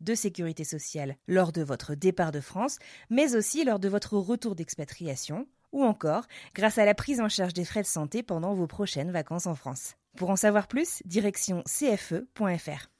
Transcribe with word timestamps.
de 0.00 0.14
sécurité 0.14 0.64
sociale 0.64 1.16
lors 1.28 1.52
de 1.52 1.62
votre 1.62 1.94
départ 1.94 2.32
de 2.32 2.40
France, 2.40 2.78
mais 3.10 3.36
aussi 3.36 3.64
lors 3.64 3.78
de 3.78 3.88
votre 3.88 4.16
retour 4.16 4.54
d'expatriation, 4.54 5.46
ou 5.72 5.84
encore 5.84 6.24
grâce 6.54 6.78
à 6.78 6.84
la 6.84 6.94
prise 6.94 7.20
en 7.20 7.28
charge 7.28 7.54
des 7.54 7.64
frais 7.64 7.82
de 7.82 7.86
santé 7.86 8.22
pendant 8.22 8.54
vos 8.54 8.66
prochaines 8.66 9.12
vacances 9.12 9.46
en 9.46 9.54
France. 9.54 9.94
Pour 10.16 10.30
en 10.30 10.36
savoir 10.36 10.66
plus, 10.66 11.02
direction 11.04 11.62
cfe.fr. 11.66 12.90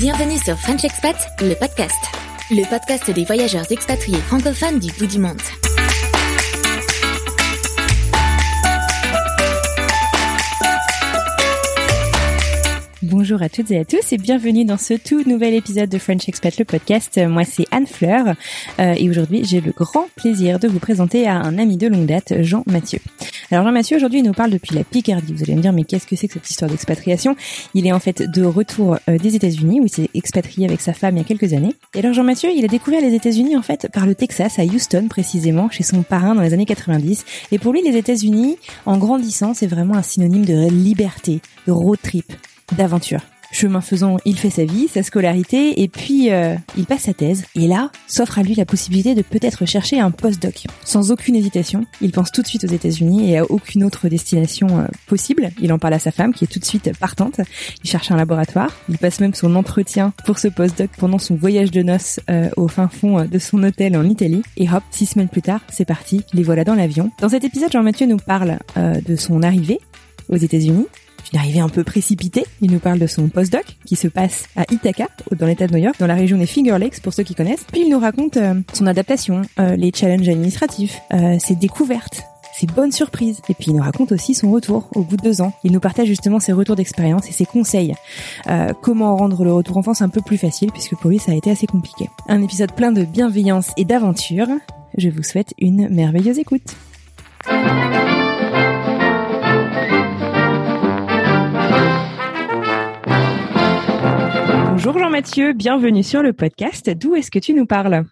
Bienvenue 0.00 0.38
sur 0.38 0.58
French 0.58 0.82
Expat, 0.82 1.16
le 1.42 1.54
podcast. 1.54 1.94
Le 2.50 2.66
podcast 2.70 3.10
des 3.10 3.24
voyageurs 3.24 3.70
expatriés 3.70 4.20
francophones 4.22 4.78
du 4.78 4.90
bout 4.92 5.06
du 5.06 5.18
monde. 5.18 5.42
Bonjour 13.10 13.42
à 13.42 13.48
toutes 13.48 13.72
et 13.72 13.78
à 13.80 13.84
tous 13.84 14.12
et 14.12 14.18
bienvenue 14.18 14.64
dans 14.64 14.78
ce 14.78 14.94
tout 14.94 15.28
nouvel 15.28 15.54
épisode 15.54 15.88
de 15.88 15.98
French 15.98 16.28
Expat 16.28 16.56
le 16.60 16.64
podcast. 16.64 17.20
Moi 17.26 17.42
c'est 17.42 17.66
Anne 17.72 17.88
Fleur 17.88 18.36
euh, 18.78 18.94
et 18.96 19.10
aujourd'hui 19.10 19.42
j'ai 19.44 19.60
le 19.60 19.72
grand 19.72 20.06
plaisir 20.14 20.60
de 20.60 20.68
vous 20.68 20.78
présenter 20.78 21.26
à 21.26 21.34
un 21.34 21.58
ami 21.58 21.76
de 21.76 21.88
longue 21.88 22.06
date, 22.06 22.34
Jean 22.42 22.62
Mathieu. 22.66 23.00
Alors 23.50 23.64
Jean 23.64 23.72
Mathieu 23.72 23.96
aujourd'hui 23.96 24.20
il 24.20 24.24
nous 24.24 24.32
parle 24.32 24.52
depuis 24.52 24.76
la 24.76 24.84
Picardie. 24.84 25.34
Vous 25.34 25.42
allez 25.42 25.56
me 25.56 25.60
dire 25.60 25.72
mais 25.72 25.82
qu'est-ce 25.82 26.06
que 26.06 26.14
c'est 26.14 26.28
que 26.28 26.34
cette 26.34 26.48
histoire 26.48 26.70
d'expatriation? 26.70 27.34
Il 27.74 27.84
est 27.84 27.90
en 27.90 27.98
fait 27.98 28.22
de 28.22 28.44
retour 28.44 28.96
euh, 29.08 29.18
des 29.18 29.34
États-Unis 29.34 29.80
où 29.80 29.86
il 29.86 29.90
s'est 29.90 30.10
expatrié 30.14 30.68
avec 30.68 30.80
sa 30.80 30.92
femme 30.92 31.16
il 31.16 31.18
y 31.18 31.22
a 31.22 31.26
quelques 31.26 31.52
années. 31.52 31.74
Et 31.96 31.98
alors 31.98 32.12
Jean 32.12 32.22
Mathieu 32.22 32.50
il 32.54 32.64
a 32.64 32.68
découvert 32.68 33.00
les 33.00 33.16
États-Unis 33.16 33.56
en 33.56 33.62
fait 33.62 33.88
par 33.92 34.06
le 34.06 34.14
Texas 34.14 34.60
à 34.60 34.62
Houston 34.62 35.08
précisément 35.10 35.68
chez 35.68 35.82
son 35.82 36.04
parrain 36.04 36.36
dans 36.36 36.42
les 36.42 36.54
années 36.54 36.64
90. 36.64 37.24
Et 37.50 37.58
pour 37.58 37.72
lui 37.72 37.82
les 37.82 37.96
États-Unis 37.96 38.56
en 38.86 38.98
grandissant 38.98 39.52
c'est 39.52 39.66
vraiment 39.66 39.94
un 39.94 40.02
synonyme 40.02 40.44
de 40.44 40.70
liberté, 40.70 41.40
de 41.66 41.72
road 41.72 41.98
trip 42.00 42.32
d'aventure. 42.72 43.20
Chemin 43.52 43.80
faisant, 43.80 44.18
il 44.24 44.38
fait 44.38 44.50
sa 44.50 44.64
vie, 44.64 44.86
sa 44.86 45.02
scolarité, 45.02 45.82
et 45.82 45.88
puis 45.88 46.30
euh, 46.30 46.54
il 46.76 46.86
passe 46.86 47.02
sa 47.02 47.14
thèse. 47.14 47.44
Et 47.56 47.66
là, 47.66 47.90
s'offre 48.06 48.38
à 48.38 48.42
lui 48.42 48.54
la 48.54 48.64
possibilité 48.64 49.16
de 49.16 49.22
peut-être 49.22 49.66
chercher 49.66 49.98
un 49.98 50.12
postdoc. 50.12 50.66
Sans 50.84 51.10
aucune 51.10 51.34
hésitation, 51.34 51.84
il 52.00 52.12
pense 52.12 52.30
tout 52.30 52.42
de 52.42 52.46
suite 52.46 52.62
aux 52.62 52.68
États-Unis 52.68 53.30
et 53.30 53.38
à 53.38 53.50
aucune 53.50 53.82
autre 53.82 54.08
destination 54.08 54.68
euh, 54.78 54.84
possible. 55.08 55.50
Il 55.60 55.72
en 55.72 55.78
parle 55.78 55.94
à 55.94 55.98
sa 55.98 56.12
femme, 56.12 56.32
qui 56.32 56.44
est 56.44 56.46
tout 56.46 56.60
de 56.60 56.64
suite 56.64 56.96
partante. 56.98 57.40
Il 57.82 57.90
cherche 57.90 58.12
un 58.12 58.16
laboratoire. 58.16 58.70
Il 58.88 58.98
passe 58.98 59.18
même 59.18 59.34
son 59.34 59.56
entretien 59.56 60.12
pour 60.24 60.38
ce 60.38 60.46
postdoc 60.46 60.90
pendant 60.96 61.18
son 61.18 61.34
voyage 61.34 61.72
de 61.72 61.82
noces 61.82 62.20
euh, 62.30 62.50
au 62.56 62.68
fin 62.68 62.88
fond 62.88 63.24
de 63.24 63.38
son 63.40 63.64
hôtel 63.64 63.96
en 63.96 64.04
Italie. 64.04 64.42
Et 64.58 64.68
hop, 64.70 64.84
six 64.92 65.06
semaines 65.06 65.28
plus 65.28 65.42
tard, 65.42 65.60
c'est 65.72 65.84
parti. 65.84 66.22
Les 66.32 66.44
voilà 66.44 66.62
dans 66.62 66.76
l'avion. 66.76 67.10
Dans 67.20 67.28
cet 67.28 67.42
épisode, 67.42 67.72
Jean-Mathieu 67.72 68.06
nous 68.06 68.18
parle 68.18 68.58
de 68.76 69.16
son 69.16 69.42
arrivée 69.42 69.80
aux 70.28 70.36
États-Unis, 70.36 70.86
une 71.32 71.38
arrivée 71.38 71.60
un 71.60 71.68
peu 71.68 71.84
précipitée. 71.84 72.44
Il 72.60 72.70
nous 72.70 72.78
parle 72.78 72.98
de 72.98 73.06
son 73.06 73.28
postdoc 73.28 73.64
qui 73.84 73.96
se 73.96 74.08
passe 74.08 74.44
à 74.56 74.64
Ithaca, 74.70 75.08
dans 75.32 75.46
l'état 75.46 75.66
de 75.66 75.72
New 75.72 75.82
York, 75.82 75.96
dans 75.98 76.06
la 76.06 76.14
région 76.14 76.38
des 76.38 76.46
Finger 76.46 76.78
Lakes 76.78 77.00
pour 77.00 77.12
ceux 77.12 77.22
qui 77.22 77.34
connaissent. 77.34 77.64
Puis 77.70 77.82
il 77.82 77.90
nous 77.90 77.98
raconte 77.98 78.36
euh, 78.36 78.54
son 78.72 78.86
adaptation, 78.86 79.42
euh, 79.58 79.76
les 79.76 79.92
challenges 79.94 80.28
administratifs, 80.28 81.00
euh, 81.12 81.38
ses 81.38 81.54
découvertes, 81.54 82.24
ses 82.58 82.66
bonnes 82.66 82.92
surprises. 82.92 83.40
Et 83.48 83.54
puis 83.54 83.66
il 83.68 83.76
nous 83.76 83.82
raconte 83.82 84.12
aussi 84.12 84.34
son 84.34 84.50
retour 84.50 84.88
au 84.94 85.02
bout 85.02 85.16
de 85.16 85.22
deux 85.22 85.40
ans. 85.40 85.52
Il 85.64 85.72
nous 85.72 85.80
partage 85.80 86.08
justement 86.08 86.40
ses 86.40 86.52
retours 86.52 86.76
d'expérience 86.76 87.28
et 87.28 87.32
ses 87.32 87.46
conseils. 87.46 87.94
Comment 88.82 89.16
rendre 89.16 89.44
le 89.44 89.52
retour 89.52 89.76
en 89.76 89.82
France 89.82 90.02
un 90.02 90.08
peu 90.08 90.20
plus 90.20 90.36
facile 90.36 90.70
puisque 90.72 90.96
pour 90.96 91.10
lui 91.10 91.18
ça 91.18 91.32
a 91.32 91.34
été 91.34 91.50
assez 91.50 91.66
compliqué. 91.66 92.08
Un 92.28 92.42
épisode 92.42 92.72
plein 92.72 92.92
de 92.92 93.04
bienveillance 93.04 93.70
et 93.76 93.84
d'aventure. 93.84 94.48
Je 94.98 95.08
vous 95.08 95.22
souhaite 95.22 95.54
une 95.58 95.88
merveilleuse 95.88 96.38
écoute. 96.38 96.74
Bonjour 104.82 104.98
Jean-Mathieu, 104.98 105.52
bienvenue 105.52 106.02
sur 106.02 106.22
le 106.22 106.32
podcast. 106.32 106.88
D'où 106.88 107.14
est-ce 107.14 107.30
que 107.30 107.38
tu 107.38 107.52
nous 107.52 107.66
parles 107.66 108.04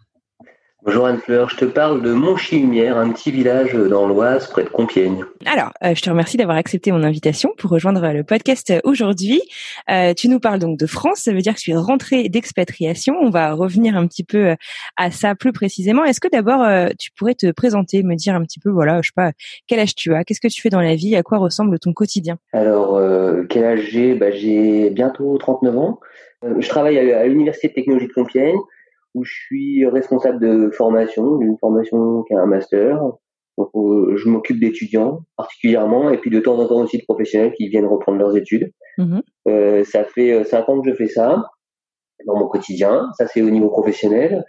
Bonjour 0.84 1.06
Anne-Fleur, 1.06 1.49
je 1.49 1.56
te 1.56 1.65
parle 1.65 2.03
de 2.03 2.12
Montchilumière, 2.12 2.99
un 2.99 3.11
petit 3.11 3.31
village 3.31 3.73
dans 3.73 4.06
l'Oise 4.06 4.49
près 4.49 4.65
de 4.65 4.69
Compiègne. 4.69 5.25
Alors, 5.47 5.73
euh, 5.83 5.95
je 5.95 6.03
te 6.03 6.11
remercie 6.11 6.37
d'avoir 6.37 6.59
accepté 6.59 6.93
mon 6.93 7.03
invitation 7.05 7.55
pour 7.57 7.71
rejoindre 7.71 8.07
le 8.12 8.23
podcast 8.23 8.71
aujourd'hui. 8.84 9.41
Euh, 9.91 10.12
tu 10.12 10.28
nous 10.28 10.41
parles 10.41 10.59
donc 10.59 10.78
de 10.78 10.84
France, 10.84 11.21
ça 11.21 11.33
veut 11.33 11.41
dire 11.41 11.55
que 11.55 11.61
tu 11.61 11.71
es 11.71 11.77
rentrée 11.77 12.28
d'expatriation. 12.28 13.15
On 13.19 13.31
va 13.31 13.55
revenir 13.55 13.97
un 13.97 14.07
petit 14.07 14.23
peu 14.23 14.49
euh, 14.49 14.55
à 14.99 15.11
ça 15.11 15.34
plus 15.34 15.53
précisément. 15.53 16.05
Est-ce 16.05 16.21
que 16.21 16.28
d'abord 16.28 16.62
euh, 16.62 16.89
tu 16.99 17.12
pourrais 17.12 17.34
te 17.34 17.51
présenter, 17.51 18.03
me 18.03 18.15
dire 18.15 18.34
un 18.34 18.43
petit 18.43 18.61
peu, 18.61 18.69
voilà, 18.69 19.01
je 19.01 19.09
sais 19.09 19.15
pas, 19.17 19.33
quel 19.69 19.81
âge 19.81 19.95
tu 19.95 20.15
as, 20.15 20.23
qu'est-ce 20.23 20.41
que 20.41 20.49
tu 20.49 20.61
fais 20.61 20.71
dans 20.71 20.83
la 20.83 20.97
vie, 20.97 21.17
à 21.17 21.23
quoi 21.23 21.39
ressemble 21.39 21.78
ton 21.78 21.95
quotidien? 21.95 22.37
Alors, 22.53 23.01
quel 23.49 23.65
âge 23.65 23.89
j'ai? 23.91 24.15
Bah, 24.15 24.31
J'ai 24.31 24.91
bientôt 24.91 25.39
39 25.39 25.78
ans. 25.78 26.01
Euh, 26.44 26.60
je 26.60 26.69
travaille 26.69 26.99
à, 26.99 27.26
l'Université 27.26 27.69
de 27.69 27.75
technologie 27.75 28.09
de 28.09 28.12
Compiègne 28.12 28.59
où 29.15 29.25
je 29.25 29.32
suis 29.32 29.87
responsable 29.87 30.38
de 30.41 30.71
formation, 30.71 31.37
d'une 31.37 31.56
formation 31.59 32.22
qui 32.25 32.34
a 32.34 32.41
un 32.41 32.47
master. 32.47 33.00
Donc, 33.56 33.71
euh, 33.75 34.16
je 34.16 34.28
m'occupe 34.28 34.60
d'étudiants 34.60 35.22
particulièrement 35.37 36.10
et 36.10 36.19
puis 36.19 36.31
de 36.31 36.38
temps 36.38 36.59
en 36.59 36.69
temps 36.69 36.81
aussi 36.81 36.98
de 36.98 37.04
professionnels 37.04 37.53
qui 37.56 37.69
viennent 37.69 37.87
reprendre 37.87 38.19
leurs 38.19 38.37
études. 38.37 38.72
Mhm. 38.98 39.22
Euh, 39.48 39.84
ça 39.84 40.04
fait 40.04 40.32
euh, 40.32 40.44
cinq 40.44 40.69
ans 40.69 40.81
que 40.81 40.88
je 40.88 40.94
fais 40.94 41.09
ça 41.09 41.44
dans 42.27 42.38
mon 42.38 42.47
quotidien. 42.47 43.09
Ça 43.19 43.27
c'est 43.27 43.43
au 43.43 43.50
niveau 43.50 43.69
professionnel. 43.69 44.44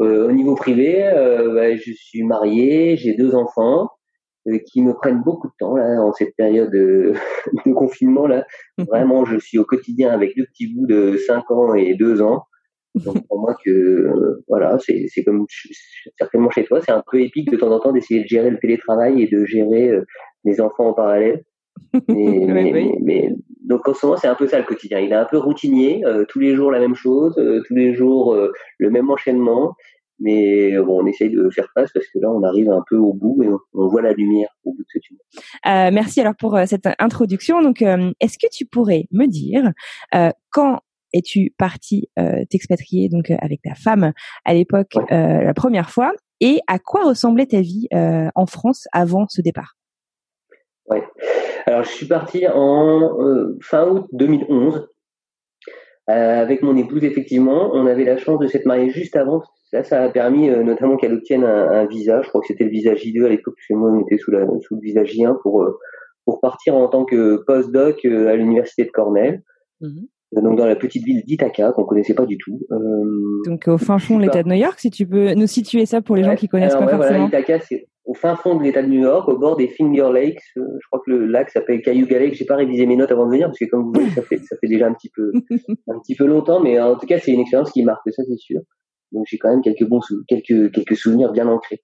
Euh, 0.00 0.28
au 0.28 0.32
niveau 0.32 0.54
privé, 0.54 1.04
euh, 1.04 1.54
bah, 1.54 1.76
je 1.76 1.92
suis 1.92 2.22
marié, 2.22 2.96
j'ai 2.96 3.14
deux 3.14 3.34
enfants 3.34 3.90
qui 4.66 4.82
me 4.82 4.92
prennent 4.94 5.22
beaucoup 5.22 5.48
de 5.48 5.52
temps 5.58 5.76
là 5.76 6.00
en 6.02 6.12
cette 6.12 6.34
période 6.36 6.70
de, 6.70 7.12
de 7.66 7.72
confinement 7.72 8.26
là. 8.26 8.44
Vraiment, 8.78 9.24
je 9.24 9.38
suis 9.38 9.58
au 9.58 9.64
quotidien 9.64 10.10
avec 10.10 10.36
deux 10.36 10.44
petits 10.46 10.74
bouts 10.74 10.86
de 10.86 11.16
5 11.16 11.50
ans 11.50 11.74
et 11.74 11.94
2 11.94 12.20
ans. 12.22 12.44
Donc 12.94 13.26
pour 13.26 13.40
moi 13.40 13.56
que 13.64 13.70
euh, 13.70 14.44
voilà, 14.48 14.78
c'est 14.78 15.06
c'est 15.08 15.24
comme 15.24 15.46
certainement 16.16 16.50
chez 16.50 16.64
toi, 16.64 16.80
c'est 16.80 16.92
un 16.92 17.02
peu 17.10 17.20
épique 17.20 17.50
de 17.50 17.56
temps 17.56 17.70
en 17.72 17.80
temps 17.80 17.92
d'essayer 17.92 18.22
de 18.22 18.28
gérer 18.28 18.50
le 18.50 18.58
télétravail 18.60 19.20
et 19.22 19.26
de 19.26 19.44
gérer 19.44 19.88
euh, 19.90 20.04
les 20.44 20.60
enfants 20.60 20.88
en 20.90 20.92
parallèle. 20.94 21.42
Mais, 21.94 22.02
Oui, 22.08 22.46
mais, 22.46 22.62
oui. 22.64 22.72
mais- 22.72 22.98
mais- 23.02 23.30
donc 23.66 23.88
en 23.88 23.94
ce 23.94 24.04
moment 24.06 24.16
c'est 24.18 24.28
un 24.28 24.34
peu 24.36 24.46
ça 24.46 24.58
le 24.58 24.64
quotidien. 24.64 25.00
Il 25.00 25.10
est 25.10 25.14
un 25.16 25.24
peu 25.24 25.38
routinier, 25.38 26.04
euh, 26.06 26.24
tous 26.28 26.38
les 26.38 26.54
jours 26.54 26.70
la 26.70 26.78
même 26.78 26.94
chose, 26.94 27.34
euh, 27.38 27.62
tous 27.66 27.74
les 27.74 27.94
jours 27.94 28.34
euh, 28.34 28.52
le 28.78 28.90
même 28.90 29.10
enchaînement. 29.10 29.74
Mais 30.20 30.72
euh, 30.74 30.82
bon, 30.84 31.02
on 31.02 31.06
essaye 31.06 31.30
de 31.30 31.50
faire 31.50 31.68
face 31.74 31.90
parce 31.92 32.06
que 32.06 32.18
là 32.20 32.30
on 32.30 32.42
arrive 32.44 32.70
un 32.70 32.82
peu 32.88 32.96
au 32.96 33.12
bout 33.12 33.42
et 33.42 33.48
on, 33.48 33.58
on 33.74 33.88
voit 33.88 34.02
la 34.02 34.12
lumière 34.12 34.48
au 34.64 34.72
bout 34.72 34.82
de 34.82 34.86
ce 34.92 34.98
tunnel. 35.00 35.20
Euh, 35.66 35.90
merci 35.92 36.20
alors 36.20 36.36
pour 36.38 36.56
euh, 36.56 36.64
cette 36.66 36.88
introduction. 36.98 37.60
Donc, 37.62 37.82
euh, 37.82 38.12
est-ce 38.20 38.38
que 38.38 38.46
tu 38.52 38.64
pourrais 38.64 39.06
me 39.10 39.26
dire 39.26 39.72
euh, 40.14 40.30
quand 40.50 40.80
es-tu 41.12 41.52
parti 41.58 42.08
euh, 42.18 42.44
t'expatrier 42.50 43.08
donc 43.08 43.30
avec 43.30 43.62
ta 43.62 43.74
femme 43.74 44.12
à 44.44 44.54
l'époque 44.54 44.92
Ouais. 44.96 45.12
euh, 45.12 45.42
la 45.44 45.54
première 45.54 45.90
fois 45.90 46.12
et 46.40 46.60
à 46.66 46.78
quoi 46.78 47.04
ressemblait 47.04 47.46
ta 47.46 47.60
vie 47.60 47.86
euh, 47.94 48.28
en 48.34 48.46
France 48.46 48.86
avant 48.92 49.26
ce 49.28 49.40
départ? 49.40 49.76
Ouais. 50.86 51.02
Alors, 51.66 51.82
je 51.84 51.88
suis 51.90 52.06
parti 52.06 52.46
en 52.46 53.18
euh, 53.20 53.58
fin 53.62 53.88
août 53.88 54.06
2011 54.12 54.86
euh, 56.10 56.42
avec 56.42 56.62
mon 56.62 56.76
épouse. 56.76 57.04
Effectivement, 57.04 57.70
on 57.72 57.86
avait 57.86 58.04
la 58.04 58.16
chance 58.16 58.38
de 58.38 58.46
s'être 58.46 58.66
mariés 58.66 58.90
juste 58.90 59.16
avant. 59.16 59.42
Ça, 59.70 59.82
ça 59.82 60.02
a 60.02 60.08
permis 60.08 60.50
euh, 60.50 60.62
notamment 60.62 60.96
qu'elle 60.96 61.14
obtienne 61.14 61.44
un, 61.44 61.70
un 61.70 61.86
visa. 61.86 62.22
Je 62.22 62.28
crois 62.28 62.40
que 62.40 62.46
c'était 62.46 62.64
le 62.64 62.70
visa 62.70 62.94
J2 62.94 63.24
à 63.24 63.28
l'époque, 63.28 63.54
parce 63.56 63.66
que 63.68 63.74
moi, 63.74 63.90
on 63.90 64.02
était 64.02 64.18
sous, 64.18 64.30
la, 64.30 64.46
sous 64.60 64.76
le 64.76 64.80
visa 64.80 65.02
J1 65.02 65.40
pour 65.42 65.62
euh, 65.62 65.78
pour 66.24 66.40
partir 66.40 66.74
en 66.74 66.88
tant 66.88 67.04
que 67.04 67.42
postdoc 67.46 68.04
euh, 68.04 68.28
à 68.28 68.36
l'université 68.36 68.84
de 68.84 68.90
Cornell. 68.90 69.42
Mhm. 69.80 70.06
donc 70.42 70.56
dans 70.56 70.66
la 70.66 70.76
petite 70.76 71.04
ville 71.04 71.22
d'Ithaca 71.24 71.72
qu'on 71.72 71.84
connaissait 71.84 72.14
pas 72.14 72.26
du 72.26 72.38
tout. 72.38 72.60
donc 73.44 73.66
au 73.66 73.76
fin 73.76 73.98
fond 73.98 74.18
l'État 74.18 74.42
de 74.42 74.48
New 74.48 74.54
York, 74.54 74.78
si 74.78 74.90
tu 74.90 75.06
peux 75.06 75.34
nous 75.34 75.48
situer 75.48 75.84
ça 75.84 76.00
pour 76.00 76.16
les 76.16 76.22
gens 76.22 76.36
qui 76.36 76.48
connaissent 76.48 76.74
pas 76.74 76.86
forcément. 76.86 77.26
Voilà, 77.26 77.26
Ithaca, 77.26 77.60
c'est 77.60 77.88
au 78.04 78.14
fin 78.14 78.36
fond 78.36 78.56
de 78.56 78.62
l'État 78.62 78.82
de 78.82 78.88
New 78.88 79.02
York, 79.02 79.28
au 79.28 79.38
bord 79.38 79.56
des 79.56 79.68
Finger 79.68 80.10
Lakes. 80.12 80.42
je 80.56 80.86
crois 80.90 81.00
que 81.04 81.10
le 81.10 81.26
lac 81.26 81.50
s'appelle 81.50 81.80
Cayuga 81.80 82.18
Lake. 82.18 82.34
J'ai 82.34 82.44
pas 82.44 82.56
révisé 82.56 82.86
mes 82.86 82.96
notes 82.96 83.10
avant 83.10 83.26
de 83.26 83.30
venir 83.30 83.46
parce 83.46 83.58
que 83.58 83.64
comme 83.64 83.84
vous 83.84 83.92
voyez, 83.92 84.10
ça 84.10 84.22
fait 84.22 84.38
ça 84.38 84.56
fait 84.60 84.68
déjà 84.68 84.86
un 84.86 84.94
petit 84.94 85.10
peu 85.14 85.32
un 85.88 85.98
petit 86.00 86.14
peu 86.14 86.26
longtemps, 86.26 86.60
mais 86.60 86.80
en 86.80 86.96
tout 86.96 87.06
cas 87.06 87.18
c'est 87.18 87.32
une 87.32 87.40
expérience 87.40 87.72
qui 87.72 87.82
marque 87.82 88.10
ça 88.10 88.22
c'est 88.26 88.38
sûr. 88.38 88.60
Donc 89.12 89.24
j'ai 89.28 89.38
quand 89.38 89.50
même 89.50 89.62
quelques 89.62 89.88
bons 89.88 90.00
quelques 90.28 90.72
quelques 90.72 90.96
souvenirs 90.96 91.32
bien 91.32 91.48
ancrés. 91.48 91.80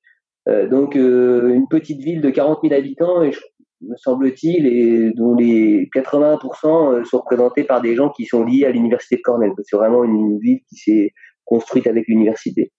Euh, 0.49 0.69
donc 0.69 0.97
euh, 0.97 1.49
une 1.55 1.69
petite 1.69 2.01
ville 2.01 2.21
de 2.21 2.31
40 2.31 2.61
000 2.63 2.75
habitants, 2.75 3.23
et 3.23 3.31
me 3.83 3.97
semble-t-il, 3.97 4.67
et 4.67 5.13
dont 5.13 5.35
les 5.35 5.89
80% 5.95 6.95
euh, 6.95 7.05
sont 7.05 7.19
représentés 7.19 7.65
par 7.65 7.81
des 7.81 7.95
gens 7.95 8.11
qui 8.11 8.27
sont 8.27 8.45
liés 8.45 8.65
à 8.65 8.71
l'université 8.71 9.17
de 9.17 9.23
Cornell. 9.23 9.53
C'est 9.63 9.77
vraiment 9.77 10.05
une 10.05 10.39
ville 10.39 10.61
qui 10.69 10.77
s'est 10.77 11.13
construite 11.45 11.87
avec 11.87 12.07
l'université. 12.09 12.73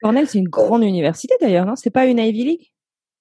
Cornell, 0.00 0.26
c'est 0.26 0.38
une 0.38 0.48
grande 0.48 0.82
université 0.82 1.34
d'ailleurs, 1.40 1.66
non? 1.66 1.76
C'est 1.76 1.90
pas 1.90 2.06
une 2.06 2.18
Ivy 2.18 2.44
League? 2.44 2.71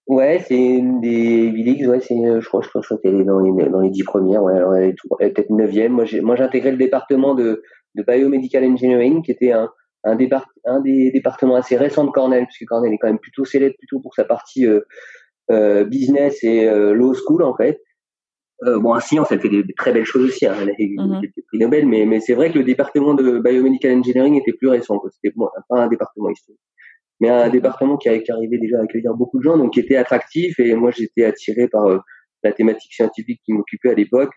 Ouais, 0.08 0.44
c'est 0.48 0.58
une 0.58 1.00
des 1.00 1.46
Ivy 1.46 1.64
Leagues. 1.64 1.88
Ouais, 1.88 2.00
c'est, 2.00 2.16
je 2.16 2.46
crois, 2.48 2.62
je 2.62 2.70
crois, 2.70 2.82
je 2.82 2.88
crois 2.88 2.98
qu'elle 2.98 3.22
est 3.22 3.24
dans 3.24 3.40
les 3.40 3.70
dans 3.70 3.82
les 3.82 3.90
dix 3.90 4.04
premières. 4.04 4.44
Ouais, 4.44 4.56
alors 4.56 4.76
elle 4.76 4.90
est, 4.90 4.96
elle 5.20 5.28
est 5.28 5.32
peut-être 5.32 5.52
neuvième. 5.52 5.94
Moi, 5.94 6.06
j'ai 6.06 6.22
moi 6.22 6.36
j'ai 6.36 6.44
intégré 6.44 6.72
le 6.72 6.78
département 6.78 7.36
de 7.36 7.62
de 7.96 8.04
biomedical 8.04 8.64
engineering, 8.66 9.22
qui 9.24 9.32
était 9.32 9.52
un 9.52 9.70
un, 10.04 10.16
départ, 10.16 10.48
un 10.66 10.82
des 10.82 11.12
départements 11.12 11.56
assez 11.56 11.78
récents 11.78 12.06
de 12.06 12.12
Cornell, 12.12 12.46
puisque 12.46 12.66
Cornell 12.66 12.94
est 12.94 12.98
quand 12.98 13.08
même 13.08 13.20
plutôt 13.20 13.46
célèbre 13.46 13.76
plutôt 13.78 14.00
pour 14.00 14.14
sa 14.16 14.26
partie 14.26 14.66
euh, 14.66 14.82
euh, 15.52 15.86
business 15.86 16.44
et 16.44 16.68
euh, 16.68 16.94
law 16.94 17.14
school 17.14 17.44
en 17.44 17.56
fait. 17.56 17.82
Euh, 18.64 18.80
bon, 18.80 18.94
en 18.94 19.00
science, 19.00 19.32
elle 19.32 19.42
fait 19.42 19.50
des, 19.50 19.64
très 19.76 19.92
belles 19.92 20.06
choses 20.06 20.26
aussi. 20.30 20.46
Hein, 20.46 20.54
elle 20.62 20.70
a 20.70 20.74
eu 20.78 20.96
mm 20.98 21.22
des 21.22 21.44
prix 21.48 21.58
Nobel, 21.58 21.88
mais, 21.88 22.06
mais 22.06 22.20
c'est 22.20 22.36
vrai 22.36 22.52
que 22.52 22.60
le 22.60 22.64
département 22.64 23.16
de 23.16 23.40
biomedical 23.40 23.98
engineering 23.98 24.36
était 24.36 24.54
plus 24.54 24.68
récent. 24.68 25.02
C'était 25.12 25.34
bon, 25.36 25.50
pas 25.68 25.82
un 25.82 25.88
département 25.88 26.30
historique, 26.30 26.62
mais 27.22 27.30
un 27.30 27.50
département 27.50 27.96
qui, 27.96 28.10
qui, 28.24 28.32
arrivait 28.32 28.58
déjà 28.58 28.80
à 28.80 28.84
accueillir 28.84 29.14
beaucoup 29.14 29.38
de 29.38 29.44
gens, 29.44 29.58
donc 29.58 29.74
qui 29.74 29.80
était 29.80 29.96
attractif. 29.96 30.60
Et 30.60 30.76
moi, 30.76 30.92
j'étais 30.92 31.24
attiré 31.24 31.70
par 31.70 32.04
la 32.44 32.52
thématique 32.52 32.94
scientifique 32.94 33.42
qui 33.46 33.54
m'occupait 33.54 33.92
à 33.92 33.94
l'époque, 33.94 34.34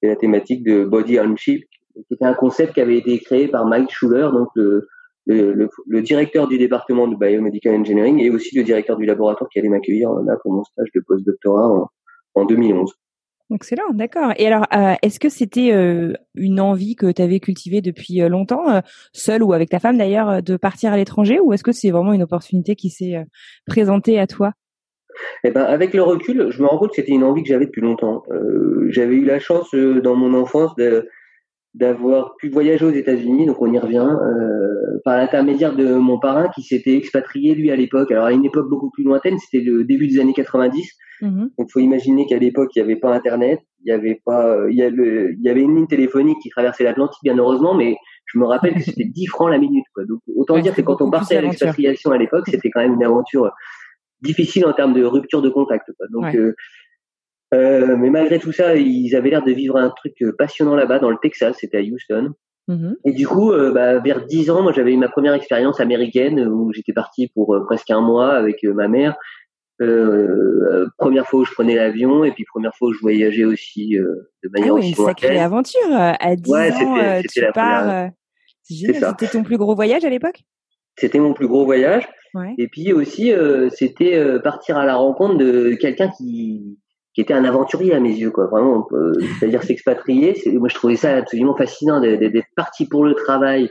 c'est 0.00 0.08
la 0.08 0.16
thématique 0.16 0.62
de 0.64 0.84
body 0.84 1.18
on 1.20 1.36
chip, 1.36 1.64
c'était 2.08 2.24
un 2.24 2.34
concept 2.34 2.74
qui 2.74 2.80
avait 2.80 2.98
été 2.98 3.18
créé 3.18 3.48
par 3.48 3.66
Mike 3.66 3.90
Schuller, 3.90 4.28
donc 4.32 4.48
le, 4.54 4.88
le, 5.26 6.02
directeur 6.02 6.46
du 6.46 6.58
département 6.58 7.08
de 7.08 7.16
biomedical 7.16 7.74
engineering 7.74 8.20
et 8.20 8.30
aussi 8.30 8.56
le 8.56 8.62
directeur 8.62 8.96
du 8.96 9.06
laboratoire 9.06 9.48
qui 9.50 9.58
allait 9.58 9.68
m'accueillir 9.68 10.12
là 10.24 10.36
pour 10.42 10.52
mon 10.52 10.62
stage 10.64 10.88
de 10.94 11.00
postdoctorat 11.06 11.66
en, 11.66 11.90
en 12.34 12.44
2011. 12.44 12.92
Excellent, 13.54 13.90
d'accord. 13.92 14.32
Et 14.38 14.46
alors, 14.48 14.66
euh, 14.74 14.94
est-ce 15.02 15.20
que 15.20 15.28
c'était 15.28 15.72
euh, 15.72 16.14
une 16.34 16.60
envie 16.60 16.96
que 16.96 17.12
tu 17.12 17.22
avais 17.22 17.38
cultivée 17.38 17.80
depuis 17.80 18.20
euh, 18.20 18.28
longtemps, 18.28 18.68
euh, 18.68 18.80
seule 19.12 19.42
ou 19.44 19.52
avec 19.52 19.70
ta 19.70 19.78
femme 19.78 19.98
d'ailleurs, 19.98 20.42
de 20.42 20.56
partir 20.56 20.92
à 20.92 20.96
l'étranger, 20.96 21.38
ou 21.38 21.52
est-ce 21.52 21.62
que 21.62 21.70
c'est 21.70 21.90
vraiment 21.90 22.12
une 22.12 22.24
opportunité 22.24 22.74
qui 22.74 22.90
s'est 22.90 23.24
présentée 23.66 24.18
à 24.18 24.26
toi? 24.26 24.52
Eh 25.44 25.50
ben, 25.50 25.62
avec 25.62 25.94
le 25.94 26.02
recul, 26.02 26.50
je 26.50 26.60
me 26.60 26.66
rends 26.66 26.78
compte 26.78 26.90
que 26.90 26.96
c'était 26.96 27.12
une 27.12 27.24
envie 27.24 27.42
que 27.42 27.48
j'avais 27.48 27.66
depuis 27.66 27.80
longtemps. 27.80 28.24
j'avais 28.88 29.14
eu 29.14 29.24
la 29.24 29.38
chance 29.38 29.74
dans 29.74 30.14
mon 30.14 30.34
enfance 30.34 30.74
de, 30.74 31.08
d'avoir 31.76 32.36
pu 32.36 32.48
voyager 32.48 32.86
aux 32.86 32.90
États-Unis, 32.90 33.46
donc 33.46 33.60
on 33.60 33.70
y 33.70 33.78
revient, 33.78 33.98
euh, 33.98 34.98
par 35.04 35.18
l'intermédiaire 35.18 35.76
de 35.76 35.94
mon 35.94 36.18
parrain 36.18 36.48
qui 36.54 36.62
s'était 36.62 36.96
expatrié 36.96 37.54
lui 37.54 37.70
à 37.70 37.76
l'époque. 37.76 38.10
Alors 38.10 38.24
à 38.24 38.32
une 38.32 38.46
époque 38.46 38.68
beaucoup 38.70 38.90
plus 38.90 39.04
lointaine, 39.04 39.38
c'était 39.38 39.62
le 39.62 39.84
début 39.84 40.06
des 40.06 40.18
années 40.18 40.32
90. 40.32 40.90
Mm-hmm. 41.20 41.48
Donc 41.58 41.70
faut 41.70 41.80
imaginer 41.80 42.26
qu'à 42.26 42.38
l'époque 42.38 42.70
il 42.74 42.82
n'y 42.82 42.90
avait 42.90 42.98
pas 42.98 43.14
Internet, 43.14 43.60
il 43.84 43.90
y 43.90 43.92
avait 43.92 44.20
pas, 44.24 44.56
il 44.70 44.76
y, 44.76 44.82
avait, 44.82 45.34
il 45.38 45.44
y 45.44 45.50
avait 45.50 45.60
une 45.60 45.76
ligne 45.76 45.86
téléphonique 45.86 46.38
qui 46.42 46.48
traversait 46.48 46.84
l'Atlantique 46.84 47.20
bien 47.22 47.36
heureusement, 47.36 47.74
mais 47.74 47.96
je 48.24 48.38
me 48.38 48.46
rappelle 48.46 48.74
que 48.74 48.82
c'était 48.82 49.04
10 49.04 49.26
francs 49.26 49.50
la 49.50 49.58
minute. 49.58 49.84
Quoi. 49.94 50.04
Donc 50.06 50.20
autant 50.34 50.58
dire 50.58 50.74
que 50.74 50.82
quand 50.82 51.02
on 51.02 51.10
partait 51.10 51.36
à 51.36 51.42
l'expatriation 51.42 52.10
à 52.10 52.16
l'époque, 52.16 52.44
c'était 52.46 52.70
quand 52.70 52.80
même 52.80 52.94
une 52.94 53.04
aventure 53.04 53.52
difficile 54.22 54.64
en 54.64 54.72
termes 54.72 54.94
de 54.94 55.04
rupture 55.04 55.42
de 55.42 55.50
contact. 55.50 55.90
Quoi. 55.98 56.06
Donc 56.10 56.34
euh, 56.34 56.54
euh, 57.56 57.96
mais 57.96 58.10
malgré 58.10 58.38
tout 58.38 58.52
ça, 58.52 58.76
ils 58.76 59.14
avaient 59.16 59.30
l'air 59.30 59.44
de 59.44 59.52
vivre 59.52 59.76
un 59.76 59.90
truc 59.90 60.14
euh, 60.22 60.34
passionnant 60.36 60.74
là-bas, 60.74 60.98
dans 60.98 61.10
le 61.10 61.16
Texas, 61.20 61.56
c'était 61.58 61.78
à 61.78 61.80
Houston. 61.80 62.32
Mm-hmm. 62.68 62.94
Et 63.04 63.12
du 63.12 63.26
coup, 63.26 63.52
euh, 63.52 63.72
bah, 63.72 63.98
vers 64.00 64.26
10 64.26 64.50
ans, 64.50 64.62
moi 64.62 64.72
j'avais 64.72 64.92
eu 64.92 64.96
ma 64.96 65.08
première 65.08 65.34
expérience 65.34 65.80
américaine 65.80 66.40
où 66.48 66.72
j'étais 66.72 66.92
parti 66.92 67.28
pour 67.34 67.56
presque 67.66 67.90
un 67.90 68.00
mois 68.00 68.34
avec 68.34 68.62
ma 68.64 68.88
mère. 68.88 69.16
première 70.98 71.26
fois 71.26 71.40
où 71.40 71.44
je 71.44 71.52
prenais 71.52 71.76
l'avion 71.76 72.24
et 72.24 72.32
puis 72.32 72.44
première 72.44 72.74
fois 72.74 72.88
où 72.88 72.92
je 72.92 73.00
voyageais 73.00 73.44
aussi 73.44 73.94
de 73.96 74.50
manière 74.52 74.72
ah 74.72 74.74
oui, 74.74 74.80
aussi 74.80 75.00
une 75.00 75.06
sacrée 75.06 75.38
aventure 75.38 75.92
à 75.92 76.34
10 76.34 76.50
ouais, 76.50 76.72
ans 76.72 77.20
tu 77.30 77.40
pars 77.54 78.10
c'était 78.68 79.28
ton 79.28 79.44
plus 79.44 79.58
gros 79.58 79.76
voyage 79.76 80.04
à 80.04 80.10
l'époque? 80.10 80.42
C'était 80.98 81.20
mon 81.20 81.34
plus 81.34 81.46
gros 81.46 81.64
voyage 81.64 82.08
ouais. 82.34 82.54
et 82.58 82.66
puis 82.66 82.92
aussi 82.92 83.32
c'était 83.70 84.40
partir 84.42 84.76
à 84.76 84.84
la 84.84 84.96
rencontre 84.96 85.36
de 85.36 85.76
quelqu'un 85.78 86.08
qui 86.08 86.78
qui 87.16 87.22
était 87.22 87.32
un 87.32 87.46
aventurier 87.46 87.94
à 87.94 88.00
mes 88.00 88.12
yeux, 88.12 88.30
quoi. 88.30 88.46
Vraiment, 88.46 88.86
c'est-à-dire 89.38 89.62
s'expatrier. 89.62 90.34
Moi, 90.52 90.68
je 90.68 90.74
trouvais 90.74 90.96
ça 90.96 91.16
absolument 91.16 91.56
fascinant 91.56 91.98
d'être 91.98 92.46
parti 92.54 92.86
pour 92.86 93.06
le 93.06 93.14
travail 93.14 93.70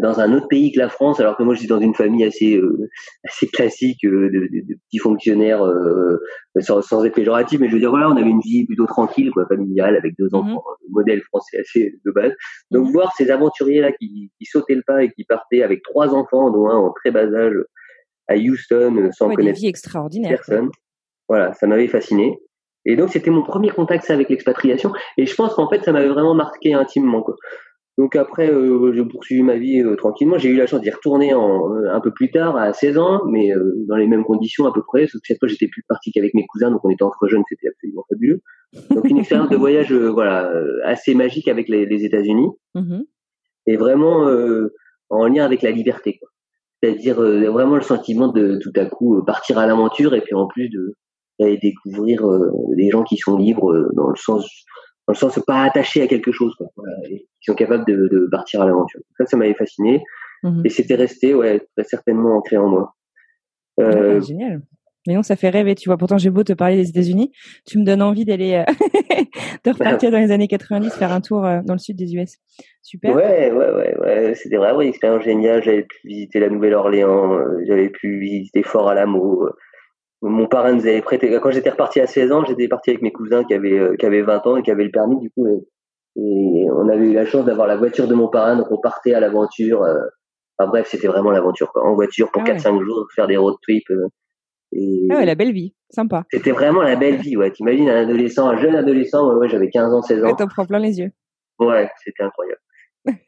dans 0.00 0.20
un 0.20 0.32
autre 0.32 0.46
pays 0.46 0.70
que 0.70 0.78
la 0.78 0.88
France, 0.88 1.18
alors 1.18 1.36
que 1.36 1.42
moi, 1.42 1.54
je 1.54 1.58
suis 1.58 1.68
dans 1.68 1.80
une 1.80 1.94
famille 1.94 2.24
assez 2.24 2.56
euh, 2.56 2.88
assez 3.24 3.48
classique 3.48 4.04
euh, 4.04 4.30
de, 4.30 4.38
de, 4.38 4.66
de, 4.68 4.74
petits 4.86 4.98
fonctionnaires, 4.98 5.64
euh, 5.64 6.20
sans, 6.60 6.82
sans, 6.82 7.04
être 7.04 7.14
péjoratif, 7.14 7.58
mais 7.58 7.68
je 7.68 7.74
veux 7.74 7.80
dire, 7.80 7.90
voilà, 7.90 8.08
on 8.08 8.16
avait 8.16 8.30
une 8.30 8.40
vie 8.40 8.64
plutôt 8.64 8.86
tranquille, 8.86 9.32
quoi, 9.32 9.44
familiale, 9.46 9.96
avec 9.96 10.14
deux 10.16 10.28
mhm. 10.32 10.38
enfants, 10.38 10.64
modèle 10.90 11.20
français 11.22 11.58
assez 11.58 11.94
de 12.04 12.12
base. 12.12 12.32
Donc, 12.70 12.86
mhm. 12.86 12.92
voir 12.92 13.12
ces 13.16 13.28
aventuriers-là 13.32 13.90
qui, 13.90 14.30
qui 14.38 14.44
sautaient 14.44 14.76
le 14.76 14.84
pas 14.86 15.02
et 15.02 15.10
qui 15.10 15.24
partaient 15.24 15.62
avec 15.62 15.82
trois 15.82 16.14
enfants, 16.14 16.50
dont 16.50 16.68
un 16.68 16.76
en 16.76 16.92
très 16.92 17.10
bas 17.10 17.26
âge, 17.26 17.54
à 18.28 18.36
Houston, 18.36 19.10
sans 19.12 19.34
connaître 19.34 19.60
personne. 20.28 20.70
Voilà, 21.28 21.52
ça 21.54 21.66
m'avait 21.66 21.88
fasciné. 21.88 22.38
Et 22.86 22.96
donc 22.96 23.10
c'était 23.10 23.30
mon 23.30 23.42
premier 23.42 23.70
contact 23.70 24.10
avec 24.10 24.28
l'expatriation. 24.28 24.92
Et 25.16 25.26
je 25.26 25.34
pense 25.34 25.54
qu'en 25.54 25.68
fait 25.68 25.82
ça 25.84 25.92
m'avait 25.92 26.08
vraiment 26.08 26.34
marqué 26.34 26.74
intimement. 26.74 27.22
Quoi. 27.22 27.36
Donc 27.96 28.16
après, 28.16 28.50
euh, 28.50 28.92
j'ai 28.92 29.04
poursuivi 29.04 29.42
ma 29.42 29.56
vie 29.56 29.80
euh, 29.80 29.94
tranquillement. 29.94 30.36
J'ai 30.36 30.48
eu 30.48 30.56
la 30.56 30.66
chance 30.66 30.80
d'y 30.80 30.90
retourner 30.90 31.32
en, 31.32 31.72
euh, 31.72 31.92
un 31.92 32.00
peu 32.00 32.12
plus 32.12 32.30
tard, 32.30 32.56
à 32.56 32.72
16 32.72 32.98
ans, 32.98 33.20
mais 33.30 33.52
euh, 33.52 33.72
dans 33.86 33.94
les 33.96 34.08
mêmes 34.08 34.24
conditions 34.24 34.66
à 34.66 34.72
peu 34.72 34.82
près. 34.82 35.06
Sauf 35.06 35.20
que 35.20 35.28
cette 35.28 35.38
fois, 35.38 35.46
j'étais 35.46 35.68
plus 35.68 35.84
parti 35.88 36.10
qu'avec 36.10 36.34
mes 36.34 36.44
cousins, 36.46 36.72
donc 36.72 36.84
on 36.84 36.90
était 36.90 37.04
entre 37.04 37.28
jeunes, 37.28 37.44
c'était 37.48 37.68
absolument 37.68 38.04
fabuleux. 38.08 38.40
Donc 38.90 39.08
une 39.08 39.18
expérience 39.18 39.48
de 39.48 39.56
voyage, 39.56 39.92
voilà, 39.92 40.50
assez 40.84 41.14
magique 41.14 41.46
avec 41.46 41.68
les, 41.68 41.86
les 41.86 42.04
États-Unis, 42.04 42.48
mm-hmm. 42.74 43.04
et 43.68 43.76
vraiment 43.76 44.28
en 45.10 45.26
lien 45.28 45.44
avec 45.44 45.62
la 45.62 45.70
liberté. 45.70 46.18
C'est-à-dire 46.82 47.14
vraiment 47.14 47.76
le 47.76 47.82
sentiment 47.82 48.26
de 48.26 48.58
tout 48.60 48.72
à 48.74 48.86
coup 48.86 49.22
partir 49.24 49.58
à 49.58 49.66
l'aventure, 49.68 50.16
et 50.16 50.22
puis 50.22 50.34
en 50.34 50.48
plus 50.48 50.68
de 50.68 50.96
et 51.38 51.58
découvrir 51.58 52.26
euh, 52.26 52.50
des 52.76 52.90
gens 52.90 53.02
qui 53.02 53.16
sont 53.16 53.36
libres 53.36 53.72
euh, 53.72 53.90
dans 53.94 54.08
le 54.08 54.16
sens 54.16 54.48
dans 55.06 55.12
le 55.12 55.18
sens 55.18 55.38
pas 55.46 55.62
attachés 55.62 56.02
à 56.02 56.06
quelque 56.06 56.32
chose 56.32 56.54
quoi, 56.56 56.68
et 57.10 57.18
qui 57.18 57.44
sont 57.50 57.54
capables 57.54 57.84
de, 57.86 58.08
de 58.10 58.28
partir 58.30 58.62
à 58.62 58.66
l'aventure. 58.66 59.00
Ça, 59.18 59.26
ça 59.26 59.36
m'avait 59.36 59.54
fasciné 59.54 60.02
mhm. 60.42 60.62
et 60.64 60.70
c'était 60.70 60.94
resté 60.94 61.34
ouais 61.34 61.60
très 61.76 61.84
certainement 61.84 62.36
ancré 62.36 62.56
en 62.56 62.68
moi. 62.68 62.94
Euh, 63.80 64.20
génial. 64.20 64.62
Mais 65.06 65.12
non, 65.12 65.22
ça 65.22 65.36
fait 65.36 65.50
rêver, 65.50 65.74
tu 65.74 65.90
vois. 65.90 65.98
Pourtant, 65.98 66.16
j'ai 66.16 66.30
beau 66.30 66.44
te 66.44 66.54
parler 66.54 66.76
des 66.76 66.88
États-Unis, 66.88 67.30
tu 67.66 67.78
me 67.78 67.84
donnes 67.84 68.00
envie 68.00 68.24
d'aller 68.24 68.54
euh, 68.54 68.64
de 69.64 69.70
repartir 69.70 70.10
dans 70.10 70.18
les 70.18 70.30
années 70.30 70.48
90, 70.48 70.94
faire 70.94 71.12
un 71.12 71.20
tour 71.20 71.42
dans 71.42 71.74
le 71.74 71.78
sud 71.78 71.96
des 71.96 72.14
US. 72.14 72.36
Super. 72.80 73.14
Ouais, 73.14 73.52
ouais, 73.52 73.70
ouais, 73.70 73.96
ouais. 73.98 74.34
C'était 74.34 74.56
vraiment 74.56 74.80
une 74.80 74.88
expérience 74.88 75.22
géniale. 75.22 75.62
J'avais 75.62 75.82
pu 75.82 76.08
visiter 76.08 76.40
la 76.40 76.48
Nouvelle-Orléans, 76.48 77.38
j'avais 77.66 77.90
pu 77.90 78.18
visiter 78.18 78.62
Fort 78.62 78.88
Alamo, 78.88 79.50
mon 80.22 80.46
parrain 80.46 80.72
nous 80.72 80.86
avait 80.86 81.02
prêté. 81.02 81.30
Quand 81.40 81.50
j'étais 81.50 81.70
reparti 81.70 82.00
à 82.00 82.06
16 82.06 82.32
ans, 82.32 82.44
j'étais 82.44 82.68
parti 82.68 82.90
avec 82.90 83.02
mes 83.02 83.12
cousins 83.12 83.44
qui 83.44 83.54
avaient 83.54 83.78
euh, 83.78 83.96
qui 83.96 84.06
avaient 84.06 84.22
20 84.22 84.46
ans 84.46 84.56
et 84.56 84.62
qui 84.62 84.70
avaient 84.70 84.84
le 84.84 84.90
permis 84.90 85.18
du 85.20 85.30
coup. 85.30 85.46
Et, 86.16 86.66
on 86.70 86.88
avait 86.88 87.10
eu 87.10 87.12
la 87.12 87.26
chance 87.26 87.44
d'avoir 87.44 87.66
la 87.66 87.76
voiture 87.76 88.06
de 88.06 88.14
mon 88.14 88.28
parrain, 88.28 88.56
donc 88.56 88.70
on 88.70 88.78
partait 88.78 89.14
à 89.14 89.20
l'aventure. 89.20 89.82
Euh, 89.82 89.98
enfin 90.58 90.68
bref, 90.68 90.88
c'était 90.90 91.08
vraiment 91.08 91.30
l'aventure 91.30 91.72
quoi. 91.72 91.84
En 91.86 91.94
voiture 91.94 92.30
pour 92.30 92.42
4-5 92.42 92.80
ah 92.80 92.84
jours, 92.84 93.06
faire 93.14 93.26
des 93.26 93.36
road 93.36 93.56
trips. 93.62 93.90
Euh, 93.90 94.06
et... 94.72 95.06
Ah 95.10 95.16
ouais, 95.16 95.26
la 95.26 95.34
belle 95.34 95.52
vie, 95.52 95.74
sympa. 95.90 96.24
C'était 96.30 96.52
vraiment 96.52 96.82
la 96.82 96.96
belle 96.96 97.16
vie, 97.16 97.36
ouais. 97.36 97.50
T'imagines 97.50 97.88
un 97.88 98.02
adolescent, 98.02 98.48
un 98.48 98.56
jeune 98.56 98.74
adolescent, 98.74 99.28
ouais, 99.28 99.36
ouais 99.36 99.48
j'avais 99.48 99.70
15 99.70 99.92
ans, 99.92 100.02
16 100.02 100.24
ans. 100.24 100.26
Ouais, 100.28 100.36
t'en 100.36 100.46
prends 100.46 100.66
plein 100.66 100.78
les 100.78 100.98
yeux. 100.98 101.10
Ouais, 101.58 101.88
c'était 102.04 102.22
incroyable. 102.22 102.60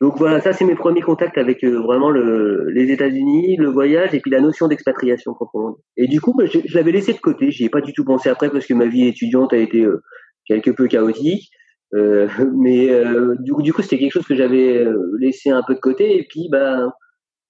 Donc 0.01 0.17
voilà, 0.17 0.41
ça 0.41 0.53
c'est 0.53 0.65
mes 0.65 0.75
premiers 0.75 1.03
contacts 1.03 1.37
avec 1.37 1.63
euh, 1.63 1.79
vraiment 1.81 2.11
le, 2.11 2.71
les 2.71 2.91
États-Unis, 2.91 3.57
le 3.57 3.69
voyage 3.69 4.15
et 4.15 4.21
puis 4.21 4.31
la 4.31 4.41
notion 4.41 4.69
d'expatriation 4.69 5.35
proprement 5.35 5.73
dit. 5.73 5.83
Et 5.99 6.09
du 6.09 6.21
coup, 6.21 6.33
bah, 6.33 6.47
je, 6.47 6.61
je 6.65 6.75
l'avais 6.77 6.93
laissé 6.93 7.13
de 7.13 7.19
côté, 7.19 7.51
j'y 7.51 7.65
ai 7.65 7.69
pas 7.69 7.83
du 7.83 7.93
tout 7.93 8.05
pensé 8.05 8.31
après 8.31 8.51
parce 8.51 8.67
que 8.67 8.73
ma 8.73 8.87
vie 8.87 9.07
étudiante 9.07 9.53
a 9.53 9.59
été 9.59 9.83
euh, 9.83 10.03
quelque 10.47 10.71
peu 10.71 10.87
chaotique. 10.87 11.51
Euh, 11.95 12.27
mais 12.57 12.91
euh, 12.91 13.35
du 13.41 13.53
coup, 13.53 13.63
du 13.63 13.73
coup, 13.73 13.83
c'était 13.83 13.99
quelque 13.99 14.13
chose 14.13 14.27
que 14.27 14.35
j'avais 14.35 14.85
laissé 15.19 15.51
un 15.51 15.63
peu 15.63 15.75
de 15.75 15.81
côté. 15.81 16.17
Et 16.19 16.27
puis, 16.29 16.49
bah, 16.51 16.89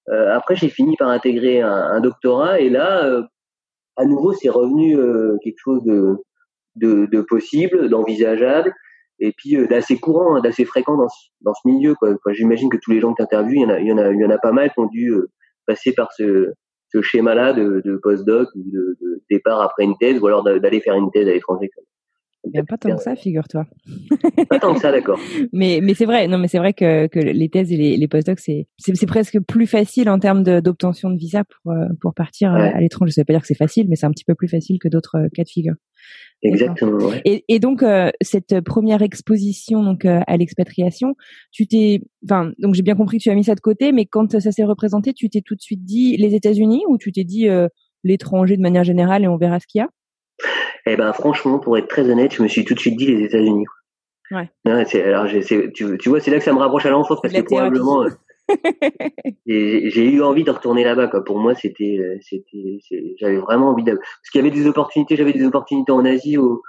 après, 0.07 0.55
j'ai 0.55 0.69
fini 0.69 0.95
par 0.97 1.09
intégrer 1.09 1.61
un, 1.61 1.71
un 1.71 2.01
doctorat 2.01 2.59
et 2.59 2.69
là, 2.69 3.23
à 3.95 4.05
nouveau, 4.05 4.33
c'est 4.33 4.49
revenu 4.49 4.97
quelque 5.43 5.57
chose 5.57 5.83
de, 5.83 6.15
de, 6.75 7.07
de 7.11 7.21
possible, 7.21 7.89
d'envisageable. 7.89 8.73
Et 9.19 9.33
puis 9.35 9.57
d'assez 9.67 9.97
courant, 9.97 10.35
hein, 10.35 10.41
d'assez 10.41 10.65
fréquent 10.65 10.97
dans 10.97 11.09
ce, 11.09 11.29
dans 11.41 11.53
ce 11.53 11.67
milieu. 11.67 11.95
Quoi. 11.95 12.15
J'imagine 12.33 12.69
que 12.69 12.77
tous 12.81 12.91
les 12.91 12.99
gens 12.99 13.13
que 13.13 13.17
tu 13.17 13.23
interviews, 13.23 13.55
il 13.55 13.61
y 13.61 13.65
en 13.65 13.69
a, 13.69 13.79
il 13.79 13.87
y 13.87 13.91
en 13.91 13.97
a, 13.97 14.11
il 14.11 14.19
y 14.19 14.25
en 14.25 14.29
a 14.29 14.37
pas 14.37 14.51
mal 14.51 14.71
qui 14.71 14.79
ont 14.79 14.87
dû 14.87 15.13
passer 15.65 15.93
par 15.93 16.11
ce, 16.13 16.53
ce 16.89 17.01
schéma-là 17.01 17.53
de, 17.53 17.81
de 17.83 17.97
post-doc 17.97 18.47
ou 18.55 18.63
de, 18.63 18.97
de, 19.01 19.23
départ 19.29 19.61
après 19.61 19.83
une 19.83 19.97
thèse, 19.97 20.19
ou 20.19 20.27
alors 20.27 20.43
d'aller 20.43 20.79
faire 20.79 20.95
une 20.95 21.11
thèse 21.11 21.27
à 21.27 21.33
l'étranger. 21.33 21.69
Il 22.53 22.65
pas 22.65 22.77
tant 22.77 22.95
que 22.95 23.01
ça, 23.01 23.15
figure-toi. 23.15 23.65
Pas 24.49 24.59
tant 24.59 24.73
que 24.73 24.79
ça, 24.79 24.91
d'accord. 24.91 25.19
mais 25.53 25.79
mais 25.83 25.93
c'est 25.93 26.05
vrai, 26.05 26.27
non 26.27 26.37
mais 26.37 26.47
c'est 26.47 26.59
vrai 26.59 26.71
que, 26.71 27.07
que 27.07 27.19
les 27.19 27.49
thèses 27.49 27.71
et 27.73 27.77
les, 27.77 27.97
les 27.97 28.07
post-docs 28.07 28.39
c'est 28.39 28.67
c'est 28.77 29.05
presque 29.05 29.39
plus 29.41 29.67
facile 29.67 30.09
en 30.09 30.19
termes 30.19 30.43
d'obtention 30.43 31.09
de, 31.09 31.17
visa 31.17 31.43
pour 31.43 31.73
euh, 31.73 31.87
pour 31.99 32.13
partir 32.13 32.53
euh, 32.53 32.69
à 32.73 32.79
l'étranger. 32.79 33.11
Ça 33.11 33.21
veut 33.21 33.25
pas 33.25 33.33
dire 33.33 33.41
que 33.41 33.47
c'est 33.47 33.55
facile, 33.55 33.87
mais 33.89 33.95
c'est 33.95 34.05
un 34.05 34.11
petit 34.11 34.23
peu 34.23 34.35
plus 34.35 34.47
facile 34.47 34.79
que 34.79 34.87
d'autres 34.87 35.17
euh, 35.17 35.29
cas 35.33 35.43
de 35.43 35.49
figure. 35.49 35.73
Exactement. 36.43 36.97
Ouais. 36.97 37.21
Et, 37.25 37.45
et 37.47 37.59
donc 37.59 37.83
cette 38.21 38.61
première 38.61 39.01
exposition 39.01 39.83
donc 39.83 40.05
à 40.05 40.37
l'expatriation, 40.37 41.15
tu 41.51 41.67
t'es, 41.67 42.01
enfin 42.23 42.51
donc 42.59 42.75
j'ai 42.75 42.83
bien 42.83 42.95
compris 42.95 43.17
que 43.17 43.23
tu 43.23 43.29
as 43.31 43.35
mis 43.35 43.43
ça 43.43 43.55
de 43.55 43.59
côté, 43.59 43.91
mais 43.91 44.05
quand 44.05 44.39
ça 44.39 44.51
s'est 44.51 44.63
représenté, 44.63 45.13
tu 45.13 45.29
t'es 45.29 45.41
tout 45.41 45.55
de 45.55 45.61
suite 45.61 45.83
dit 45.83 46.15
les 46.17 46.35
États-Unis 46.35 46.83
ou 46.87 46.97
tu 46.99 47.11
t'es 47.11 47.23
dit 47.23 47.47
l'étranger 48.03 48.55
de 48.55 48.61
manière 48.61 48.83
générale 48.83 49.23
et 49.23 49.27
on 49.27 49.37
verra 49.37 49.59
ce 49.59 49.67
qu'il 49.67 49.79
y 49.79 49.81
a? 49.81 49.89
Eh 50.85 50.95
ben 50.95 51.11
franchement, 51.11 51.59
pour 51.59 51.77
être 51.77 51.87
très 51.87 52.09
honnête, 52.09 52.33
je 52.33 52.43
me 52.43 52.47
suis 52.47 52.63
tout 52.63 52.73
de 52.73 52.79
suite 52.79 52.97
dit 52.97 53.07
les 53.07 53.25
États-Unis. 53.25 53.65
Ouais. 54.31 54.49
alors 54.65 55.25
tu, 55.27 55.73
tu 55.73 56.09
vois, 56.09 56.19
c'est 56.19 56.31
là 56.31 56.37
que 56.37 56.43
ça 56.43 56.53
me 56.53 56.59
rapproche 56.59 56.85
à 56.85 56.89
l'enfance 56.89 57.19
parce 57.21 57.33
que 57.33 57.41
probablement 57.41 58.03
euh, 58.03 58.09
j'ai 59.45 60.11
eu 60.11 60.21
envie 60.21 60.43
de 60.43 60.51
retourner 60.51 60.83
là-bas. 60.83 61.07
Quoi. 61.07 61.23
Pour 61.23 61.39
moi, 61.39 61.55
c'était, 61.55 61.97
euh, 61.99 62.17
c'était, 62.21 62.79
j'avais 63.19 63.37
vraiment 63.37 63.69
envie 63.69 63.83
d'aller. 63.83 63.99
Parce 63.99 64.29
qu'il 64.31 64.41
y 64.41 64.47
avait 64.47 64.55
des 64.55 64.67
opportunités. 64.67 65.15
J'avais 65.15 65.33
des 65.33 65.45
opportunités 65.45 65.91
en 65.91 66.05
Asie, 66.05 66.37
au, 66.37 66.61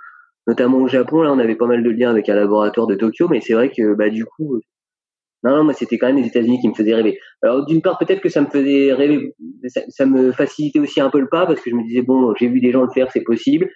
notamment 0.47 0.79
au 0.79 0.89
Japon. 0.89 1.23
Là, 1.23 1.33
on 1.33 1.39
avait 1.39 1.57
pas 1.57 1.67
mal 1.67 1.83
de 1.83 1.91
liens 1.91 2.11
avec 2.11 2.29
un 2.29 2.35
laboratoire 2.35 2.87
de 2.87 2.95
Tokyo, 2.95 3.29
mais 3.29 3.41
c'est 3.41 3.55
vrai 3.55 3.71
que 3.71 3.95
bah 3.95 4.11
du 4.11 4.25
coup, 4.25 4.61
non, 5.45 5.57
non, 5.57 5.65
moi 5.65 5.73
c'était 5.73 5.99
quand 5.99 6.09
même 6.09 6.17
les 6.17 6.27
États-Unis 6.27 6.61
qui 6.61 6.69
me 6.69 6.75
faisaient 6.75 6.95
rêver. 6.95 7.19
Alors 7.43 7.65
d'une 7.65 7.81
part, 7.81 7.99
peut-être 7.99 8.21
que 8.21 8.29
ça 8.29 8.41
me 8.41 8.49
faisait 8.49 8.93
rêver, 8.93 9.35
ça, 9.89 10.07
me 10.07 10.33
facilitait 10.33 10.81
aussi 10.81 11.01
un 11.01 11.11
peu 11.11 11.21
le 11.21 11.29
pas 11.29 11.47
parce 11.47 11.61
que 11.61 11.71
je 11.71 11.77
me 11.77 11.85
disais 11.85 12.03
bon, 12.03 12.35
j'ai 12.35 12.49
vu 12.49 12.61
des 12.61 12.73
gens 12.73 12.83
le 12.83 12.91
faire, 12.91 13.11
c'est 13.13 13.23
possible. 13.23 13.71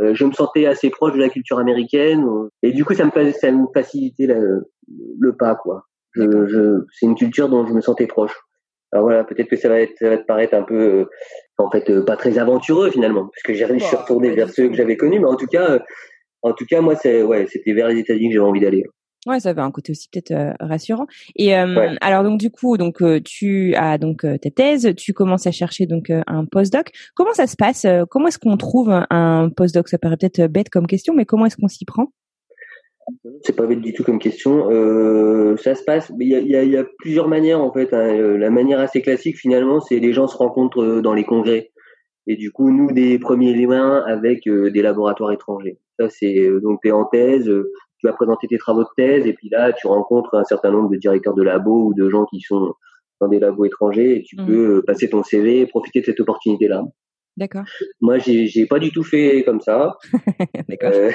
Euh, 0.00 0.14
je 0.14 0.24
me 0.24 0.32
sentais 0.32 0.66
assez 0.66 0.90
proche 0.90 1.14
de 1.14 1.18
la 1.18 1.28
culture 1.28 1.58
américaine 1.58 2.24
et 2.62 2.70
du 2.72 2.84
coup 2.84 2.94
ça 2.94 3.04
me 3.04 3.32
ça 3.32 3.50
me 3.50 3.66
facilitait 3.74 4.26
le, 4.26 4.70
le 5.18 5.36
pas 5.36 5.56
quoi. 5.56 5.87
Je, 6.18 6.46
je, 6.46 6.84
c'est 6.92 7.06
une 7.06 7.14
culture 7.14 7.48
dont 7.48 7.66
je 7.66 7.72
me 7.72 7.80
sentais 7.80 8.06
proche. 8.06 8.34
Alors 8.92 9.04
voilà, 9.04 9.24
peut-être 9.24 9.48
que 9.48 9.56
ça 9.56 9.68
va, 9.68 9.80
être, 9.80 9.96
ça 9.98 10.08
va 10.10 10.18
te 10.18 10.26
paraître 10.26 10.54
un 10.54 10.62
peu, 10.62 10.80
euh, 10.80 11.04
en 11.58 11.70
fait, 11.70 11.88
euh, 11.90 12.04
pas 12.04 12.16
très 12.16 12.38
aventureux 12.38 12.90
finalement, 12.90 13.26
parce 13.26 13.42
que 13.42 13.54
j'ai, 13.54 13.66
je 13.66 13.84
suis 13.84 13.96
retourné 13.96 14.30
vers 14.30 14.50
ceux 14.50 14.68
que 14.68 14.74
j'avais 14.74 14.96
connus, 14.96 15.20
mais 15.20 15.26
en 15.26 15.36
tout 15.36 15.46
cas, 15.46 15.78
en 16.42 16.52
tout 16.52 16.64
cas, 16.66 16.80
moi, 16.80 16.96
c'est 16.96 17.22
ouais, 17.22 17.46
c'était 17.46 17.72
vers 17.72 17.88
les 17.88 17.98
États-Unis 17.98 18.28
que 18.28 18.34
j'avais 18.34 18.46
envie 18.46 18.60
d'aller. 18.60 18.84
Ouais, 19.26 19.40
ça 19.40 19.50
avait 19.50 19.60
un 19.60 19.70
côté 19.70 19.92
aussi 19.92 20.08
peut-être 20.08 20.30
euh, 20.30 20.52
rassurant. 20.60 21.06
Et 21.34 21.56
euh, 21.56 21.94
alors 22.00 22.22
donc 22.22 22.38
du 22.38 22.50
coup, 22.50 22.76
donc 22.76 23.02
euh, 23.02 23.20
tu 23.22 23.74
as 23.74 23.98
donc 23.98 24.22
ta 24.22 24.50
thèse, 24.50 24.94
tu 24.96 25.12
commences 25.12 25.46
à 25.46 25.50
chercher 25.50 25.86
donc 25.86 26.10
un 26.10 26.44
postdoc. 26.44 26.92
Comment 27.14 27.34
ça 27.34 27.46
se 27.46 27.56
passe 27.56 27.86
Comment 28.10 28.28
est-ce 28.28 28.38
qu'on 28.38 28.56
trouve 28.56 28.90
un 29.10 29.50
postdoc? 29.54 29.88
Ça 29.88 29.98
paraît 29.98 30.16
peut-être 30.16 30.46
bête 30.46 30.70
comme 30.70 30.86
question, 30.86 31.14
mais 31.14 31.24
comment 31.24 31.46
est-ce 31.46 31.56
qu'on 31.56 31.68
s'y 31.68 31.84
prend? 31.84 32.06
C'est 33.42 33.56
pas 33.56 33.66
bête 33.66 33.80
du 33.80 33.92
tout 33.92 34.04
comme 34.04 34.18
question. 34.18 34.70
Euh, 34.70 35.56
ça 35.56 35.74
se 35.74 35.84
passe. 35.84 36.12
Il 36.20 36.28
y 36.28 36.34
a, 36.34 36.40
y, 36.40 36.56
a, 36.56 36.64
y 36.64 36.76
a, 36.76 36.84
plusieurs 36.98 37.28
manières 37.28 37.60
en 37.60 37.72
fait. 37.72 37.92
Hein. 37.92 38.36
La 38.38 38.50
manière 38.50 38.80
assez 38.80 39.02
classique 39.02 39.36
finalement, 39.36 39.80
c'est 39.80 39.98
les 39.98 40.12
gens 40.12 40.26
se 40.26 40.36
rencontrent 40.36 41.00
dans 41.00 41.14
les 41.14 41.24
congrès. 41.24 41.70
Et 42.26 42.36
du 42.36 42.50
coup, 42.50 42.70
nous 42.70 42.92
des 42.92 43.18
premiers 43.18 43.54
liens 43.54 44.02
avec 44.06 44.48
des 44.48 44.82
laboratoires 44.82 45.32
étrangers. 45.32 45.78
Ça 45.98 46.08
c'est 46.08 46.50
donc 46.62 46.80
t'es 46.82 46.90
en 46.90 47.04
thèse, 47.04 47.50
tu 47.98 48.06
vas 48.06 48.12
présenter 48.12 48.46
tes 48.46 48.58
travaux 48.58 48.82
de 48.82 48.88
thèse 48.96 49.26
et 49.26 49.32
puis 49.32 49.48
là 49.50 49.72
tu 49.72 49.86
rencontres 49.86 50.34
un 50.34 50.44
certain 50.44 50.70
nombre 50.70 50.88
de 50.90 50.96
directeurs 50.96 51.34
de 51.34 51.42
labos 51.42 51.88
ou 51.88 51.94
de 51.94 52.08
gens 52.08 52.24
qui 52.26 52.40
sont 52.40 52.74
dans 53.20 53.28
des 53.28 53.40
labos 53.40 53.64
étrangers 53.64 54.16
et 54.16 54.22
tu 54.22 54.36
mmh. 54.36 54.46
peux 54.46 54.76
euh, 54.76 54.82
passer 54.86 55.10
ton 55.10 55.22
CV 55.22 55.60
et 55.60 55.66
profiter 55.66 56.00
de 56.00 56.06
cette 56.06 56.20
opportunité 56.20 56.68
là. 56.68 56.84
D'accord. 57.36 57.64
Moi 58.00 58.18
j'ai 58.18 58.46
j'ai 58.46 58.66
pas 58.66 58.78
du 58.78 58.90
tout 58.90 59.02
fait 59.02 59.42
comme 59.44 59.60
ça. 59.60 59.96
D'accord. 60.68 60.92
Euh, 60.94 61.10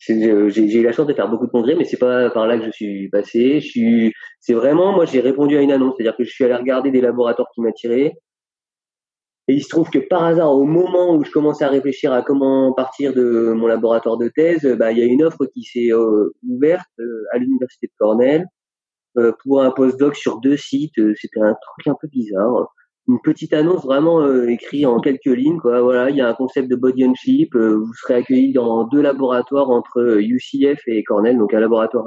j'ai 0.00 0.78
eu 0.78 0.82
la 0.82 0.92
chance 0.92 1.06
de 1.06 1.14
faire 1.14 1.28
beaucoup 1.28 1.46
de 1.46 1.50
congrès, 1.50 1.74
mais 1.74 1.84
c'est 1.84 1.98
pas 1.98 2.30
par 2.30 2.46
là 2.46 2.58
que 2.58 2.64
je 2.64 2.70
suis 2.70 3.08
passé. 3.10 3.60
Je 3.60 3.68
suis, 3.68 4.12
c'est 4.40 4.54
vraiment, 4.54 4.92
moi, 4.92 5.04
j'ai 5.04 5.20
répondu 5.20 5.56
à 5.56 5.60
une 5.60 5.72
annonce, 5.72 5.94
c'est-à-dire 5.96 6.16
que 6.16 6.24
je 6.24 6.30
suis 6.30 6.44
allé 6.44 6.54
regarder 6.54 6.90
des 6.90 7.00
laboratoires 7.00 7.48
qui 7.54 7.60
m'attiraient. 7.60 8.14
Et 9.48 9.54
il 9.54 9.62
se 9.62 9.68
trouve 9.68 9.90
que 9.90 9.98
par 9.98 10.24
hasard, 10.24 10.52
au 10.52 10.64
moment 10.64 11.14
où 11.14 11.24
je 11.24 11.30
commençais 11.30 11.64
à 11.64 11.68
réfléchir 11.68 12.12
à 12.12 12.22
comment 12.22 12.72
partir 12.72 13.12
de 13.12 13.52
mon 13.52 13.66
laboratoire 13.66 14.16
de 14.16 14.28
thèse, 14.28 14.64
bah, 14.78 14.92
il 14.92 14.98
y 14.98 15.02
a 15.02 15.06
une 15.06 15.22
offre 15.22 15.44
qui 15.46 15.64
s'est 15.64 15.92
euh, 15.92 16.32
ouverte 16.48 16.86
euh, 17.00 17.24
à 17.32 17.38
l'université 17.38 17.88
de 17.88 17.92
Cornell 17.98 18.46
euh, 19.18 19.32
pour 19.42 19.62
un 19.62 19.70
postdoc 19.70 20.14
sur 20.16 20.40
deux 20.40 20.56
sites. 20.56 20.94
C'était 21.16 21.40
un 21.40 21.54
truc 21.54 21.88
un 21.88 21.96
peu 22.00 22.08
bizarre. 22.08 22.72
Une 23.10 23.18
petite 23.24 23.52
annonce 23.52 23.84
vraiment 23.84 24.24
écrite 24.44 24.86
en 24.86 25.00
quelques 25.00 25.24
lignes. 25.24 25.58
Quoi. 25.58 25.80
Voilà, 25.80 26.10
il 26.10 26.16
y 26.16 26.20
a 26.20 26.28
un 26.28 26.34
concept 26.34 26.70
de 26.70 26.76
body 26.76 27.06
on 27.06 27.14
chip. 27.14 27.56
vous 27.56 27.92
serez 27.94 28.14
accueilli 28.14 28.52
dans 28.52 28.84
deux 28.84 29.02
laboratoires 29.02 29.68
entre 29.70 30.20
UCF 30.20 30.80
et 30.86 31.02
Cornell, 31.02 31.36
donc 31.36 31.52
un 31.52 31.60
laboratoire 31.60 32.06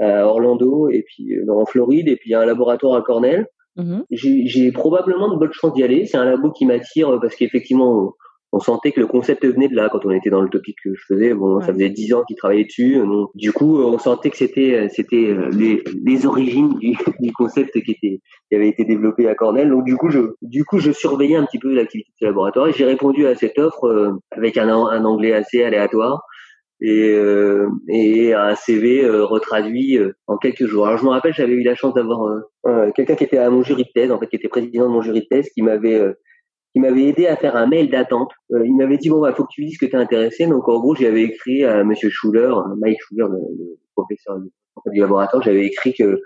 à 0.00 0.26
Orlando 0.26 0.88
et 0.88 1.04
puis 1.06 1.36
en 1.48 1.66
Floride, 1.66 2.08
et 2.08 2.16
puis 2.16 2.34
un 2.34 2.46
laboratoire 2.46 2.96
à 2.96 3.02
Cornell. 3.02 3.46
Mmh 3.76 4.00
j'ai 4.10 4.72
probablement 4.72 5.30
de 5.30 5.36
bonnes 5.38 5.52
chances 5.52 5.74
d'y 5.74 5.82
aller. 5.82 6.06
C'est 6.06 6.16
un 6.16 6.24
labo 6.24 6.50
qui 6.50 6.64
m'attire 6.64 7.10
euh, 7.10 7.20
parce 7.20 7.36
qu'effectivement, 7.36 8.14
on, 8.56 8.60
sentait 8.60 8.92
que 8.92 9.00
le 9.00 9.06
concept 9.06 9.44
venait 9.44 9.68
de 9.68 9.74
là 9.74 9.88
quand 9.90 10.04
on 10.04 10.10
était 10.10 10.30
dans 10.30 10.40
le 10.40 10.48
topic 10.48 10.76
que 10.82 10.94
je 10.94 11.02
faisais. 11.06 11.34
Bon, 11.34 11.60
ça 11.60 11.72
faisait 11.72 11.90
dix 11.90 12.12
ans 12.14 12.22
qu'il 12.26 12.36
travaillait 12.36 12.64
dessus. 12.64 12.96
Donc, 12.96 13.30
du 13.34 13.52
coup, 13.52 13.78
on 13.78 13.98
sentait 13.98 14.30
que 14.30 14.36
c'était 14.36 14.74
euh, 14.74 14.88
c'était 14.90 15.30
euh, 15.30 15.50
les, 15.50 15.82
les 16.04 16.26
origines 16.26 16.74
du, 16.78 16.96
du, 17.20 17.32
concept 17.32 17.80
qui 17.82 17.92
était 17.92 18.20
qui 18.48 18.56
avait 18.56 18.68
été 18.68 18.84
développé 18.84 19.28
à 19.28 19.34
Cornell. 19.34 19.70
Donc, 19.70 19.84
du 19.84 19.96
coup, 19.96 20.10
je 20.10 20.20
du 20.42 20.64
coup, 20.64 20.78
je 20.78 20.92
surveillais 20.92 21.36
un 21.36 21.44
petit 21.44 21.58
peu 21.58 21.74
l'activité 21.74 22.10
ce 22.18 22.24
laboratoire 22.24 22.68
et 22.68 22.72
j'ai 22.72 22.84
répondu 22.84 23.26
à 23.26 23.34
cette 23.34 23.58
offre 23.58 24.18
avec 24.30 24.56
un, 24.56 24.68
un 24.68 25.04
anglais 25.04 25.32
assez 25.32 25.62
aléatoire 25.62 26.22
et, 26.80 27.10
euh, 27.14 27.68
et 27.88 28.34
un 28.34 28.54
CV 28.54 29.04
euh, 29.04 29.24
retraduit 29.24 29.98
euh, 29.98 30.12
en 30.26 30.36
quelques 30.36 30.66
jours. 30.66 30.86
Alors 30.86 30.98
je 30.98 31.04
me 31.04 31.10
rappelle, 31.10 31.32
j'avais 31.34 31.52
eu 31.52 31.62
la 31.62 31.74
chance 31.74 31.94
d'avoir 31.94 32.42
quelqu'un 32.94 33.14
qui 33.14 33.24
était 33.24 33.38
à 33.38 33.48
mon 33.50 33.62
jury 33.62 33.84
de 33.84 33.88
thèse, 33.94 34.10
en 34.10 34.18
fait, 34.18 34.26
qui 34.26 34.36
était 34.36 34.48
président 34.48 34.84
de 34.84 34.92
mon 34.92 35.02
jury 35.02 35.20
de 35.20 35.26
thèse, 35.26 35.48
qui 35.50 35.62
m'avait 35.62 36.02
qui 36.76 36.80
m'avait 36.80 37.04
aidé 37.04 37.26
à 37.26 37.36
faire 37.36 37.56
un 37.56 37.66
mail 37.66 37.88
d'attente. 37.88 38.32
il 38.50 38.76
m'avait 38.76 38.98
dit 38.98 39.08
bon 39.08 39.22
bah 39.22 39.32
faut 39.32 39.44
que 39.44 39.50
tu 39.50 39.64
dises 39.64 39.78
que 39.78 39.86
tu 39.86 39.92
es 39.92 39.96
intéressé. 39.96 40.46
Donc 40.46 40.68
en 40.68 40.78
gros 40.78 40.94
j'avais 40.94 41.22
écrit 41.22 41.64
à 41.64 41.82
Monsieur 41.84 42.10
Schuller, 42.10 42.52
Mike 42.76 42.98
Schuller, 43.00 43.28
le, 43.30 43.38
le 43.38 43.78
professeur 43.94 44.38
du 44.92 45.00
laboratoire, 45.00 45.42
j'avais 45.42 45.64
écrit 45.64 45.94
que 45.94 46.20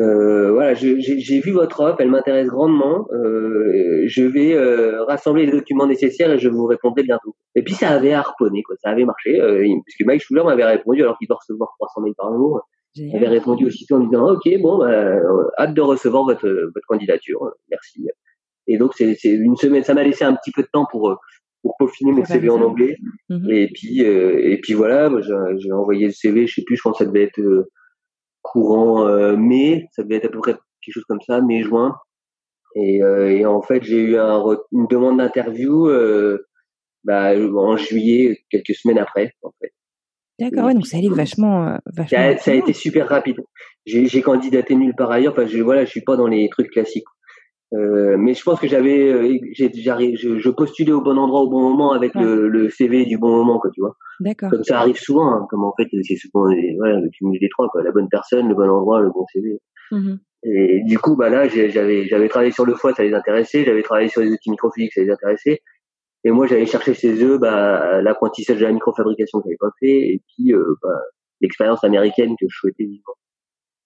euh, 0.00 0.50
voilà, 0.50 0.72
j'ai 0.72 1.40
vu 1.40 1.50
votre 1.50 1.80
offre, 1.80 2.00
elle 2.00 2.08
m'intéresse 2.10 2.48
grandement. 2.48 3.06
Euh, 3.12 4.04
je 4.06 4.22
vais 4.22 4.54
euh, 4.54 5.04
rassembler 5.04 5.44
les 5.44 5.52
documents 5.52 5.86
nécessaires 5.86 6.30
et 6.30 6.38
je 6.38 6.48
vous 6.48 6.64
répondrai 6.64 7.02
bientôt. 7.02 7.36
Et 7.54 7.62
puis 7.62 7.74
ça 7.74 7.90
avait 7.90 8.14
harponné, 8.14 8.62
quoi, 8.62 8.76
ça 8.82 8.88
avait 8.88 9.04
marché, 9.04 9.38
euh, 9.42 9.62
puisque 9.84 10.06
Mike 10.06 10.22
Schuller 10.22 10.44
m'avait 10.44 10.64
répondu 10.64 11.02
alors 11.02 11.18
qu'il 11.18 11.28
doit 11.28 11.36
recevoir 11.36 11.74
300 11.78 12.00
mails 12.00 12.14
par 12.16 12.32
jour. 12.32 12.62
Il 12.94 13.14
avait 13.14 13.28
répondu 13.28 13.66
aussitôt 13.66 13.96
en 13.96 14.00
disant 14.00 14.32
ok 14.32 14.58
bon 14.62 14.78
bah, 14.78 14.88
euh, 14.88 15.44
hâte 15.58 15.74
de 15.74 15.82
recevoir 15.82 16.24
votre 16.24 16.48
votre 16.48 16.86
candidature, 16.88 17.52
merci. 17.70 18.08
Et 18.66 18.78
donc 18.78 18.92
c'est 18.94 19.16
une 19.24 19.56
semaine, 19.56 19.84
ça 19.84 19.94
m'a 19.94 20.02
laissé 20.02 20.24
un 20.24 20.34
petit 20.34 20.50
peu 20.50 20.62
de 20.62 20.68
temps 20.72 20.86
pour 20.90 21.18
pour 21.62 21.74
peaufiner 21.78 22.12
mon 22.12 22.24
CV 22.24 22.48
en 22.48 22.60
anglais. 22.60 22.96
Mhm. 23.28 23.50
Et 23.50 23.68
puis 23.72 24.00
et 24.00 24.58
puis 24.62 24.74
voilà, 24.74 25.10
j'ai 25.56 25.72
envoyé 25.72 26.06
le 26.06 26.12
CV, 26.12 26.46
je 26.46 26.54
sais 26.54 26.62
plus, 26.62 26.76
je 26.76 26.82
pense 26.82 26.98
que 26.98 27.04
ça 27.04 27.10
devait 27.10 27.24
être 27.24 27.68
courant 28.46 29.06
euh, 29.08 29.36
mai, 29.36 29.88
ça 29.92 30.02
devait 30.02 30.16
être 30.16 30.26
à 30.26 30.28
peu 30.28 30.38
près 30.38 30.52
quelque 30.52 30.94
chose 30.94 31.04
comme 31.08 31.20
ça, 31.20 31.40
mai-juin. 31.40 31.96
Et, 32.76 33.02
euh, 33.02 33.30
et, 33.30 33.46
en 33.46 33.62
fait, 33.62 33.82
j'ai 33.82 33.98
eu 33.98 34.18
un, 34.18 34.42
une 34.72 34.86
demande 34.86 35.18
d'interview 35.18 35.88
euh, 35.88 36.46
bah, 37.04 37.32
en 37.34 37.76
juillet, 37.76 38.44
quelques 38.50 38.74
semaines 38.74 38.98
après, 38.98 39.32
en 39.42 39.50
fait. 39.60 39.72
D'accord, 40.38 40.66
ouais, 40.66 40.74
donc 40.74 40.86
ça 40.86 40.98
allait 40.98 41.08
vachement, 41.08 41.78
vachement. 41.86 42.18
Ça, 42.18 42.36
ça 42.36 42.50
a 42.50 42.54
été 42.54 42.74
super 42.74 43.08
rapide. 43.08 43.38
J'ai 43.86 44.20
candidaté 44.20 44.74
nulle 44.74 44.94
part 44.94 45.10
ailleurs. 45.10 45.32
Enfin, 45.32 45.46
je, 45.46 45.58
voilà, 45.62 45.86
je 45.86 45.90
suis 45.90 46.02
pas 46.02 46.16
dans 46.16 46.26
les 46.26 46.50
trucs 46.50 46.70
classiques. 46.70 47.06
Euh, 47.72 48.16
mais 48.16 48.34
je 48.34 48.42
pense 48.44 48.60
que 48.60 48.68
j'avais, 48.68 49.08
euh, 49.08 49.38
je, 49.52 50.38
je, 50.38 50.50
postulais 50.50 50.92
au 50.92 51.00
bon 51.00 51.18
endroit 51.18 51.40
au 51.40 51.48
bon 51.48 51.62
moment 51.62 51.92
avec 51.92 52.14
le, 52.14 52.48
le, 52.48 52.70
CV 52.70 53.04
du 53.06 53.18
bon 53.18 53.30
moment, 53.30 53.58
quoi, 53.58 53.70
tu 53.74 53.80
vois. 53.80 53.96
D'accord. 54.20 54.50
Comme 54.50 54.62
ça 54.62 54.78
arrive 54.78 54.96
souvent, 54.96 55.32
hein, 55.32 55.46
comme 55.50 55.64
en 55.64 55.74
fait 55.76 55.88
c'est 56.02 56.14
souvent 56.14 56.44
voilà, 56.78 57.00
le 57.00 57.10
cumul 57.10 57.40
des 57.40 57.48
trois, 57.48 57.68
quoi, 57.68 57.82
la 57.82 57.90
bonne 57.90 58.08
personne, 58.08 58.48
le 58.48 58.54
bon 58.54 58.68
endroit, 58.68 59.00
le 59.00 59.10
bon 59.10 59.26
CV. 59.32 59.58
Mmh 59.90 60.14
Et 60.44 60.82
du 60.84 60.98
coup, 60.98 61.16
bah 61.16 61.28
là, 61.28 61.48
j'avais 61.48 62.06
j'avais 62.06 62.28
travaillé 62.28 62.52
sur 62.52 62.64
le 62.66 62.74
foie, 62.74 62.94
ça 62.94 63.02
les 63.02 63.14
intéressait, 63.14 63.64
j'avais 63.64 63.82
travaillé 63.82 64.08
sur 64.08 64.20
les 64.20 64.30
outils 64.30 64.50
microphysiques, 64.50 64.92
ça 64.92 65.00
les 65.00 65.10
intéressait. 65.10 65.60
Et 66.22 66.30
moi, 66.30 66.46
j'allais 66.46 66.66
chercher 66.66 66.94
chez 66.94 67.22
eux 67.24 67.38
bah, 67.38 68.00
l'apprentissage 68.00 68.58
de 68.58 68.64
la 68.64 68.72
microfabrication 68.72 69.40
que 69.40 69.44
j'avais 69.46 69.56
pas 69.58 69.70
fait, 69.80 70.14
et 70.14 70.22
puis 70.28 70.52
euh, 70.52 70.74
bah, 70.82 71.00
l'expérience 71.40 71.82
américaine 71.82 72.34
que 72.40 72.46
je 72.48 72.56
souhaitais 72.56 72.84
vivre. 72.84 73.16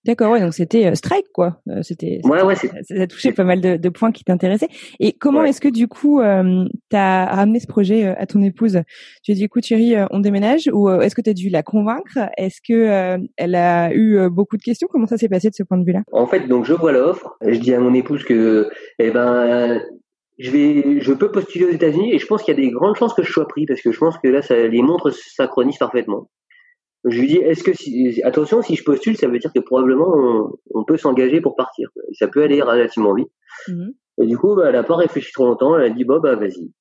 D'accord, 0.06 0.32
ouais, 0.32 0.40
donc 0.40 0.54
c'était 0.54 0.86
euh, 0.86 0.94
strike 0.94 1.26
quoi. 1.34 1.60
Euh, 1.68 1.82
c'était, 1.82 2.20
ouais, 2.24 2.42
ouais, 2.42 2.54
ça, 2.54 2.68
a 2.98 3.06
touché 3.06 3.32
pas 3.32 3.44
mal 3.44 3.60
de, 3.60 3.76
de 3.76 3.88
points 3.90 4.12
qui 4.12 4.24
t'intéressaient. 4.24 4.68
Et 4.98 5.12
comment 5.12 5.44
est-ce 5.44 5.60
que 5.60 5.68
du 5.68 5.88
coup, 5.88 6.20
euh, 6.20 6.64
tu 6.90 6.96
as 6.96 7.26
ramené 7.26 7.60
ce 7.60 7.66
projet 7.66 8.06
à 8.06 8.26
ton 8.26 8.40
épouse? 8.40 8.80
Tu 9.22 9.32
as 9.32 9.34
dit, 9.34 9.44
écoute 9.44 9.64
Thierry, 9.64 9.94
on 10.10 10.20
déménage 10.20 10.70
ou 10.72 10.88
est-ce 10.88 11.14
que 11.14 11.20
tu 11.20 11.30
as 11.30 11.34
dû 11.34 11.50
la 11.50 11.62
convaincre? 11.62 12.18
Est-ce 12.38 12.60
que 12.66 13.18
elle 13.36 13.54
a 13.54 13.92
eu 13.92 14.30
beaucoup 14.30 14.56
de 14.56 14.62
questions? 14.62 14.88
Comment 14.90 15.06
ça 15.06 15.18
s'est 15.18 15.28
passé 15.28 15.50
de 15.50 15.54
ce 15.54 15.62
point 15.62 15.76
de 15.76 15.84
vue-là? 15.84 16.02
En 16.12 16.26
fait, 16.26 16.48
donc 16.48 16.64
je 16.64 16.72
vois 16.72 16.92
l'offre. 16.92 17.36
Je 17.46 17.58
dis 17.58 17.74
à 17.74 17.80
mon 17.80 17.92
épouse 17.92 18.24
que, 18.24 18.70
eh 18.98 19.10
ben, 19.10 19.82
je 20.38 20.50
vais, 20.50 21.00
je 21.00 21.12
peux 21.12 21.30
postuler 21.30 21.66
aux 21.66 21.70
États-Unis 21.70 22.14
et 22.14 22.18
je 22.18 22.26
pense 22.26 22.42
qu'il 22.42 22.54
y 22.54 22.58
a 22.58 22.60
des 22.60 22.70
grandes 22.70 22.96
chances 22.96 23.12
que 23.12 23.22
je 23.22 23.30
sois 23.30 23.46
pris 23.46 23.66
parce 23.66 23.82
que 23.82 23.92
je 23.92 23.98
pense 23.98 24.16
que 24.18 24.28
là, 24.28 24.40
ça, 24.40 24.56
les 24.56 24.82
montres 24.82 25.12
synchronisent 25.12 25.78
parfaitement. 25.78 26.30
Je 27.04 27.18
lui 27.18 27.28
dis, 27.28 27.36
est-ce 27.36 27.64
que 27.64 27.72
si, 27.72 28.20
attention, 28.24 28.60
si 28.62 28.76
je 28.76 28.84
postule, 28.84 29.16
ça 29.16 29.26
veut 29.26 29.38
dire 29.38 29.52
que 29.54 29.60
probablement 29.60 30.50
on, 30.74 30.84
peut 30.84 30.98
s'engager 30.98 31.40
pour 31.40 31.56
partir. 31.56 31.88
Et 32.10 32.14
ça 32.14 32.28
peut 32.28 32.42
aller 32.42 32.60
relativement 32.60 33.14
vite. 33.14 33.30
Mhm. 33.68 33.92
Et 34.22 34.26
du 34.26 34.36
coup, 34.36 34.54
bah, 34.54 34.68
elle 34.68 34.76
a 34.76 34.82
pas 34.82 34.96
réfléchi 34.96 35.32
trop 35.32 35.46
longtemps. 35.46 35.76
Elle 35.76 35.90
a 35.90 35.90
dit, 35.90 36.04
bon 36.04 36.20
bah 36.20 36.36
vas-y. 36.36 36.72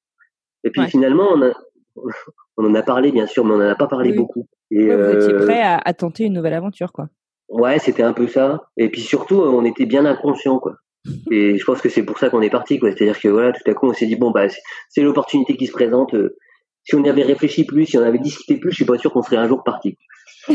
Et 0.66 0.72
puis 0.72 0.86
finalement, 0.88 1.30
on, 1.34 1.42
a, 1.42 1.54
on 2.58 2.66
en 2.66 2.76
a 2.76 2.84
parlé 2.84 3.12
bien 3.12 3.28
sûr, 3.28 3.46
mais 3.46 3.54
on 3.54 3.58
en 3.58 3.70
a 3.70 3.76
pas 3.76 3.88
parlé 3.88 4.12
beaucoup. 4.12 4.48
Et 4.72 4.94
vous 4.94 5.10
étiez 5.12 5.34
euh, 5.34 5.46
prêt 5.46 5.62
à, 5.62 5.78
à, 5.78 5.94
tenter 5.94 6.26
une 6.26 6.34
nouvelle 6.34 6.54
aventure, 6.54 6.92
quoi. 6.92 7.10
Ouais, 7.48 7.80
c'était 7.80 8.04
un 8.04 8.14
peu 8.14 8.28
ça. 8.28 8.70
Et 8.78 8.90
puis 8.90 9.02
surtout, 9.02 9.42
on 9.42 9.64
était 9.64 9.86
bien 9.86 10.06
inconscient, 10.06 10.60
quoi. 10.60 10.76
Et 11.32 11.58
je 11.58 11.66
pense 11.66 11.82
que 11.82 11.90
c'est 11.90 12.04
pour 12.04 12.18
ça 12.18 12.30
qu'on 12.30 12.42
est 12.42 12.50
parti, 12.50 12.78
quoi. 12.78 12.92
C'est-à-dire 12.92 13.20
que 13.20 13.30
voilà, 13.30 13.54
tout 13.54 13.70
à 13.70 13.74
coup, 13.74 13.88
on 13.88 13.94
s'est 13.94 14.06
dit 14.06 14.18
bon 14.18 14.32
bah 14.32 14.48
c'est 14.90 15.02
l'opportunité 15.02 15.56
qui 15.56 15.68
se 15.68 15.72
présente. 15.72 16.14
Euh, 16.14 16.38
si 16.84 16.96
on 16.96 17.04
y 17.04 17.10
avait 17.10 17.24
réfléchi 17.24 17.66
plus, 17.66 17.86
si 17.86 17.98
on 17.98 18.04
avait 18.04 18.20
discuté 18.20 18.58
plus, 18.58 18.72
je 18.72 18.76
suis 18.78 18.86
pas 18.86 18.98
sûr 18.98 19.12
qu'on 19.12 19.22
serait 19.22 19.38
un 19.38 19.48
jour 19.48 19.64
parti. 19.64 19.98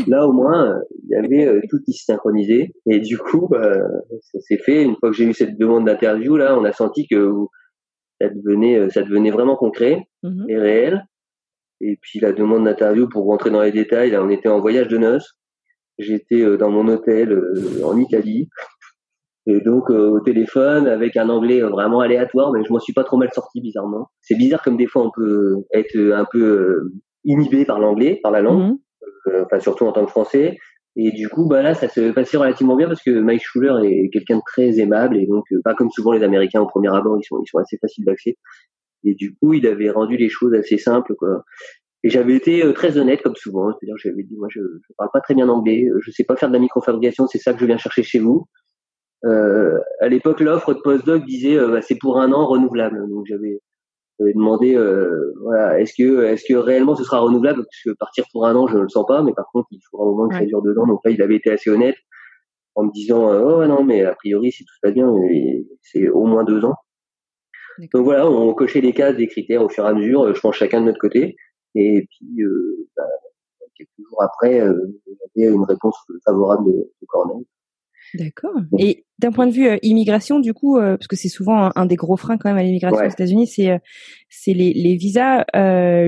Là, 0.07 0.27
au 0.27 0.33
moins, 0.33 0.71
euh, 0.71 0.79
il 1.03 1.09
y 1.11 1.15
avait 1.15 1.45
euh, 1.45 1.61
tout 1.69 1.79
qui 1.85 1.93
se 1.93 2.05
synchronisait. 2.05 2.71
Et 2.87 2.99
du 2.99 3.17
coup, 3.17 3.47
bah, 3.49 3.77
ça 4.21 4.39
s'est 4.41 4.57
fait. 4.57 4.83
Une 4.83 4.95
fois 4.97 5.09
que 5.09 5.15
j'ai 5.15 5.25
eu 5.25 5.33
cette 5.33 5.57
demande 5.57 5.85
d'interview, 5.85 6.35
là, 6.37 6.57
on 6.57 6.65
a 6.65 6.73
senti 6.73 7.07
que 7.07 7.31
ça 8.19 8.29
devenait, 8.29 8.77
euh, 8.77 8.89
ça 8.89 9.03
devenait 9.03 9.31
vraiment 9.31 9.55
concret 9.55 10.07
mhm. 10.23 10.45
et 10.49 10.57
réel. 10.57 11.05
Et 11.81 11.97
puis 12.01 12.19
la 12.19 12.31
demande 12.31 12.65
d'interview, 12.65 13.07
pour 13.07 13.25
rentrer 13.25 13.51
dans 13.51 13.61
les 13.61 13.71
détails, 13.71 14.11
là, 14.11 14.23
on 14.23 14.29
était 14.29 14.49
en 14.49 14.59
voyage 14.59 14.87
de 14.87 14.97
noces. 14.97 15.37
J'étais 15.97 16.57
dans 16.57 16.71
mon 16.71 16.89
hôtel 16.89 17.41
en 17.85 17.97
Italie. 17.97 18.49
Et 19.47 19.61
donc 19.61 19.89
au 19.89 20.19
téléphone 20.21 20.87
avec 20.87 21.17
un 21.17 21.29
anglais 21.29 21.61
vraiment 21.61 21.99
aléatoire, 21.99 22.51
mais 22.51 22.63
je 22.63 22.73
m'en 22.73 22.79
suis 22.79 22.93
pas 22.93 23.03
trop 23.03 23.17
mal 23.17 23.31
sorti 23.31 23.61
bizarrement. 23.61 24.09
C'est 24.21 24.35
bizarre 24.35 24.63
comme 24.63 24.77
des 24.77 24.87
fois 24.87 25.05
on 25.05 25.11
peut 25.11 25.57
être 25.71 25.95
un 25.95 26.25
peu 26.31 26.91
inhibé 27.23 27.63
par 27.65 27.79
l'anglais, 27.79 28.19
par 28.23 28.31
la 28.31 28.41
langue. 28.41 28.71
Mhm. 28.71 28.77
Euh, 29.27 29.43
enfin 29.45 29.59
surtout 29.59 29.85
en 29.85 29.91
tant 29.91 30.05
que 30.05 30.11
Français. 30.11 30.57
Et 30.95 31.11
du 31.11 31.27
coup, 31.27 31.47
bah 31.47 31.61
là, 31.61 31.73
ça 31.73 31.89
se 31.89 32.11
passait 32.11 32.37
relativement 32.37 32.75
bien 32.75 32.87
parce 32.87 33.03
que 33.03 33.11
Mike 33.11 33.41
Schuller 33.43 33.73
est 33.83 34.09
quelqu'un 34.11 34.37
de 34.37 34.41
très 34.45 34.79
aimable 34.79 35.17
et 35.17 35.25
donc 35.25 35.43
euh, 35.51 35.59
pas 35.63 35.73
comme 35.73 35.89
souvent 35.89 36.13
les 36.13 36.23
Américains 36.23 36.61
au 36.61 36.67
premier 36.67 36.93
abord, 36.95 37.17
ils 37.19 37.25
sont 37.25 37.41
ils 37.41 37.49
sont 37.49 37.57
assez 37.57 37.77
faciles 37.77 38.05
d'accès. 38.05 38.37
Et 39.03 39.13
du 39.13 39.35
coup, 39.35 39.53
il 39.53 39.67
avait 39.67 39.89
rendu 39.89 40.15
les 40.15 40.29
choses 40.29 40.53
assez 40.53 40.77
simples, 40.77 41.15
quoi. 41.15 41.43
Et 42.03 42.09
j'avais 42.09 42.35
été 42.35 42.63
euh, 42.63 42.71
très 42.71 42.97
honnête 42.97 43.21
comme 43.23 43.35
souvent, 43.35 43.71
c'est-à-dire 43.73 43.97
j'avais 43.97 44.23
dit 44.23 44.35
moi 44.37 44.47
je, 44.49 44.61
je 44.61 44.93
parle 44.97 45.09
pas 45.11 45.21
très 45.21 45.33
bien 45.33 45.49
anglais, 45.49 45.87
je 46.01 46.11
sais 46.11 46.23
pas 46.23 46.35
faire 46.35 46.49
de 46.49 46.53
la 46.53 46.59
microfabrication, 46.59 47.27
c'est 47.27 47.39
ça 47.39 47.53
que 47.53 47.59
je 47.59 47.65
viens 47.65 47.77
chercher 47.77 48.03
chez 48.03 48.19
vous. 48.19 48.45
Euh, 49.25 49.79
à 50.01 50.07
l'époque, 50.07 50.39
l'offre 50.39 50.73
de 50.73 50.79
postdoc 50.79 51.25
disait 51.25 51.57
bah, 51.57 51.81
c'est 51.81 51.97
pour 51.97 52.19
un 52.19 52.31
an 52.31 52.45
renouvelable, 52.45 53.09
donc 53.09 53.25
j'avais 53.27 53.59
j'avais 54.19 54.33
demandé 54.33 54.75
euh, 54.75 55.33
voilà 55.41 55.79
est-ce 55.79 55.93
que 55.97 56.23
est-ce 56.23 56.45
que 56.47 56.53
réellement 56.53 56.95
ce 56.95 57.03
sera 57.03 57.19
renouvelable? 57.19 57.63
Parce 57.63 57.81
que 57.85 57.97
partir 57.99 58.25
pour 58.31 58.45
un 58.45 58.55
an 58.55 58.67
je 58.67 58.77
ne 58.77 58.83
le 58.83 58.89
sens 58.89 59.05
pas 59.05 59.21
mais 59.23 59.33
par 59.33 59.45
contre 59.51 59.67
il 59.71 59.79
faudra 59.89 60.05
au 60.05 60.15
moins 60.15 60.29
que 60.29 60.35
ça 60.35 60.45
dure 60.45 60.61
dedans 60.61 60.87
donc 60.87 61.01
là 61.03 61.11
il 61.11 61.21
avait 61.21 61.35
été 61.35 61.51
assez 61.51 61.69
honnête 61.69 61.95
en 62.75 62.83
me 62.85 62.91
disant 62.91 63.31
euh, 63.31 63.41
oh 63.43 63.65
non 63.65 63.83
mais 63.83 64.03
a 64.05 64.15
priori 64.15 64.51
si 64.51 64.63
tout 64.63 64.73
va 64.83 64.91
bien 64.91 65.11
c'est 65.81 66.07
au 66.09 66.25
moins 66.25 66.43
deux 66.43 66.63
ans. 66.65 66.75
Donc 67.93 68.05
voilà 68.05 68.29
on 68.29 68.53
cochait 68.53 68.81
les 68.81 68.93
cases 68.93 69.17
des 69.17 69.27
critères 69.27 69.63
au 69.63 69.69
fur 69.69 69.85
et 69.85 69.89
à 69.89 69.93
mesure 69.93 70.33
je 70.33 70.39
pense 70.39 70.55
chacun 70.55 70.81
de 70.81 70.85
notre 70.85 70.99
côté. 70.99 71.35
Et 71.75 72.07
puis 72.09 72.41
euh, 72.41 72.87
bah, 72.95 73.03
quelques 73.75 73.89
jours 74.09 74.23
après 74.23 74.61
euh, 74.61 74.73
avait 75.35 75.47
une 75.47 75.65
réponse 75.65 75.97
favorable 76.25 76.65
de, 76.67 76.71
de 76.71 77.05
Cornell 77.07 77.43
D'accord. 78.17 78.55
Et 78.79 79.05
d'un 79.19 79.31
point 79.31 79.47
de 79.47 79.51
vue 79.51 79.67
euh, 79.67 79.77
immigration, 79.81 80.39
du 80.39 80.53
coup, 80.53 80.77
euh, 80.77 80.97
parce 80.97 81.07
que 81.07 81.15
c'est 81.15 81.29
souvent 81.29 81.71
un, 81.75 81.85
des 81.85 81.95
gros 81.95 82.17
freins 82.17 82.37
quand 82.37 82.49
même 82.49 82.57
à 82.57 82.63
l'immigration 82.63 83.05
aux 83.05 83.09
États-Unis, 83.09 83.47
c'est 83.47 83.71
euh, 83.71 83.77
c'est 84.29 84.53
les, 84.53 84.73
les 84.73 84.95
visas. 84.95 85.45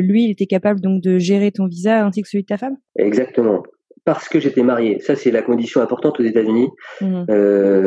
lui, 0.01 0.25
il 0.25 0.31
était 0.31 0.45
capable 0.45 0.81
donc 0.81 1.01
de 1.01 1.17
gérer 1.17 1.51
ton 1.51 1.67
visa 1.67 2.05
ainsi 2.05 2.21
que 2.21 2.29
celui 2.29 2.43
de 2.43 2.47
ta 2.47 2.57
femme? 2.57 2.77
Exactement. 2.97 3.63
Parce 4.03 4.29
que 4.29 4.39
j'étais 4.39 4.63
marié. 4.63 4.99
Ça, 4.99 5.15
c'est 5.15 5.31
la 5.31 5.41
condition 5.41 5.81
importante 5.81 6.19
aux 6.19 6.23
États-Unis. 6.23 6.69
Mmh. 7.01 7.25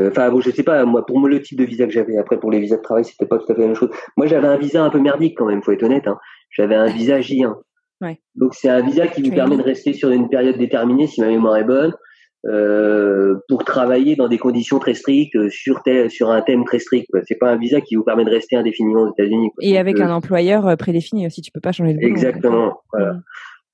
Enfin, 0.08 0.30
bon, 0.30 0.40
je 0.40 0.50
sais 0.50 0.62
pas. 0.62 0.84
Moi, 0.84 1.06
pour 1.06 1.18
moi, 1.18 1.30
le 1.30 1.40
type 1.40 1.58
de 1.58 1.64
visa 1.64 1.86
que 1.86 1.92
j'avais. 1.92 2.18
Après, 2.18 2.38
pour 2.38 2.50
les 2.50 2.60
visas 2.60 2.76
de 2.76 2.82
travail, 2.82 3.04
c'était 3.06 3.24
pas 3.24 3.38
tout 3.38 3.50
à 3.50 3.54
fait 3.54 3.62
la 3.62 3.68
même 3.68 3.76
chose. 3.76 3.88
Moi, 4.18 4.26
j'avais 4.26 4.46
un 4.46 4.58
visa 4.58 4.84
un 4.84 4.90
peu 4.90 5.00
merdique 5.00 5.36
quand 5.38 5.46
même. 5.46 5.62
Faut 5.62 5.72
être 5.72 5.82
honnête. 5.82 6.06
Hein. 6.06 6.18
J'avais 6.50 6.74
un 6.74 6.86
visa 6.86 7.20
J1. 7.20 7.54
Ouais. 8.02 8.20
Donc, 8.34 8.54
c'est 8.54 8.68
un 8.68 8.82
visa 8.82 9.06
qui 9.06 9.22
vous 9.22 9.34
permet 9.34 9.56
de 9.56 9.62
rester 9.62 9.94
sur 9.94 10.10
une 10.10 10.28
période 10.28 10.58
déterminée, 10.58 11.06
si 11.06 11.22
ma 11.22 11.28
mémoire 11.28 11.56
est 11.56 11.64
bonne. 11.64 11.94
Euh, 12.46 13.34
pour 13.48 13.64
travailler 13.64 14.16
dans 14.16 14.26
des 14.26 14.38
conditions 14.38 14.78
très 14.78 14.94
strictes 14.94 15.36
euh, 15.36 15.50
sur 15.50 15.82
sur 16.08 16.30
un 16.30 16.40
thème 16.40 16.64
très 16.64 16.78
strict. 16.78 17.06
C'est 17.28 17.38
pas 17.38 17.50
un 17.50 17.56
visa 17.56 17.82
qui 17.82 17.96
vous 17.96 18.02
permet 18.02 18.24
de 18.24 18.30
rester 18.30 18.56
indéfiniment 18.56 19.02
aux 19.02 19.12
États-Unis. 19.12 19.50
Et 19.60 19.76
avec 19.76 20.00
euh, 20.00 20.04
un 20.04 20.10
employeur 20.10 20.74
prédéfini 20.78 21.26
aussi, 21.26 21.42
tu 21.42 21.50
peux 21.50 21.60
pas 21.60 21.72
changer 21.72 21.92
de 21.92 21.98
boulot. 21.98 22.10
Exactement. 22.10 22.80
Voilà. 22.92 23.12
Mm. 23.12 23.22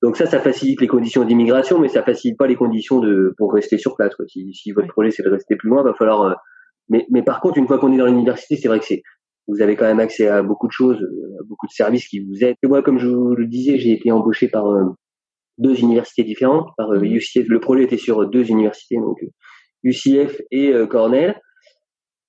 Donc 0.03 0.17
ça, 0.17 0.25
ça 0.25 0.41
facilite 0.41 0.81
les 0.81 0.87
conditions 0.87 1.23
d'immigration, 1.23 1.79
mais 1.79 1.87
ça 1.87 2.03
facilite 2.03 2.37
pas 2.37 2.45
les 2.45 2.57
conditions 2.57 2.99
de 2.99 3.33
pour 3.37 3.53
rester 3.53 3.77
sur 3.77 3.95
place. 3.95 4.13
Quoi. 4.15 4.25
Si, 4.27 4.53
si 4.53 4.73
votre 4.73 4.89
projet 4.89 5.11
c'est 5.11 5.23
de 5.23 5.29
rester 5.29 5.55
plus 5.55 5.69
loin, 5.69 5.81
va 5.81 5.93
falloir. 5.93 6.35
Mais, 6.89 7.07
mais 7.09 7.23
par 7.23 7.39
contre, 7.39 7.57
une 7.57 7.67
fois 7.67 7.79
qu'on 7.79 7.93
est 7.93 7.97
dans 7.97 8.05
l'université, 8.05 8.57
c'est 8.57 8.67
vrai 8.67 8.79
que 8.79 8.85
c'est 8.85 9.01
vous 9.47 9.61
avez 9.61 9.77
quand 9.77 9.85
même 9.85 10.01
accès 10.01 10.27
à 10.27 10.43
beaucoup 10.43 10.67
de 10.67 10.73
choses, 10.73 11.01
à 11.39 11.43
beaucoup 11.47 11.67
de 11.67 11.71
services 11.71 12.09
qui 12.09 12.19
vous 12.19 12.43
aident. 12.43 12.57
Et 12.61 12.67
moi, 12.67 12.81
comme 12.81 12.99
je 12.99 13.07
vous 13.07 13.33
le 13.33 13.47
disais, 13.47 13.77
j'ai 13.77 13.93
été 13.93 14.11
embauché 14.11 14.49
par 14.49 14.65
deux 15.57 15.79
universités 15.79 16.23
différentes. 16.23 16.67
Par 16.77 16.93
UCF, 16.93 17.35
mhm. 17.35 17.45
le 17.47 17.59
projet 17.59 17.83
était 17.83 17.97
sur 17.97 18.27
deux 18.27 18.49
universités, 18.49 18.95
donc 18.95 19.17
UCF 19.83 20.41
et 20.51 20.73
euh, 20.73 20.87
Cornell. 20.87 21.39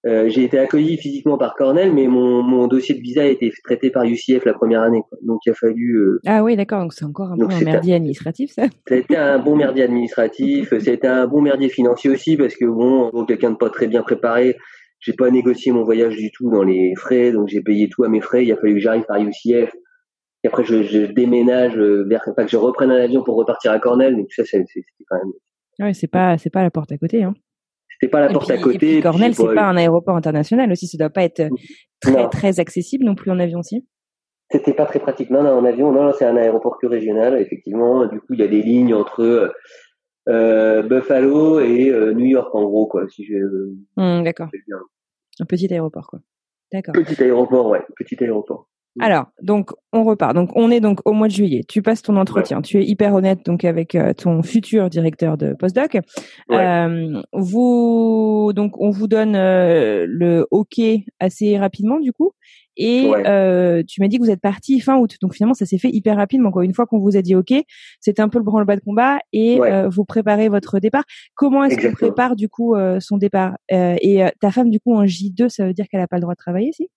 Euh, 0.07 0.29
j'ai 0.29 0.45
été 0.45 0.59
accueilli 0.59 0.97
physiquement 0.97 1.37
par 1.39 1.55
Cornell, 1.55 1.93
mais 1.93 2.07
mon, 2.07 2.43
mon 2.43 2.69
dossier 2.69 2.95
de 2.95 3.01
visa 3.01 3.23
a 3.23 3.27
été 3.27 3.53
traité 3.65 3.91
par 3.91 4.05
UCF 4.05 4.45
la 4.45 4.55
première 4.55 4.83
année. 4.83 5.03
Quoi. 5.09 5.19
Donc 5.23 5.41
il 5.45 5.51
a 5.51 5.55
fallu. 5.55 5.97
Euh... 5.97 6.21
Ah 6.25 6.45
oui, 6.45 6.55
d'accord. 6.57 6.83
Donc 6.83 6.93
c'est 6.93 7.05
encore 7.05 7.33
un 7.33 7.37
bon 7.37 7.49
merdier 7.65 7.95
administratif, 7.95 8.53
ça. 8.53 8.67
Été 8.89 9.17
un 9.17 9.39
bon 9.41 9.57
merdier 9.57 9.83
administratif. 9.83 10.73
été 10.87 11.07
un 11.07 11.27
bon 11.27 11.43
merdier 11.43 11.69
financier 11.69 12.11
aussi, 12.11 12.37
parce 12.37 12.55
que 12.55 12.65
bon, 12.65 13.11
bon 13.13 13.25
quelqu'un 13.25 13.51
de 13.51 13.57
pas 13.57 13.71
très 13.71 13.89
bien 13.89 14.03
préparé, 14.03 14.57
j'ai 15.01 15.15
pas 15.15 15.31
négocié 15.31 15.73
mon 15.73 15.83
voyage 15.83 16.17
du 16.17 16.31
tout 16.31 16.49
dans 16.49 16.63
les 16.63 16.95
frais, 16.97 17.33
donc 17.33 17.49
j'ai 17.49 17.61
payé 17.61 17.89
tout 17.89 18.05
à 18.05 18.09
mes 18.09 18.21
frais. 18.21 18.45
Il 18.45 18.53
a 18.53 18.57
fallu 18.57 18.75
que 18.75 18.81
j'arrive 18.81 19.05
par 19.05 19.19
UCF 19.21 19.73
et 20.45 20.49
après, 20.49 20.65
je, 20.65 20.83
je 20.83 21.07
déménage 21.07 21.77
euh, 21.77 22.05
vers, 22.09 22.23
enfin, 22.29 22.45
que 22.45 22.51
je 22.51 22.57
reprenne 22.57 22.91
un 22.91 23.03
avion 23.03 23.25
pour 23.25 23.37
repartir 23.37 23.73
à 23.73 23.79
Cornell. 23.79 24.17
Donc 24.17 24.33
ça, 24.33 24.45
c'est 24.45 24.65
quand 25.09 25.17
même. 25.17 25.33
Ouais, 25.81 25.95
c'est 25.95 26.07
pas, 26.07 26.39
c'est 26.39 26.51
pas 26.51 26.63
la 26.63 26.71
porte 26.71 26.93
à 26.93 26.99
côté, 26.99 27.23
hein. 27.23 27.35
C'était 28.01 28.11
pas 28.11 28.21
la 28.21 28.33
porte 28.33 28.51
à 28.51 28.59
côté. 28.59 28.77
Et 28.77 28.93
puis 28.95 29.03
Cornell, 29.03 29.35
c'est 29.35 29.55
pas 29.55 29.69
un 29.69 29.77
aéroport 29.77 30.15
international 30.15 30.71
aussi. 30.71 30.87
Ça 30.87 30.97
doit 30.99 31.11
pas 31.11 31.25
être 31.25 31.43
très, 32.01 32.29
très 32.29 32.61
accessible 32.61 33.05
non 33.05 33.17
plus 33.17 33.31
en 33.33 33.41
avion 33.41 33.59
aussi. 33.59 33.85
C'était 34.53 34.73
pas 34.73 34.87
très 34.87 35.01
pratique. 35.01 35.31
Non, 35.31 35.43
non, 35.43 35.51
en 35.51 35.65
avion, 35.65 35.91
non, 35.91 36.13
c'est 36.17 36.25
un 36.25 36.37
aéroport 36.37 36.79
que 36.81 36.87
régional. 36.87 37.41
Effectivement, 37.41 38.07
du 38.07 38.21
coup, 38.21 38.35
il 38.35 38.41
y 38.41 38.45
a 38.45 38.49
des 38.49 38.63
lignes 38.63 38.95
entre 38.95 39.53
euh, 40.29 40.83
Buffalo 40.83 41.59
et 41.59 41.91
euh, 41.91 42.15
New 42.15 42.27
York, 42.27 42.55
en 42.55 42.65
gros, 42.65 42.87
quoi. 42.87 43.09
Si 43.09 43.25
je. 43.25 43.35
Mmh, 43.97 44.23
D'accord. 44.23 44.49
Un 45.41 45.45
petit 45.45 45.73
aéroport, 45.73 46.07
quoi. 46.07 46.21
D'accord. 46.73 46.95
Petit 46.95 47.21
aéroport, 47.23 47.67
ouais, 47.67 47.83
petit 47.97 48.23
aéroport. 48.23 48.69
Alors, 49.01 49.27
donc 49.43 49.71
on 49.93 50.05
repart. 50.05 50.35
Donc 50.35 50.51
on 50.55 50.71
est 50.71 50.81
donc 50.81 51.01
au 51.05 51.13
mois 51.13 51.29
de 51.29 51.33
juillet. 51.33 51.63
Tu 51.69 51.83
passes 51.83 52.03
ton 52.03 52.17
entretien. 52.17 52.63
Tu 52.63 52.79
es 52.79 52.85
hyper 52.85 53.15
honnête 53.15 53.45
donc 53.45 53.65
avec 53.65 53.95
euh, 53.95 54.13
ton 54.13 54.43
futur 54.43 54.91
directeur 54.91 55.37
de 55.37 55.55
postdoc. 55.55 55.99
Euh, 56.51 57.23
vous 57.33 58.53
donc 58.55 58.81
on 58.81 58.91
vous 58.91 59.07
donne 59.07 59.37
euh, 59.37 60.05
le 60.09 60.47
OK 60.51 60.81
assez 61.21 61.59
rapidement 61.59 62.01
du 62.01 62.13
coup. 62.13 62.33
Et 62.81 63.11
tu 63.89 64.01
m'as 64.01 64.09
dit 64.09 64.19
que 64.19 64.23
vous 64.23 64.31
êtes 64.31 64.41
parti 64.41 64.81
fin 64.81 64.99
août. 64.99 65.17
Donc 65.21 65.35
finalement 65.35 65.55
ça 65.55 65.67
s'est 65.67 65.79
fait 65.79 65.91
hyper 65.91 66.17
rapidement. 66.17 66.51
Quoi. 66.51 66.65
Une 66.65 66.75
fois 66.75 66.87
qu'on 66.87 67.01
vous 67.01 67.17
a 67.17 67.23
dit 67.23 67.35
OK, 67.35 67.53
c'était 68.01 68.23
un 68.23 68.29
peu 68.29 68.39
le 68.39 68.45
branle-bas 68.45 68.77
de 68.77 68.81
combat 68.81 69.19
et 69.33 69.61
vous 69.91 70.05
préparez 70.05 70.49
votre 70.49 70.81
départ. 70.81 71.05
Comment 71.35 71.65
est-ce 71.65 71.81
qu'on 71.81 71.93
prépare 71.93 72.37
du 72.37 72.49
coup 72.49 72.77
son 73.01 73.17
départ? 73.17 73.57
Et 73.71 74.23
ta 74.41 74.51
femme 74.51 74.71
du 74.71 74.81
coup 74.81 74.95
en 74.95 75.05
J2, 75.05 75.49
ça 75.49 75.67
veut 75.67 75.73
dire 75.73 75.87
qu'elle 75.89 76.01
a 76.01 76.09
pas 76.09 76.17
le 76.17 76.23
droit 76.23 76.35
de 76.35 76.39
travailler, 76.39 76.73
si? 76.73 76.89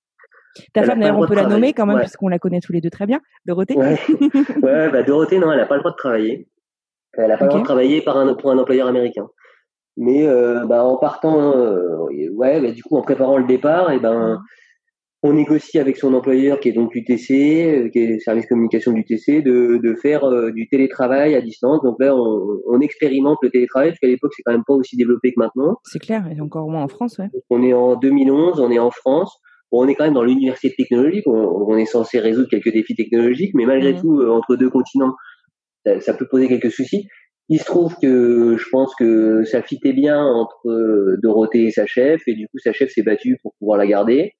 Ta 0.73 0.83
femme, 0.83 0.99
d'ailleurs, 0.99 1.17
on 1.17 1.27
peut 1.27 1.35
la 1.35 1.47
nommer 1.47 1.73
quand 1.73 1.85
même, 1.85 1.99
puisqu'on 1.99 2.27
la 2.27 2.39
connaît 2.39 2.59
tous 2.59 2.73
les 2.73 2.81
deux 2.81 2.89
très 2.89 3.05
bien, 3.05 3.19
Dorothée. 3.45 3.75
Ouais, 3.75 3.97
ouais 4.63 4.89
bah, 4.89 5.03
Dorothée, 5.03 5.39
non, 5.39 5.51
elle 5.51 5.59
n'a 5.59 5.65
pas 5.65 5.75
le 5.75 5.81
droit 5.81 5.91
de 5.91 5.97
travailler. 5.97 6.47
Elle 7.13 7.27
n'a 7.27 7.37
pas 7.37 7.45
le 7.45 7.49
droit 7.49 7.61
de 7.61 7.65
travailler 7.65 8.01
par 8.01 8.17
un, 8.17 8.33
pour 8.33 8.51
un 8.51 8.57
employeur 8.57 8.87
américain. 8.87 9.27
Mais 9.97 10.25
euh, 10.27 10.65
bah, 10.65 10.83
en 10.83 10.97
partant, 10.97 11.55
euh, 11.55 12.07
ouais, 12.33 12.61
bah, 12.61 12.71
du 12.71 12.83
coup, 12.83 12.97
en 12.97 13.01
préparant 13.01 13.37
le 13.37 13.45
départ, 13.45 13.91
et 13.91 13.99
ben, 13.99 14.41
on 15.23 15.33
négocie 15.33 15.77
avec 15.77 15.97
son 15.97 16.13
employeur 16.13 16.59
qui 16.59 16.69
est 16.69 16.73
donc 16.73 16.95
l'UTC, 16.95 17.29
euh, 17.31 17.89
qui 17.89 17.99
est 17.99 18.07
le 18.07 18.19
service 18.19 18.47
communication 18.47 18.91
de 18.91 18.97
l'UTC, 18.97 19.43
de, 19.43 19.77
de 19.77 19.95
faire 19.95 20.23
euh, 20.23 20.51
du 20.51 20.67
télétravail 20.67 21.35
à 21.35 21.41
distance. 21.41 21.81
Donc 21.83 21.97
là, 21.99 22.15
on, 22.15 22.59
on 22.67 22.79
expérimente 22.79 23.37
le 23.43 23.49
télétravail, 23.49 23.89
parce 23.89 23.99
qu'à 23.99 24.07
l'époque, 24.07 24.31
c'est 24.35 24.43
quand 24.43 24.53
même 24.53 24.63
pas 24.65 24.73
aussi 24.73 24.95
développé 24.95 25.31
que 25.31 25.39
maintenant. 25.39 25.77
C'est 25.83 25.99
clair, 25.99 26.25
et 26.35 26.41
encore 26.41 26.69
moins 26.69 26.83
en 26.83 26.87
France, 26.87 27.19
ouais. 27.19 27.29
On 27.49 27.61
est 27.61 27.73
en 27.73 27.95
2011, 27.95 28.59
on 28.59 28.71
est 28.71 28.79
en 28.79 28.91
France. 28.91 29.37
Bon, 29.71 29.85
on 29.85 29.87
est 29.87 29.95
quand 29.95 30.03
même 30.03 30.13
dans 30.13 30.23
l'université 30.23 30.75
technologique, 30.75 31.25
on, 31.27 31.33
on, 31.33 31.77
est 31.77 31.85
censé 31.85 32.19
résoudre 32.19 32.49
quelques 32.49 32.71
défis 32.73 32.95
technologiques, 32.95 33.53
mais 33.55 33.65
malgré 33.65 33.93
Mhm. 33.93 34.01
tout, 34.01 34.19
euh, 34.21 34.29
entre 34.29 34.55
deux 34.55 34.69
continents, 34.69 35.15
ça, 35.85 35.99
ça 36.01 36.13
peut 36.13 36.27
poser 36.27 36.47
quelques 36.47 36.71
soucis. 36.71 37.07
Il 37.49 37.59
se 37.59 37.65
trouve 37.65 37.95
que 38.01 38.55
je 38.57 38.65
pense 38.69 38.93
que 38.95 39.43
ça 39.43 39.61
fitait 39.61 39.93
bien 39.93 40.23
entre 40.23 40.67
euh, 40.69 41.17
Dorothée 41.23 41.65
et 41.65 41.71
sa 41.71 41.85
chef, 41.85 42.21
et 42.27 42.33
du 42.33 42.47
coup, 42.47 42.59
sa 42.59 42.73
chef 42.73 42.91
s'est 42.91 43.01
battue 43.03 43.37
pour 43.41 43.53
pouvoir 43.59 43.77
la 43.77 43.87
garder. 43.87 44.33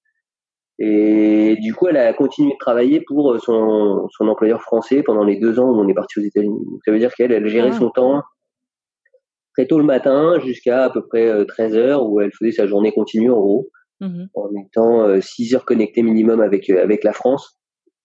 Et 0.80 1.58
du 1.62 1.74
coup, 1.76 1.88
elle 1.88 1.98
a 1.98 2.12
continué 2.13 2.54
de 2.54 2.58
travailler 2.58 3.02
pour 3.06 3.39
son, 3.39 4.08
son 4.17 4.28
employeur 4.28 4.62
français 4.62 5.04
pendant 5.04 5.24
les 5.24 5.38
deux 5.38 5.60
ans 5.60 5.70
où 5.70 5.80
on 5.80 5.88
est 5.88 5.94
parti 5.94 6.20
aux 6.20 6.24
États-Unis. 6.24 6.60
Ça 6.86 6.91
veut 6.91 7.00
dire 7.00 7.13
qu'elle, 7.13 7.32
elle 7.32 7.48
gérait 7.48 7.70
Ah. 7.74 7.78
son 7.78 7.89
temps 7.91 8.22
très 9.54 9.67
tôt 9.67 9.78
le 9.78 9.84
matin 9.84 10.39
jusqu'à 10.44 10.86
à 10.86 10.89
peu 10.89 11.06
près 11.06 11.46
13 11.46 11.76
heures 11.76 12.06
où 12.10 12.20
elle 12.22 12.32
faisait 12.32 12.52
sa 12.54 12.67
journée 12.67 12.91
continue 12.94 13.30
en 13.32 13.39
gros, 13.39 13.67
Mhm. 14.02 14.28
en 14.34 14.50
étant 14.66 15.04
euh, 15.04 15.22
6 15.22 15.56
heures 15.56 15.66
connectée 15.66 16.04
minimum 16.04 16.42
avec 16.42 16.70
euh, 16.70 16.84
avec 16.84 17.04
la 17.04 17.14
France. 17.14 17.58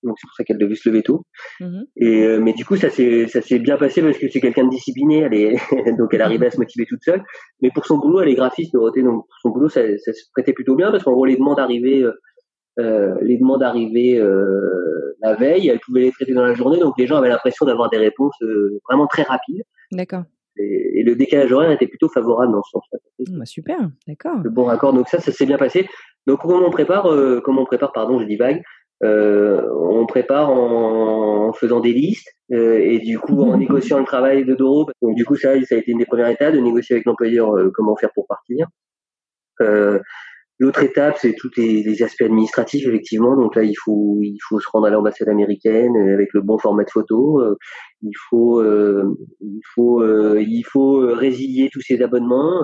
Donc 0.02 0.16
c'est 0.20 0.26
pour 0.26 0.34
ça 0.36 0.44
qu'elle 0.44 0.58
devait 0.58 0.74
se 0.74 0.88
lever 0.88 1.02
tôt. 1.02 1.22
Mhm. 1.60 1.84
Et 1.96 2.22
euh, 2.24 2.38
mais 2.40 2.52
du 2.52 2.64
coup 2.64 2.76
ça 2.76 2.90
s'est 2.90 3.26
ça 3.28 3.42
s'est 3.42 3.58
bien 3.58 3.76
passé 3.76 4.02
parce 4.02 4.18
que 4.18 4.28
c'est 4.28 4.40
quelqu'un 4.40 4.64
de 4.64 4.70
discipliné, 4.70 5.20
elle 5.20 5.34
est 5.34 5.56
donc 5.98 6.14
elle 6.14 6.22
arrivait 6.22 6.46
à 6.46 6.50
se 6.50 6.58
motiver 6.58 6.86
toute 6.86 7.02
seule. 7.02 7.24
Mais 7.62 7.70
pour 7.74 7.86
son 7.86 7.98
boulot, 7.98 8.20
elle 8.20 8.28
est 8.28 8.34
graphiste 8.34 8.72
Dorothée, 8.72 9.02
donc 9.02 9.24
pour 9.26 9.38
son 9.42 9.50
boulot 9.50 9.68
ça, 9.68 9.80
ça 9.98 10.12
se 10.12 10.22
prêtait 10.32 10.52
plutôt 10.52 10.76
bien 10.76 10.90
parce 10.90 11.02
qu'en 11.02 11.12
gros 11.12 11.24
les 11.24 11.36
demandes 11.36 11.58
arrivaient 11.58 12.02
euh, 12.02 12.12
euh, 12.78 13.14
les 13.22 13.38
demandes 13.38 13.62
arrivaient 13.62 14.18
euh, 14.18 15.16
la 15.22 15.34
veille, 15.34 15.68
elle 15.68 15.80
pouvait 15.80 16.02
les 16.02 16.12
traiter 16.12 16.34
dans 16.34 16.44
la 16.44 16.54
journée, 16.54 16.78
donc 16.78 16.94
les 16.98 17.06
gens 17.06 17.16
avaient 17.16 17.30
l'impression 17.30 17.64
d'avoir 17.64 17.88
des 17.88 17.96
réponses 17.96 18.34
euh, 18.42 18.78
vraiment 18.88 19.06
très 19.06 19.22
rapides. 19.22 19.62
D'accord. 19.92 20.24
Et, 20.58 21.00
et 21.00 21.02
le 21.02 21.14
décalage 21.16 21.52
horaire 21.52 21.70
était 21.70 21.86
plutôt 21.86 22.08
favorable 22.08 22.52
dans 22.52 22.62
ce 22.62 22.70
sens-là. 22.70 22.98
Bah, 23.30 23.44
super, 23.44 23.78
d'accord. 24.06 24.38
Le 24.42 24.50
bon 24.50 24.64
raccord, 24.64 24.92
donc 24.92 25.08
ça, 25.08 25.20
ça 25.20 25.32
s'est 25.32 25.46
bien 25.46 25.58
passé. 25.58 25.88
Donc 26.26 26.40
comment 26.40 26.66
on 26.66 26.70
prépare, 26.70 27.06
euh, 27.12 27.40
comment 27.44 27.62
on 27.62 27.66
prépare, 27.66 27.92
pardon, 27.92 28.20
je 28.20 28.26
divague. 28.26 28.62
Euh, 29.02 29.60
on 29.74 30.06
prépare 30.06 30.50
en, 30.50 31.48
en 31.48 31.52
faisant 31.52 31.80
des 31.80 31.92
listes 31.92 32.30
euh, 32.52 32.78
et 32.78 32.98
du 32.98 33.18
coup 33.18 33.42
en 33.42 33.56
négociant 33.58 33.98
le 33.98 34.06
travail 34.06 34.44
de 34.44 34.54
Doro. 34.54 34.88
Donc 35.02 35.14
du 35.16 35.24
coup 35.24 35.36
ça, 35.36 35.52
ça 35.64 35.74
a 35.74 35.78
été 35.78 35.90
une 35.90 35.98
des 35.98 36.06
premières 36.06 36.28
étapes 36.28 36.54
de 36.54 36.60
négocier 36.60 36.94
avec 36.94 37.06
l'employeur 37.06 37.54
euh, 37.56 37.70
comment 37.74 37.94
faire 37.96 38.10
pour 38.14 38.26
partir. 38.26 38.66
L'autre 40.58 40.82
étape, 40.82 41.18
c'est 41.18 41.34
tous 41.34 41.50
les, 41.58 41.82
les 41.82 42.02
aspects 42.02 42.22
administratifs, 42.22 42.86
effectivement. 42.86 43.36
Donc 43.36 43.54
là, 43.56 43.62
il 43.62 43.74
faut, 43.74 44.18
il 44.22 44.38
faut 44.48 44.58
se 44.58 44.68
rendre 44.72 44.86
à 44.86 44.90
l'ambassade 44.90 45.28
américaine 45.28 45.94
euh, 45.96 46.14
avec 46.14 46.28
le 46.32 46.40
bon 46.40 46.56
format 46.56 46.84
de 46.84 46.90
photo. 46.90 47.40
Euh, 47.42 47.56
il 48.00 48.16
faut, 48.30 48.60
euh, 48.60 49.18
il 49.42 49.60
faut, 49.74 50.00
euh, 50.00 50.40
il 50.40 50.62
faut 50.62 51.02
euh, 51.02 51.12
résilier 51.12 51.68
tous 51.70 51.82
ces 51.82 52.00
abonnements. 52.00 52.62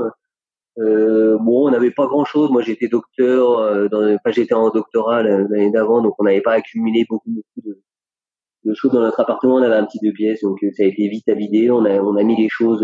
Euh, 0.78 1.36
bon, 1.38 1.68
on 1.68 1.70
n'avait 1.70 1.90
pas 1.90 2.06
grand-chose. 2.06 2.50
Moi, 2.50 2.62
j'étais 2.62 2.88
docteur, 2.88 3.90
dans, 3.90 4.04
enfin, 4.14 4.30
j'étais 4.30 4.54
en 4.54 4.70
doctorat 4.70 5.22
l'année 5.22 5.70
d'avant, 5.70 6.00
donc 6.00 6.14
on 6.18 6.24
n'avait 6.24 6.40
pas 6.40 6.52
accumulé 6.52 7.04
beaucoup, 7.10 7.30
beaucoup 7.30 7.68
de, 7.68 7.78
de 8.64 8.74
choses 8.74 8.92
dans 8.92 9.02
notre 9.02 9.20
appartement. 9.20 9.56
On 9.56 9.62
avait 9.62 9.74
un 9.74 9.84
petit 9.84 9.98
deux 10.02 10.14
pièces, 10.14 10.40
donc 10.40 10.60
ça 10.74 10.82
a 10.82 10.86
été 10.86 11.08
vite 11.08 11.28
à 11.28 11.34
vider. 11.34 11.70
On 11.70 11.84
a, 11.84 12.00
on 12.00 12.16
a 12.16 12.22
mis 12.22 12.40
les 12.40 12.48
choses 12.48 12.82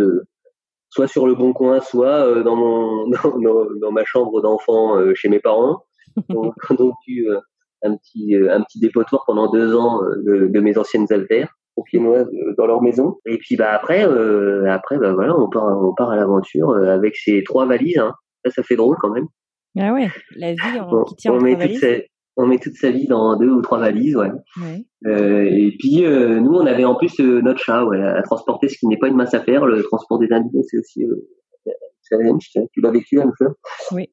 soit 0.91 1.07
sur 1.07 1.27
le 1.27 1.35
bon 1.35 1.53
coin, 1.53 1.81
soit 1.81 2.27
euh, 2.27 2.43
dans 2.43 2.57
mon, 2.57 3.09
dans, 3.41 3.67
dans, 3.81 3.93
ma 3.93 4.05
chambre 4.05 4.41
d'enfant 4.41 4.97
euh, 4.97 5.15
chez 5.15 5.29
mes 5.29 5.41
parents. 5.41 5.85
Donc, 6.29 6.55
donc 6.79 6.95
eu 7.07 7.29
euh, 7.29 7.39
un 7.85 7.97
petit, 7.97 8.35
euh, 8.35 8.53
un 8.53 8.63
petit 8.63 8.81
dépotoir 8.81 9.23
pendant 9.27 9.51
deux 9.51 9.77
ans 9.77 10.01
de, 10.03 10.49
de 10.49 10.61
mes 10.61 10.77
anciennes 10.79 11.07
confinoises 11.79 12.29
euh, 12.35 12.55
dans 12.57 12.67
leur 12.67 12.83
maison. 12.83 13.19
Et 13.27 13.39
puis 13.39 13.57
bah 13.57 13.71
après, 13.73 14.07
euh, 14.07 14.69
après 14.71 14.99
bah 14.99 15.13
voilà, 15.13 15.39
on 15.39 15.49
part, 15.49 15.65
on 15.65 15.95
part 15.95 16.11
à 16.11 16.17
l'aventure 16.17 16.71
euh, 16.71 16.89
avec 16.89 17.17
ces 17.17 17.43
trois 17.45 17.67
valises. 17.67 17.99
Hein. 17.99 18.15
Ça, 18.45 18.51
ça 18.51 18.63
fait 18.63 18.77
drôle 18.77 18.97
quand 19.01 19.11
même. 19.11 19.27
Ah 19.79 19.93
ouais, 19.93 20.09
la 20.37 20.53
vie 20.53 20.81
en, 20.81 20.93
On, 20.93 21.05
qui 21.05 21.17
tient 21.17 21.33
on 21.33 21.41
met 21.41 21.55
trois 21.55 21.67
toute 21.67 21.81
valises. 21.81 22.03
On 22.39 22.47
met 22.47 22.59
toute 22.59 22.77
sa 22.77 22.91
vie 22.91 23.07
dans 23.07 23.37
deux 23.37 23.51
ou 23.51 23.61
trois 23.61 23.79
valises, 23.79 24.17
ouais. 24.17 24.31
Ouais. 24.63 24.87
Euh, 25.07 25.45
et 25.51 25.75
puis 25.79 26.05
euh, 26.05 26.39
nous, 26.39 26.53
on 26.53 26.67
avait 26.67 26.85
en 26.85 26.95
plus 26.95 27.19
euh, 27.21 27.43
notre 27.43 27.59
chat, 27.59 27.85
ouais, 27.85 28.01
à 28.01 28.23
transporter, 28.23 28.69
ce 28.69 28.79
qui 28.79 28.87
n'est 28.87 28.97
pas 28.97 29.09
une 29.09 29.17
mince 29.17 29.35
affaire. 29.35 29.67
Le 29.67 29.83
transport 29.83 30.21
des 30.21 30.31
animaux, 30.33 30.63
c'est 30.63 30.79
aussi 30.79 31.05
challenge. 32.09 32.49
Tu 32.73 32.81
l'as 32.81 32.93
vécu, 32.93 33.21
un 33.21 33.31
peu 33.39 33.47
Oui, 33.91 34.09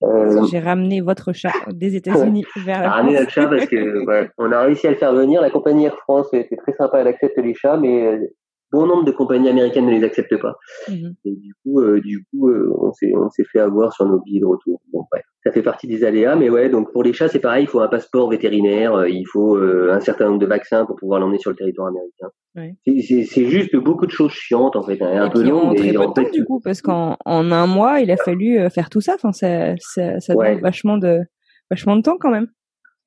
j'ai 0.49 0.59
ramené 0.59 1.01
votre 1.01 1.33
chat 1.33 1.53
des 1.71 1.95
États-Unis 1.95 2.45
vers 2.65 2.81
la 2.81 2.89
ramené 2.89 3.13
France. 3.13 3.21
notre 3.21 3.31
chat 3.31 3.47
parce 3.47 3.65
que 3.67 4.05
ouais, 4.07 4.29
on 4.39 4.51
a 4.51 4.61
réussi 4.63 4.87
à 4.87 4.91
le 4.91 4.97
faire 4.97 5.13
venir. 5.13 5.41
La 5.41 5.51
compagnie 5.51 5.85
Air 5.85 5.97
France 5.99 6.27
était 6.33 6.57
très 6.57 6.73
sympa, 6.73 6.99
elle 6.99 7.07
accepte 7.07 7.37
les 7.37 7.53
chats, 7.53 7.77
mais 7.77 8.19
bon 8.75 8.85
nombre 8.87 9.05
de 9.05 9.11
compagnies 9.11 9.49
américaines 9.49 9.85
ne 9.85 9.91
les 9.91 10.03
acceptent 10.03 10.39
pas. 10.39 10.55
Mhm. 10.89 11.15
Et 11.25 11.35
du 11.35 11.53
coup, 11.63 11.79
euh, 11.81 12.01
du 12.01 12.25
coup, 12.29 12.49
euh, 12.49 12.71
on 12.79 12.91
s'est 12.93 13.11
on 13.15 13.29
s'est 13.29 13.45
fait 13.51 13.59
avoir 13.59 13.93
sur 13.93 14.05
nos 14.05 14.19
billets 14.21 14.41
de 14.41 14.45
retour. 14.45 14.81
Bon, 14.91 15.03
ça 15.43 15.51
fait 15.51 15.61
partie 15.61 15.87
des 15.87 16.03
aléas, 16.03 16.35
mais 16.35 16.49
ouais. 16.49 16.69
Donc 16.69 16.91
pour 16.91 17.03
les 17.03 17.13
chats, 17.13 17.27
c'est 17.29 17.39
pareil. 17.39 17.63
Il 17.63 17.67
faut 17.67 17.79
un 17.79 17.87
passeport 17.87 18.29
vétérinaire, 18.29 18.93
euh, 18.95 19.09
il 19.09 19.25
faut 19.25 19.57
un 19.57 19.99
certain 19.99 20.25
nombre 20.27 20.39
de 20.39 20.45
vaccins 20.45 20.85
pour 20.85 20.95
pouvoir 20.97 21.19
l'emmener 21.19 21.39
sur 21.39 21.51
le 21.51 21.55
territoire 21.55 21.87
américain. 21.87 22.29
Ouais. 22.55 22.75
C'est- 23.01 23.45
juste 23.45 23.75
beaucoup 23.75 24.05
de 24.05 24.11
choses 24.11 24.31
chiantes 24.31 24.75
en 24.75 24.83
fait, 24.83 25.01
hein, 25.01 25.23
un 25.23 25.27
Et 25.27 25.31
peu 25.31 25.43
longues. 25.43 25.77
peu 25.77 25.97
en 25.99 26.09
de 26.09 26.13
temps 26.13 26.23
fait, 26.25 26.31
du 26.31 26.45
coup, 26.45 26.59
parce 26.63 26.81
qu'en 26.81 27.17
en 27.25 27.51
un 27.51 27.67
mois, 27.67 27.99
il 27.99 28.09
a 28.11 28.17
fallu 28.17 28.59
faire 28.69 28.89
tout 28.89 29.01
ça. 29.01 29.13
Enfin, 29.15 29.31
ça, 29.31 29.75
ça, 29.79 30.19
ça 30.19 30.33
demande 30.33 30.61
vachement 30.61 30.97
de, 30.97 31.19
vachement 31.69 31.95
de 31.95 32.01
temps 32.01 32.17
quand 32.19 32.31
même. 32.31 32.47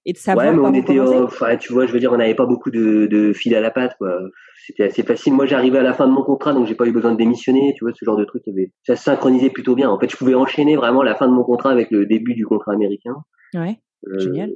Et 0.07 0.13
de 0.13 0.19
savoir 0.19 0.47
Ouais, 0.47 0.53
mais 0.55 0.61
on 0.67 0.73
était, 0.75 0.99
enfin, 1.01 1.57
tu 1.57 1.73
vois, 1.73 1.85
je 1.87 1.93
veux 1.93 2.01
dire, 2.01 2.13
on 2.13 2.17
n'avait 2.17 2.35
pas 2.35 2.47
beaucoup 2.47 2.71
de, 2.71 3.07
de 3.07 3.33
fil 3.33 3.55
à 3.55 3.61
la 3.61 3.71
patte, 3.71 3.95
quoi. 3.99 4.19
C'était 4.67 4.85
assez 4.85 5.03
facile. 5.03 5.35
Moi, 5.35 5.45
j'arrivais 5.47 5.79
à 5.79 5.83
la 5.83 5.93
fin 5.93 6.07
de 6.07 6.13
mon 6.13 6.23
contrat, 6.23 6.53
donc 6.55 6.67
j'ai 6.67 6.75
pas 6.75 6.87
eu 6.87 6.93
besoin 6.93 7.13
de 7.13 7.17
démissionner, 7.19 7.75
tu 7.77 7.85
vois, 7.85 7.93
ce 7.95 8.05
genre 8.05 8.17
de 8.17 8.25
truc. 8.25 8.43
avait- 8.49 8.73
Ça 8.87 8.97
se 8.97 9.03
synchronisait 9.05 9.51
plutôt 9.51 9.75
bien. 9.75 9.91
En 9.91 9.99
fait, 9.99 10.11
je 10.11 10.17
pouvais 10.17 10.35
enchaîner 10.35 10.77
vraiment 10.77 11.03
la 11.03 11.15
fin 11.15 11.27
de 11.29 11.33
mon 11.33 11.43
contrat 11.45 11.71
avec 11.71 11.91
le 11.91 12.07
début 12.07 12.35
du 12.35 12.47
contrat 12.47 12.73
américain. 12.73 13.15
Ouais. 13.55 13.79
Euh, 14.07 14.19
Génial. 14.19 14.51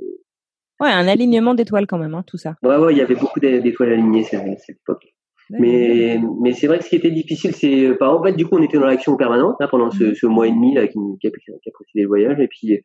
Ouais, 0.80 0.88
un 0.90 1.06
alignement 1.06 1.54
d'étoiles 1.54 1.86
quand 1.86 1.98
même, 1.98 2.14
hein, 2.14 2.24
tout 2.26 2.38
ça. 2.38 2.54
Ouais, 2.62 2.76
ouais, 2.76 2.92
il 2.94 2.98
y 2.98 3.02
avait 3.02 3.14
beaucoup 3.14 3.38
d'é- 3.40 3.60
d'étoiles 3.60 3.92
alignées 3.92 4.24
cette, 4.24 4.42
cette 4.60 4.76
époque. 4.76 5.04
Mais, 5.50 6.18
mais 6.40 6.52
c'est 6.52 6.66
vrai 6.66 6.78
que 6.78 6.84
ce 6.84 6.88
qui 6.88 6.96
était 6.96 7.10
difficile, 7.10 7.52
c'est, 7.54 7.84
euh, 7.88 7.94
par 7.98 8.18
en 8.18 8.22
fait, 8.24 8.32
du 8.32 8.46
coup, 8.46 8.56
on 8.56 8.62
était 8.62 8.78
dans 8.78 8.86
l'action 8.86 9.16
permanente 9.16 9.56
là, 9.60 9.68
pendant 9.68 9.90
ce, 9.90 10.14
ce 10.14 10.26
mois 10.26 10.46
et 10.46 10.50
demi 10.50 10.74
là 10.74 10.86
qui, 10.86 10.98
qui, 11.20 11.26
a, 11.26 11.30
qui 11.30 11.50
a 11.68 11.72
précédé 11.74 12.02
le 12.02 12.08
voyage, 12.08 12.38
et 12.40 12.48
puis, 12.48 12.80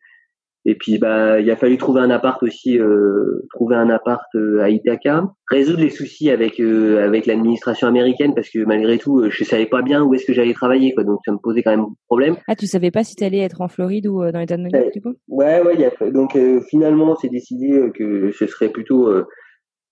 et 0.66 0.76
puis, 0.76 0.98
bah, 0.98 1.40
il 1.40 1.50
a 1.50 1.56
fallu 1.56 1.78
trouver 1.78 2.02
un 2.02 2.10
appart 2.10 2.44
aussi, 2.44 2.78
euh, 2.78 3.48
trouver 3.54 3.78
un 3.78 3.90
appart 3.90 4.26
euh, 4.36 4.62
à 4.62 4.70
Ithaca, 4.70 5.24
résoudre 5.50 5.80
les 5.80 5.90
soucis 5.90 6.30
avec 6.30 6.60
euh, 6.60 7.06
avec 7.06 7.26
l'administration 7.26 7.88
américaine 7.88 8.34
parce 8.36 8.50
que 8.50 8.60
malgré 8.66 8.98
tout, 8.98 9.22
euh, 9.22 9.30
je 9.30 9.46
savais 9.46 9.66
pas 9.66 9.82
bien 9.82 10.04
où 10.04 10.14
est-ce 10.14 10.26
que 10.26 10.34
j'allais 10.34 10.54
travailler, 10.54 10.94
quoi, 10.94 11.06
donc 11.06 11.20
ça 11.24 11.32
me 11.32 11.38
posait 11.38 11.64
quand 11.64 11.72
même 11.72 11.86
problème. 12.08 12.36
Ah, 12.50 12.56
tu 12.56 12.68
savais 12.68 12.92
pas 12.92 13.06
si 13.06 13.16
t'allais 13.16 13.40
être 13.40 13.62
en 13.62 13.70
Floride 13.70 14.08
ou 14.08 14.22
euh, 14.22 14.34
dans 14.34 14.40
l'État 14.40 14.58
de 14.58 14.64
New 14.64 14.70
York, 14.70 14.92
du 14.94 15.02
coup? 15.02 15.14
Ouais, 15.30 15.62
ouais, 15.62 15.78
y 15.78 15.86
a, 15.86 16.12
donc 16.12 16.36
euh, 16.36 16.60
finalement, 16.70 17.16
c'est 17.16 17.30
décidé 17.30 17.90
que 17.96 18.32
ce 18.34 18.46
serait 18.46 18.70
plutôt 18.70 19.08
euh, 19.08 19.26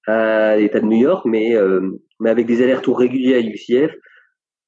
à 0.08 0.58
l'État 0.58 0.82
de 0.82 0.88
New 0.88 0.97
York, 0.97 1.25
mais 1.25 1.56
euh, 1.56 1.89
mais 2.19 2.30
avec 2.30 2.47
des 2.47 2.62
allers-retours 2.62 2.99
réguliers 2.99 3.36
à 3.36 3.39
UCF. 3.39 3.93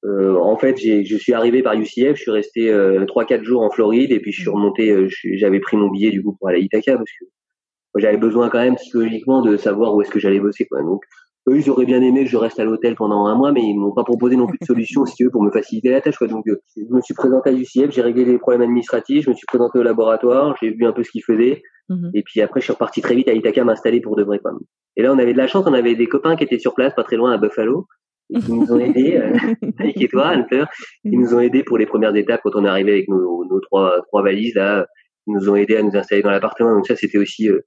Euh, 0.05 0.35
en 0.35 0.57
fait, 0.57 0.77
je 0.77 1.17
suis 1.17 1.33
arrivé 1.33 1.63
par 1.63 1.73
UCF, 1.73 2.15
je 2.15 2.21
suis 2.21 2.31
resté 2.31 2.71
euh, 2.71 3.05
trois 3.05 3.25
quatre 3.25 3.43
jours 3.43 3.61
en 3.61 3.69
Floride 3.69 4.11
et 4.11 4.19
puis 4.19 4.31
je 4.31 4.41
suis 4.41 4.49
remonté. 4.49 4.91
euh, 4.91 5.07
j'avais 5.33 5.59
pris 5.59 5.75
mon 5.75 5.89
billet 5.89 6.11
du 6.11 6.23
coup 6.23 6.35
pour 6.37 6.49
aller 6.49 6.59
à 6.59 6.61
Ithaca 6.61 6.97
parce 6.97 7.11
que 7.19 7.25
j'avais 7.99 8.17
besoin 8.17 8.49
quand 8.49 8.59
même 8.59 8.75
psychologiquement 8.75 9.41
de 9.41 9.57
savoir 9.57 9.95
où 9.95 10.01
est-ce 10.01 10.11
que 10.11 10.19
j'allais 10.19 10.39
bosser 10.39 10.65
quoi. 10.65 10.81
Donc 10.83 11.01
eux, 11.49 11.57
ils 11.57 11.69
auraient 11.69 11.85
bien 11.85 12.01
aimé 12.01 12.25
que 12.25 12.29
je 12.29 12.37
reste 12.37 12.59
à 12.59 12.65
l'hôtel 12.65 12.95
pendant 12.95 13.25
un 13.25 13.35
mois, 13.35 13.51
mais 13.51 13.63
ils 13.63 13.75
m'ont 13.75 13.93
pas 13.93 14.03
proposé 14.03 14.35
non 14.35 14.45
plus 14.45 14.59
de 14.61 14.65
solution 14.65 15.05
si 15.05 15.15
tu 15.15 15.23
veux 15.25 15.31
pour 15.31 15.41
me 15.41 15.49
faciliter 15.49 15.89
la 15.89 16.01
tâche 16.01 16.17
quoi. 16.17 16.27
Donc 16.27 16.47
euh, 16.47 16.57
je 16.75 16.93
me 16.93 17.01
suis 17.01 17.15
présenté 17.15 17.49
à 17.49 17.53
UCF, 17.53 17.89
j'ai 17.89 18.01
réglé 18.01 18.23
les 18.23 18.37
problèmes 18.37 18.61
administratifs, 18.61 19.25
je 19.25 19.29
me 19.31 19.35
suis 19.35 19.47
présenté 19.47 19.79
au 19.79 19.83
laboratoire, 19.83 20.55
j'ai 20.61 20.69
vu 20.69 20.85
un 20.85 20.91
peu 20.91 21.03
ce 21.03 21.09
qu'ils 21.09 21.23
faisaient. 21.23 21.63
Mhm. 21.89 22.11
Et 22.13 22.21
puis 22.21 22.41
après, 22.41 22.59
je 22.59 22.65
suis 22.65 22.73
reparti 22.73 23.01
très 23.01 23.15
vite 23.15 23.29
à 23.29 23.33
Ithaca 23.33 23.63
m'installer 23.63 24.01
pour 24.01 24.15
de 24.15 24.23
vrai. 24.23 24.39
Quoi. 24.39 24.51
Et 24.97 25.01
là, 25.01 25.13
on 25.13 25.17
avait 25.17 25.33
de 25.33 25.37
la 25.37 25.47
chance, 25.47 25.65
on 25.65 25.73
avait 25.73 25.95
des 25.95 26.07
copains 26.07 26.35
qui 26.35 26.43
étaient 26.43 26.59
sur 26.59 26.75
place, 26.75 26.93
pas 26.93 27.03
très 27.03 27.15
loin 27.15 27.31
à 27.31 27.37
Buffalo, 27.37 27.87
et 28.29 28.39
qui 28.39 28.53
nous 28.53 28.71
ont 28.71 28.79
aidés, 28.79 29.17
euh, 29.17 29.33
Mike 29.79 30.01
et 30.01 30.07
toi, 30.07 30.29
Hunter, 30.29 30.65
qui 31.01 31.17
nous 31.17 31.33
ont 31.33 31.39
aidés 31.39 31.63
pour 31.63 31.77
les 31.77 31.85
premières 31.85 32.15
étapes 32.15 32.41
quand 32.43 32.55
on 32.55 32.65
est 32.65 32.69
arrivé 32.69 32.91
avec 32.91 33.07
nos, 33.07 33.45
nos 33.45 33.59
trois, 33.59 34.01
trois 34.07 34.23
valises 34.23 34.55
là. 34.55 34.85
Ils 35.27 35.33
nous 35.33 35.49
ont 35.49 35.55
aidés 35.55 35.75
à 35.75 35.83
nous 35.83 35.95
installer 35.95 36.21
dans 36.21 36.31
l'appartement. 36.31 36.73
Donc 36.73 36.87
ça, 36.87 36.95
c'était 36.95 37.17
aussi 37.17 37.49
euh, 37.49 37.59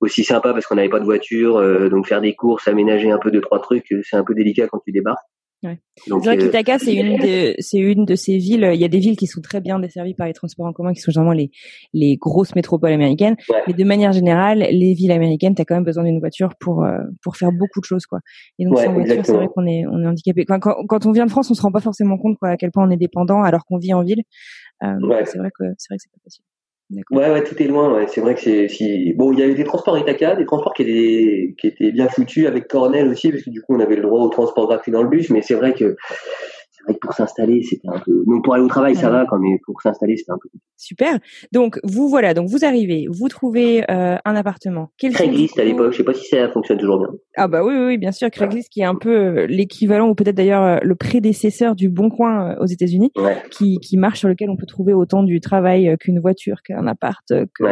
aussi 0.00 0.24
sympa 0.24 0.52
parce 0.52 0.66
qu'on 0.66 0.76
n'avait 0.76 0.88
pas 0.88 1.00
de 1.00 1.04
voiture, 1.04 1.56
euh, 1.58 1.88
donc 1.88 2.06
faire 2.06 2.20
des 2.20 2.34
courses, 2.34 2.68
aménager 2.68 3.10
un 3.10 3.18
peu 3.18 3.30
deux 3.30 3.40
trois 3.40 3.60
trucs, 3.60 3.94
c'est 4.02 4.16
un 4.16 4.24
peu 4.24 4.34
délicat 4.34 4.68
quand 4.68 4.80
tu 4.84 4.92
débarques. 4.92 5.18
Ouais. 5.62 5.78
Donc, 6.08 6.24
C'est 6.24 6.30
vrai 6.30 6.42
euh, 6.42 6.46
qu'Ithaca, 6.46 6.78
c'est 6.78 6.94
une 6.94 7.18
de, 7.18 7.54
c'est 7.58 7.78
une 7.78 8.06
de 8.06 8.14
ces 8.14 8.38
villes. 8.38 8.70
Il 8.72 8.80
y 8.80 8.84
a 8.84 8.88
des 8.88 8.98
villes 8.98 9.16
qui 9.16 9.26
sont 9.26 9.42
très 9.42 9.60
bien 9.60 9.78
desservies 9.78 10.14
par 10.14 10.26
les 10.26 10.32
transports 10.32 10.64
en 10.64 10.72
commun, 10.72 10.94
qui 10.94 11.00
sont 11.00 11.10
généralement 11.10 11.34
les, 11.34 11.50
les 11.92 12.16
grosses 12.16 12.54
métropoles 12.54 12.92
américaines. 12.92 13.36
Ouais. 13.50 13.62
Mais 13.66 13.74
de 13.74 13.84
manière 13.84 14.12
générale, 14.12 14.60
les 14.70 14.94
villes 14.94 15.12
américaines, 15.12 15.54
t'as 15.54 15.64
quand 15.66 15.74
même 15.74 15.84
besoin 15.84 16.04
d'une 16.04 16.18
voiture 16.18 16.54
pour, 16.60 16.82
euh, 16.82 16.98
pour 17.22 17.36
faire 17.36 17.52
beaucoup 17.52 17.80
de 17.80 17.84
choses, 17.84 18.06
quoi. 18.06 18.20
Et 18.58 18.64
donc, 18.64 18.76
Ouais, 18.76 18.86
sans 18.86 18.94
voiture, 18.94 19.26
c'est 19.26 19.32
vrai 19.34 19.48
qu'on 19.54 19.66
est, 19.66 19.84
on 19.86 20.02
est 20.02 20.06
handicapé. 20.06 20.46
Quand, 20.46 20.60
quand, 20.60 20.76
quand 20.88 21.04
on 21.04 21.12
vient 21.12 21.26
de 21.26 21.30
France, 21.30 21.50
on 21.50 21.54
se 21.54 21.60
rend 21.60 21.72
pas 21.72 21.80
forcément 21.80 22.16
compte, 22.16 22.38
quoi, 22.38 22.50
à 22.50 22.56
quel 22.56 22.70
point 22.70 22.86
on 22.86 22.90
est 22.90 22.96
dépendant 22.96 23.42
alors 23.42 23.66
qu'on 23.66 23.76
vit 23.78 23.92
en 23.92 24.02
ville. 24.02 24.22
Euh, 24.82 24.96
Ouais. 25.02 25.26
C'est 25.26 25.36
vrai 25.38 25.50
que, 25.50 25.64
c'est 25.76 25.92
vrai 25.92 25.98
que 25.98 26.02
c'est 26.02 26.10
pas 26.10 26.20
facile. 26.24 26.44
Ouais, 26.90 27.30
ouais, 27.30 27.44
tout 27.44 27.60
est 27.62 27.66
loin. 27.68 27.94
Ouais. 27.94 28.06
C'est 28.08 28.20
vrai 28.20 28.34
que 28.34 28.40
c'est 28.40 28.68
si 28.68 29.12
bon, 29.14 29.32
il 29.32 29.38
y 29.38 29.42
avait 29.42 29.54
des 29.54 29.62
transports 29.64 29.96
Itaca, 29.96 30.34
des 30.34 30.44
transports 30.44 30.74
qui 30.74 30.82
étaient 30.82 31.54
qui 31.56 31.66
étaient 31.68 31.92
bien 31.92 32.08
foutus 32.08 32.46
avec 32.46 32.66
Cornell 32.66 33.08
aussi, 33.08 33.30
parce 33.30 33.44
que 33.44 33.50
du 33.50 33.62
coup 33.62 33.76
on 33.76 33.80
avait 33.80 33.94
le 33.94 34.02
droit 34.02 34.20
au 34.20 34.28
transport 34.28 34.66
gratuit 34.66 34.90
dans 34.90 35.02
le 35.02 35.08
bus. 35.08 35.30
Mais 35.30 35.40
c'est 35.40 35.54
vrai 35.54 35.72
que 35.72 35.96
c'est 36.80 36.92
vrai 36.92 36.94
que 36.94 37.06
pour 37.06 37.12
s'installer, 37.12 37.62
c'était 37.62 37.88
un 37.88 37.98
peu. 37.98 38.24
Donc 38.26 38.42
pour 38.44 38.54
aller 38.54 38.62
au 38.62 38.68
travail, 38.68 38.96
ça 38.96 39.10
va, 39.10 39.26
quand 39.28 39.38
mais 39.38 39.58
pour 39.64 39.80
s'installer, 39.82 40.16
c'était 40.16 40.32
un 40.32 40.38
peu. 40.42 40.48
Super. 40.76 41.18
Donc 41.52 41.78
vous 41.84 42.08
voilà, 42.08 42.32
donc 42.32 42.48
vous 42.48 42.64
arrivez, 42.64 43.06
vous 43.10 43.28
trouvez 43.28 43.84
euh, 43.90 44.16
un 44.24 44.34
appartement. 44.34 44.88
Quel 44.96 45.12
Craigslist 45.12 45.58
à 45.58 45.64
l'époque, 45.64 45.92
je 45.92 45.98
sais 45.98 46.04
pas 46.04 46.14
si 46.14 46.26
ça 46.28 46.48
fonctionne 46.48 46.78
toujours 46.78 47.00
bien. 47.00 47.08
Ah 47.36 47.48
bah 47.48 47.62
oui, 47.62 47.74
oui, 47.76 47.98
bien 47.98 48.12
sûr, 48.12 48.30
Craigslist 48.30 48.70
qui 48.70 48.80
est 48.80 48.84
un 48.84 48.94
peu 48.94 49.10
euh, 49.10 49.46
l'équivalent 49.46 50.08
ou 50.08 50.14
peut-être 50.14 50.36
d'ailleurs 50.36 50.62
euh, 50.62 50.78
le 50.82 50.94
prédécesseur 50.94 51.74
du 51.74 51.90
Bon 51.90 52.08
Coin 52.08 52.56
aux 52.60 52.66
États-Unis, 52.66 53.12
qui 53.50 53.78
qui 53.80 53.98
marche 53.98 54.20
sur 54.20 54.28
lequel 54.28 54.48
on 54.48 54.56
peut 54.56 54.66
trouver 54.66 54.94
autant 54.94 55.22
du 55.22 55.40
travail 55.40 55.94
qu'une 56.00 56.18
voiture, 56.18 56.62
qu'un 56.62 56.86
appart, 56.86 57.28
que 57.28 57.64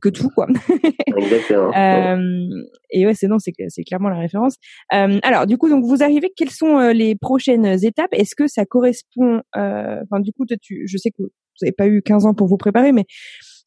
que 0.00 0.08
tout 0.08 0.30
quoi. 0.32 0.46
Exactement. 1.16 1.72
et 2.90 3.04
ouais, 3.04 3.14
c'est 3.14 3.26
non, 3.26 3.40
c'est 3.40 3.52
c'est 3.66 3.82
clairement 3.82 4.10
la 4.10 4.18
référence. 4.18 4.58
alors 4.90 5.46
du 5.46 5.58
coup, 5.58 5.68
donc 5.68 5.84
vous 5.84 6.04
arrivez, 6.04 6.32
quelles 6.36 6.50
sont 6.50 6.78
les 6.90 7.16
prochaines 7.16 7.84
étapes? 7.84 8.12
Est-ce 8.12 8.36
que 8.36 8.43
ça 8.46 8.64
correspond, 8.64 9.42
euh, 9.56 10.00
enfin 10.02 10.20
du 10.20 10.32
coup, 10.32 10.44
tu, 10.60 10.86
je 10.86 10.96
sais 10.96 11.10
que 11.10 11.22
vous 11.22 11.30
n'avez 11.62 11.72
pas 11.72 11.86
eu 11.86 12.02
15 12.02 12.26
ans 12.26 12.34
pour 12.34 12.48
vous 12.48 12.56
préparer, 12.56 12.92
mais 12.92 13.04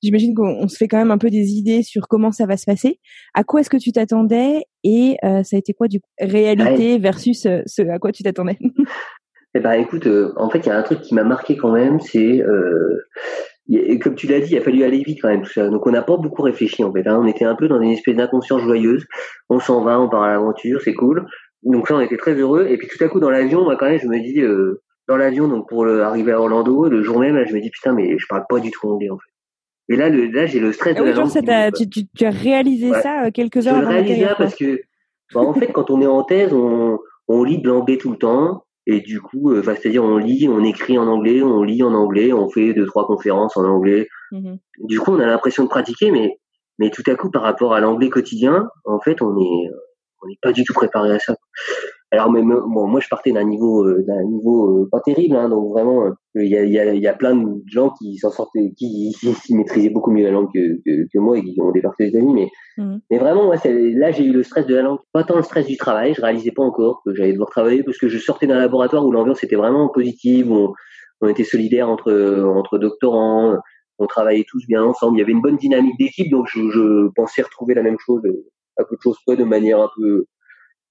j'imagine 0.02 0.36
qu'on 0.36 0.68
se 0.68 0.78
fait 0.78 0.88
quand 0.88 0.98
même 0.98 1.12
un 1.12 1.18
peu 1.18 1.30
des 1.30 1.54
idées 1.54 1.84
sur 1.84 2.08
comment 2.08 2.32
ça 2.32 2.46
va 2.46 2.58
se 2.58 2.66
passer. 2.66 3.00
À 3.34 3.44
quoi 3.44 3.62
est-ce 3.62 3.70
que 3.70 3.78
tu 3.78 3.92
t'attendais 3.92 4.66
et 4.84 5.18
euh, 5.24 5.44
ça 5.44 5.56
a 5.56 5.60
été 5.60 5.74
quoi 5.74 5.88
du 5.88 6.00
coup 6.00 6.10
réalité 6.20 6.98
versus 7.00 7.46
euh, 7.46 7.62
ce 7.66 7.82
à 7.84 8.00
quoi 8.00 8.12
tu 8.12 8.24
t'attendais? 8.24 8.58
Eh 9.56 9.60
ben 9.60 9.72
écoute, 9.72 10.08
en 10.36 10.50
fait 10.52 10.60
il 10.60 10.66
y 10.68 10.70
a 10.70 10.78
un 10.78 10.84
truc 10.84 11.02
qui 11.02 11.16
m'a 11.16 11.24
marqué 11.24 11.58
quand 11.58 11.72
même, 11.72 12.00
c'est 12.00 12.44
comme 14.02 14.16
tu 14.16 14.28
l'as 14.28 14.40
dit, 14.40 14.52
il 14.52 14.58
a 14.58 14.62
fallu 14.62 14.84
aller 14.84 15.02
vite 15.04 15.20
quand 15.22 15.30
même 15.30 15.42
tout 15.42 15.52
ça. 15.52 15.68
Donc 15.70 15.86
on 15.88 15.92
n'a 15.92 16.02
pas 16.04 16.18
beaucoup 16.18 16.44
réfléchi 16.44 16.84
en 16.84 16.94
fait. 16.94 17.08
Hein. 17.08 17.20
On 17.22 17.26
était 17.26 17.46
un 17.46 17.56
peu 17.56 17.68
dans 17.68 17.82
une 17.82 17.92
espèce 17.92 18.16
d'inconscience 18.16 18.62
joyeuse. 18.62 19.06
On 19.50 19.60
s'en 19.60 19.84
va, 19.84 20.00
on 20.00 20.10
part 20.10 20.24
à 20.24 20.30
l'aventure, 20.30 20.82
c'est 20.82 20.94
cool 20.94 21.26
donc 21.64 21.90
là 21.90 21.98
on 21.98 22.02
était 22.02 22.18
très 22.18 22.34
heureux. 22.34 22.68
Et 22.70 22.78
puis 22.78 22.88
tout 22.88 23.04
à 23.04 23.08
coup 23.08 23.20
dans 23.20 23.30
l'avion 23.30 23.64
moi 23.64 23.76
quand 23.76 23.88
même 23.88 24.00
je 24.00 24.08
me 24.08 24.20
dis 24.20 24.42
euh, 24.42 24.82
dans 25.08 25.18
l'avion 25.18 25.48
donc 25.48 25.70
pour 25.70 25.88
arriver 25.88 26.32
à 26.32 26.40
Orlando 26.40 26.88
le 26.90 27.02
jour 27.02 27.20
même 27.20 27.36
là, 27.36 27.46
je 27.46 27.54
me 27.54 27.62
dis 27.62 27.70
putain 27.70 27.94
mais 27.94 28.18
je 28.18 28.26
parle 28.28 28.46
pas 28.50 28.60
du 28.60 28.72
tout 28.72 28.90
anglais 28.90 29.10
en 29.10 29.18
fait. 29.18 29.94
Et 29.94 29.96
là 29.96 30.10
le, 30.10 30.26
là 30.28 30.46
j'ai 30.46 30.60
le 30.60 30.74
stress 30.74 30.96
ah 30.98 31.02
de 31.02 31.06
la 31.06 31.14
langue 31.14 31.74
tu, 31.76 31.90
tu, 31.90 32.08
tu, 32.08 32.26
as 32.26 32.30
réalisé 32.30 32.92
ça 32.94 33.26
euh, 33.26 33.32
quelques 33.32 33.68
heures 33.68 33.82
je 33.82 33.88
réalisé 33.88 34.26
ça 34.26 34.36
parce 34.36 34.56
que 34.56 34.82
bah, 35.34 35.42
en 35.42 35.54
fait 35.54 35.72
quand 35.72 35.90
on 35.90 36.02
est 36.02 36.08
en 36.08 36.24
thèse 36.24 36.54
on, 36.54 37.00
on 37.28 37.44
lit 37.44 37.62
de 37.62 37.68
l'anglais 37.68 37.98
tout 37.98 38.12
le 38.12 38.18
temps. 38.18 38.64
Et 38.90 39.02
du 39.02 39.20
coup 39.20 39.52
euh, 39.52 39.64
c'est-à-dire 39.64 40.04
on 40.04 40.18
lit 40.18 40.48
on 40.50 40.64
écrit 40.64 40.98
en 40.98 41.08
anglais 41.08 41.42
on 41.42 41.64
lit 41.64 41.84
en 41.84 41.94
anglais 41.94 42.32
on 42.34 42.50
fait 42.50 42.74
deux 42.74 42.86
trois 42.86 43.06
conférences 43.06 43.58
en 43.58 43.66
anglais. 43.66 44.08
Mmh 44.32 44.56
du 44.80 45.00
coup 45.00 45.12
on 45.12 45.20
a 45.20 45.26
l'impression 45.26 45.64
de 45.64 45.70
pratiquer 45.70 46.12
mais 46.12 46.38
mais 46.80 46.92
tout 46.92 47.04
à 47.08 47.16
coup 47.16 47.32
par 47.32 47.42
rapport 47.42 47.74
à 47.74 47.80
l'anglais 47.80 48.10
quotidien 48.10 48.70
en 48.86 49.00
fait 49.00 49.22
on 49.22 49.36
est 49.38 49.70
on 50.22 50.28
n'est 50.28 50.38
pas 50.42 50.52
du 50.52 50.64
tout 50.64 50.74
préparé 50.74 51.12
à 51.14 51.20
ça. 51.20 51.36
Alors 52.12 52.32
même 52.32 52.48
bon, 52.48 52.88
moi 52.88 53.02
je 53.02 53.10
partais 53.10 53.34
d'un 53.34 53.44
niveau 53.44 53.84
euh, 53.86 54.02
d'un 54.08 54.24
niveau 54.24 54.84
euh, 54.84 54.90
pas 54.90 55.02
terrible, 55.02 55.36
hein, 55.36 55.50
donc 55.50 55.70
vraiment 55.72 56.06
euh, 56.06 56.12
il 56.36 56.48
y, 56.48 56.56
a, 56.56 56.64
y, 56.64 56.80
a, 56.80 56.94
y 56.94 57.08
a 57.08 57.14
plein 57.14 57.36
de 57.36 57.62
gens 57.66 57.90
qui 58.00 58.16
s'en 58.18 58.32
sortaient, 58.32 58.72
qui, 58.78 59.14
qui, 59.20 59.56
maîtrisaient 59.56 59.90
beaucoup 59.90 60.12
mieux 60.12 60.24
la 60.24 60.32
langue 60.32 60.50
que, 60.54 60.80
que, 60.86 61.20
moi 61.20 61.38
et 61.38 61.44
qui 61.44 61.60
ont 61.60 61.72
débarqué 61.72 62.06
aux 62.06 62.08
États-Unis, 62.08 62.34
mais 62.34 62.50
mmh. 62.78 62.98
mais 63.12 63.18
vraiment 63.18 63.44
moi 63.44 63.56
là 63.66 64.12
j'ai 64.12 64.24
eu 64.24 64.32
le 64.32 64.44
stress 64.44 64.66
de 64.66 64.76
la 64.76 64.84
langue, 64.84 65.00
pas 65.12 65.26
tant 65.26 65.36
le 65.36 65.42
stress 65.42 65.68
du 65.68 65.76
travail, 65.76 66.14
je 66.14 66.22
réalisais 66.22 66.52
pas 66.52 66.64
encore 66.64 67.02
que 67.06 67.14
j'allais 67.14 67.34
devoir 67.34 67.50
travailler 67.50 67.84
parce 67.84 67.98
que 67.98 68.08
je 68.08 68.18
sortais 68.20 68.48
d'un 68.48 68.60
laboratoire 68.60 69.06
où 69.06 69.12
l'ambiance 69.12 69.44
était 69.44 69.58
vraiment 69.58 69.90
positive, 69.90 70.50
où 70.50 70.74
on, 71.20 71.28
était 71.28 71.44
solidaires 71.44 71.90
entre 71.90 72.14
entre 72.56 72.78
doctorants, 72.78 73.58
on 74.00 74.08
travaillait 74.08 74.46
tous 74.48 74.66
bien 74.66 74.82
ensemble, 74.82 75.18
il 75.18 75.20
y 75.20 75.24
avait 75.24 75.34
une 75.34 75.42
bonne 75.42 75.58
dynamique 75.58 75.98
d'équipe, 76.00 76.32
donc 76.32 76.46
je, 76.48 76.70
je 76.70 77.10
pensais 77.16 77.42
retrouver 77.42 77.74
la 77.74 77.84
même 77.84 77.98
chose 78.00 78.22
à 78.78 78.86
peu 78.86 78.96
de 78.96 79.02
choses 79.02 79.18
près 79.26 79.36
de 79.36 79.44
manière 79.44 79.82
un 79.82 79.90
peu 79.98 80.26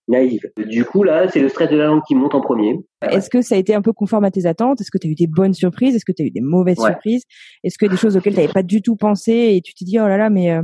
naïve. 0.08 0.40
Du 0.56 0.84
coup, 0.84 1.02
là, 1.02 1.28
c'est 1.28 1.40
le 1.40 1.48
stress 1.48 1.70
de 1.70 1.76
la 1.76 1.86
langue 1.86 2.02
qui 2.06 2.14
monte 2.14 2.34
en 2.34 2.40
premier. 2.40 2.78
Est-ce 3.02 3.28
que 3.28 3.42
ça 3.42 3.54
a 3.54 3.58
été 3.58 3.74
un 3.74 3.82
peu 3.82 3.92
conforme 3.92 4.24
à 4.24 4.30
tes 4.30 4.46
attentes? 4.46 4.80
Est-ce 4.80 4.90
que 4.90 4.98
tu 4.98 5.08
as 5.08 5.10
eu 5.10 5.14
des 5.14 5.26
bonnes 5.26 5.54
surprises? 5.54 5.94
Est-ce 5.96 6.04
que 6.04 6.12
tu 6.12 6.22
as 6.22 6.26
eu 6.26 6.30
des 6.30 6.40
mauvaises 6.40 6.78
surprises? 6.78 7.24
Est-ce 7.64 7.78
que 7.78 7.86
des 7.86 7.96
choses 7.96 8.16
auxquelles 8.16 8.34
tu 8.34 8.40
n'avais 8.40 8.52
pas 8.52 8.62
du 8.62 8.82
tout 8.82 8.96
pensé 8.96 9.54
et 9.56 9.60
tu 9.60 9.74
t'es 9.74 9.84
dit, 9.84 9.98
oh 9.98 10.06
là 10.06 10.16
là, 10.16 10.30
mais 10.30 10.52
euh, 10.52 10.62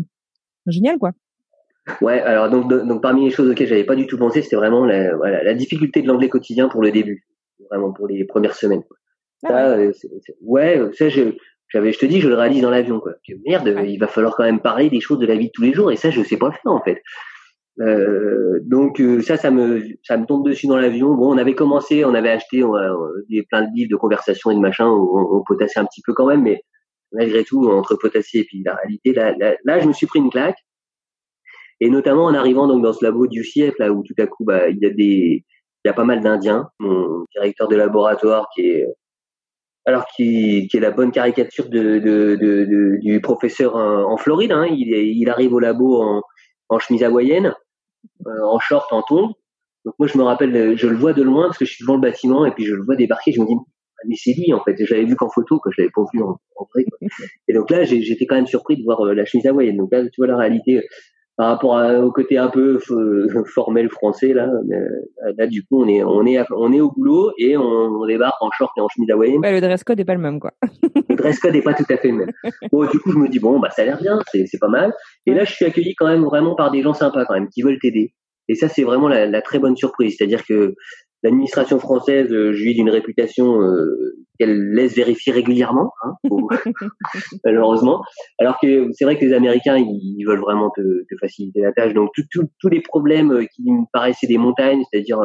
génial, 0.67 0.99
quoi? 0.99 1.13
Ouais, 2.01 2.21
alors 2.21 2.49
donc, 2.49 2.69
donc 2.69 3.03
parmi 3.03 3.25
les 3.25 3.31
choses 3.33 3.51
auxquelles 3.51 3.67
j'avais 3.67 3.83
pas 3.83 3.97
du 3.97 4.07
tout 4.07 4.17
pensé, 4.17 4.43
c'était 4.43 4.55
vraiment 4.55 4.87
la, 4.87 5.17
voilà, 5.17 5.43
la 5.43 5.53
difficulté 5.53 6.01
de 6.01 6.07
l'anglais 6.07 6.29
quotidien 6.29 6.69
pour 6.69 6.81
le 6.81 6.93
début, 6.93 7.27
vraiment 7.71 7.93
pour 7.93 8.07
les 8.07 8.25
premières 8.25 8.55
semaines. 8.55 8.85
Ah 9.45 9.49
ça, 9.49 9.77
ouais. 9.77 9.87
Euh, 9.89 9.93
ouais, 10.43 10.81
ça 10.93 11.09
je, 11.09 11.35
j'avais, 11.69 11.93
je 11.93 11.99
te 11.99 12.07
dis, 12.07 12.21
je 12.21 12.29
le 12.29 12.37
réalise 12.37 12.63
dans 12.63 12.71
l'avion, 12.71 13.01
quoi. 13.01 13.15
Que 13.27 13.35
merde, 13.45 13.75
il 13.85 13.99
va 13.99 14.07
falloir 14.07 14.37
quand 14.37 14.45
même 14.45 14.61
parler 14.61 14.91
des 14.91 15.01
choses 15.01 15.19
de 15.19 15.27
la 15.27 15.35
vie 15.35 15.47
de 15.47 15.53
tous 15.53 15.63
les 15.63 15.73
jours, 15.73 15.91
et 15.91 15.97
ça, 15.97 16.11
je 16.11 16.23
sais 16.23 16.37
pas 16.37 16.53
faire 16.53 16.71
en 16.71 16.81
fait. 16.83 17.03
Euh, 17.81 18.61
donc 18.63 19.01
euh, 19.01 19.23
ça, 19.23 19.37
ça 19.37 19.51
me, 19.51 19.83
ça 20.03 20.17
me 20.19 20.27
tombe 20.27 20.47
dessus 20.47 20.67
dans 20.67 20.77
l'avion. 20.77 21.15
Bon, 21.15 21.35
on 21.35 21.39
avait 21.39 21.55
commencé, 21.55 22.05
on 22.05 22.15
avait 22.15 22.31
acheté 22.31 22.63
on, 22.63 22.75
des 23.31 23.43
plein 23.45 23.63
de 23.63 23.75
livres 23.75 23.91
de 23.91 23.97
conversation 23.97 24.51
et 24.51 24.55
de 24.55 24.61
machin, 24.61 24.87
on, 24.87 25.39
on, 25.39 25.43
potassait 25.45 25.81
un 25.81 25.87
petit 25.87 26.03
peu 26.05 26.13
quand 26.13 26.27
même, 26.27 26.43
mais 26.43 26.63
malgré 27.13 27.45
tout, 27.45 27.69
entre 27.71 27.97
potasser 27.97 28.41
et 28.41 28.45
puis 28.45 28.63
la 28.65 28.75
réalité, 28.75 29.13
là, 29.13 29.35
là, 29.65 29.81
je 29.81 29.89
me 29.89 29.93
suis 29.93 30.07
pris 30.07 30.19
une 30.19 30.31
claque. 30.31 30.59
Et 31.81 31.91
notamment 31.91 32.27
en 32.27 32.35
arrivant 32.35 32.69
donc 32.69 32.83
dans 32.83 32.93
ce 32.93 33.05
labo 33.05 33.27
du 33.27 33.43
CIEF, 33.43 33.75
là 33.79 33.93
où 33.93 34.03
tout 34.05 34.15
à 34.19 34.27
coup, 34.27 34.45
bah, 34.45 34.69
il 34.69 34.79
y 34.79 34.87
a 34.87 34.91
des, 34.91 35.45
il 35.85 35.89
y 35.89 35.89
a 35.89 35.95
pas 35.95 36.05
mal 36.05 36.21
d'Indiens. 36.21 36.69
Mon 36.79 37.25
directeur 37.35 37.69
de 37.69 37.77
laboratoire 37.77 38.49
qui 38.55 38.63
est 38.63 38.87
alors 39.85 40.07
qui, 40.15 40.69
qui, 40.71 40.77
est 40.77 40.81
la 40.81 40.93
bonne 40.93 41.11
caricature 41.11 41.69
de, 41.69 41.99
de, 41.99 42.37
de, 42.37 42.99
du 43.01 43.21
professeur 43.21 43.75
en, 43.75 44.17
Floride. 44.17 44.53
Hein. 44.53 44.67
Il, 44.71 44.95
il, 44.95 45.29
arrive 45.29 45.55
au 45.55 45.59
labo 45.59 46.01
en, 46.01 46.23
en 46.69 46.79
chemise 46.79 47.03
hawaïenne, 47.03 47.55
en 48.27 48.59
short, 48.59 48.93
en 48.93 49.03
tongs. 49.03 49.33
Donc 49.85 49.95
moi 49.99 50.07
je 50.07 50.17
me 50.17 50.23
rappelle, 50.23 50.77
je 50.77 50.87
le 50.87 50.97
vois 50.97 51.13
de 51.13 51.23
loin 51.23 51.47
parce 51.47 51.59
que 51.59 51.65
je 51.65 51.73
suis 51.73 51.83
devant 51.83 51.97
le 51.97 52.01
bâtiment 52.01 52.47
et 52.47 52.53
puis 52.53 52.65
je 52.65 52.75
le 52.75 52.83
vois 52.83 52.97
débarquer. 52.97 53.33
Je 53.33 53.41
me 53.41 53.47
dis 53.47 53.55
mais 54.09 54.17
c'est 54.17 54.35
lui 54.35 54.53
en 54.53 54.63
fait. 54.63 54.77
J'avais 54.85 55.05
vu 55.05 55.17
qu'en 55.17 55.29
photo, 55.29 55.59
que 55.61 55.71
je 55.71 55.83
l'avais 55.83 55.93
pas 55.95 56.03
vu 56.13 56.23
en, 56.23 56.37
en 56.57 56.69
vrai. 56.73 56.85
Et 57.49 57.53
donc 57.55 57.71
là 57.71 57.85
j'étais 57.85 58.27
quand 58.27 58.35
même 58.35 58.47
surpris 58.47 58.77
de 58.77 58.83
voir 58.85 59.01
euh, 59.05 59.15
la 59.15 59.25
chemise 59.25 59.47
hawaïenne. 59.47 59.77
Donc 59.77 59.93
là 59.93 60.03
tu 60.05 60.21
vois 60.21 60.27
la 60.27 60.37
réalité 60.37 60.83
par 61.37 61.49
rapport 61.49 61.81
au 62.05 62.11
côté 62.13 62.37
un 62.39 62.49
peu 62.49 62.79
formel 63.55 63.89
français 63.89 64.33
là 64.33 64.49
euh, 64.49 65.33
là 65.39 65.47
du 65.47 65.63
coup 65.63 65.83
on 65.83 65.89
est 65.89 66.03
on 66.03 66.27
est 66.27 66.39
on 66.51 66.73
est 66.73 66.81
au 66.81 66.91
boulot 66.91 67.33
et 67.39 67.57
on, 67.57 68.05
débarque 68.07 68.41
en 68.43 68.51
short 68.51 68.73
et 68.77 68.81
en 68.81 68.89
chemise 68.89 69.11
hawaïenne. 69.11 69.41
Ouais, 69.41 69.53
le 69.53 69.61
dress 69.61 69.85
code 69.85 69.99
est 69.99 70.05
pas 70.05 70.15
le 70.15 70.21
même 70.21 70.41
quoi. 70.41 70.53
Le 71.09 71.17
dress 71.17 71.39
code 71.39 71.55
est 71.55 71.63
pas 71.63 71.75
tout 71.75 71.85
à 71.89 71.97
fait 71.97 72.09
le 72.09 72.17
même. 72.17 72.33
Bon 72.71 72.85
du 72.85 72.99
coup 72.99 73.13
je 73.13 73.19
me 73.19 73.29
dis 73.29 73.39
bon 73.39 73.59
bah 73.59 73.71
ça 73.71 73.83
a 73.83 73.85
l'air 73.85 73.99
bien 73.99 74.19
c'est 74.31 74.47
c'est 74.47 74.59
pas 74.59 74.69
mal. 74.69 74.93
Et 75.27 75.35
là 75.35 75.45
je 75.45 75.53
suis 75.53 75.65
accueilli 75.65 75.95
quand 75.95 76.07
même 76.07 76.25
vraiment 76.25 76.55
par 76.55 76.71
des 76.71 76.83
gens 76.83 76.95
sympas 76.95 77.25
quand 77.25 77.35
même 77.35 77.49
qui 77.49 77.63
veulent 77.63 77.79
t'aider. 77.79 78.13
Et 78.49 78.55
ça 78.55 78.69
c'est 78.69 78.83
vraiment 78.83 79.09
la, 79.09 79.27
la, 79.27 79.41
très 79.41 79.59
bonne 79.59 79.77
surprise. 79.77 80.17
C'est 80.19 80.25
à 80.25 80.27
dire 80.27 80.45
que 80.45 80.75
l'administration 81.23 81.79
française 81.79 82.33
euh, 82.33 82.53
jouit 82.53 82.75
d'une 82.75 82.91
réputation 82.91 83.61
euh, 83.63 84.17
qu'elle 84.39 84.73
laisse 84.73 84.95
vérifier 84.95 85.33
régulièrement, 85.33 85.93
hein, 86.03 86.15
malheureusement. 87.45 88.03
Alors 88.39 88.59
que 88.61 88.89
c'est 88.93 89.05
vrai 89.05 89.19
que 89.19 89.25
les 89.25 89.33
Américains, 89.33 89.77
ils, 89.77 90.25
veulent 90.27 90.41
vraiment 90.41 90.71
te, 90.71 90.81
te, 90.81 91.17
faciliter 91.21 91.61
la 91.61 91.73
tâche. 91.73 91.95
Donc 91.95 92.11
tous 92.33 92.69
les 92.69 92.81
problèmes 92.81 93.33
euh, 93.33 93.45
qui 93.55 93.71
me 93.71 93.85
paraissaient 93.93 94.27
des 94.27 94.39
montagnes, 94.39 94.83
c'est-à-dire 94.91 95.19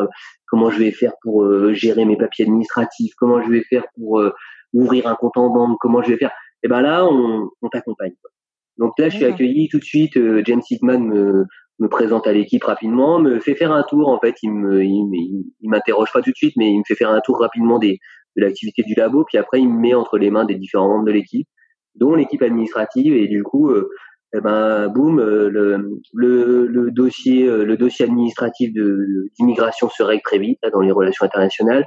comment 0.48 0.70
je 0.70 0.80
vais 0.80 0.92
faire 0.92 1.14
pour 1.22 1.46
gérer 1.74 2.06
mes 2.06 2.16
papiers 2.16 2.46
administratifs, 2.46 3.14
comment 3.18 3.42
je 3.42 3.50
vais 3.50 3.64
faire 3.64 3.84
pour 3.96 4.22
ouvrir 4.74 5.08
un 5.08 5.16
compte 5.16 5.38
en 5.38 5.50
banque, 5.50 5.78
comment 5.82 6.02
je 6.02 6.12
vais 6.12 6.18
faire, 6.18 6.30
et 6.30 6.34
eh 6.64 6.68
ben 6.70 6.82
là, 6.82 7.06
on, 7.06 7.50
on 7.62 7.70
t'accompagne. 7.70 8.14
Donc 8.78 8.94
là, 8.98 9.10
je 9.10 9.18
suis 9.18 9.26
accueilli 9.26 9.68
tout 9.70 9.80
de 9.80 9.84
suite. 9.84 10.18
James 10.46 10.62
Sigman 10.62 11.00
me, 11.00 11.46
me 11.80 11.88
présente 11.88 12.28
à 12.28 12.34
l'équipe 12.34 12.63
rapidement, 12.63 13.20
me 13.20 13.40
fait 13.40 13.56
faire 13.56 13.72
un 13.72 13.84
tour. 13.84 14.10
En 14.10 14.20
fait, 14.20 14.36
il 14.42 14.52
me, 14.52 14.84
il, 14.84 15.46
m'interroge 15.63 16.12
pas 16.12 16.22
tout 16.22 16.32
de 16.32 16.36
suite, 16.36 16.54
mais 16.58 16.72
il 16.72 16.80
me 16.80 16.84
fait 16.88 16.96
faire 16.96 17.12
un 17.12 17.22
tour 17.22 17.40
rapidement 17.40 17.80
des, 17.80 18.00
de 18.36 18.42
l'activité 18.42 18.84
du 18.84 18.96
labo. 18.96 19.26
Puis 19.26 19.38
après, 19.38 19.60
il 19.60 19.70
me 19.70 19.80
met 19.80 19.94
entre 19.94 20.18
les 20.18 20.32
mains 20.32 20.46
des 20.46 20.56
différents 20.56 20.90
membres 20.90 21.06
de 21.06 21.12
l'équipe, 21.12 21.48
dont 21.96 22.16
l'équipe 22.16 22.42
administrative. 22.42 23.16
Et 23.16 23.28
du 23.28 23.44
coup, 23.44 23.70
euh, 23.70 23.90
eh 24.36 24.42
ben, 24.42 24.88
boum, 24.88 25.20
euh, 25.20 25.50
le, 25.50 26.68
le, 26.68 26.92
dossier, 26.92 27.48
euh, 27.48 27.63
le 27.63 27.78
dossier 27.78 28.06
administratif 28.06 28.72
d'immigration 29.38 29.90
se 29.90 30.04
règle 30.04 30.24
très 30.24 30.40
vite 30.40 30.60
dans 30.74 30.82
les 30.82 30.92
relations 30.92 31.26
internationales. 31.26 31.86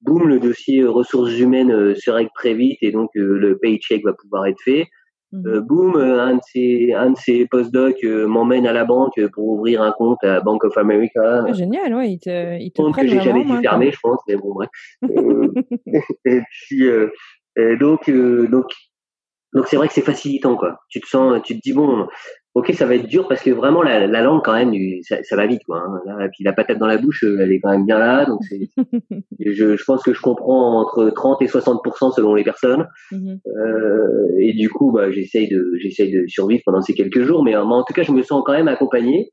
Boum, 0.00 0.28
le 0.28 0.38
dossier 0.38 0.84
ressources 0.84 1.36
humaines 1.38 1.94
se 1.96 2.10
règle 2.10 2.30
très 2.34 2.54
vite 2.54 2.78
et 2.82 2.92
donc 2.92 3.10
le 3.14 3.58
paycheck 3.58 4.04
va 4.04 4.12
pouvoir 4.12 4.46
être 4.46 4.60
fait. 4.64 4.86
Euh, 5.34 5.60
mhm. 5.60 5.66
boum, 5.66 5.96
euh, 5.96 6.22
un 6.22 6.36
de 6.36 6.40
ces, 6.50 6.94
un 6.94 7.10
de 7.10 7.18
ces 7.18 7.46
postdocs 7.46 8.02
euh, 8.02 8.26
m'emmène 8.26 8.66
à 8.66 8.72
la 8.72 8.86
banque 8.86 9.20
pour 9.34 9.46
ouvrir 9.48 9.82
un 9.82 9.92
compte 9.92 10.24
à 10.24 10.40
Bank 10.40 10.64
of 10.64 10.76
America. 10.78 11.44
Ah, 11.46 11.52
génial, 11.52 11.94
ouais, 11.94 12.12
il 12.12 12.18
te, 12.18 12.58
il 12.58 12.72
te 12.72 12.80
compte 12.80 12.96
que 12.96 13.06
j'ai 13.06 13.20
jamais 13.20 13.44
dû 13.44 13.60
fermer, 13.60 13.90
je 13.90 13.98
pense, 14.02 14.20
mais 14.26 14.36
bon, 14.36 14.54
bref. 14.54 14.70
et 16.24 16.40
puis, 16.50 16.84
et 17.56 17.76
donc, 17.76 18.10
donc, 18.10 18.66
donc 19.52 19.66
c'est 19.66 19.76
vrai 19.76 19.88
que 19.88 19.94
c'est 19.94 20.00
facilitant, 20.00 20.56
quoi. 20.56 20.78
Tu 20.88 21.00
te 21.00 21.06
sens, 21.06 21.42
tu 21.42 21.56
te 21.56 21.60
dis 21.62 21.74
bon, 21.74 22.06
ok, 22.58 22.72
ça 22.74 22.86
va 22.86 22.96
être 22.96 23.06
dur 23.06 23.28
parce 23.28 23.42
que 23.42 23.50
vraiment 23.50 23.82
la, 23.82 24.06
la 24.06 24.22
langue 24.22 24.42
quand 24.44 24.52
même, 24.52 24.74
ça, 25.02 25.22
ça 25.22 25.36
va 25.36 25.46
vite 25.46 25.62
quoi. 25.64 25.78
Hein. 25.78 26.00
Là, 26.06 26.28
puis 26.28 26.42
la 26.44 26.52
patate 26.52 26.78
dans 26.78 26.86
la 26.86 26.98
bouche, 26.98 27.22
euh, 27.24 27.38
elle 27.40 27.52
est 27.52 27.60
quand 27.60 27.70
même 27.70 27.86
bien 27.86 27.98
là. 27.98 28.26
Donc 28.26 28.40
je, 29.38 29.76
je, 29.76 29.84
pense 29.84 30.02
que 30.02 30.12
je 30.12 30.20
comprends 30.20 30.80
entre 30.80 31.10
30 31.10 31.40
et 31.42 31.46
60% 31.46 32.14
selon 32.14 32.34
les 32.34 32.44
personnes. 32.44 32.88
Mm-hmm. 33.12 33.38
euh, 33.46 34.36
et 34.40 34.52
du 34.54 34.68
coup, 34.68 34.90
bah, 34.90 35.10
j'essaye 35.10 35.48
de 35.48 35.72
j'essaye 35.80 36.10
de 36.10 36.26
survivre 36.26 36.62
pendant 36.64 36.80
ces 36.80 36.94
quelques 36.94 37.22
jours, 37.22 37.44
mais, 37.44 37.56
en 37.56 37.84
tout 37.84 37.94
cas, 37.94 38.02
je 38.02 38.12
me 38.12 38.22
sens 38.22 38.42
quand 38.44 38.52
même 38.52 38.68
accompagné. 38.68 39.30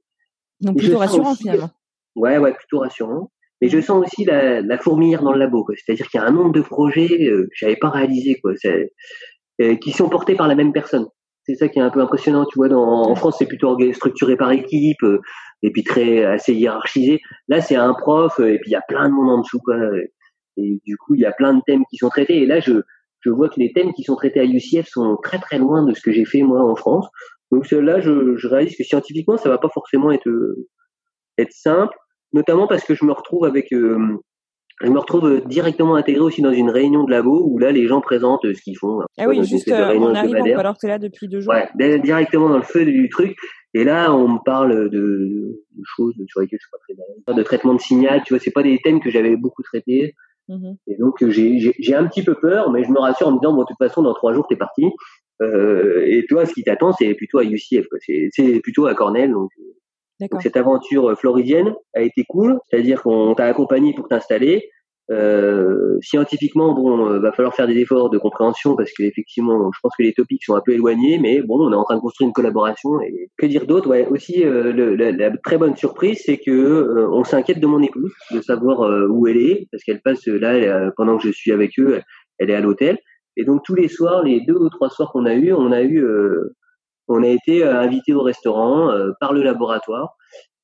Donc 0.62 0.78
plutôt 0.78 1.00
rassurant 1.00 1.36
finalement. 1.36 1.70
Ouais, 2.16 2.38
ouais, 2.38 2.54
plutôt 2.54 2.80
rassurant. 2.80 3.32
Mais 3.62 3.70
je 3.70 3.80
sens 3.80 4.06
aussi 4.06 4.26
la, 4.26 4.62
la 4.62 4.78
fourmilière 4.78 5.24
dans 5.24 5.32
le 5.32 5.40
labo, 5.40 5.66
c'est-à-dire 5.76 6.08
qu'il 6.08 6.20
y 6.20 6.24
a 6.24 6.28
un 6.28 6.32
nombre 6.32 6.52
de 6.52 6.62
projets 6.62 7.30
euh, 7.30 7.44
que 7.44 7.56
j'avais 7.56 7.78
pas 7.78 7.90
réalisé, 7.90 8.36
quoi, 8.42 8.52
euh, 9.62 9.76
qui 9.78 9.92
sont 9.92 10.10
portés 10.10 10.36
par 10.36 10.48
la 10.48 10.56
même 10.56 10.74
personne 10.74 11.08
c'est 11.46 11.56
ça 11.56 11.68
qui 11.68 11.80
est 11.80 11.82
un 11.82 11.90
peu 11.90 12.02
impressionnant, 12.02 12.46
tu 12.46 12.58
vois. 12.58 12.70
Dans, 12.70 13.10
en 13.10 13.16
France, 13.16 13.36
c'est 13.40 13.46
plutôt 13.46 13.78
structuré 13.94 14.36
par 14.36 14.52
équipe 14.52 15.02
euh, 15.04 15.20
et 15.62 15.72
puis 15.72 15.84
très 15.84 16.24
assez 16.26 16.54
hiérarchisé. 16.54 17.22
Là, 17.48 17.62
c'est 17.62 17.76
un 17.76 17.94
prof 17.94 18.40
euh, 18.40 18.54
et 18.54 18.60
puis 18.60 18.72
il 18.72 18.74
y 18.74 18.78
a 18.78 18.84
plein 18.88 19.08
de 19.10 19.14
monde 19.14 19.30
en 19.30 19.40
dessous, 19.40 19.60
quoi. 19.64 19.76
Et 20.58 20.80
du 20.86 20.98
coup, 20.98 21.16
il 21.16 21.22
y 21.22 21.26
a 21.26 21.32
plein 21.32 21.54
de 21.54 21.62
thèmes 21.66 21.84
qui 21.90 21.98
sont 21.98 22.10
traités. 22.10 22.42
Et 22.42 22.46
là, 22.46 22.60
je 22.60 22.82
je 23.22 23.32
vois 23.32 23.50
que 23.50 23.60
les 23.60 23.74
thèmes 23.74 23.92
qui 23.94 24.04
sont 24.04 24.16
traités 24.16 24.40
à 24.40 24.46
UCF 24.46 24.88
sont 24.88 25.18
très 25.24 25.40
très 25.40 25.58
loin 25.58 25.84
de 25.84 25.96
ce 25.96 26.02
que 26.02 26.12
j'ai 26.12 26.26
fait 26.26 26.44
moi 26.44 26.62
en 26.62 26.76
France. 26.76 27.08
Donc 27.52 27.70
là, 27.72 28.00
je, 28.00 28.36
je 28.38 28.48
réalise 28.48 28.76
que 28.78 28.84
scientifiquement, 28.84 29.38
ça 29.38 29.50
va 29.50 29.58
pas 29.58 29.70
forcément 29.70 30.12
être 30.12 30.30
être 31.38 31.52
simple, 31.52 31.96
notamment 32.34 32.68
parce 32.68 32.84
que 32.84 32.96
je 32.96 33.06
me 33.06 33.12
retrouve 33.12 33.46
avec 33.46 33.72
euh, 33.74 34.18
je 34.82 34.90
me 34.90 35.00
retrouve 35.00 35.28
euh, 35.28 35.42
directement 35.46 35.96
intégré 35.96 36.22
aussi 36.22 36.42
dans 36.42 36.52
une 36.52 36.70
réunion 36.70 37.06
de 37.06 37.12
labo 37.12 37.44
où 37.46 37.58
là 37.60 37.72
les 37.72 37.88
gens 37.88 38.02
présentent 38.02 38.44
euh, 38.46 38.54
ce 38.54 38.62
qu'ils 38.62 38.78
font. 38.78 39.00
Ah 39.18 39.28
oui, 39.28 39.44
juste 39.46 39.70
euh, 39.70 39.98
en 39.98 40.14
arrivant 40.14 40.44
alors 40.58 40.78
que 40.78 40.88
là 40.88 41.00
depuis 41.00 41.28
deux 41.28 41.40
jours. 41.40 41.54
Ouais, 41.54 42.00
directement 42.00 42.50
dans 42.50 42.58
le 42.58 42.64
feu 42.64 42.84
du 42.86 43.10
truc. 43.10 43.38
Et 43.74 43.84
là, 43.84 44.14
on 44.14 44.30
me 44.30 44.40
parle 44.46 44.90
de, 44.90 45.60
de 45.70 45.84
choses 45.84 46.14
sur 46.28 46.42
lesquelles 46.42 46.60
je 46.62 46.66
suis 46.66 46.72
pas 46.72 47.26
très 47.26 47.34
de 47.34 47.44
traitement 47.44 47.74
de 47.74 47.80
signal. 47.80 48.22
Tu 48.26 48.34
vois, 48.34 48.40
c'est 48.40 48.52
pas 48.52 48.64
des 48.64 48.80
thèmes 48.84 49.02
que 49.02 49.10
j'avais 49.10 49.36
beaucoup 49.36 49.64
traités. 49.64 50.14
Mm-hmm. 50.50 50.76
Et 50.88 50.96
donc 50.98 51.24
j'ai 51.30 51.96
un 51.96 52.08
petit 52.08 52.24
peu 52.24 52.36
peur, 52.36 52.72
mais 52.72 52.84
je 52.84 52.92
me 52.92 53.00
rassure 53.00 53.28
en 53.28 53.32
me 53.32 53.40
disant 53.40 53.54
bon 53.54 53.62
de 53.62 53.68
toute 53.68 53.78
façon 53.78 54.02
dans 54.02 54.14
trois 54.14 54.34
jours 54.34 54.46
t'es 54.48 54.56
parti. 54.56 54.84
Euh, 55.42 56.06
et 56.06 56.26
toi, 56.28 56.46
ce 56.46 56.54
qui 56.54 56.64
t'attend, 56.64 56.94
c'est 56.94 57.14
plutôt 57.14 57.40
à 57.40 57.44
UCF, 57.44 57.86
c'est 58.32 58.60
plutôt 58.62 58.86
à 58.86 58.96
Cornell. 58.96 59.32
Donc 59.32 59.50
donc 60.20 60.42
cette 60.42 60.58
aventure 60.58 61.10
euh, 61.10 61.16
floridienne 61.16 61.74
a 61.94 62.02
été 62.02 62.24
cool, 62.28 62.60
c'est-à-dire 62.70 63.04
qu'on 63.04 63.36
t'a 63.36 63.46
accompagné 63.46 63.94
pour 63.94 64.08
t'installer. 64.08 64.70
Euh, 65.12 66.00
scientifiquement, 66.02 66.74
bon, 66.74 67.08
euh, 67.08 67.20
va 67.20 67.32
falloir 67.32 67.54
faire 67.54 67.68
des 67.68 67.78
efforts 67.78 68.10
de 68.10 68.18
compréhension 68.18 68.76
parce 68.76 68.92
qu'effectivement, 68.92 69.72
je 69.72 69.80
pense 69.82 69.94
que 69.96 70.02
les 70.02 70.14
topics 70.14 70.44
sont 70.44 70.56
un 70.56 70.62
peu 70.66 70.72
éloignés, 70.72 71.20
mais 71.20 71.42
bon, 71.42 71.68
on 71.68 71.72
est 71.72 71.76
en 71.76 71.84
train 71.84 71.96
de 71.96 72.02
construire 72.02 72.28
une 72.28 72.34
collaboration. 72.34 73.00
Et 73.02 73.30
que 73.38 73.46
dire 73.46 73.68
d'autre? 73.68 73.88
Ouais, 73.88 74.08
aussi 74.08 74.44
euh, 74.44 74.74
le, 74.74 74.96
la, 74.96 75.12
la, 75.12 75.38
très 75.38 75.58
bonne 75.60 75.76
surprise, 75.76 76.22
c'est 76.26 76.38
que 76.38 76.52
euh, 76.52 77.08
on 77.12 77.24
s'inquiète 77.24 77.60
de 77.60 77.68
mon 77.68 77.84
épouse, 77.84 78.14
de 78.32 78.42
savoir 78.42 79.10
où 79.10 79.28
elle 79.28 79.38
est, 79.38 79.68
parce 79.72 79.84
qu'elle 79.84 80.02
passe 80.02 80.26
là 80.26 80.92
pendant 80.98 81.18
que 81.18 81.24
je 81.24 81.32
suis 81.32 81.52
avec 81.52 81.78
eux, 81.80 82.02
elle 82.40 82.50
est 82.50 82.56
à 82.56 82.62
l'hôtel. 82.62 82.98
Et 83.38 83.44
donc 83.44 83.62
tous 83.64 83.76
les 83.76 83.90
soirs, 83.90 84.24
les 84.24 84.42
deux 84.42 84.56
ou 84.56 84.70
trois 84.70 84.90
soirs 84.90 85.12
qu'on 85.12 85.26
a 85.26 85.36
eu, 85.36 85.54
on 85.54 85.72
a 85.72 85.84
eu 85.84 86.04
on 87.08 87.24
a 87.24 87.28
été 87.28 87.64
euh, 87.64 87.80
invité 87.80 88.14
au 88.14 88.22
restaurant 88.22 88.90
euh, 88.90 89.12
par 89.20 89.34
le 89.34 89.44
laboratoire. 89.44 90.16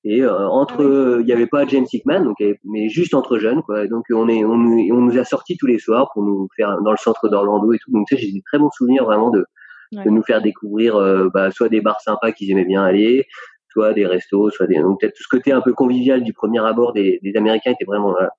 Et 0.03 0.23
euh, 0.23 0.47
entre 0.47 1.19
il 1.19 1.25
n'y 1.25 1.31
avait 1.31 1.45
pas 1.45 1.67
James 1.67 1.85
Hickman 1.93 2.23
donc 2.23 2.37
mais 2.63 2.89
juste 2.89 3.13
entre 3.13 3.37
jeunes 3.37 3.61
quoi. 3.61 3.85
Donc 3.87 4.05
on 4.11 4.27
est 4.27 4.43
on, 4.43 4.53
on 4.53 5.01
nous 5.01 5.17
a 5.19 5.23
sorti 5.23 5.57
tous 5.57 5.67
les 5.67 5.77
soirs 5.77 6.09
pour 6.13 6.23
nous 6.23 6.47
faire 6.55 6.81
dans 6.81 6.89
le 6.89 6.97
centre 6.97 7.29
d'Orlando 7.29 7.71
et 7.71 7.77
tout. 7.77 7.91
Donc 7.91 8.07
ça 8.09 8.15
j'ai 8.15 8.31
des 8.31 8.41
très 8.43 8.57
bons 8.57 8.71
souvenirs 8.71 9.05
vraiment 9.05 9.29
de 9.29 9.45
de 9.91 10.09
nous 10.09 10.23
faire 10.23 10.41
découvrir 10.41 10.97
bah, 11.33 11.51
soit 11.51 11.69
des 11.69 11.81
bars 11.81 11.99
sympas 11.99 12.31
qu'ils 12.31 12.49
aimaient 12.49 12.65
bien 12.65 12.81
aller 12.81 13.27
soit 13.69 13.93
des 13.93 14.05
restos 14.05 14.49
soit 14.49 14.65
des 14.65 14.79
donc 14.79 15.01
peut-être 15.01 15.13
tout 15.13 15.23
ce 15.23 15.27
côté 15.27 15.51
un 15.51 15.59
peu 15.59 15.73
convivial 15.73 16.23
du 16.23 16.31
premier 16.31 16.65
abord 16.65 16.93
des, 16.93 17.19
des 17.21 17.35
Américains 17.35 17.71
était 17.71 17.83
vraiment 17.83 18.13
là 18.13 18.29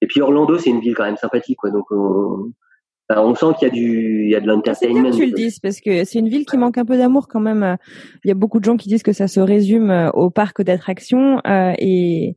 et 0.00 0.06
puis 0.06 0.20
Orlando 0.20 0.58
c'est 0.58 0.70
une 0.70 0.80
ville 0.80 0.94
quand 0.94 1.04
même 1.04 1.16
sympathique 1.16 1.58
quoi. 1.58 1.70
Donc 1.70 1.86
on, 1.90 2.52
on 3.10 3.34
sent 3.34 3.46
qu'il 3.58 3.68
y 3.68 3.70
a 3.70 3.74
du, 3.74 4.24
il 4.24 4.30
y 4.30 4.34
a 4.34 4.40
de 4.40 4.46
l'entertainment. 4.46 4.94
C'est 4.94 5.02
bien 5.02 5.10
que 5.10 5.16
tu 5.16 5.26
le 5.26 5.32
dises 5.32 5.58
parce 5.58 5.80
que 5.80 6.04
c'est 6.04 6.18
une 6.18 6.28
ville 6.28 6.46
qui 6.46 6.56
manque 6.56 6.78
un 6.78 6.84
peu 6.84 6.96
d'amour 6.96 7.28
quand 7.28 7.40
même. 7.40 7.76
Il 8.24 8.28
y 8.28 8.30
a 8.30 8.34
beaucoup 8.34 8.60
de 8.60 8.64
gens 8.64 8.76
qui 8.76 8.88
disent 8.88 9.02
que 9.02 9.12
ça 9.12 9.28
se 9.28 9.40
résume 9.40 9.90
euh, 9.90 10.10
au 10.10 10.30
parc 10.30 10.62
d'attractions 10.62 11.40
euh, 11.46 11.72
et 11.78 12.36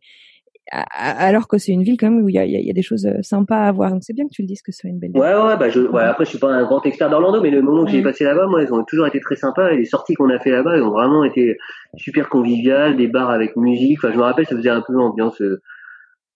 alors 0.72 1.48
que 1.48 1.58
c'est 1.58 1.72
une 1.72 1.84
ville 1.84 1.96
quand 1.98 2.12
même 2.12 2.22
où 2.22 2.28
il 2.28 2.36
y 2.36 2.40
a, 2.40 2.44
il 2.44 2.52
y 2.52 2.70
a 2.70 2.74
des 2.74 2.82
choses 2.82 3.06
euh, 3.06 3.22
sympas 3.22 3.68
à 3.68 3.72
voir. 3.72 3.92
Donc 3.92 4.04
c'est 4.04 4.14
bien 4.14 4.26
que 4.26 4.34
tu 4.34 4.42
le 4.42 4.48
dises 4.48 4.62
que 4.62 4.74
ce 4.74 4.80
soit 4.80 4.90
une 4.90 5.00
belle 5.00 5.12
ville. 5.12 5.22
Ouais, 5.22 5.34
ouais, 5.34 5.58
bah 5.58 5.70
je, 5.70 5.80
ouais, 5.80 6.04
après 6.04 6.26
je 6.26 6.32
suis 6.32 6.40
pas 6.40 6.52
un 6.52 6.64
grand 6.64 6.86
expert 6.86 7.10
d'Orlando, 7.10 7.42
mais 7.42 7.52
le 7.52 7.62
moment 7.62 7.86
que 7.86 7.92
j'ai 7.92 8.02
passé 8.02 8.26
là-bas, 8.26 8.48
moi, 8.48 8.62
ils 8.62 8.74
ont 8.74 8.84
toujours 8.84 9.08
été 9.08 9.22
très 9.22 9.38
sympas. 9.38 9.72
Et 9.72 9.78
les 9.78 9.86
sorties 9.86 10.14
qu'on 10.16 10.30
a 10.30 10.40
fait 10.40 10.52
là-bas, 10.52 10.76
elles 10.76 10.84
ont 10.84 10.92
vraiment 10.92 11.24
été 11.24 11.58
super 11.96 12.28
conviviales, 12.28 12.98
des 12.98 13.08
bars 13.08 13.30
avec 13.30 13.56
musique. 13.56 14.00
Enfin, 14.00 14.12
je 14.12 14.18
me 14.18 14.24
rappelle, 14.24 14.46
ça 14.46 14.58
faisait 14.58 14.70
un 14.70 14.84
peu 14.86 15.00
ambiance, 15.00 15.42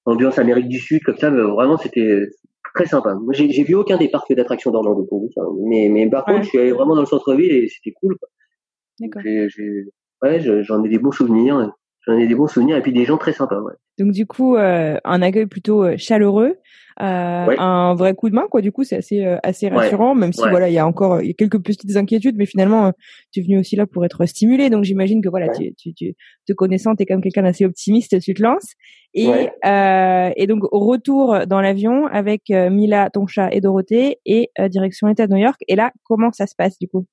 ambiance 0.05 0.39
Amérique 0.39 0.69
du 0.69 0.79
Sud 0.79 1.03
comme 1.03 1.17
ça. 1.17 1.29
Mais 1.29 1.41
vraiment, 1.41 1.75
c'était 1.75 2.29
très 2.73 2.85
sympa. 2.85 3.15
Moi, 3.15 3.33
j'ai, 3.33 3.49
j'ai 3.49 3.63
vu 3.63 3.75
aucun 3.75 3.97
des 3.97 4.09
parcs 4.09 4.33
d'attractions 4.33 4.71
d'Orlando 4.71 5.03
pour 5.05 5.19
vous. 5.19 5.29
Mais, 5.67 5.89
mais 5.89 6.09
par 6.09 6.25
contre, 6.25 6.43
je 6.43 6.49
suis 6.49 6.59
allé 6.59 6.71
vraiment 6.71 6.95
dans 6.95 7.01
le 7.01 7.07
centre-ville 7.07 7.51
et 7.51 7.67
c'était 7.67 7.93
cool. 7.93 8.17
Quoi. 8.17 8.29
D'accord. 8.99 9.21
J'ai, 9.23 9.49
j'ai, 9.49 9.85
ouais, 10.21 10.63
j'en 10.63 10.83
ai 10.83 10.89
des 10.89 10.99
bons 10.99 11.11
souvenirs. 11.11 11.73
J'en 12.07 12.17
ai 12.17 12.27
des 12.27 12.35
bons 12.35 12.47
souvenirs 12.47 12.77
et 12.77 12.81
puis 12.81 12.93
des 12.93 13.05
gens 13.05 13.17
très 13.17 13.31
sympas. 13.31 13.59
Ouais. 13.61 13.73
Donc 13.99 14.11
du 14.11 14.25
coup, 14.25 14.55
euh, 14.55 14.97
un 15.03 15.21
accueil 15.21 15.45
plutôt 15.45 15.83
euh, 15.83 15.97
chaleureux, 15.97 16.55
euh, 16.99 17.55
un 17.59 17.93
vrai 17.93 18.15
coup 18.15 18.29
de 18.29 18.33
main 18.33 18.47
quoi. 18.49 18.61
Du 18.61 18.71
coup, 18.71 18.83
c'est 18.83 18.97
assez 18.97 19.23
euh, 19.23 19.37
assez 19.43 19.69
rassurant, 19.69 20.15
même 20.15 20.33
si 20.33 20.41
voilà, 20.41 20.67
il 20.69 20.73
y 20.73 20.79
a 20.79 20.87
encore 20.87 21.21
y 21.21 21.29
a 21.29 21.33
quelques 21.33 21.61
petites 21.61 21.95
inquiétudes, 21.95 22.37
mais 22.37 22.47
finalement, 22.47 22.91
tu 23.31 23.39
es 23.39 23.43
venu 23.43 23.59
aussi 23.59 23.75
là 23.75 23.85
pour 23.85 24.03
être 24.03 24.25
stimulé. 24.25 24.71
Donc 24.71 24.83
j'imagine 24.83 25.21
que 25.21 25.29
voilà, 25.29 25.49
tu, 25.49 25.75
tu, 25.75 25.93
tu 25.93 26.15
te 26.47 26.53
connaissant, 26.53 26.95
t'es 26.95 27.05
comme 27.05 27.21
quelqu'un 27.21 27.43
d'assez 27.43 27.65
optimiste, 27.65 28.19
tu 28.19 28.33
te 28.33 28.41
lances. 28.41 28.73
Et 29.13 29.29
et 29.63 30.47
donc 30.47 30.63
retour 30.71 31.45
dans 31.45 31.61
l'avion 31.61 32.07
avec 32.07 32.49
Mila, 32.49 33.11
ton 33.11 33.27
chat 33.27 33.49
et 33.51 33.61
Dorothée 33.61 34.17
et 34.25 34.49
direction 34.69 35.05
l'État 35.05 35.27
de 35.27 35.33
New 35.33 35.41
York. 35.41 35.61
Et 35.67 35.75
là, 35.75 35.91
comment 36.03 36.31
ça 36.31 36.47
se 36.47 36.55
passe 36.57 36.79
du 36.79 36.87
coup? 36.87 37.05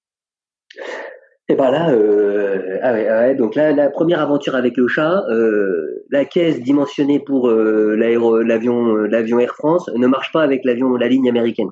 Et 1.49 1.55
ben 1.55 1.71
là, 1.71 1.91
euh, 1.91 2.79
ah 2.83 2.93
ouais, 2.93 3.09
ah 3.09 3.21
ouais, 3.21 3.35
donc 3.35 3.55
là, 3.55 3.73
la 3.73 3.89
première 3.89 4.21
aventure 4.21 4.55
avec 4.55 4.77
le 4.77 4.87
chat, 4.87 5.25
euh, 5.31 6.05
la 6.11 6.25
caisse 6.25 6.61
dimensionnée 6.61 7.21
pour 7.21 7.49
euh, 7.49 7.97
l'avion, 7.97 8.97
euh, 8.97 9.07
l'avion 9.07 9.39
Air 9.39 9.55
France 9.55 9.91
ne 9.95 10.07
marche 10.07 10.31
pas 10.33 10.43
avec 10.43 10.65
l'avion, 10.65 10.95
la 10.97 11.09
ligne 11.09 11.29
américaine. 11.29 11.71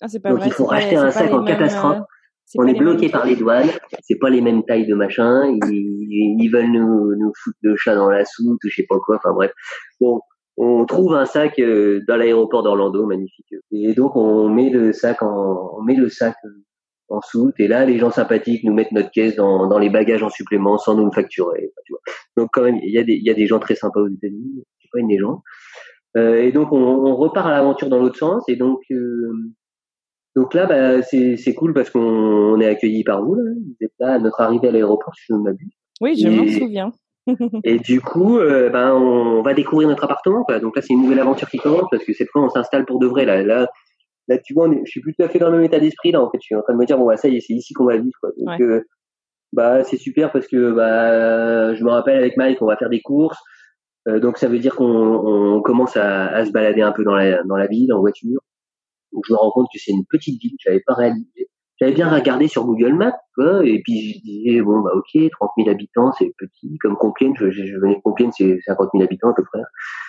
Ah, 0.00 0.06
pas 0.22 0.30
donc 0.30 0.38
vrai, 0.38 0.48
il 0.48 0.52
faut 0.52 0.66
racheter 0.66 0.96
un 0.96 1.10
sac 1.10 1.32
en 1.32 1.44
catastrophe. 1.44 1.98
Euh, 1.98 2.58
On 2.58 2.66
est 2.66 2.78
bloqué 2.78 3.08
par 3.08 3.26
les 3.26 3.34
douanes. 3.34 3.70
C'est 4.02 4.18
pas 4.18 4.30
les 4.30 4.40
mêmes 4.40 4.62
tailles 4.64 4.86
de 4.86 4.94
machin. 4.94 5.44
Ils, 5.46 6.36
ils 6.40 6.48
veulent 6.48 6.70
nous, 6.70 7.16
nous 7.16 7.32
foutre 7.42 7.58
le 7.62 7.74
chat 7.76 7.96
dans 7.96 8.08
la 8.08 8.24
soute 8.24 8.62
ou 8.62 8.68
je 8.68 8.76
sais 8.76 8.86
pas 8.88 8.98
quoi. 9.00 9.16
Enfin 9.16 9.32
bref. 9.32 9.50
Bon, 10.00 10.20
on 10.56 10.84
trouve 10.84 11.14
un 11.14 11.24
sac 11.24 11.60
dans 11.60 12.16
l'aéroport 12.16 12.62
d'Orlando, 12.62 13.04
magnifique. 13.06 13.52
Et 13.72 13.94
donc 13.94 14.14
on 14.14 14.48
met 14.48 14.70
le 14.70 14.92
sac 14.92 15.22
en, 15.22 15.76
on 15.78 15.82
met 15.82 15.96
le 15.96 16.08
sac 16.08 16.36
en 17.08 17.20
soute. 17.20 17.54
Et 17.58 17.68
là, 17.68 17.84
les 17.84 17.98
gens 17.98 18.10
sympathiques 18.10 18.64
nous 18.64 18.74
mettent 18.74 18.92
notre 18.92 19.10
caisse 19.10 19.36
dans, 19.36 19.66
dans 19.66 19.78
les 19.78 19.90
bagages 19.90 20.22
en 20.22 20.30
supplément 20.30 20.78
sans 20.78 20.94
nous 20.94 21.04
le 21.04 21.12
facturer. 21.12 21.72
Tu 21.84 21.92
vois. 21.92 22.00
Donc 22.36 22.50
quand 22.52 22.62
même, 22.62 22.78
il 22.82 22.92
y, 22.92 22.98
a 22.98 23.04
des, 23.04 23.14
il 23.14 23.24
y 23.24 23.30
a 23.30 23.34
des 23.34 23.46
gens 23.46 23.58
très 23.58 23.74
sympas 23.74 24.00
aux 24.00 24.08
États-Unis. 24.08 24.64
C'est 24.80 24.88
pas 24.92 25.00
une 25.00 25.08
légende. 25.08 25.40
Euh, 26.16 26.42
et 26.42 26.52
donc 26.52 26.72
on, 26.72 26.78
on 26.78 27.16
repart 27.16 27.46
à 27.46 27.50
l'aventure 27.50 27.88
dans 27.88 27.98
l'autre 27.98 28.18
sens. 28.18 28.44
Et 28.48 28.56
donc 28.56 28.80
euh, 28.90 29.32
donc 30.36 30.52
là, 30.52 30.66
bah, 30.66 31.02
c'est, 31.02 31.38
c'est 31.38 31.54
cool 31.54 31.72
parce 31.72 31.88
qu'on 31.88 32.60
est 32.60 32.66
accueillis 32.66 33.04
par 33.04 33.24
vous. 33.24 33.34
Là. 33.34 33.42
Vous 33.54 33.76
êtes 33.80 33.92
là 33.98 34.14
à 34.14 34.18
notre 34.18 34.42
arrivée 34.42 34.68
à 34.68 34.70
l'aéroport, 34.70 35.14
si 35.16 35.24
je 35.30 35.32
ne 35.32 35.38
m'abuse. 35.38 35.72
Oui, 36.02 36.14
je 36.14 36.28
m'en 36.28 36.46
souviens. 36.46 36.92
et 37.64 37.78
du 37.78 38.02
coup, 38.02 38.38
euh, 38.38 38.68
ben, 38.68 38.92
on 38.92 39.42
va 39.42 39.54
découvrir 39.54 39.88
notre 39.88 40.04
appartement. 40.04 40.44
Quoi. 40.44 40.60
Donc 40.60 40.76
là, 40.76 40.82
c'est 40.82 40.92
une 40.92 41.02
nouvelle 41.02 41.20
aventure 41.20 41.48
qui 41.48 41.56
commence 41.56 41.86
parce 41.90 42.04
que 42.04 42.12
cette 42.12 42.28
fois, 42.28 42.42
on 42.42 42.50
s'installe 42.50 42.84
pour 42.84 43.00
de 43.00 43.06
vrai. 43.06 43.24
Là, 43.24 43.42
là 43.42 43.66
là 44.28 44.38
tu 44.38 44.54
vois 44.54 44.68
je 44.84 44.90
suis 44.90 45.00
plus 45.00 45.14
tout 45.14 45.22
à 45.24 45.28
fait 45.28 45.38
dans 45.38 45.50
le 45.50 45.56
même 45.56 45.64
état 45.64 45.80
d'esprit 45.80 46.12
là 46.12 46.22
en 46.22 46.30
fait. 46.30 46.38
Je 46.40 46.46
suis 46.46 46.54
en 46.54 46.62
train 46.62 46.74
de 46.74 46.78
me 46.78 46.86
dire 46.86 46.98
bon 46.98 47.06
bah 47.06 47.16
ça 47.16 47.28
y 47.28 47.36
est 47.36 47.40
c'est 47.40 47.54
ici 47.54 47.74
qu'on 47.74 47.84
va 47.86 47.96
vivre 47.96 48.16
quoi. 48.20 48.30
Donc 48.38 48.60
euh, 48.60 48.82
bah 49.52 49.84
c'est 49.84 49.96
super 49.96 50.32
parce 50.32 50.46
que 50.46 50.72
bah 50.72 51.74
je 51.74 51.84
me 51.84 51.90
rappelle 51.90 52.18
avec 52.18 52.36
Mike 52.36 52.62
on 52.62 52.66
va 52.66 52.76
faire 52.76 52.90
des 52.90 53.00
courses. 53.02 53.38
Euh, 54.08 54.20
donc 54.20 54.38
ça 54.38 54.48
veut 54.48 54.58
dire 54.58 54.76
qu'on 54.76 54.86
on 54.86 55.62
commence 55.62 55.96
à, 55.96 56.26
à, 56.28 56.44
se 56.46 56.52
balader 56.52 56.82
un 56.82 56.92
peu 56.92 57.04
dans 57.04 57.14
la 57.16 57.42
dans 57.44 57.56
la 57.56 57.66
ville 57.66 57.92
en 57.92 58.00
voiture. 58.00 58.40
Donc 59.12 59.24
je 59.26 59.32
me 59.32 59.38
rends 59.38 59.50
compte 59.50 59.68
que 59.72 59.80
c'est 59.80 59.92
une 59.92 60.04
petite 60.06 60.40
ville 60.40 60.56
j'avais 60.60 60.82
pas 60.86 60.94
réalisé 60.94 61.48
j'avais 61.78 61.92
bien 61.92 62.08
regardé 62.08 62.48
sur 62.48 62.64
Google 62.64 62.94
Maps, 62.94 63.18
quoi, 63.34 63.64
et 63.64 63.80
puis 63.84 64.14
je 64.14 64.20
disais, 64.20 64.60
bon, 64.62 64.80
bah, 64.80 64.90
ok, 64.94 65.30
30 65.30 65.50
000 65.58 65.70
habitants, 65.70 66.12
c'est 66.18 66.32
petit, 66.38 66.78
comme 66.78 66.96
Compiègne, 66.96 67.34
je, 67.38 67.50
je, 67.50 67.78
venais 67.78 67.96
de 67.96 68.00
Compiègne, 68.02 68.30
c'est 68.36 68.58
50 68.66 68.90
000 68.94 69.04
habitants 69.04 69.30
à 69.30 69.34
peu 69.34 69.44
près. 69.44 69.60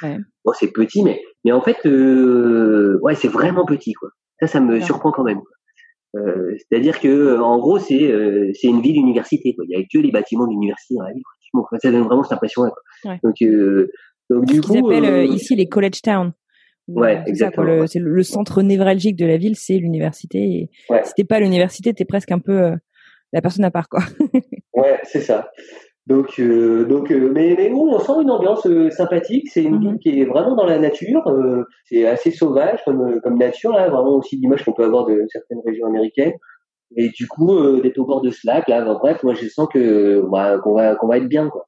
Ouais. 0.04 0.18
Bon, 0.46 0.54
c'est 0.54 0.72
petit, 0.72 1.04
mais, 1.04 1.22
mais 1.44 1.52
en 1.52 1.62
fait, 1.62 1.78
euh, 1.86 3.00
ouais, 3.02 3.16
c'est 3.16 3.28
vraiment 3.28 3.66
petit, 3.66 3.94
quoi. 3.94 4.10
Ça, 4.40 4.48
ça 4.48 4.60
me 4.60 4.80
surprend 4.80 5.12
quand 5.12 5.24
même. 5.24 5.42
Euh, 6.16 6.56
C'est-à-dire 6.58 7.00
que, 7.00 7.40
en 7.40 7.60
gros, 7.60 7.80
c'est 7.80 8.12
euh, 8.12 8.52
c'est 8.54 8.68
une 8.68 8.82
ville 8.82 8.98
université, 8.98 9.54
quoi. 9.56 9.66
Il 9.68 9.78
y 9.78 9.82
a 9.82 9.84
que 9.84 10.00
les 10.00 10.12
bâtiments 10.12 10.48
d'université 10.48 10.96
dans 10.96 11.04
la 11.04 11.12
ville, 11.12 11.24
ça 11.82 11.92
donne 11.92 12.04
vraiment 12.04 12.24
cette 12.24 12.34
impression-là, 12.34 12.72
quoi. 12.72 13.12
Ouais. 13.12 13.20
Donc, 13.24 13.36
euh, 13.42 13.92
donc 14.30 14.46
du 14.46 14.62
coup, 14.62 14.76
ils 14.76 14.86
appellent 14.86 15.06
euh, 15.06 15.26
ici 15.26 15.56
les 15.56 15.68
college 15.68 16.02
towns. 16.02 16.34
Ouais, 16.88 17.21
exactement. 17.27 17.85
C'est 17.88 18.00
le, 18.00 18.23
centre 18.23 18.62
névralgique 18.62 19.15
de 19.17 19.25
la 19.25 19.38
ville, 19.38 19.56
c'est 19.56 19.77
l'université. 19.77 20.40
Et 20.40 20.69
ouais. 20.90 21.04
si 21.04 21.13
t'es 21.15 21.23
pas 21.25 21.35
à 21.35 21.40
l'université, 21.40 21.94
t'es 21.94 22.06
presque 22.06 22.31
un 22.31 22.40
peu 22.40 22.62
euh, 22.62 22.75
la 23.33 23.42
personne 23.42 23.65
à 23.65 23.71
part, 23.71 23.90
quoi. 23.90 24.02
Ouais, 24.73 25.00
c'est 25.04 25.21
ça. 25.21 25.50
Donc, 26.06 26.40
euh, 26.40 26.85
donc, 26.85 27.12
euh, 27.12 27.31
mais, 27.33 27.56
mais 27.58 27.69
bon, 27.69 27.94
on 27.94 28.00
sent 28.00 28.13
une 28.21 28.29
ambiance 28.29 28.65
euh, 28.67 28.90
sympathique. 28.92 29.50
C'est 29.52 29.63
une 29.63 29.75
Mhm. 29.75 29.81
ville 29.81 29.98
qui 30.00 30.21
est 30.21 30.25
vraiment 30.25 30.56
dans 30.56 30.65
la 30.65 30.77
nature. 30.79 31.27
euh, 31.27 31.63
c'est 31.85 32.06
assez 32.08 32.31
sauvage 32.31 32.79
comme, 32.85 33.19
comme 33.21 33.38
nature, 33.38 33.71
là, 33.73 33.90
vraiment 33.90 34.15
aussi 34.15 34.38
l'image 34.38 34.63
qu'on 34.63 34.73
peut 34.73 34.85
avoir 34.85 35.06
de 35.08 35.25
certaines 35.29 35.60
régions 35.65 35.88
américaines. 35.88 36.33
Et 36.96 37.10
du 37.10 37.27
coup, 37.27 37.54
euh, 37.56 37.81
d'être 37.81 37.98
au 37.98 38.06
bord 38.06 38.21
de 38.21 38.29
ce 38.29 38.46
lac, 38.48 38.69
là, 38.69 38.81
bref, 38.94 39.21
moi, 39.23 39.33
je 39.33 39.48
sens 39.50 39.67
que 39.73 40.21
bah, 40.31 40.58
qu'on 40.63 40.73
va 40.75 40.96
qu'on 40.96 41.08
va 41.08 41.17
être 41.17 41.27
bien, 41.27 41.50
quoi. 41.50 41.67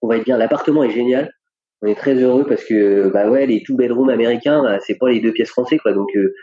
On 0.00 0.08
va 0.08 0.16
être 0.16 0.24
bien. 0.24 0.38
L'appartement 0.38 0.84
est 0.84 0.90
génial. 0.90 1.30
On 1.82 1.86
est 1.86 1.94
très 1.94 2.14
heureux 2.14 2.44
parce 2.44 2.64
que 2.64 3.08
bah 3.12 3.30
ouais, 3.30 3.46
les 3.46 3.62
two 3.62 3.76
bedrooms 3.76 4.08
américains, 4.10 4.62
bah, 4.62 4.78
c'est 4.80 4.96
pas 4.98 5.10
les 5.10 5.20
deux 5.20 5.32
pièces 5.32 5.50
français, 5.50 5.78
quoi. 5.78 5.92
Donc 5.92 6.08
euh, 6.16 6.34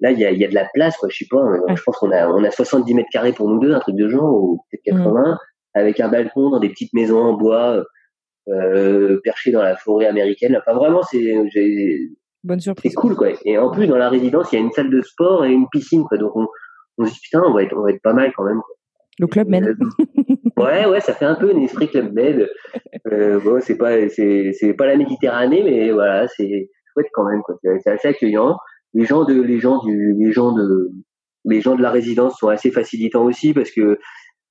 là, 0.00 0.10
il 0.10 0.18
y 0.18 0.24
a, 0.24 0.30
il 0.32 0.38
y 0.38 0.44
a 0.44 0.48
de 0.48 0.54
la 0.54 0.66
place, 0.74 0.96
quoi. 0.96 1.08
Je 1.10 1.18
sais 1.18 1.26
pas. 1.30 1.38
euh. 1.38 1.58
Je 1.76 1.82
pense 1.82 1.96
qu'on 1.98 2.10
a 2.10 2.28
on 2.28 2.42
a 2.42 2.50
70 2.50 2.94
mètres 2.94 3.08
carrés 3.12 3.32
pour 3.32 3.48
nous 3.48 3.60
deux, 3.60 3.72
un 3.72 3.78
truc 3.80 3.94
de 3.96 4.08
genre, 4.08 4.32
ou 4.34 4.60
peut-être 4.70 4.96
80 4.96 5.38
avec 5.74 6.00
un 6.00 6.08
balcon 6.08 6.50
dans 6.50 6.58
des 6.58 6.68
petites 6.70 6.92
maisons 6.94 7.20
en 7.22 7.34
bois 7.34 7.84
euh, 8.48 9.20
perchées 9.22 9.52
dans 9.52 9.62
la 9.62 9.76
forêt 9.76 10.06
américaine. 10.06 10.56
Enfin 10.58 10.76
vraiment 10.76 11.02
c'est 11.02 11.34
j'ai- 11.52 12.08
Bonne 12.42 12.58
c'est 12.90 12.94
cool 12.94 13.14
quoi. 13.16 13.28
Et 13.44 13.58
en 13.58 13.70
plus 13.70 13.86
dans 13.86 13.96
la 13.98 14.08
résidence 14.08 14.50
il 14.50 14.56
y 14.56 14.58
a 14.58 14.62
une 14.64 14.72
salle 14.72 14.90
de 14.90 15.00
sport 15.02 15.44
et 15.44 15.52
une 15.52 15.68
piscine 15.68 16.04
quoi. 16.04 16.16
Donc 16.18 16.34
on, 16.34 16.48
on 16.98 17.04
se 17.06 17.12
dit 17.12 17.20
putain 17.22 17.42
on 17.46 17.52
va 17.52 17.62
être 17.62 17.76
on 17.76 17.82
va 17.82 17.90
être 17.90 18.02
pas 18.02 18.14
mal 18.14 18.32
quand 18.36 18.44
même. 18.44 18.60
quoi. 18.60 18.74
Le 19.20 19.26
club 19.26 19.48
Med. 19.48 19.64
Euh, 19.66 19.74
ouais 20.56 20.86
ouais 20.86 21.00
ça 21.00 21.12
fait 21.12 21.26
un 21.26 21.34
peu 21.34 21.54
un 21.54 21.60
esprit 21.60 21.88
club 21.88 22.12
med. 22.12 22.48
Euh, 23.12 23.38
bon 23.40 23.60
c'est 23.60 23.76
pas 23.76 24.08
c'est 24.08 24.74
pas 24.76 24.86
la 24.86 24.96
Méditerranée 24.96 25.62
mais 25.62 25.92
voilà 25.92 26.26
c'est 26.28 26.70
chouette 26.92 27.08
quand 27.12 27.24
même. 27.24 27.42
C'est 27.82 27.90
assez 27.90 28.08
accueillant. 28.08 28.56
Les 28.94 29.04
gens 29.04 29.24
de 29.24 29.40
les 29.40 29.60
gens 29.60 29.82
du 29.84 30.14
les 30.18 30.32
gens 30.32 30.52
de 30.52 30.90
les 31.44 31.60
gens 31.60 31.74
de 31.76 31.82
la 31.82 31.90
résidence 31.90 32.38
sont 32.38 32.48
assez 32.48 32.70
facilitants 32.70 33.24
aussi 33.24 33.52
parce 33.52 33.70
que 33.70 33.98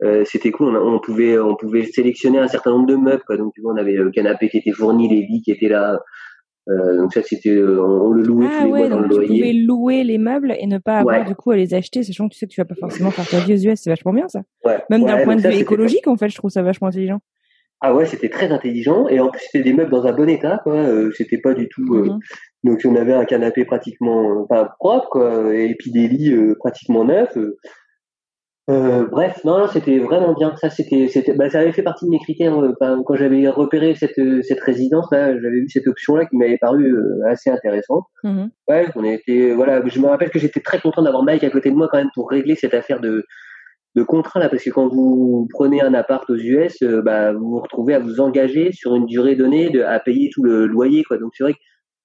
euh, 0.04 0.24
c'était 0.26 0.52
cool. 0.52 0.78
On, 0.78 1.00
pouvait, 1.00 1.38
on 1.38 1.56
pouvait 1.56 1.84
sélectionner 1.84 2.40
un 2.40 2.48
certain 2.48 2.72
nombre 2.72 2.88
de 2.88 2.96
meubles. 2.96 3.22
Donc, 3.38 3.54
tu 3.54 3.62
vois, 3.62 3.74
on 3.74 3.78
avait 3.78 3.94
le 3.94 4.10
canapé 4.12 4.50
qui 4.50 4.58
était 4.58 4.72
fourni, 4.72 5.10
les 5.10 5.28
lits 5.28 5.42
qui 5.44 5.52
étaient 5.52 5.68
là. 5.68 6.00
Euh, 6.70 6.98
donc 6.98 7.14
ça, 7.14 7.22
c'était, 7.24 7.50
euh, 7.50 7.82
on, 7.84 8.12
le 8.12 8.22
louait 8.22 8.46
tous 8.46 8.52
Ah 8.60 8.64
les 8.64 8.70
mois 8.70 8.80
ouais, 8.82 8.90
dans 8.90 9.00
le 9.00 9.10
tu 9.10 9.26
pouvais 9.26 9.54
louer 9.54 10.04
les 10.04 10.18
meubles 10.20 10.56
et 10.60 10.68
ne 10.68 10.78
pas 10.78 10.98
avoir 11.00 11.20
Ouais. 11.20 11.26
du 11.26 11.34
coup 11.36 11.52
à 11.52 11.56
les 11.58 11.74
acheter, 11.74 12.04
sachant 12.04 12.28
que 12.28 12.34
tu 12.34 12.40
sais 12.40 12.46
que 12.46 12.52
tu 12.52 12.62
vas 12.62 12.66
pas 12.66 12.76
forcément 12.76 13.10
faire 13.12 13.28
ta 13.28 13.40
vie 13.40 13.54
aux 13.54 13.72
US, 13.72 13.80
c'est 13.82 13.90
vachement 13.90 14.14
bien 14.14 14.28
ça. 14.28 14.42
Ouais. 14.66 14.78
Même 14.90 15.04
d'un 15.04 15.24
point 15.24 15.36
de 15.36 15.42
ça, 15.42 15.50
vue 15.50 15.58
écologique, 15.58 16.08
en 16.08 16.16
fait, 16.16 16.30
je 16.30 16.36
trouve 16.36 16.52
ça 16.52 16.62
vachement 16.62 16.90
intelligent. 16.90 17.20
Ah 17.82 17.96
ouais, 17.96 18.06
c'était 18.06 18.30
très 18.30 18.52
intelligent. 18.52 19.08
Et 19.08 19.20
en 19.20 19.30
plus, 19.30 19.42
c'était 19.42 19.64
des 19.64 19.74
meubles 19.74 19.90
dans 19.90 20.06
un 20.06 20.12
bon 20.12 20.28
état. 20.30 20.60
Quoi. 20.64 20.76
Euh, 20.76 21.12
c'était 21.18 21.38
pas 21.38 21.54
du 21.54 21.70
tout. 21.70 21.96
euh, 21.96 22.04
Mhm. 22.10 22.20
Donc, 22.66 22.82
on 22.86 22.96
avait 22.98 23.14
un 23.14 23.24
canapé 23.26 23.64
pratiquement, 23.64 24.42
enfin 24.44 24.68
propre, 24.80 25.08
quoi, 25.10 25.56
et 25.56 25.74
puis 25.80 25.92
des 25.92 26.08
lits 26.10 26.36
pratiquement 26.60 27.06
neufs. 27.06 27.38
Euh. 28.70 29.08
Bref, 29.10 29.44
non, 29.46 29.60
non, 29.60 29.68
c'était 29.68 30.00
vraiment 30.00 30.34
bien. 30.34 30.56
Ça, 30.58 30.70
c'était, 30.70 31.08
c'était, 31.08 31.34
bah, 31.34 31.50
ça 31.50 31.60
avait 31.60 31.72
fait 31.72 31.84
partie 31.84 32.06
de 32.06 32.12
mes 32.12 32.20
critères. 32.20 32.56
enfin, 32.58 33.02
quand 33.06 33.16
j'avais 33.16 33.48
repéré 33.50 33.96
cette 33.96 34.20
euh, 34.20 34.42
cette 34.44 34.60
résidence 34.60 35.08
là, 35.12 35.34
j'avais 35.40 35.62
vu 35.62 35.70
cette 35.70 35.88
option 35.88 36.16
là 36.16 36.26
qui 36.26 36.38
m'avait 36.38 36.58
paru 36.58 36.94
euh, 36.94 37.28
assez 37.28 37.50
intéressante. 37.50 38.06
Mhm. 38.24 38.50
Ouais, 38.68 38.88
on 38.96 39.04
était, 39.04 39.52
voilà, 39.54 39.82
je 39.86 40.00
me 40.00 40.08
rappelle 40.08 40.30
que 40.30 40.40
j'étais 40.40 40.60
très 40.60 40.80
content 40.80 41.02
d'avoir 41.02 41.24
Mike 41.24 41.44
à 41.44 41.50
côté 41.50 41.72
de 41.72 41.76
moi 41.76 41.88
quand 41.92 41.98
même 41.98 42.12
pour 42.14 42.30
régler 42.30 42.56
cette 42.56 42.74
affaire 42.74 43.00
de 43.00 43.26
de 43.96 44.04
contrat 44.04 44.40
là, 44.40 44.50
parce 44.50 44.64
que 44.64 44.70
quand 44.70 44.88
vous 44.88 45.48
prenez 45.52 45.82
un 45.82 45.94
appart 45.94 46.30
aux 46.30 46.36
US, 46.36 46.82
euh, 46.84 47.02
bah 47.02 47.34
vous 47.34 47.50
vous 47.50 47.60
retrouvez 47.60 47.96
à 47.96 48.00
vous 48.00 48.20
engager 48.20 48.72
sur 48.72 48.96
une 48.96 49.06
durée 49.06 49.36
donnée 49.36 49.70
de, 49.70 49.82
à 49.82 50.00
payer 50.00 50.30
tout 50.32 50.44
le 50.44 50.68
loyer 50.68 51.04
quoi. 51.04 51.18
Donc 51.18 51.32
c'est 51.36 51.44
vrai 51.44 51.54
qu'on 51.54 51.60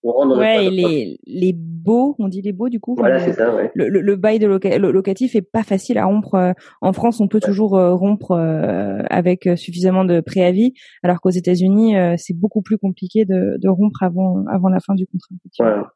dans 0.05 0.38
Ouais, 0.38 0.66
et 0.66 0.70
les, 0.70 1.18
les 1.26 1.52
baux, 1.55 2.14
on 2.18 2.28
dit 2.28 2.42
les 2.42 2.52
baux 2.52 2.68
du 2.68 2.78
coup. 2.80 2.94
voilà, 2.96 3.18
le- 3.18 3.24
c'est 3.24 3.32
ça, 3.32 3.55
ouais. 3.55 3.70
le, 3.74 3.88
le, 3.88 4.00
le 4.02 4.16
bail 4.16 4.38
de 4.38 4.46
loca- 4.46 4.78
lo- 4.78 4.92
locatif 4.92 5.34
est 5.34 5.42
pas 5.42 5.62
facile 5.62 5.96
à 5.98 6.05
rompre. 6.05 6.34
euh, 6.34 6.52
En 6.82 6.92
France, 6.92 7.20
on 7.20 7.28
peut 7.28 7.40
toujours 7.40 7.76
euh, 7.76 7.94
rompre 7.94 8.32
euh, 8.32 9.02
avec 9.09 9.48
suffisamment 9.57 10.05
de 10.05 10.20
préavis, 10.20 10.74
alors 11.02 11.20
qu'aux 11.20 11.30
États-Unis, 11.30 11.94
c'est 12.18 12.36
beaucoup 12.38 12.61
plus 12.62 12.76
compliqué 12.78 13.24
de, 13.24 13.57
de 13.59 13.68
rompre 13.68 14.02
avant 14.02 14.44
avant 14.52 14.68
la 14.68 14.80
fin 14.80 14.94
du 14.94 15.07
contrat. 15.07 15.34
Voilà. 15.59 15.88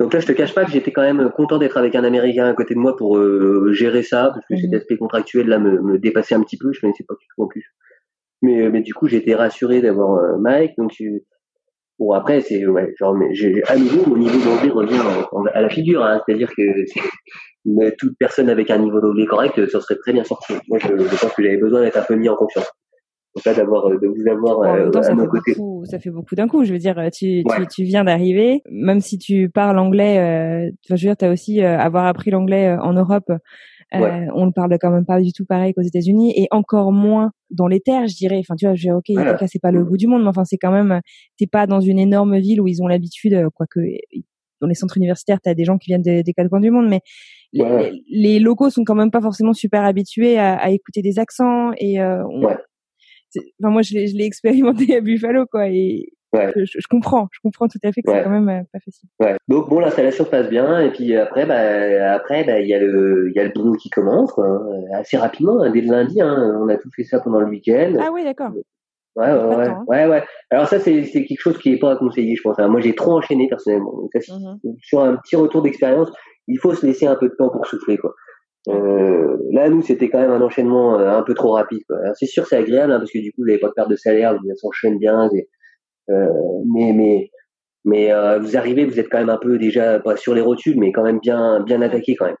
Donc 0.00 0.12
là, 0.12 0.18
je 0.20 0.26
te 0.26 0.32
cache 0.32 0.54
pas 0.54 0.64
que 0.64 0.72
j'étais 0.72 0.90
quand 0.90 1.02
même 1.02 1.30
content 1.36 1.58
d'être 1.58 1.76
avec 1.76 1.94
un 1.94 2.02
Américain 2.02 2.46
à 2.46 2.54
côté 2.54 2.74
de 2.74 2.80
moi 2.80 2.96
pour 2.96 3.16
euh, 3.16 3.72
gérer 3.72 4.02
ça, 4.02 4.30
parce 4.34 4.44
que 4.46 4.54
Mhm. 4.54 4.60
cet 4.60 4.74
aspect 4.74 4.96
contractuel 4.96 5.46
là 5.46 5.58
me, 5.58 5.80
me 5.82 5.98
dépassait 5.98 6.34
un 6.34 6.42
petit 6.42 6.56
peu, 6.58 6.72
je 6.72 6.80
connaissais 6.80 7.04
pas 7.06 7.14
du 7.20 7.26
tout 7.34 7.42
en 7.42 7.46
plus. 7.46 7.64
Mais, 8.42 8.68
mais 8.70 8.80
du 8.82 8.92
coup, 8.92 9.06
j'étais 9.06 9.34
rassuré 9.34 9.80
d'avoir 9.80 10.14
euh, 10.18 10.36
Mike. 10.38 10.72
Donc 10.78 10.94
bon, 11.98 12.12
après, 12.12 12.40
c'est 12.40 12.66
ouais, 12.66 12.92
genre, 12.98 13.14
mais 13.14 13.34
j'ai 13.34 13.62
à 13.66 13.76
nouveau 13.76 14.08
mon 14.10 14.16
niveau 14.16 14.38
d'anglais 14.38 14.70
revient 14.70 15.00
en- 15.32 15.38
en- 15.40 15.44
à 15.46 15.60
la 15.60 15.68
figure, 15.68 16.02
hein, 16.04 16.20
c'est-à-dire 16.26 16.50
que 16.56 16.62
mais 17.66 17.92
toute 17.98 18.16
personne 18.18 18.50
avec 18.50 18.70
un 18.70 18.78
niveau 18.78 19.00
d'anglais 19.00 19.26
correct, 19.26 19.58
euh, 19.58 19.66
ça 19.68 19.80
serait 19.80 19.96
très 19.96 20.12
bien 20.12 20.24
sorti. 20.24 20.52
Moi, 20.68 20.78
je, 20.78 20.88
je 20.88 21.20
pense 21.20 21.32
que 21.32 21.42
j'avais 21.42 21.56
besoin 21.56 21.80
d'être 21.80 21.96
un 21.96 22.02
peu 22.02 22.14
mis 22.14 22.28
en 22.28 22.36
confiance. 22.36 22.70
Donc 23.34 23.44
là, 23.46 23.54
d'avoir 23.54 23.86
euh, 23.88 23.98
de 23.98 24.06
vous 24.06 24.30
avoir 24.30 24.58
en 24.58 24.76
euh, 24.76 24.90
temps, 24.90 25.00
à 25.00 25.02
ça 25.02 25.14
nos 25.14 25.22
fait, 25.22 25.28
côtés. 25.28 25.54
beaucoup, 25.56 25.84
ça 25.86 25.98
fait 25.98 26.10
beaucoup 26.10 26.34
d'un 26.34 26.46
coup. 26.46 26.62
Je 26.64 26.72
veux 26.72 26.78
dire, 26.78 26.94
tu, 27.12 27.42
tu, 27.42 27.60
Ouais. 27.60 27.66
tu 27.74 27.82
viens 27.84 28.04
d'arriver, 28.04 28.60
même 28.70 29.00
si 29.00 29.18
tu 29.18 29.48
parles 29.48 29.78
anglais, 29.78 30.18
euh, 30.18 30.70
je 30.86 30.92
veux 30.94 30.98
dire, 30.98 31.16
t'as 31.16 31.32
aussi 31.32 31.62
euh, 31.64 31.78
avoir 31.78 32.04
appris 32.06 32.30
l'anglais 32.30 32.68
euh, 32.68 32.80
en 32.80 32.92
Europe. 32.92 33.32
Euh, 33.96 34.00
Ouais. 34.00 34.26
On 34.34 34.46
le 34.46 34.52
parle 34.52 34.76
quand 34.80 34.90
même 34.90 35.04
pas 35.06 35.20
du 35.20 35.32
tout 35.32 35.44
pareil 35.44 35.72
qu'aux 35.74 35.82
États-Unis 35.82 36.32
et 36.36 36.46
encore 36.50 36.92
moins 36.92 37.32
dans 37.50 37.66
les 37.66 37.80
terres, 37.80 38.06
je 38.08 38.14
dirais. 38.16 38.38
Enfin, 38.40 38.54
tu 38.56 38.66
vois, 38.66 38.74
je 38.74 38.90
ok, 38.90 39.04
Voilà. 39.10 39.36
C'est 39.46 39.60
pas 39.60 39.70
le 39.70 39.84
bout 39.84 39.96
du 39.96 40.06
monde, 40.06 40.22
mais 40.22 40.28
enfin, 40.28 40.44
c'est 40.44 40.58
quand 40.58 40.72
même, 40.72 41.00
t'es 41.38 41.46
pas 41.46 41.66
dans 41.66 41.80
une 41.80 41.98
énorme 41.98 42.38
ville 42.38 42.60
où 42.60 42.66
ils 42.68 42.82
ont 42.82 42.86
l'habitude, 42.86 43.34
euh, 43.34 43.48
quoique 43.54 43.80
dans 44.60 44.68
les 44.68 44.74
centres 44.74 44.96
universitaires, 44.96 45.40
t'as 45.42 45.52
des 45.54 45.64
gens 45.64 45.76
qui 45.78 45.90
viennent 45.90 46.02
des, 46.02 46.22
des 46.22 46.32
quatre 46.32 46.48
coins 46.48 46.60
du 46.60 46.70
monde, 46.70 46.88
mais 46.88 47.00
les, 47.52 47.62
Ouais. 47.64 47.90
les- 47.90 48.02
les 48.08 48.38
locaux 48.38 48.70
sont 48.70 48.82
quand 48.84 48.94
même 48.94 49.10
pas 49.10 49.20
forcément 49.20 49.52
super 49.52 49.84
habitués 49.84 50.38
à, 50.38 50.54
à 50.56 50.70
écouter 50.70 51.02
des 51.02 51.18
accents 51.18 51.72
et 51.78 52.00
euh, 52.00 52.24
on- 52.28 52.44
Ouais. 52.46 52.56
enfin 53.62 53.70
moi 53.72 53.82
je 53.82 53.94
l'ai 53.94 54.06
je 54.06 54.16
l'ai 54.16 54.24
expérimenté 54.24 54.96
à 54.96 55.00
Buffalo 55.00 55.44
quoi 55.50 55.68
et 55.68 56.12
Ouais. 56.34 56.52
je, 56.56 56.64
je 56.64 56.86
comprends 56.90 57.28
je 57.32 57.38
comprends 57.42 57.68
tout 57.68 57.78
à 57.84 57.92
fait 57.92 58.02
que 58.02 58.10
Ouais. 58.10 58.18
c'est 58.18 58.24
quand 58.24 58.30
même 58.30 58.48
euh, 58.48 58.62
pas 58.72 58.80
facile 58.80 59.08
Ouais. 59.20 59.36
Donc 59.48 59.68
bon, 59.68 59.78
l'installation 59.78 60.24
passe 60.24 60.48
bien 60.48 60.80
et 60.80 60.90
puis 60.90 61.16
après, 61.16 61.46
bah, 61.46 62.12
après, 62.14 62.44
bah, 62.44 62.60
il 62.60 62.68
y 62.68 62.74
a 62.74 62.80
le, 62.80 63.30
il 63.30 63.36
y 63.36 63.40
a 63.40 63.44
le 63.44 63.50
boulot 63.50 63.72
qui 63.74 63.88
commence, 63.90 64.36
hein, 64.38 64.60
assez 64.94 65.16
rapidement, 65.16 65.62
hein, 65.62 65.70
dès 65.70 65.80
le 65.80 65.90
lundi. 65.90 66.20
Hein, 66.20 66.58
on 66.62 66.68
a 66.68 66.76
tout 66.76 66.90
fait 66.96 67.04
ça 67.04 67.20
pendant 67.20 67.40
le 67.40 67.46
week-end. 67.46 67.94
ah 68.00 68.10
oui 68.12 68.24
d'accord 68.24 68.50
Ouais, 69.16 69.30
ouais, 69.86 70.06
ouais. 70.08 70.24
Alors 70.50 70.66
ça, 70.66 70.80
c'est, 70.80 71.04
c'est 71.04 71.24
quelque 71.24 71.38
chose 71.40 71.56
qui 71.58 71.72
est 71.72 71.78
pas 71.78 71.92
à 71.92 71.96
conseiller, 71.96 72.34
je 72.34 72.42
pense. 72.42 72.58
Moi, 72.58 72.80
j'ai 72.80 72.96
trop 72.96 73.12
enchaîné 73.12 73.46
personnellement. 73.48 73.92
Donc, 73.92 74.10
ça, 74.20 74.34
Mhm. 74.34 74.58
Sur 74.82 75.02
un 75.04 75.14
petit 75.16 75.36
retour 75.36 75.62
d'expérience, 75.62 76.10
il 76.48 76.58
faut 76.58 76.74
se 76.74 76.84
laisser 76.84 77.06
un 77.06 77.14
peu 77.14 77.28
de 77.28 77.34
temps 77.36 77.48
pour 77.48 77.64
souffler, 77.66 77.96
quoi. 77.96 78.12
Euh, 78.68 79.36
là, 79.52 79.68
nous, 79.68 79.82
c'était 79.82 80.08
quand 80.08 80.18
même 80.20 80.30
un 80.32 80.40
enchaînement 80.40 80.98
euh, 80.98 81.10
un 81.16 81.22
peu 81.22 81.34
trop 81.34 81.52
rapide. 81.52 81.82
Quoi. 81.88 81.98
Alors, 82.02 82.16
c'est 82.16 82.26
sûr, 82.26 82.46
c'est 82.46 82.56
agréable 82.56 82.92
hein, 82.92 82.98
parce 82.98 83.12
que 83.12 83.18
du 83.20 83.30
coup, 83.32 83.42
vous 83.42 83.46
n'avez 83.46 83.58
pas 83.60 83.68
de 83.68 83.72
perte 83.74 83.90
de 83.90 83.96
salaire, 83.96 84.34
vous 84.42 84.54
s'enchaîne 84.56 84.98
bien. 84.98 85.28
c'est- 85.30 85.38
Euh, 85.38 85.42
mais 86.08 86.92
mais 86.92 87.30
mais 87.84 88.12
euh, 88.12 88.38
vous 88.38 88.56
arrivez, 88.56 88.84
vous 88.86 88.98
êtes 88.98 89.08
quand 89.08 89.18
même 89.18 89.30
un 89.30 89.36
peu 89.38 89.58
déjà 89.58 90.00
pas 90.00 90.16
sur 90.16 90.34
les 90.34 90.40
rotules, 90.40 90.78
mais 90.78 90.92
quand 90.92 91.02
même 91.02 91.18
bien 91.20 91.60
bien 91.60 91.82
attaqué 91.82 92.14
quand 92.16 92.26
même. 92.26 92.36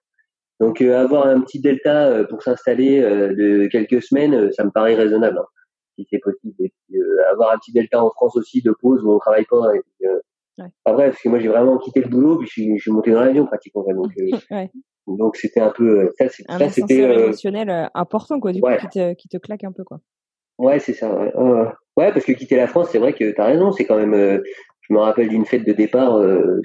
Donc 0.60 0.80
euh, 0.80 0.96
avoir 0.98 1.26
un 1.26 1.40
petit 1.40 1.60
delta 1.60 2.06
euh, 2.08 2.24
pour 2.26 2.42
s'installer 2.42 3.00
euh, 3.00 3.34
de 3.34 3.66
quelques 3.66 4.02
semaines, 4.02 4.34
euh, 4.34 4.50
ça 4.52 4.64
me 4.64 4.70
paraît 4.70 4.94
raisonnable, 4.94 5.38
hein, 5.38 5.46
si 5.98 6.06
c'est 6.10 6.18
possible. 6.20 6.54
Et 6.60 6.72
puis, 6.88 6.98
euh, 6.98 7.30
avoir 7.32 7.52
un 7.52 7.58
petit 7.58 7.72
delta 7.72 8.02
en 8.02 8.10
France 8.10 8.36
aussi 8.36 8.62
de 8.62 8.72
pause 8.80 9.02
où 9.04 9.12
on 9.12 9.18
travaille 9.18 9.44
pas. 9.50 9.74
Et 9.74 9.80
puis, 9.80 10.08
euh, 10.08 10.18
Ouais. 10.56 10.66
Enfin 10.84 10.94
bref, 10.94 11.10
parce 11.10 11.20
que 11.24 11.28
moi 11.30 11.40
j'ai 11.40 11.48
vraiment 11.48 11.78
quitté 11.78 12.00
le 12.00 12.08
boulot, 12.08 12.38
puis 12.38 12.46
je 12.46 12.52
suis, 12.52 12.78
je 12.78 12.82
suis 12.82 12.92
monté 12.92 13.10
dans 13.10 13.22
l'avion 13.24 13.44
pratiquement. 13.44 13.82
Donc 13.92 14.12
euh, 14.20 14.36
ouais. 14.52 14.70
donc 15.08 15.34
c'était 15.34 15.58
un 15.58 15.72
peu 15.72 16.02
euh, 16.02 16.10
ça, 16.16 16.28
c'est- 16.28 16.44
un 16.48 16.60
ça 16.60 16.68
c'était 16.68 17.02
euh, 17.02 17.24
émotionnel 17.24 17.68
euh, 17.70 17.86
important 17.92 18.38
quoi 18.38 18.52
du 18.52 18.60
ouais. 18.60 18.76
coup 18.78 18.82
qui 18.86 18.88
te 18.96 19.14
qui 19.14 19.28
te 19.28 19.36
claque 19.38 19.64
un 19.64 19.72
peu 19.72 19.82
quoi 19.82 19.98
Ouais, 20.58 20.78
c'est 20.78 20.92
ça. 20.92 21.12
Ouais. 21.12 21.32
Euh, 21.98 22.02
ouais, 22.02 22.12
parce 22.12 22.24
que 22.24 22.32
quitter 22.32 22.56
la 22.56 22.66
France, 22.66 22.88
c'est 22.90 22.98
vrai 22.98 23.12
que 23.12 23.30
t'as 23.32 23.46
raison. 23.46 23.72
C'est 23.72 23.84
quand 23.84 23.96
même. 23.96 24.14
euh, 24.14 24.38
je 24.88 24.92
me 24.92 24.98
rappelle 24.98 25.28
d'une 25.28 25.46
fête 25.46 25.66
de 25.66 25.72
départ. 25.72 26.16
Euh, 26.16 26.60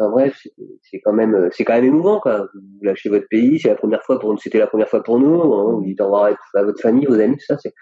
enfin 0.00 0.10
bref, 0.10 0.40
c'est- 0.82 1.00
quand 1.04 1.12
même, 1.12 1.34
euh, 1.36 1.48
c'est 1.52 1.64
quand 1.64 1.74
même 1.74 1.84
émouvant, 1.84 2.18
quoi. 2.18 2.48
Vous 2.54 2.84
lâchez 2.84 3.08
votre 3.08 3.28
pays, 3.30 3.60
c'est 3.60 3.68
la 3.68 3.76
première 3.76 4.02
fois 4.02 4.18
pour, 4.18 4.36
c'était 4.40 4.58
la 4.58 4.66
première 4.66 4.88
fois 4.88 5.02
pour 5.04 5.20
nous. 5.20 5.40
hein, 5.40 5.72
vous 5.74 5.84
dites 5.84 6.00
au 6.00 6.04
revoir 6.06 6.34
à, 6.54 6.62
votre 6.64 6.80
famille, 6.80 7.06
vos 7.06 7.20
amis, 7.20 7.36
ça. 7.38 7.56
C'est, 7.58 7.72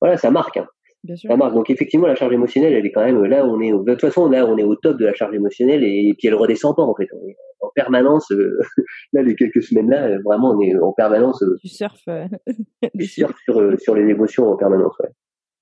voilà, 0.00 0.18
ça 0.18 0.30
marque. 0.30 0.58
Hein, 0.58 0.66
bien 1.04 1.16
sûr 1.16 1.30
ça 1.30 1.36
marque. 1.38 1.54
Donc 1.54 1.70
effectivement, 1.70 2.06
la 2.06 2.16
charge 2.16 2.34
émotionnelle, 2.34 2.74
elle 2.74 2.84
est 2.84 2.92
quand 2.92 3.04
même 3.04 3.24
là. 3.24 3.46
On 3.46 3.58
est, 3.62 3.70
de 3.72 3.92
toute 3.92 4.00
façon, 4.02 4.28
là, 4.28 4.44
on 4.46 4.58
est 4.58 4.64
au 4.64 4.74
top 4.76 4.98
de 4.98 5.06
la 5.06 5.14
charge 5.14 5.34
émotionnelle 5.34 5.82
et, 5.82 6.12
puis 6.18 6.28
elle 6.28 6.34
redescend 6.34 6.76
pas 6.76 6.82
en 6.82 6.94
fait. 6.94 7.08
On 7.14 7.26
est 7.28 7.36
en 7.60 7.70
permanence. 7.74 8.30
euh, 8.32 8.58
là, 9.14 9.22
les 9.22 9.34
quelques 9.36 9.62
semaines 9.62 9.88
là, 9.88 10.06
euh, 10.06 10.18
vraiment, 10.22 10.50
on 10.50 10.60
est 10.60 10.76
en 10.76 10.92
permanence. 10.92 11.42
Euh, 11.42 11.56
tu 11.62 11.68
surfes 11.68 12.08
euh, 12.08 12.26
dessus. 12.94 13.20
sur 13.20 13.38
sur, 13.44 13.58
euh, 13.58 13.76
sur 13.78 13.94
les 13.94 14.06
émotions 14.10 14.48
en 14.50 14.56
permanence. 14.56 14.92
Ouais. 15.00 15.08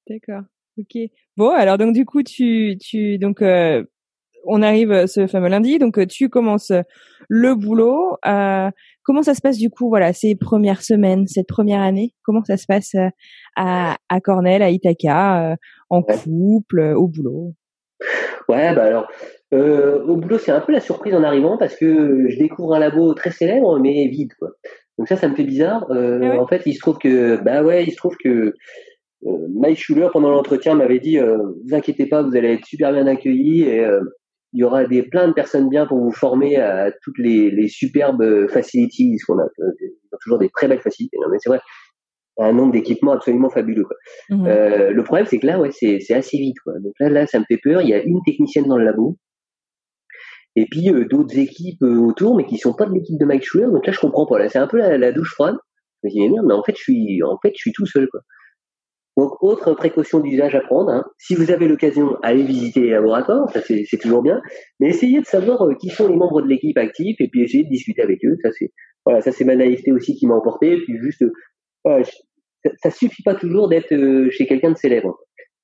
D'accord. 0.09 0.43
Ok. 0.79 1.01
Bon, 1.37 1.51
alors 1.51 1.79
donc 1.79 1.95
du 1.95 2.05
coup, 2.05 2.23
tu, 2.23 2.77
tu, 2.81 3.19
donc, 3.19 3.43
euh, 3.43 3.85
on 4.47 4.61
arrive 4.61 4.93
euh, 4.93 5.07
ce 5.07 5.27
fameux 5.27 5.49
lundi, 5.49 5.79
donc 5.79 5.99
euh, 5.99 6.07
tu 6.07 6.29
commences 6.29 6.73
le 7.29 7.55
boulot. 7.55 8.19
Euh, 8.27 8.71
comment 9.03 9.23
ça 9.23 9.35
se 9.35 9.41
passe 9.41 9.57
du 9.57 9.71
coup, 9.71 9.89
voilà, 9.89 10.13
ces 10.13 10.35
premières 10.35 10.83
semaines, 10.83 11.27
cette 11.27 11.49
première 11.49 11.81
année? 11.81 12.15
Comment 12.23 12.45
ça 12.45 12.57
se 12.57 12.67
passe 12.67 12.95
à, 13.57 13.97
à 14.09 14.21
Cornell, 14.21 14.63
à 14.63 14.71
Ithaca, 14.71 15.53
euh, 15.53 15.57
en 15.91 16.03
couple, 16.03 16.81
au 16.97 17.09
boulot? 17.09 17.55
Ouais, 18.49 18.75
bah 18.75 18.85
alors, 18.85 19.09
euh, 19.55 20.03
au 20.05 20.17
boulot, 20.17 20.37
c'est 20.39 20.53
un 20.53 20.61
peu 20.61 20.73
la 20.73 20.81
surprise 20.81 21.15
en 21.15 21.23
arrivant 21.23 21.57
parce 21.57 21.77
que 21.77 22.29
je 22.29 22.39
découvre 22.39 22.75
un 22.75 22.79
labo 22.79 23.15
très 23.15 23.31
célèbre 23.31 23.79
mais 23.79 24.09
vide, 24.09 24.35
quoi. 24.39 24.51
Donc 24.99 25.09
ça, 25.09 25.17
ça 25.17 25.29
me 25.29 25.35
fait 25.35 25.45
bizarre. 25.45 25.87
Euh, 25.91 26.21
Ah 26.23 26.29
ouais? 26.31 26.39
En 26.39 26.47
fait, 26.47 26.63
il 26.67 26.75
se 26.75 26.81
trouve 26.81 26.99
que, 26.99 27.37
bah 27.43 27.63
ouais, 27.63 27.85
il 27.85 27.91
se 27.91 27.97
trouve 27.97 28.17
que 28.23 28.55
euh, 29.27 29.49
Mike 29.55 29.79
Schuller 29.79 30.09
pendant 30.13 30.31
l'entretien 30.31 30.75
m'avait 30.75 31.01
dit, 31.01 31.19
euh, 31.19 31.39
vous 31.39 31.75
inquiétez 31.75 32.07
pas, 32.07 32.23
vous 32.23 32.37
allez 32.37 32.55
être 32.55 32.65
super 32.65 32.93
bien 32.93 33.07
accueillis 33.07 33.63
et 33.63 33.85
euh, 33.85 34.01
il 34.53 34.61
y 34.61 34.65
aura 34.65 34.85
des 34.85 35.03
plein 35.03 35.27
de 35.29 35.33
personnes 35.33 35.69
bien 35.69 35.87
pour 35.87 35.99
vous 35.99 36.13
former 36.13 36.57
à 36.57 36.93
toutes 37.03 37.19
les, 37.19 37.51
les 37.51 37.69
superbes 37.69 38.49
facilities 38.49 39.17
qu'on 39.27 39.39
a. 39.39 39.43
Euh, 39.43 39.73
Ils 39.81 40.15
ont 40.15 40.19
toujours 40.23 40.39
des 40.39 40.49
très 40.51 40.69
belles 40.69 40.81
facilités. 40.81 41.17
Non, 41.21 41.29
mais 41.31 41.39
c'est 41.41 41.49
vrai, 41.49 41.61
un 42.39 42.53
nombre 42.53 42.73
d'équipements 42.73 43.13
absolument 43.13 43.51
fabuleux. 43.51 43.85
Quoi. 43.85 43.97
Euh, 44.49 44.91
le 44.91 45.03
problème, 45.03 45.27
c'est 45.27 45.39
que 45.39 45.47
là, 45.47 45.59
ouais, 45.59 45.71
c'est 45.73 46.15
assez 46.15 46.39
vite. 46.39 46.59
Quoi. 46.63 46.75
Donc 46.81 46.93
là, 47.01 47.09
là, 47.09 47.27
ça 47.27 47.41
me 47.41 47.45
fait 47.49 47.59
peur. 47.63 47.83
Il 47.83 47.89
y 47.89 47.95
a 47.95 48.03
une 48.03 48.21
technicienne 48.25 48.67
dans 48.67 48.79
le 48.79 48.85
labo. 48.85 49.17
Et 50.57 50.67
puis 50.71 50.89
d'autres 51.11 51.37
équipes 51.37 51.83
autour, 51.83 52.37
mais 52.37 52.45
qui 52.45 52.59
sont 52.59 52.75
pas 52.75 52.87
de 52.87 52.93
l'équipe 52.93 53.19
de 53.19 53.25
Mike 53.25 53.45
Schuller. 53.45 53.67
Donc 53.73 53.85
là, 53.87 53.93
je 53.93 53.99
comprends 53.99 54.27
pas. 54.27 54.39
Là, 54.39 54.49
c'est 54.49 54.59
un 54.59 54.69
peu 54.69 54.79
la, 54.79 54.99
la 54.99 55.11
douche 55.11 55.33
froide. 55.33 55.57
Je 56.03 56.09
me 56.09 56.13
dis 56.13 56.21
mais 56.21 56.29
merde, 56.29 56.47
mais 56.47 56.55
en 56.55 56.63
fait, 56.63 56.77
je 56.77 56.83
suis, 56.83 57.23
en 57.25 57.39
fait, 57.43 57.51
je 57.55 57.61
suis 57.61 57.73
tout 57.73 57.87
seul, 57.87 58.09
quoi. 58.09 58.21
Donc 59.17 59.43
autre 59.43 59.75
précaution 59.75 60.21
d'usage 60.21 60.55
à 60.55 60.61
prendre. 60.61 60.91
Hein. 60.91 61.05
Si 61.19 61.35
vous 61.35 61.51
avez 61.51 61.69
l'occasion, 61.69 62.17
allez 62.23 62.43
visiter 62.43 62.81
les 62.81 62.91
laboratoires. 62.91 63.49
Ça 63.51 63.61
c'est 63.61 63.85
c'est 63.89 63.99
toujours 63.99 64.23
bien. 64.23 64.41
Mais 64.81 64.89
essayez 64.89 65.21
de 65.21 65.27
savoir 65.27 65.63
euh, 65.65 65.75
qui 65.81 65.89
sont 65.89 66.09
les 66.09 66.17
membres 66.17 66.43
de 66.43 66.49
l'équipe 66.49 66.77
actifs 66.79 67.17
et 67.21 67.29
puis 67.29 67.43
essayez 67.43 67.65
de 67.65 67.69
discuter 67.69 68.03
avec 68.03 68.25
eux. 68.25 68.37
Ça 68.43 68.51
c'est 68.59 68.73
voilà, 69.05 69.21
ça 69.21 69.33
c'est 69.33 69.45
ma 69.45 69.55
naïveté 69.55 69.93
aussi 69.93 70.17
qui 70.17 70.27
m'a 70.27 70.35
emporté. 70.35 70.79
Puis 70.79 70.99
juste, 70.99 71.23
euh, 71.23 71.31
voilà, 71.85 72.05
ça, 72.05 72.71
ça 72.83 72.91
suffit 72.91 73.23
pas 73.23 73.35
toujours 73.35 73.69
d'être 73.69 73.93
euh, 73.93 74.31
chez 74.31 74.47
quelqu'un 74.47 74.73
de 74.73 74.77
célèbre. 74.77 75.17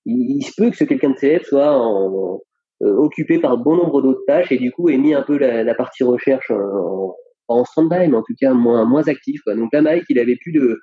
Il, 0.07 0.39
il 0.39 0.43
se 0.43 0.53
peut 0.57 0.71
que 0.71 0.77
ce 0.77 0.85
quelqu'un 0.85 1.11
de 1.11 1.19
célèbre 1.19 1.45
soit 1.45 1.73
en, 1.73 2.41
euh, 2.83 2.95
occupé 2.97 3.39
par 3.39 3.59
bon 3.59 3.77
nombre 3.77 4.01
d'autres 4.03 4.25
tâches 4.27 4.53
et 4.53 4.59
du 4.59 4.71
coup 4.71 4.89
ait 4.89 4.97
mis 4.99 5.15
un 5.15 5.23
peu 5.23 5.39
la, 5.39 5.65
la 5.65 5.75
partie 5.75 6.05
recherche 6.05 6.51
en, 6.51 7.15
en 7.49 7.65
stand-by, 7.65 8.09
mais 8.09 8.17
en 8.17 8.23
tout 8.23 8.35
cas 8.41 8.55
moins 8.55 8.85
moins 8.85 9.07
actif. 9.09 9.41
Quoi. 9.43 9.55
Donc 9.55 9.71
là, 9.73 9.83
Mike, 9.83 10.05
il 10.09 10.19
avait 10.19 10.37
plus 10.37 10.53
de 10.53 10.79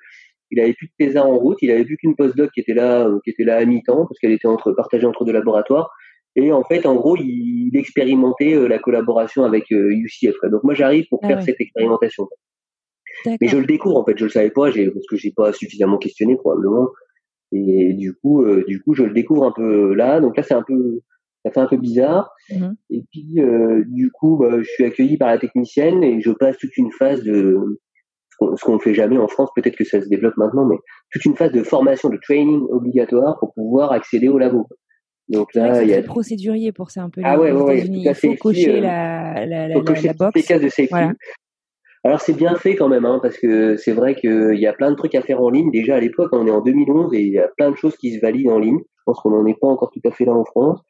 il 0.50 0.60
avait 0.60 0.74
plus 0.74 0.86
de 0.88 0.92
PESA 0.98 1.24
en 1.24 1.36
route, 1.36 1.58
il 1.62 1.70
avait 1.70 1.84
plus 1.84 1.96
qu'une 1.96 2.16
postdoc 2.16 2.50
qui 2.52 2.60
était 2.60 2.74
là, 2.74 3.06
euh, 3.06 3.18
qui 3.24 3.30
était 3.30 3.44
là 3.44 3.56
à 3.56 3.64
mi-temps 3.64 4.06
parce 4.06 4.18
qu'elle 4.20 4.32
était 4.32 4.48
entre 4.48 4.72
partagée 4.72 5.06
entre 5.06 5.24
deux 5.24 5.32
laboratoires. 5.32 5.90
Et 6.36 6.52
en 6.52 6.62
fait, 6.62 6.86
en 6.86 6.94
gros, 6.94 7.16
il, 7.16 7.68
il 7.68 7.76
expérimentait 7.76 8.54
euh, 8.54 8.68
la 8.68 8.78
collaboration 8.78 9.44
avec 9.44 9.70
euh, 9.72 9.90
UCF. 9.90 10.36
quoi. 10.38 10.48
Donc 10.48 10.62
moi, 10.64 10.74
j'arrive 10.74 11.06
pour 11.08 11.20
Ah 11.22 11.28
faire 11.28 11.42
cette 11.42 11.60
expérimentation. 11.60 12.28
Mais 13.26 13.48
je 13.48 13.56
le 13.56 13.66
découvre 13.66 13.96
en 13.96 14.04
fait, 14.04 14.16
je 14.16 14.24
le 14.24 14.30
savais 14.30 14.50
pas, 14.50 14.70
parce 14.70 15.06
que 15.08 15.16
j'ai 15.16 15.32
pas 15.32 15.52
suffisamment 15.52 15.98
questionné 15.98 16.36
probablement. 16.36 16.88
Et 17.52 17.94
du 17.94 18.14
coup, 18.14 18.42
euh, 18.42 18.64
du 18.66 18.80
coup, 18.80 18.94
je 18.94 19.04
le 19.04 19.12
découvre 19.12 19.44
un 19.44 19.52
peu 19.52 19.94
là. 19.94 20.20
Donc 20.20 20.36
là, 20.36 20.42
c'est 20.42 20.54
un 20.54 20.62
peu, 20.62 21.00
ça 21.44 21.50
fait 21.50 21.60
un 21.60 21.66
peu 21.66 21.76
bizarre. 21.76 22.30
Mhm. 22.50 22.76
Et 22.90 23.04
puis, 23.10 23.40
euh, 23.40 23.82
du 23.88 24.10
coup, 24.10 24.36
bah, 24.36 24.58
je 24.58 24.68
suis 24.68 24.84
accueilli 24.84 25.16
par 25.16 25.28
la 25.28 25.38
technicienne 25.38 26.02
et 26.02 26.20
je 26.20 26.30
passe 26.30 26.58
toute 26.58 26.76
une 26.76 26.92
phase 26.92 27.22
de 27.22 27.80
ce 28.40 28.46
qu'on 28.64 28.72
qu'on 28.72 28.78
fait 28.78 28.94
jamais 28.94 29.18
en 29.18 29.28
France. 29.28 29.50
Peut-être 29.56 29.76
que 29.76 29.84
ça 29.84 30.00
se 30.00 30.08
développe 30.08 30.36
maintenant, 30.36 30.64
mais 30.66 30.76
toute 31.10 31.24
une 31.24 31.36
phase 31.36 31.52
de 31.52 31.62
formation, 31.62 32.08
de 32.08 32.18
training 32.22 32.62
obligatoire 32.70 33.38
pour 33.38 33.52
pouvoir 33.54 33.92
accéder 33.92 34.28
au 34.28 34.38
labo. 34.38 34.66
Donc 35.28 35.52
là, 35.54 35.82
il 35.82 35.90
y 35.90 35.94
a 35.94 36.02
procédurier 36.02 36.72
pour 36.72 36.90
ça 36.90 37.02
un 37.02 37.10
peu 37.10 37.20
Ah 37.24 37.38
ouais, 37.38 37.52
ouais, 37.52 37.80
Il 37.86 38.14
faut 38.14 38.34
cocher 38.36 38.78
Euh, 38.78 38.80
la, 38.80 39.44
la, 39.46 39.68
la, 39.68 39.74
faut 39.74 39.80
la, 39.80 39.84
cocher 39.94 40.06
la 40.08 40.14
toutes 40.14 40.34
les 40.34 40.40
box. 40.40 40.46
cases 40.48 40.62
de 40.62 40.68
safety. 40.68 40.88
Voilà. 40.90 41.12
Alors 42.04 42.20
c'est 42.20 42.32
bien 42.32 42.54
fait 42.54 42.76
quand 42.76 42.88
même, 42.88 43.04
hein, 43.04 43.18
parce 43.20 43.36
que 43.38 43.76
c'est 43.76 43.92
vrai 43.92 44.14
qu'il 44.14 44.54
y 44.58 44.66
a 44.66 44.72
plein 44.72 44.90
de 44.90 44.96
trucs 44.96 45.14
à 45.14 45.20
faire 45.20 45.42
en 45.42 45.50
ligne. 45.50 45.70
Déjà 45.70 45.96
à 45.96 46.00
l'époque, 46.00 46.30
on 46.32 46.46
est 46.46 46.50
en 46.50 46.62
2011 46.62 47.12
et 47.12 47.20
il 47.22 47.32
y 47.32 47.38
a 47.38 47.48
plein 47.56 47.70
de 47.70 47.76
choses 47.76 47.96
qui 47.96 48.14
se 48.14 48.20
valident 48.20 48.50
en 48.52 48.58
ligne. 48.58 48.78
Je 48.78 49.02
pense 49.04 49.20
qu'on 49.20 49.30
n'en 49.30 49.44
est 49.46 49.58
pas 49.60 49.66
encore 49.66 49.90
tout 49.90 50.00
à 50.08 50.12
fait 50.12 50.24
là 50.24 50.32
en 50.32 50.44
France. 50.44 50.80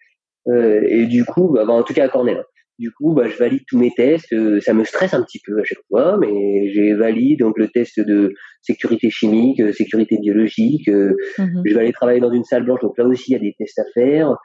Euh, 0.49 0.83
et 0.87 1.07
du 1.07 1.25
coup, 1.25 1.49
bah, 1.53 1.65
bah, 1.67 1.73
en 1.73 1.83
tout 1.83 1.95
cas 1.95 2.05
à 2.05 2.09
Cornell. 2.09 2.37
hein. 2.39 2.45
Du 2.79 2.93
coup, 2.93 3.13
bah, 3.13 3.27
je 3.29 3.37
valide 3.37 3.63
tous 3.67 3.77
mes 3.79 3.91
tests. 3.91 4.33
Euh, 4.33 4.61
ça 4.61 4.73
me 4.73 4.85
stresse 4.85 5.13
un 5.13 5.23
petit 5.23 5.41
peu 5.45 5.59
à 5.61 5.65
chaque 5.65 5.83
fois, 5.89 6.17
mais 6.19 6.71
j'ai 6.73 6.95
valide 6.95 7.41
donc 7.41 7.59
le 7.59 7.69
test 7.69 7.99
de 7.99 8.33
sécurité 8.63 9.11
chimique, 9.11 9.61
euh, 9.61 9.73
sécurité 9.73 10.17
biologique. 10.21 10.89
euh, 10.89 11.17
Mhm. 11.39 11.63
je 11.65 11.75
vais 11.75 11.81
aller 11.81 11.93
travailler 11.93 12.21
dans 12.21 12.31
une 12.33 12.45
salle 12.45 12.65
blanche, 12.65 12.81
donc 12.81 12.97
là 12.99 13.05
aussi 13.05 13.33
il 13.33 13.35
y 13.35 13.37
a 13.37 13.41
des 13.41 13.55
tests 13.59 13.79
à 13.81 13.85
faire. 13.95 14.37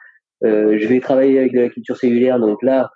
Euh, 0.44 0.76
je 0.80 0.88
vais 0.88 0.98
travailler 1.00 1.38
avec 1.38 1.52
de 1.52 1.60
la 1.60 1.68
culture 1.68 1.96
cellulaire, 1.96 2.40
donc 2.40 2.60
là 2.62 2.90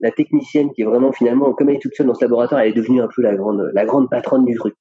la 0.00 0.10
technicienne 0.10 0.70
qui 0.74 0.82
est 0.82 0.84
vraiment 0.84 1.12
finalement, 1.12 1.52
comme 1.54 1.70
elle 1.70 1.76
est 1.76 1.78
toute 1.80 1.94
seule 1.94 2.06
dans 2.08 2.14
ce 2.14 2.24
laboratoire, 2.24 2.60
elle 2.60 2.70
est 2.70 2.76
devenue 2.76 3.00
un 3.00 3.08
peu 3.14 3.22
la 3.22 3.34
grande, 3.34 3.70
la 3.72 3.84
grande 3.86 4.10
patronne 4.10 4.44
du 4.44 4.54
truc. 4.56 4.74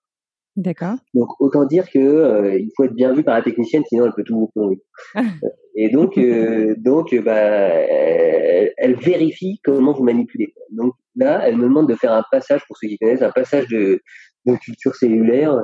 D'accord. 0.58 0.96
Donc 1.14 1.30
autant 1.40 1.66
dire 1.66 1.90
que 1.90 2.00
euh, 2.00 2.60
il 2.60 2.70
faut 2.76 2.84
être 2.84 2.94
bien 2.94 3.14
vu 3.14 3.24
par 3.24 3.36
la 3.36 3.42
technicienne, 3.42 3.84
sinon 3.88 4.06
elle 4.06 4.14
peut 4.14 4.24
tout 4.24 4.38
vous 4.38 4.48
plomber. 4.54 4.82
Et 5.76 5.90
donc, 5.90 6.18
euh, 6.18 6.76
donc, 6.78 7.14
euh, 7.14 7.22
bah, 7.22 7.34
elle, 7.38 8.74
elle 8.78 8.96
vérifie 8.96 9.62
comment 9.64 9.94
vous 9.94 10.04
manipulez. 10.04 10.54
Donc 10.72 10.94
là, 11.16 11.48
elle 11.48 11.56
me 11.56 11.64
demande 11.64 11.88
de 11.88 11.96
faire 11.96 12.12
un 12.12 12.24
passage, 12.30 12.62
pour 12.68 12.76
ceux 12.78 12.90
qui 12.90 12.98
connaissent, 12.98 13.22
un 13.22 13.32
passage 13.32 13.68
de, 13.70 14.02
de 14.46 14.56
culture 14.58 14.94
cellulaire 14.96 15.64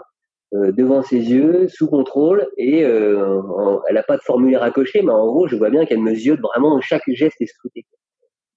euh, 0.53 0.71
devant 0.71 1.01
ses 1.03 1.17
yeux, 1.17 1.67
sous 1.67 1.87
contrôle, 1.89 2.47
et 2.57 2.85
en- 2.85 3.81
elle 3.89 3.95
n'a 3.95 4.03
pas 4.03 4.15
de 4.15 4.21
formulaire 4.21 4.63
à 4.63 4.71
cocher, 4.71 5.01
mais 5.01 5.11
en 5.11 5.25
gros, 5.27 5.47
je 5.49 5.57
vois 5.57 5.69
bien 5.69 5.85
qu'elle 5.85 5.99
mesurait 5.99 6.37
vraiment 6.41 6.79
chaque 6.79 7.03
geste 7.07 7.35
est 7.41 7.47
scruté. 7.47 7.85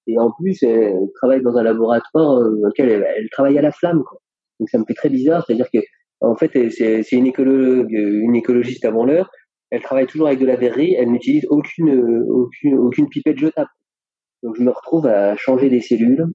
Et 0.07 0.17
en 0.17 0.31
plus, 0.31 0.63
elle 0.63 0.95
travaille 1.15 1.41
dans 1.41 1.57
un 1.57 1.63
laboratoire 1.63 2.39
dans 2.39 2.67
lequel 2.67 2.89
elle, 2.89 3.05
elle 3.17 3.29
travaille 3.29 3.57
à 3.57 3.61
la 3.61 3.71
flamme. 3.71 4.03
Quoi. 4.03 4.19
Donc 4.61 4.69
ça 4.69 4.77
me 4.77 4.85
fait 4.87 4.93
très 4.93 5.09
bizarre, 5.09 5.43
c'est-à-dire 5.45 5.69
que 5.71 5.79
en 6.21 6.35
fait, 6.35 6.51
c'est 6.71 7.11
une 7.11 7.27
écologue, 7.27 7.91
une 7.91 8.35
écologiste 8.35 8.85
avant 8.85 9.05
l'heure. 9.05 9.29
Elle 9.71 9.81
travaille 9.81 10.05
toujours 10.07 10.27
avec 10.27 10.39
de 10.39 10.45
la 10.45 10.55
verrerie. 10.55 10.93
Elle 10.97 11.11
n'utilise 11.11 11.45
aucune, 11.49 11.89
euh, 11.89 12.25
aucune, 12.29 12.77
aucune 12.77 13.09
pipette 13.09 13.37
jetable. 13.39 13.69
Donc 14.43 14.55
je 14.57 14.63
me 14.63 14.71
retrouve 14.71 15.07
à 15.07 15.35
changer 15.37 15.69
des 15.69 15.81
cellules 15.81 16.25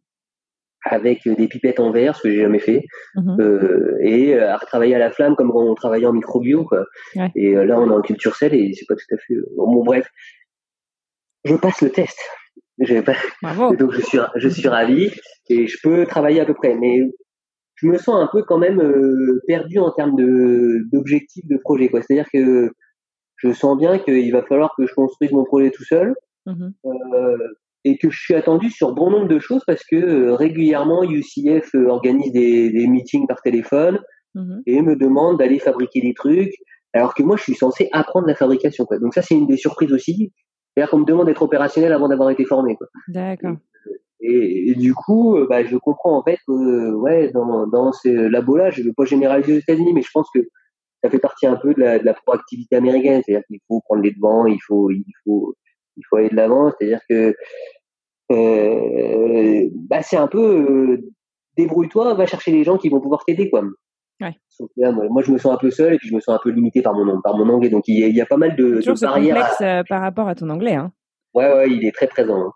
avec 0.88 1.26
des 1.28 1.48
pipettes 1.48 1.80
en 1.80 1.90
verre, 1.90 2.14
ce 2.16 2.22
que 2.22 2.30
j'ai 2.30 2.40
jamais 2.42 2.60
fait, 2.60 2.84
Mhm. 3.16 3.36
euh, 3.40 3.96
et 4.02 4.34
euh, 4.34 4.52
à 4.52 4.56
retravailler 4.56 4.94
à 4.94 4.98
la 5.00 5.10
flamme 5.10 5.34
comme 5.34 5.50
quand 5.50 5.64
on 5.64 5.74
travaillait 5.74 6.06
en 6.06 6.12
microbio. 6.12 6.64
Quoi. 6.64 6.84
Ouais. 7.16 7.30
Et 7.34 7.56
euh, 7.56 7.64
là, 7.64 7.78
on 7.80 7.90
est 7.90 7.94
en 7.94 8.00
culture 8.02 8.36
sel 8.36 8.54
et 8.54 8.72
c'est 8.74 8.86
pas 8.86 8.94
tout 8.94 9.12
à 9.14 9.18
fait. 9.18 9.34
euh, 9.34 9.44
Bon, 9.56 9.82
bref, 9.84 10.06
je 11.44 11.54
passe 11.56 11.80
le 11.82 11.90
test. 11.90 12.18
Pas- 13.04 13.14
Bravo. 13.42 13.74
donc 13.76 13.92
je 13.92 14.00
suis 14.02 14.18
je 14.36 14.48
suis 14.48 14.68
ravi 14.68 15.10
et 15.48 15.66
je 15.66 15.76
peux 15.82 16.04
travailler 16.06 16.40
à 16.40 16.44
peu 16.44 16.52
près 16.54 16.74
mais 16.74 17.00
je 17.76 17.86
me 17.86 17.96
sens 17.98 18.16
un 18.20 18.28
peu 18.32 18.42
quand 18.42 18.58
même 18.58 18.80
euh, 18.80 19.40
perdu 19.46 19.78
en 19.78 19.90
termes 19.90 20.16
de 20.16 20.80
d'objectifs 20.92 21.46
de 21.46 21.56
projet 21.58 21.88
quoi 21.88 22.00
c'est-à-dire 22.02 22.28
que 22.32 22.70
je 23.36 23.52
sens 23.52 23.76
bien 23.78 23.98
qu'il 23.98 24.32
va 24.32 24.42
falloir 24.42 24.72
que 24.76 24.86
je 24.86 24.94
construise 24.94 25.32
mon 25.32 25.44
projet 25.44 25.70
tout 25.70 25.84
seul 25.84 26.14
Mhm. 26.46 26.72
euh, 26.86 27.36
et 27.84 27.98
que 27.98 28.08
je 28.08 28.18
suis 28.20 28.34
attendu 28.34 28.70
sur 28.70 28.92
bon 28.92 29.10
nombre 29.10 29.26
de 29.28 29.38
choses 29.40 29.62
parce 29.66 29.82
que 29.84 29.96
euh, 29.96 30.34
régulièrement 30.34 31.02
UCF 31.04 31.74
euh, 31.74 31.86
organise 31.88 32.32
des, 32.32 32.70
des 32.70 32.86
meetings 32.86 33.26
par 33.26 33.40
téléphone 33.42 33.98
Mhm. 34.36 34.62
et 34.66 34.82
me 34.82 34.94
demande 34.96 35.38
d'aller 35.38 35.58
fabriquer 35.58 36.00
des 36.02 36.14
trucs 36.14 36.54
alors 36.92 37.14
que 37.14 37.22
moi 37.22 37.36
je 37.36 37.42
suis 37.42 37.54
censé 37.54 37.88
apprendre 37.92 38.26
la 38.28 38.34
fabrication 38.34 38.84
quoi. 38.86 38.98
donc 38.98 39.12
ça 39.14 39.22
c'est 39.22 39.34
une 39.34 39.46
des 39.46 39.56
surprises 39.56 39.92
aussi 39.92 40.32
c'est-à-dire 40.74 40.90
qu'on 40.90 40.98
me 40.98 41.04
demande 41.06 41.26
d'être 41.26 41.42
opérationnel 41.42 41.92
avant 41.92 42.08
d'avoir 42.08 42.28
été 42.30 42.44
formé. 42.44 42.76
D'accord. 43.08 43.56
Et, 44.28 44.70
et 44.70 44.74
du 44.74 44.92
coup, 44.94 45.36
euh, 45.36 45.46
bah, 45.48 45.64
je 45.64 45.76
comprends 45.76 46.16
en 46.18 46.22
fait 46.22 46.38
que 46.46 46.52
euh, 46.52 46.92
ouais, 46.94 47.30
dans, 47.32 47.66
dans 47.66 47.92
ces 47.92 48.12
labos-là, 48.28 48.70
je 48.70 48.82
ne 48.82 48.86
veux 48.88 48.92
pas 48.92 49.04
généraliser 49.04 49.54
aux 49.54 49.60
États-Unis, 49.60 49.92
mais 49.94 50.02
je 50.02 50.10
pense 50.12 50.28
que 50.34 50.40
ça 51.04 51.10
fait 51.10 51.18
partie 51.20 51.46
un 51.46 51.56
peu 51.56 51.74
de 51.74 51.80
la, 51.80 51.98
de 51.98 52.04
la 52.04 52.14
proactivité 52.14 52.74
américaine, 52.76 53.22
c'est-à-dire 53.24 53.46
qu'il 53.46 53.60
faut 53.68 53.80
prendre 53.82 54.02
les 54.02 54.10
devants, 54.12 54.46
il 54.46 54.58
faut, 54.66 54.90
il 54.90 55.04
faut, 55.24 55.54
il 55.96 56.02
faut 56.08 56.16
aller 56.16 56.28
de 56.30 56.34
l'avant, 56.36 56.72
c'est-à-dire 56.76 57.00
que 57.08 57.34
euh, 58.32 59.68
bah, 59.88 60.02
c'est 60.02 60.16
un 60.16 60.26
peu 60.26 60.40
euh, 60.40 61.10
débrouille-toi, 61.56 62.14
va 62.14 62.26
chercher 62.26 62.50
les 62.52 62.64
gens 62.64 62.76
qui 62.78 62.88
vont 62.88 63.00
pouvoir 63.00 63.24
t'aider, 63.24 63.48
quoi. 63.50 63.62
Ouais. 64.20 64.34
Là, 64.76 64.92
moi, 64.92 65.04
moi, 65.10 65.22
je 65.22 65.30
me 65.30 65.38
sens 65.38 65.52
un 65.52 65.58
peu 65.58 65.70
seul 65.70 65.94
et 65.94 65.98
puis 65.98 66.08
je 66.08 66.14
me 66.14 66.20
sens 66.20 66.34
un 66.34 66.40
peu 66.42 66.50
limité 66.50 66.80
par 66.82 66.94
mon 66.94 67.20
par 67.20 67.36
mon 67.36 67.48
anglais, 67.50 67.68
donc 67.68 67.84
il 67.86 67.98
y 67.98 68.04
a, 68.04 68.06
il 68.08 68.16
y 68.16 68.20
a 68.20 68.26
pas 68.26 68.38
mal 68.38 68.56
de, 68.56 68.76
de 68.76 68.80
ce 68.80 69.04
barrières. 69.04 69.36
à- 69.36 69.48
complexe 69.50 69.86
par 69.88 70.00
rapport 70.00 70.28
à 70.28 70.34
ton 70.34 70.48
anglais. 70.48 70.74
Hein. 70.74 70.90
Ouais, 71.34 71.52
ouais, 71.52 71.70
il 71.70 71.84
est 71.86 71.92
très 71.92 72.06
présent. 72.06 72.40
hein. 72.40 72.52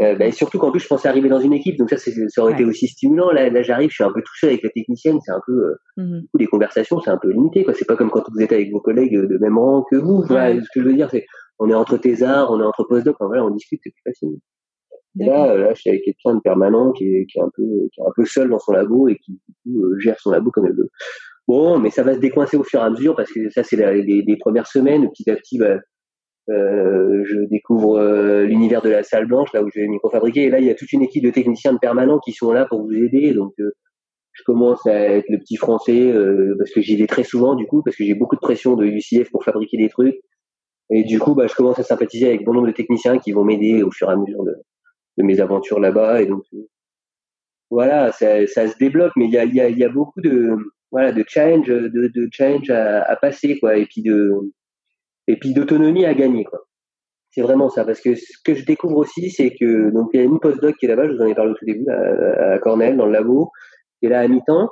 Euh, 0.00 0.14
bah, 0.16 0.26
et 0.26 0.32
surtout 0.32 0.58
qu'en 0.58 0.70
plus, 0.70 0.80
je 0.80 0.86
pensais 0.88 1.06
arriver 1.06 1.28
dans 1.28 1.38
une 1.38 1.52
équipe, 1.52 1.76
donc 1.76 1.90
ça, 1.90 1.96
ça 1.98 2.42
aurait 2.42 2.54
été 2.54 2.64
aussi 2.64 2.88
stimulant. 2.88 3.30
Là, 3.30 3.50
là 3.50 3.62
j'arrive, 3.62 3.90
je 3.90 3.94
suis 3.96 4.04
un 4.04 4.10
peu 4.12 4.22
tout 4.22 4.36
seul 4.40 4.50
avec 4.50 4.62
la 4.62 4.70
technicienne, 4.70 5.18
c'est 5.24 5.32
un 5.32 5.40
peu, 5.46 5.52
euh, 5.52 5.74
Mhm. 5.98 6.20
du 6.22 6.28
coup, 6.28 6.38
les 6.38 6.46
conversations, 6.46 6.98
c'est 7.00 7.10
un 7.10 7.18
peu 7.18 7.30
limité, 7.30 7.62
quoi. 7.62 7.74
C'est 7.74 7.84
pas 7.84 7.94
comme 7.96 8.10
quand 8.10 8.24
vous 8.34 8.40
êtes 8.42 8.52
avec 8.52 8.70
vos 8.72 8.80
collègues 8.80 9.14
de 9.16 9.38
même 9.38 9.58
rang 9.58 9.84
que 9.90 9.96
vous. 9.96 10.22
Voilà, 10.26 10.54
Ouais. 10.54 10.60
ce 10.62 10.68
que 10.74 10.82
je 10.82 10.88
veux 10.88 10.94
dire, 10.94 11.10
c'est, 11.10 11.26
on 11.58 11.68
est 11.68 11.74
entre 11.74 11.98
thésards, 11.98 12.50
on 12.50 12.60
est 12.60 12.64
entre 12.64 12.84
postdocs, 12.84 13.16
enfin, 13.20 13.26
voilà, 13.26 13.44
on 13.44 13.50
discute, 13.50 13.80
c'est 13.84 13.90
plus 13.90 14.02
facile. 14.10 14.38
Et 15.20 15.26
là, 15.26 15.52
euh, 15.52 15.58
là, 15.58 15.74
je 15.74 15.80
suis 15.82 15.90
avec 15.90 16.04
quelqu'un 16.04 16.36
de 16.36 16.40
permanent 16.40 16.90
qui 16.92 17.04
est, 17.04 17.26
qui 17.26 17.38
est 17.38 17.42
un 17.42 17.50
peu, 17.54 17.62
qui 17.92 18.00
est 18.00 18.04
un 18.04 18.12
peu 18.16 18.24
seul 18.24 18.48
dans 18.48 18.58
son 18.58 18.72
labo 18.72 19.08
et 19.08 19.16
qui, 19.18 19.32
du 19.32 19.54
coup, 19.74 19.84
euh, 19.84 19.98
gère 19.98 20.18
son 20.18 20.30
labo 20.30 20.50
comme 20.50 20.64
elle 20.64 20.74
veut. 20.74 20.88
Bon, 21.46 21.78
mais 21.78 21.90
ça 21.90 22.02
va 22.02 22.14
se 22.14 22.18
décoincer 22.18 22.56
au 22.56 22.62
fur 22.64 22.80
et 22.80 22.84
à 22.84 22.88
mesure 22.90 23.14
parce 23.14 23.30
que 23.30 23.50
ça, 23.50 23.62
c'est 23.62 23.76
les, 23.76 24.22
les 24.22 24.36
premières 24.38 24.66
semaines. 24.66 25.10
Petit 25.10 25.28
à 25.30 25.36
petit, 25.36 25.58
bah, 25.58 25.76
euh, 26.50 27.22
je 27.24 27.48
découvre 27.48 27.98
euh, 27.98 28.44
l'univers 28.44 28.82
de 28.82 28.90
la 28.90 29.02
salle 29.02 29.26
blanche, 29.26 29.52
là 29.52 29.62
où 29.62 29.68
je 29.72 29.80
vais 29.80 29.86
microfabriquer. 29.86 30.44
Et 30.44 30.50
là, 30.50 30.58
il 30.58 30.66
y 30.66 30.70
a 30.70 30.74
toute 30.74 30.92
une 30.92 31.02
équipe 31.02 31.24
de 31.24 31.30
techniciens 31.30 31.72
de 31.72 31.78
permanents 31.78 32.18
qui 32.18 32.32
sont 32.32 32.52
là 32.52 32.66
pour 32.66 32.82
vous 32.82 32.92
aider. 32.92 33.32
Donc, 33.32 33.52
euh, 33.60 33.70
je 34.32 34.42
commence 34.44 34.84
à 34.86 34.94
être 34.94 35.28
le 35.28 35.38
petit 35.38 35.56
français 35.56 36.10
euh, 36.10 36.54
parce 36.58 36.70
que 36.70 36.80
j'y 36.80 36.96
vais 36.96 37.06
très 37.06 37.22
souvent, 37.22 37.54
du 37.54 37.66
coup, 37.66 37.82
parce 37.82 37.96
que 37.96 38.04
j'ai 38.04 38.14
beaucoup 38.14 38.36
de 38.36 38.40
pression 38.40 38.76
de 38.76 38.84
UCF 38.86 39.30
pour 39.30 39.44
fabriquer 39.44 39.76
des 39.76 39.88
trucs. 39.88 40.16
Et 40.90 41.04
du 41.04 41.18
coup, 41.18 41.34
bah, 41.34 41.46
je 41.46 41.54
commence 41.54 41.78
à 41.78 41.84
sympathiser 41.84 42.28
avec 42.28 42.44
bon 42.44 42.54
nombre 42.54 42.66
de 42.66 42.72
techniciens 42.72 43.18
qui 43.18 43.32
vont 43.32 43.44
m'aider 43.44 43.82
au 43.82 43.90
fur 43.90 44.10
et 44.10 44.12
à 44.12 44.16
mesure 44.16 44.44
de, 44.44 44.54
mes 45.18 45.40
aventures 45.40 45.80
là-bas. 45.80 46.22
Et 46.22 46.26
donc, 46.26 46.42
euh, 46.54 46.68
voilà, 47.70 48.12
ça, 48.12 48.46
ça 48.46 48.66
se 48.66 48.76
débloque, 48.78 49.12
mais 49.16 49.26
il 49.26 49.32
y 49.32 49.38
a, 49.38 49.44
y, 49.44 49.60
a, 49.60 49.68
y 49.68 49.84
a 49.84 49.88
beaucoup 49.88 50.20
de 50.20 50.56
voilà 50.90 51.10
de 51.12 51.24
challenge 51.26 51.68
de, 51.68 51.88
de 51.88 52.28
challenge 52.30 52.68
à, 52.68 53.02
à, 53.02 53.16
passer 53.16 53.58
quoi 53.58 53.78
et 53.78 53.86
puis 53.86 54.02
de 54.02 54.30
et 55.28 55.36
puis 55.36 55.54
d'autonomie 55.54 56.04
à 56.04 56.14
gagner 56.14 56.44
quoi. 56.44 56.60
C'est 57.30 57.40
vraiment 57.40 57.70
ça. 57.70 57.84
Parce 57.86 58.02
que 58.02 58.14
ce 58.14 58.36
que 58.44 58.54
je 58.54 58.64
découvre 58.64 58.96
aussi 58.98 59.30
c'est 59.30 59.54
que 59.54 59.90
donc 59.90 60.10
il 60.12 60.18
y 60.18 60.20
a 60.20 60.24
une 60.24 60.40
postdoc 60.40 60.76
qui 60.76 60.86
est 60.86 60.88
là-bas 60.88 61.08
je 61.08 61.14
vous 61.14 61.22
en 61.22 61.26
ai 61.26 61.34
parlé 61.34 61.52
au 61.52 61.54
tout 61.54 61.64
début 61.64 61.88
à, 61.88 62.54
à 62.54 62.58
Cornell 62.58 62.96
dans 62.96 63.06
le 63.06 63.12
labo 63.12 63.50
qui 63.98 64.06
est 64.06 64.10
là 64.10 64.20
à 64.20 64.28
mi-temps 64.28 64.70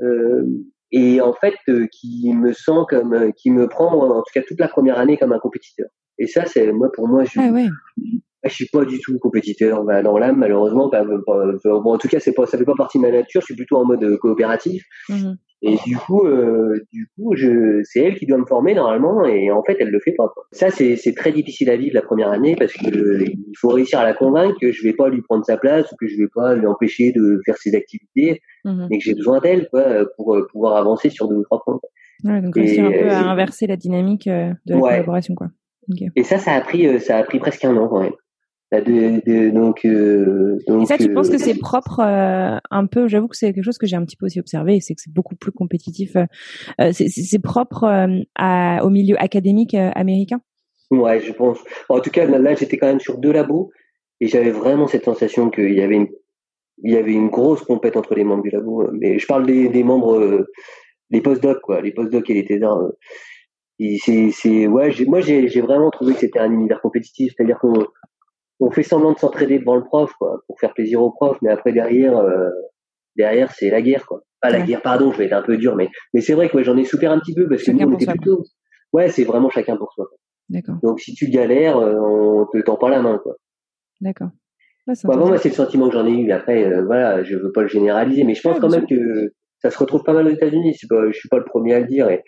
euh, 0.00 0.44
et 0.90 1.20
en 1.20 1.34
fait 1.34 1.54
euh, 1.68 1.86
qui 1.92 2.32
me 2.32 2.52
sent 2.52 2.86
comme 2.88 3.12
euh, 3.12 3.30
qui 3.32 3.50
me 3.50 3.68
prend 3.68 3.92
en 3.92 4.22
tout 4.22 4.32
cas 4.32 4.42
toute 4.46 4.60
la 4.60 4.68
première 4.68 4.98
année 4.98 5.18
comme 5.18 5.32
un 5.32 5.38
compétiteur. 5.38 5.88
Et 6.18 6.26
ça 6.26 6.46
c'est 6.46 6.72
moi 6.72 6.90
pour 6.92 7.08
moi 7.08 7.24
je 7.24 7.38
ah 7.40 7.50
ouais. 7.50 7.68
Je 8.44 8.54
suis 8.54 8.66
pas 8.66 8.84
du 8.84 8.98
tout 9.00 9.18
compétiteur 9.18 9.84
dans 9.84 10.18
l'âme 10.18 10.38
malheureusement 10.38 10.88
pas, 10.88 11.04
bon, 11.04 11.92
en 11.92 11.98
tout 11.98 12.08
cas 12.08 12.20
c'est 12.20 12.32
pas 12.32 12.46
ça 12.46 12.56
fait 12.58 12.64
pas 12.64 12.76
partie 12.76 12.98
de 12.98 13.02
ma 13.02 13.10
nature 13.10 13.40
je 13.40 13.46
suis 13.46 13.56
plutôt 13.56 13.76
en 13.76 13.84
mode 13.84 14.16
coopératif 14.18 14.84
mmh. 15.08 15.32
Et 15.60 15.76
du 15.84 15.96
coup, 15.96 16.24
euh, 16.24 16.78
du 16.92 17.08
coup, 17.16 17.34
je, 17.34 17.80
c'est 17.82 18.00
elle 18.00 18.14
qui 18.14 18.26
doit 18.26 18.38
me 18.38 18.46
former 18.46 18.74
normalement, 18.74 19.24
et 19.24 19.50
en 19.50 19.62
fait, 19.64 19.76
elle 19.80 19.90
le 19.90 19.98
fait 19.98 20.12
pas. 20.12 20.28
Quoi. 20.28 20.44
Ça, 20.52 20.70
c'est, 20.70 20.94
c'est 20.94 21.14
très 21.14 21.32
difficile 21.32 21.68
à 21.70 21.76
vivre 21.76 21.94
la 21.94 22.02
première 22.02 22.30
année 22.30 22.54
parce 22.56 22.72
que 22.72 22.86
il 22.86 23.54
faut 23.58 23.68
réussir 23.68 23.98
à 23.98 24.04
la 24.04 24.14
convaincre 24.14 24.56
que 24.60 24.70
je 24.70 24.82
vais 24.84 24.92
pas 24.92 25.08
lui 25.08 25.20
prendre 25.22 25.44
sa 25.44 25.56
place 25.56 25.90
ou 25.90 25.96
que 25.96 26.06
je 26.06 26.16
vais 26.16 26.28
pas 26.32 26.54
lui 26.54 26.66
empêcher 26.66 27.12
de 27.12 27.40
faire 27.44 27.56
ses 27.56 27.74
activités, 27.74 28.40
mmh 28.64 28.86
mais 28.88 28.98
que 28.98 29.04
j'ai 29.04 29.14
besoin 29.14 29.40
d'elle, 29.40 29.68
quoi, 29.68 30.06
pour 30.16 30.36
euh, 30.36 30.46
pouvoir 30.52 30.76
avancer 30.76 31.10
sur 31.10 31.28
deux 31.28 31.36
ou 31.36 31.44
trois 31.44 31.60
points. 31.64 31.80
Ouais, 32.24 32.40
donc 32.40 32.54
réussir 32.54 32.84
un 32.84 32.92
peu 32.92 33.10
à 33.10 33.22
euh, 33.22 33.30
inverser 33.30 33.66
la 33.66 33.76
dynamique 33.76 34.28
euh, 34.28 34.52
de 34.66 34.74
la 34.74 34.80
collaboration, 34.80 35.34
quoi. 35.34 35.48
Okay. 35.90 36.08
Et 36.14 36.22
ça, 36.22 36.38
ça 36.38 36.52
a 36.52 36.60
pris, 36.60 37.00
ça 37.00 37.16
a 37.16 37.22
pris 37.24 37.40
presque 37.40 37.64
un 37.64 37.76
an 37.76 37.88
quand 37.88 38.02
même. 38.02 38.12
De, 38.70 39.24
de, 39.24 39.48
donc, 39.48 39.86
euh, 39.86 40.58
donc, 40.66 40.82
et 40.82 40.86
ça, 40.86 40.98
tu 40.98 41.10
penses 41.14 41.30
que 41.30 41.38
c'est 41.38 41.58
propre 41.58 42.00
euh, 42.00 42.58
un 42.70 42.84
peu 42.84 43.08
J'avoue 43.08 43.26
que 43.26 43.34
c'est 43.34 43.54
quelque 43.54 43.64
chose 43.64 43.78
que 43.78 43.86
j'ai 43.86 43.96
un 43.96 44.04
petit 44.04 44.16
peu 44.16 44.26
aussi 44.26 44.40
observé, 44.40 44.80
c'est 44.80 44.94
que 44.94 45.00
c'est 45.00 45.12
beaucoup 45.12 45.36
plus 45.36 45.52
compétitif. 45.52 46.16
Euh, 46.16 46.92
c'est 46.92 47.42
propre 47.42 48.06
à, 48.34 48.84
au 48.84 48.90
milieu 48.90 49.16
académique 49.18 49.74
américain? 49.74 50.42
Ouais, 50.90 51.20
je 51.20 51.32
pense. 51.32 51.58
En 51.88 52.00
tout 52.00 52.10
cas, 52.10 52.26
là, 52.26 52.54
j'étais 52.54 52.76
quand 52.76 52.88
même 52.88 53.00
sur 53.00 53.16
deux 53.16 53.32
labos 53.32 53.70
et 54.20 54.26
j'avais 54.26 54.50
vraiment 54.50 54.86
cette 54.86 55.04
sensation 55.04 55.48
qu'il 55.48 55.72
y 55.72 55.80
avait 55.80 55.96
une, 55.96 56.08
il 56.82 56.92
y 56.92 56.96
avait 56.96 57.12
une 57.12 57.28
grosse 57.28 57.62
compète 57.62 57.96
entre 57.96 58.14
les 58.14 58.24
membres 58.24 58.42
du 58.42 58.50
labo. 58.50 58.86
Mais 58.92 59.18
je 59.18 59.26
parle 59.26 59.46
des, 59.46 59.70
des 59.70 59.82
membres, 59.82 60.46
les 61.08 61.22
postdocs, 61.22 61.62
quoi, 61.62 61.80
les 61.80 61.92
postdocs 61.92 62.28
et 62.28 62.34
les 62.34 62.44
thésards. 62.44 62.82
C'est, 63.80 64.30
c'est, 64.30 64.66
ouais, 64.66 64.92
moi, 65.06 65.20
j'ai 65.20 65.60
vraiment 65.62 65.90
trouvé 65.90 66.12
que 66.12 66.20
c'était 66.20 66.40
un 66.40 66.52
univers 66.52 66.82
compétitif, 66.82 67.32
c'est-à-dire 67.34 67.58
qu'on 67.58 67.86
on 68.60 68.70
fait 68.70 68.82
semblant 68.82 69.12
de 69.12 69.18
s'entraider 69.18 69.58
devant 69.58 69.76
le 69.76 69.84
prof, 69.84 70.12
quoi, 70.18 70.42
pour 70.46 70.58
faire 70.58 70.74
plaisir 70.74 71.02
au 71.02 71.10
prof, 71.10 71.38
mais 71.42 71.50
après 71.50 71.72
derrière, 71.72 72.16
euh, 72.16 72.50
derrière 73.16 73.52
c'est 73.52 73.70
la 73.70 73.82
guerre, 73.82 74.06
quoi. 74.06 74.22
Pas 74.40 74.50
la 74.50 74.60
guerre, 74.60 74.82
pardon, 74.82 75.10
je 75.10 75.18
vais 75.18 75.26
être 75.26 75.32
un 75.32 75.42
peu 75.42 75.56
dur, 75.56 75.74
mais 75.74 75.88
mais 76.14 76.20
c'est 76.20 76.34
vrai 76.34 76.48
que 76.48 76.62
j'en 76.62 76.76
ai 76.76 76.84
souffert 76.84 77.10
un 77.10 77.18
petit 77.18 77.34
peu 77.34 77.48
parce 77.48 77.62
que 77.62 77.72
nous 77.72 77.88
on 77.88 77.94
était 77.94 78.06
plutôt, 78.06 78.44
ouais, 78.92 79.08
c'est 79.08 79.24
vraiment 79.24 79.50
chacun 79.50 79.76
pour 79.76 79.92
soi. 79.92 80.06
D'accord. 80.48 80.76
Donc 80.82 81.00
si 81.00 81.14
tu 81.14 81.28
galères, 81.28 81.76
euh, 81.76 81.98
on 81.98 82.46
te 82.46 82.58
tend 82.58 82.76
pas 82.76 82.88
la 82.88 83.02
main, 83.02 83.18
quoi. 83.18 83.36
D'accord. 84.00 84.30
Ouais, 84.86 85.16
moi 85.16 85.36
c'est 85.38 85.50
le 85.50 85.54
sentiment 85.54 85.88
que 85.88 85.94
j'en 85.94 86.06
ai 86.06 86.12
eu. 86.12 86.30
Après, 86.30 86.64
euh, 86.64 86.84
voilà, 86.84 87.22
je 87.22 87.36
veux 87.36 87.52
pas 87.52 87.62
le 87.62 87.68
généraliser, 87.68 88.24
mais 88.24 88.34
je 88.34 88.42
pense 88.42 88.58
quand 88.58 88.70
même 88.70 88.86
que 88.86 89.32
ça 89.60 89.70
se 89.70 89.78
retrouve 89.78 90.02
pas 90.04 90.14
mal 90.14 90.26
aux 90.26 90.30
États-Unis. 90.30 90.74
Je 90.80 91.12
suis 91.12 91.28
pas 91.28 91.38
le 91.38 91.44
premier 91.44 91.74
à 91.74 91.80
le 91.80 91.86
dire 91.86 92.08
et 92.08 92.22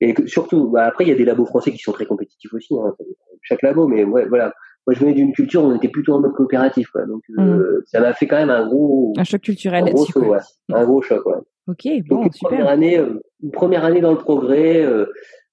et 0.00 0.14
surtout, 0.26 0.70
bah, 0.70 0.84
après 0.84 1.04
il 1.04 1.08
y 1.08 1.12
a 1.12 1.16
des 1.16 1.24
labos 1.24 1.46
français 1.46 1.70
qui 1.70 1.78
sont 1.78 1.92
très 1.92 2.04
compétitifs 2.04 2.52
aussi, 2.52 2.74
hein, 2.74 2.94
chaque 3.42 3.62
labo, 3.62 3.86
mais 3.86 4.04
ouais, 4.04 4.26
voilà 4.26 4.52
moi 4.86 4.94
je 4.94 5.00
venais 5.00 5.14
d'une 5.14 5.32
culture 5.32 5.64
où 5.64 5.68
on 5.68 5.76
était 5.76 5.88
plutôt 5.88 6.12
en 6.12 6.20
mode 6.20 6.32
coopératif 6.32 6.88
quoi. 6.90 7.06
Donc 7.06 7.22
euh, 7.38 7.42
mm. 7.42 7.82
ça 7.86 8.00
m'a 8.00 8.12
fait 8.12 8.26
quand 8.26 8.36
même 8.36 8.50
un 8.50 8.66
gros 8.66 9.12
un 9.16 9.24
choc 9.24 9.40
culturel 9.40 9.84
un 9.84 9.90
gros, 9.90 10.04
choc, 10.06 10.24
ouais. 10.26 10.38
un 10.72 10.84
gros 10.84 11.02
choc 11.02 11.24
ouais. 11.26 11.38
ok 11.68 12.06
bon 12.08 12.16
donc, 12.16 12.26
une 12.26 12.32
super. 12.32 12.50
première 12.50 12.68
année 12.68 12.98
euh, 12.98 13.20
une 13.42 13.50
première 13.50 13.84
année 13.84 14.00
dans 14.00 14.12
le 14.12 14.18
progrès 14.18 14.84
euh, 14.84 15.06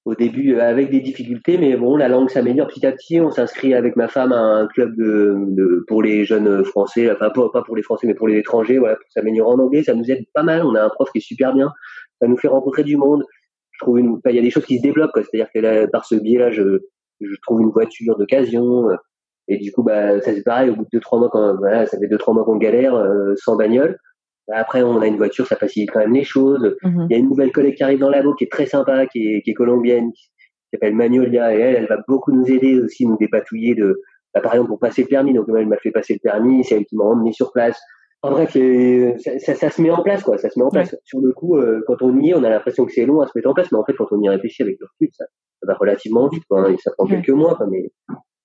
au 0.03 0.15
début 0.15 0.59
avec 0.59 0.89
des 0.89 0.99
difficultés 0.99 1.57
mais 1.57 1.77
bon 1.77 1.95
la 1.95 2.09
langue 2.09 2.29
s'améliore 2.29 2.67
petit 2.67 2.85
à 2.85 2.91
petit. 2.91 3.21
On 3.21 3.31
s'inscrit 3.31 3.73
avec 3.73 3.95
ma 3.95 4.07
femme 4.07 4.33
à 4.33 4.39
un 4.39 4.67
club 4.67 4.95
de, 4.97 5.35
de 5.47 5.85
pour 5.87 6.01
les 6.01 6.25
jeunes 6.25 6.65
français 6.65 7.09
enfin 7.11 7.29
pas, 7.29 7.49
pas 7.49 7.61
pour 7.61 7.75
les 7.75 7.83
français 7.83 8.07
mais 8.07 8.15
pour 8.15 8.27
les 8.27 8.37
étrangers 8.37 8.79
voilà 8.79 8.95
pour 8.95 9.11
s'améliorer 9.11 9.49
en 9.53 9.59
anglais. 9.59 9.83
Ça 9.83 9.93
nous 9.93 10.09
aide 10.11 10.25
pas 10.33 10.43
mal. 10.43 10.65
On 10.65 10.75
a 10.75 10.83
un 10.83 10.89
prof 10.89 11.09
qui 11.11 11.19
est 11.19 11.21
super 11.21 11.53
bien. 11.53 11.71
Ça 12.19 12.27
nous 12.27 12.37
fait 12.37 12.47
rencontrer 12.47 12.83
du 12.83 12.97
monde. 12.97 13.23
Je 13.71 13.79
trouve 13.79 13.99
une 13.99 14.19
il 14.27 14.35
y 14.35 14.39
a 14.39 14.41
des 14.41 14.49
choses 14.49 14.65
qui 14.65 14.77
se 14.77 14.83
développent 14.83 15.11
c'est-à-dire 15.15 15.49
que 15.53 15.59
là, 15.59 15.87
par 15.87 16.05
ce 16.05 16.15
biais 16.15 16.39
là 16.39 16.51
je 16.51 16.79
je 17.21 17.35
trouve 17.43 17.61
une 17.61 17.69
voiture 17.69 18.17
d'occasion 18.17 18.89
et 19.47 19.57
du 19.57 19.71
coup, 19.71 19.83
bah, 19.83 20.21
ça 20.21 20.33
c'est 20.33 20.43
pareil. 20.43 20.69
Au 20.69 20.75
bout 20.75 20.83
de 20.83 20.89
deux 20.93 20.99
trois 20.99 21.19
mois, 21.19 21.29
quand 21.29 21.55
voilà, 21.57 21.85
ça 21.85 21.97
fait 21.97 22.07
deux 22.07 22.17
trois 22.17 22.33
mois 22.33 22.43
qu'on 22.43 22.57
galère 22.57 22.95
euh, 22.95 23.33
sans 23.35 23.55
bagnole. 23.55 23.97
Bah, 24.47 24.55
après, 24.57 24.83
on 24.83 25.01
a 25.01 25.07
une 25.07 25.17
voiture, 25.17 25.47
ça 25.47 25.55
facilite 25.55 25.91
quand 25.91 25.99
même 25.99 26.13
les 26.13 26.23
choses. 26.23 26.75
Mhm. 26.83 27.07
Il 27.09 27.13
y 27.13 27.15
a 27.15 27.19
une 27.19 27.29
nouvelle 27.29 27.51
collègue 27.51 27.75
qui 27.75 27.83
arrive 27.83 27.99
dans 27.99 28.09
la 28.09 28.21
qui 28.37 28.43
est 28.45 28.51
très 28.51 28.65
sympa, 28.65 29.05
qui 29.07 29.27
est, 29.27 29.41
qui 29.41 29.51
est 29.51 29.53
colombienne, 29.53 30.11
qui 30.11 30.29
s'appelle 30.73 30.95
Magnolia, 30.95 31.55
et 31.55 31.59
elle, 31.59 31.75
elle 31.75 31.87
va 31.87 31.97
beaucoup 32.07 32.31
nous 32.31 32.45
aider 32.45 32.79
aussi, 32.79 33.05
nous 33.05 33.17
dépatouiller 33.17 33.75
de, 33.75 34.01
bah, 34.33 34.41
par 34.41 34.53
exemple, 34.53 34.69
pour 34.69 34.79
passer 34.79 35.03
le 35.03 35.07
permis. 35.07 35.33
Donc, 35.33 35.47
elle 35.55 35.67
m'a 35.67 35.77
fait 35.77 35.91
passer 35.91 36.13
le 36.13 36.19
permis, 36.19 36.63
c'est 36.63 36.75
elle 36.75 36.85
qui 36.85 36.95
m'a 36.95 37.05
emmené 37.05 37.33
sur 37.33 37.51
place. 37.51 37.79
En 38.23 38.31
bref, 38.31 38.53
ça, 38.53 39.39
ça, 39.39 39.55
ça, 39.55 39.69
se 39.71 39.81
met 39.81 39.89
en 39.89 40.03
place, 40.03 40.21
quoi. 40.23 40.37
Ça 40.37 40.49
se 40.49 40.59
met 40.59 40.63
en 40.63 40.69
place. 40.69 40.95
Sur 41.05 41.21
le 41.21 41.33
coup, 41.33 41.57
euh, 41.57 41.83
quand 41.87 42.01
on 42.03 42.19
y 42.19 42.29
est, 42.29 42.35
on 42.35 42.43
a 42.43 42.49
l'impression 42.49 42.85
que 42.85 42.91
c'est 42.91 43.05
long 43.05 43.19
à 43.21 43.27
se 43.27 43.31
mettre 43.35 43.49
en 43.49 43.53
place, 43.53 43.71
mais 43.71 43.79
en 43.79 43.83
fait, 43.83 43.93
quand 43.93 44.05
on 44.11 44.21
y 44.21 44.29
réfléchit 44.29 44.61
avec 44.61 44.77
le 44.79 44.85
recul, 44.85 45.09
ça, 45.13 45.25
ça 45.59 45.67
va 45.67 45.73
relativement 45.73 46.27
vite, 46.27 46.43
quoi. 46.47 46.61
Hein, 46.61 46.73
et 46.73 46.77
ça 46.77 46.91
prend 46.95 47.07
quelques 47.07 47.29
mois, 47.29 47.55
quoi, 47.55 47.65
mais 47.67 47.91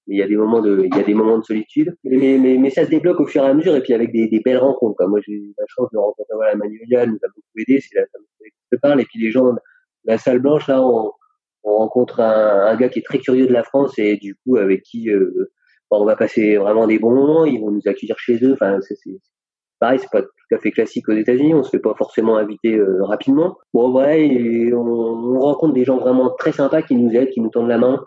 il 0.07 0.18
y 0.18 0.22
a 0.22 0.26
des 0.26 0.36
moments 0.36 0.61
de 0.61 0.82
il 0.84 0.96
y 0.96 1.00
a 1.00 1.02
des 1.02 1.14
moments 1.14 1.38
de 1.38 1.44
solitude. 1.44 1.96
Mais, 2.04 2.38
mais, 2.38 2.57
mais 2.59 2.70
ça 2.70 2.84
se 2.84 2.90
débloque 2.90 3.20
au 3.20 3.26
fur 3.26 3.42
et 3.42 3.48
à 3.48 3.54
mesure 3.54 3.74
et 3.76 3.80
puis 3.80 3.94
avec 3.94 4.12
des, 4.12 4.28
des 4.28 4.40
belles 4.40 4.59
rencontres 4.59 4.96
quoi. 4.96 5.07
moi 5.09 5.20
j'ai 5.26 5.32
eu 5.32 5.54
la 5.59 5.64
chance 5.68 5.88
de 5.92 5.98
rencontrer 5.98 6.34
voilà 6.34 6.54
Manuela 6.54 7.07
nous 7.07 7.16
a 7.16 7.28
beaucoup 7.28 7.59
aidé 7.59 7.80
c'est 7.80 7.98
la 7.98 8.07
femme 8.07 8.22
que 8.40 8.46
je 8.72 8.78
parle 8.78 9.00
et 9.00 9.04
puis 9.04 9.20
les 9.20 9.30
gens 9.30 9.52
la 10.04 10.18
salle 10.18 10.38
blanche 10.38 10.68
là 10.68 10.82
on, 10.82 11.12
on 11.64 11.76
rencontre 11.76 12.20
un, 12.20 12.66
un, 12.66 12.76
gars 12.76 12.88
qui 12.88 13.00
est 13.00 13.02
très 13.02 13.18
curieux 13.18 13.46
de 13.46 13.52
la 13.52 13.64
France 13.64 13.98
et 13.98 14.16
du 14.16 14.36
coup 14.36 14.57
avec 14.57 14.82
qui 14.82 15.11
euh, 15.11 15.50
on 15.90 16.04
va 16.04 16.16
passer 16.16 16.57
vraiment 16.57 16.86
des 16.86 16.98
bons 16.98 17.14
moments 17.14 17.44
ils 17.44 17.61
vont 17.61 17.70
nous 17.70 17.82
accueillir 17.86 18.18
chez 18.18 18.38
eux. 18.44 18.52
Enfin 18.52 18.78
c'est 18.80 18.96
pareil 19.80 19.98
c'est 19.98 20.11
pas 20.11 20.22
tout 20.22 20.54
à 20.54 20.59
fait 20.59 20.70
classique 20.70 21.09
aux 21.09 21.12
États-Unis 21.12 21.54
on 21.54 21.62
se 21.62 21.70
fait 21.70 21.80
pas 21.80 21.94
forcément 21.94 22.36
inviter 22.36 22.76
euh, 22.76 23.04
rapidement. 23.04 23.59
Bon 23.74 23.90
voilà 23.90 24.16
et 24.16 24.72
on, 24.72 24.78
on 24.78 25.40
rencontre 25.40 25.74
des 25.74 25.84
gens 25.84 25.98
vraiment 25.98 26.30
très 26.30 26.52
sympas 26.52 26.82
qui 26.82 26.94
nous 26.94 27.11
aident 27.14 27.30
qui 27.30 27.40
nous 27.40 27.50
tendent 27.50 27.68
la 27.68 27.78
main 27.78 28.04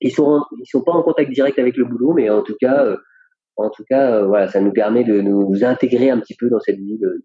ils 0.00 0.12
sont 0.12 0.42
ils 0.58 0.66
sont 0.66 0.82
pas 0.82 0.92
en 0.92 1.02
contact 1.02 1.30
direct 1.30 1.58
avec 1.58 1.76
le 1.76 1.84
boulot, 1.84 2.12
mais 2.14 2.30
en 2.30 2.42
tout 2.42 2.56
cas, 2.60 2.84
euh, 2.84 2.96
en 3.56 3.70
tout 3.70 3.84
cas, 3.88 4.16
euh, 4.16 4.26
voilà, 4.26 4.48
ça 4.48 4.60
nous 4.60 4.72
permet 4.72 5.04
de 5.04 5.20
nous 5.20 5.64
intégrer 5.64 6.10
un 6.10 6.18
petit 6.18 6.34
peu 6.34 6.48
dans 6.50 6.60
cette 6.60 6.78
vie 6.78 6.98
de, 6.98 7.22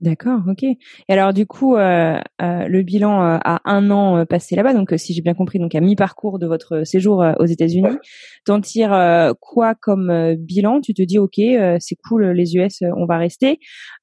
D'accord, 0.00 0.40
ok. 0.48 0.62
Et 0.62 0.76
alors 1.08 1.34
du 1.34 1.44
coup, 1.44 1.76
euh, 1.76 2.18
euh, 2.40 2.68
le 2.68 2.82
bilan 2.82 3.22
euh, 3.22 3.38
a 3.44 3.60
un 3.66 3.90
an 3.90 4.24
passé 4.24 4.56
là-bas, 4.56 4.72
donc 4.72 4.94
si 4.96 5.12
j'ai 5.12 5.20
bien 5.20 5.34
compris, 5.34 5.58
donc 5.58 5.74
à 5.74 5.80
mi-parcours 5.80 6.38
de 6.38 6.46
votre 6.46 6.84
séjour 6.84 7.22
aux 7.38 7.44
États-Unis, 7.44 7.98
t'en 8.46 8.62
tires 8.62 9.34
quoi 9.40 9.74
comme 9.74 10.36
bilan? 10.36 10.80
Tu 10.80 10.94
te 10.94 11.02
dis, 11.02 11.18
ok, 11.18 11.34
c'est 11.80 11.96
cool, 12.08 12.30
les 12.30 12.56
US, 12.56 12.82
on 12.96 13.04
va 13.04 13.18
rester, 13.18 13.58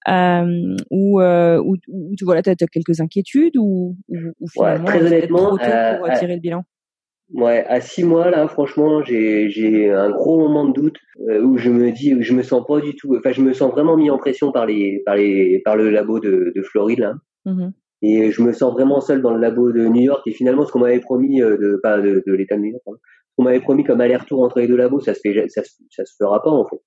ou, 0.08 1.20
ou, 1.20 1.76
ou 1.88 2.16
voilà, 2.22 2.44
t'as 2.44 2.52
as 2.52 2.68
quelques 2.72 3.00
inquiétudes, 3.00 3.58
ou, 3.58 3.98
ou, 4.08 4.48
finalement, 4.50 4.86
très 4.86 5.02
honnêtement, 5.02 5.48
trop 5.48 5.58
tôt 5.58 5.66
pour 6.00 6.14
tirer 6.14 6.36
le 6.36 6.42
bilan? 6.42 6.64
Ouais, 7.34 7.66
à 7.68 7.82
six 7.82 8.06
mois 8.06 8.32
là, 8.32 8.48
franchement, 8.48 9.04
j'ai 9.04 9.50
j'ai 9.50 9.92
un 9.92 10.10
gros 10.10 10.40
moment 10.40 10.66
de 10.66 10.74
doute 10.74 10.98
euh, 11.30 11.42
où 11.42 11.58
je 11.58 11.70
me 11.70 11.92
dis, 11.92 12.16
où 12.16 12.22
je 12.22 12.34
me 12.34 12.42
sens 12.42 12.66
pas 12.66 12.80
du 12.80 12.96
tout. 12.96 13.16
Enfin, 13.18 13.32
je 13.32 13.42
me 13.42 13.52
sens 13.54 13.72
vraiment 13.72 13.98
mis 13.98 14.10
en 14.10 14.18
pression 14.18 14.52
par 14.52 14.66
les 14.66 15.02
par 15.06 15.16
les 15.16 15.62
par 15.66 15.76
le 15.76 15.90
labo 15.90 16.20
de, 16.20 16.54
de 16.56 16.62
Floride 16.62 17.00
là. 17.00 17.16
Mmh 17.46 17.70
et 18.02 18.32
je 18.32 18.42
me 18.42 18.54
sens 18.54 18.74
vraiment 18.74 19.02
seul 19.02 19.22
dans 19.22 19.34
le 19.34 19.40
labo 19.40 19.72
de 19.72 19.88
New 19.88 20.02
York. 20.02 20.22
Et 20.28 20.32
finalement, 20.32 20.66
ce 20.66 20.72
qu'on 20.72 20.80
m'avait 20.80 21.00
promis 21.00 21.42
euh, 21.42 21.58
de 21.58 21.80
pas 21.82 22.00
de, 22.00 22.24
de 22.26 22.34
l'État 22.34 22.56
de 22.56 22.62
New 22.62 22.72
York, 22.72 22.84
ce 22.86 23.36
qu'on 23.36 23.44
m'avait 23.44 23.60
promis 23.60 23.84
comme 23.84 24.02
aller-retour 24.02 24.42
entre 24.44 24.60
les 24.60 24.68
deux 24.68 24.76
labos, 24.76 25.00
ça 25.00 25.14
se 25.14 25.20
fait 25.22 25.50
ça, 25.50 25.64
ça 25.64 26.06
se 26.06 26.14
fera 26.18 26.42
pas 26.42 26.52
en 26.52 26.66
fait. 26.66 26.82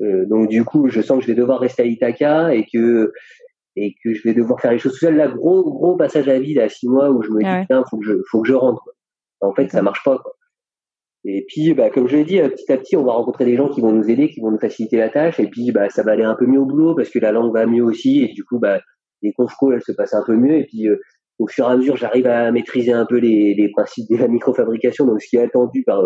Euh, 0.00 0.26
donc 0.26 0.48
du 0.48 0.64
coup, 0.64 0.88
je 0.88 1.00
sens 1.00 1.18
que 1.18 1.22
je 1.22 1.28
vais 1.28 1.34
devoir 1.38 1.60
rester 1.60 1.82
à 1.82 1.86
Ithaca 1.86 2.54
et 2.54 2.66
que 2.72 3.12
et 3.76 3.94
que 4.02 4.14
je 4.14 4.22
vais 4.22 4.34
devoir 4.34 4.60
faire 4.60 4.72
les 4.72 4.78
choses 4.78 4.92
tout 4.92 4.98
seul. 4.98 5.16
Là, 5.16 5.28
gros 5.28 5.62
gros 5.62 5.96
passage 5.96 6.28
à 6.28 6.38
vide 6.38 6.58
à 6.58 6.68
six 6.68 6.88
mois 6.88 7.10
où 7.10 7.22
je 7.22 7.30
me 7.30 7.42
dis 7.42 7.60
putain, 7.62 7.84
faut 7.88 7.98
que 7.98 8.06
je 8.06 8.14
faut 8.30 8.42
que 8.42 8.48
je 8.48 8.54
rentre. 8.54 8.82
Quoi. 8.82 8.92
En 9.40 9.54
fait, 9.54 9.68
ça 9.68 9.82
marche 9.82 10.02
pas. 10.04 10.18
Quoi. 10.18 10.32
Et 11.24 11.44
puis, 11.48 11.74
bah, 11.74 11.90
comme 11.90 12.08
je 12.08 12.16
l'ai 12.16 12.24
dit, 12.24 12.40
euh, 12.40 12.48
petit 12.48 12.70
à 12.72 12.76
petit, 12.76 12.96
on 12.96 13.04
va 13.04 13.12
rencontrer 13.12 13.44
des 13.44 13.56
gens 13.56 13.68
qui 13.68 13.80
vont 13.80 13.92
nous 13.92 14.08
aider, 14.08 14.28
qui 14.30 14.40
vont 14.40 14.50
nous 14.50 14.60
faciliter 14.60 14.96
la 14.96 15.08
tâche. 15.08 15.40
Et 15.40 15.48
puis, 15.48 15.72
bah, 15.72 15.90
ça 15.90 16.02
va 16.02 16.12
aller 16.12 16.22
un 16.22 16.36
peu 16.36 16.46
mieux 16.46 16.60
au 16.60 16.66
boulot 16.66 16.94
parce 16.94 17.10
que 17.10 17.18
la 17.18 17.32
langue 17.32 17.52
va 17.52 17.66
mieux 17.66 17.82
aussi. 17.82 18.22
Et 18.22 18.28
du 18.28 18.44
coup, 18.44 18.58
bah, 18.60 18.80
les 19.22 19.32
conf 19.32 19.52
elles 19.72 19.82
se 19.82 19.92
passent 19.92 20.14
un 20.14 20.22
peu 20.24 20.36
mieux. 20.36 20.54
Et 20.54 20.64
puis, 20.64 20.88
euh, 20.88 21.00
au 21.38 21.48
fur 21.48 21.68
et 21.68 21.72
à 21.72 21.76
mesure, 21.76 21.96
j'arrive 21.96 22.28
à 22.28 22.52
maîtriser 22.52 22.92
un 22.92 23.06
peu 23.06 23.18
les, 23.18 23.54
les 23.54 23.70
principes 23.70 24.08
de 24.08 24.16
la 24.16 24.28
microfabrication. 24.28 25.04
Donc, 25.04 25.20
ce 25.20 25.28
qui 25.28 25.36
est 25.36 25.42
attendu 25.42 25.82
par 25.84 26.02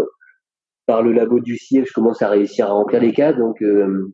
par 0.87 1.03
le 1.03 1.12
labo 1.12 1.39
du 1.39 1.57
CIE, 1.57 1.85
je 1.87 1.93
commence 1.93 2.20
à 2.20 2.28
réussir 2.28 2.66
à 2.66 2.72
remplir 2.72 3.01
les 3.01 3.12
cases. 3.12 3.37
Donc, 3.37 3.62
euh, 3.62 4.12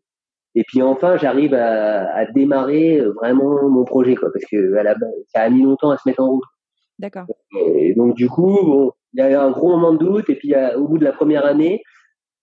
et 0.55 0.65
puis 0.67 0.83
enfin, 0.83 1.17
j'arrive 1.17 1.55
à, 1.55 2.15
à, 2.15 2.27
démarrer 2.27 3.01
vraiment 3.15 3.67
mon 3.69 3.85
projet, 3.85 4.15
quoi, 4.15 4.29
parce 4.31 4.45
que 4.45 4.75
à 4.75 4.83
la 4.83 4.95
base, 4.95 5.15
ça 5.29 5.43
a 5.43 5.49
mis 5.49 5.63
longtemps 5.63 5.91
à 5.91 5.97
se 5.97 6.07
mettre 6.07 6.21
en 6.21 6.29
route. 6.33 6.45
D'accord. 6.99 7.27
Et 7.59 7.95
donc 7.95 8.15
du 8.15 8.29
coup, 8.29 8.59
bon, 8.65 8.93
il 9.17 9.21
y 9.21 9.23
a 9.23 9.31
eu 9.31 9.35
un 9.35 9.51
gros 9.51 9.71
moment 9.71 9.95
de 9.95 9.99
doute. 9.99 10.29
Et 10.29 10.35
puis 10.35 10.55
au 10.77 10.87
bout 10.87 10.99
de 10.99 11.05
la 11.05 11.13
première 11.13 11.47
année, 11.47 11.83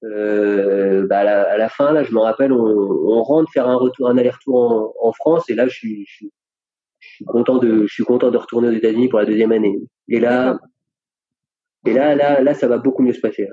euh, 0.03 1.05
bah, 1.07 1.19
à, 1.19 1.57
la, 1.57 1.69
fin, 1.69 1.93
là, 1.93 2.03
je 2.03 2.11
me 2.11 2.19
rappelle, 2.19 2.51
on, 2.51 2.57
on 2.57 3.23
rentre 3.23 3.51
faire 3.51 3.67
un 3.67 3.75
retour, 3.75 4.09
un 4.09 4.17
aller-retour 4.17 4.55
en, 4.55 5.07
en, 5.07 5.11
France. 5.13 5.49
Et 5.49 5.55
là, 5.55 5.67
je 5.67 5.75
suis, 5.75 6.05
je, 6.07 6.25
suis 6.99 7.25
content 7.25 7.57
de, 7.57 7.85
je 7.85 7.93
suis 7.93 8.03
content 8.03 8.31
de 8.31 8.37
retourner 8.37 8.69
aux 8.69 8.73
États-Unis 8.73 9.07
pour 9.07 9.19
la 9.19 9.25
deuxième 9.25 9.51
année. 9.51 9.77
Et 10.09 10.19
là, 10.19 10.59
et 11.85 11.93
là, 11.93 12.15
là, 12.15 12.41
là, 12.41 12.53
ça 12.53 12.67
va 12.67 12.79
beaucoup 12.79 13.03
mieux 13.03 13.13
se 13.13 13.21
passer. 13.21 13.47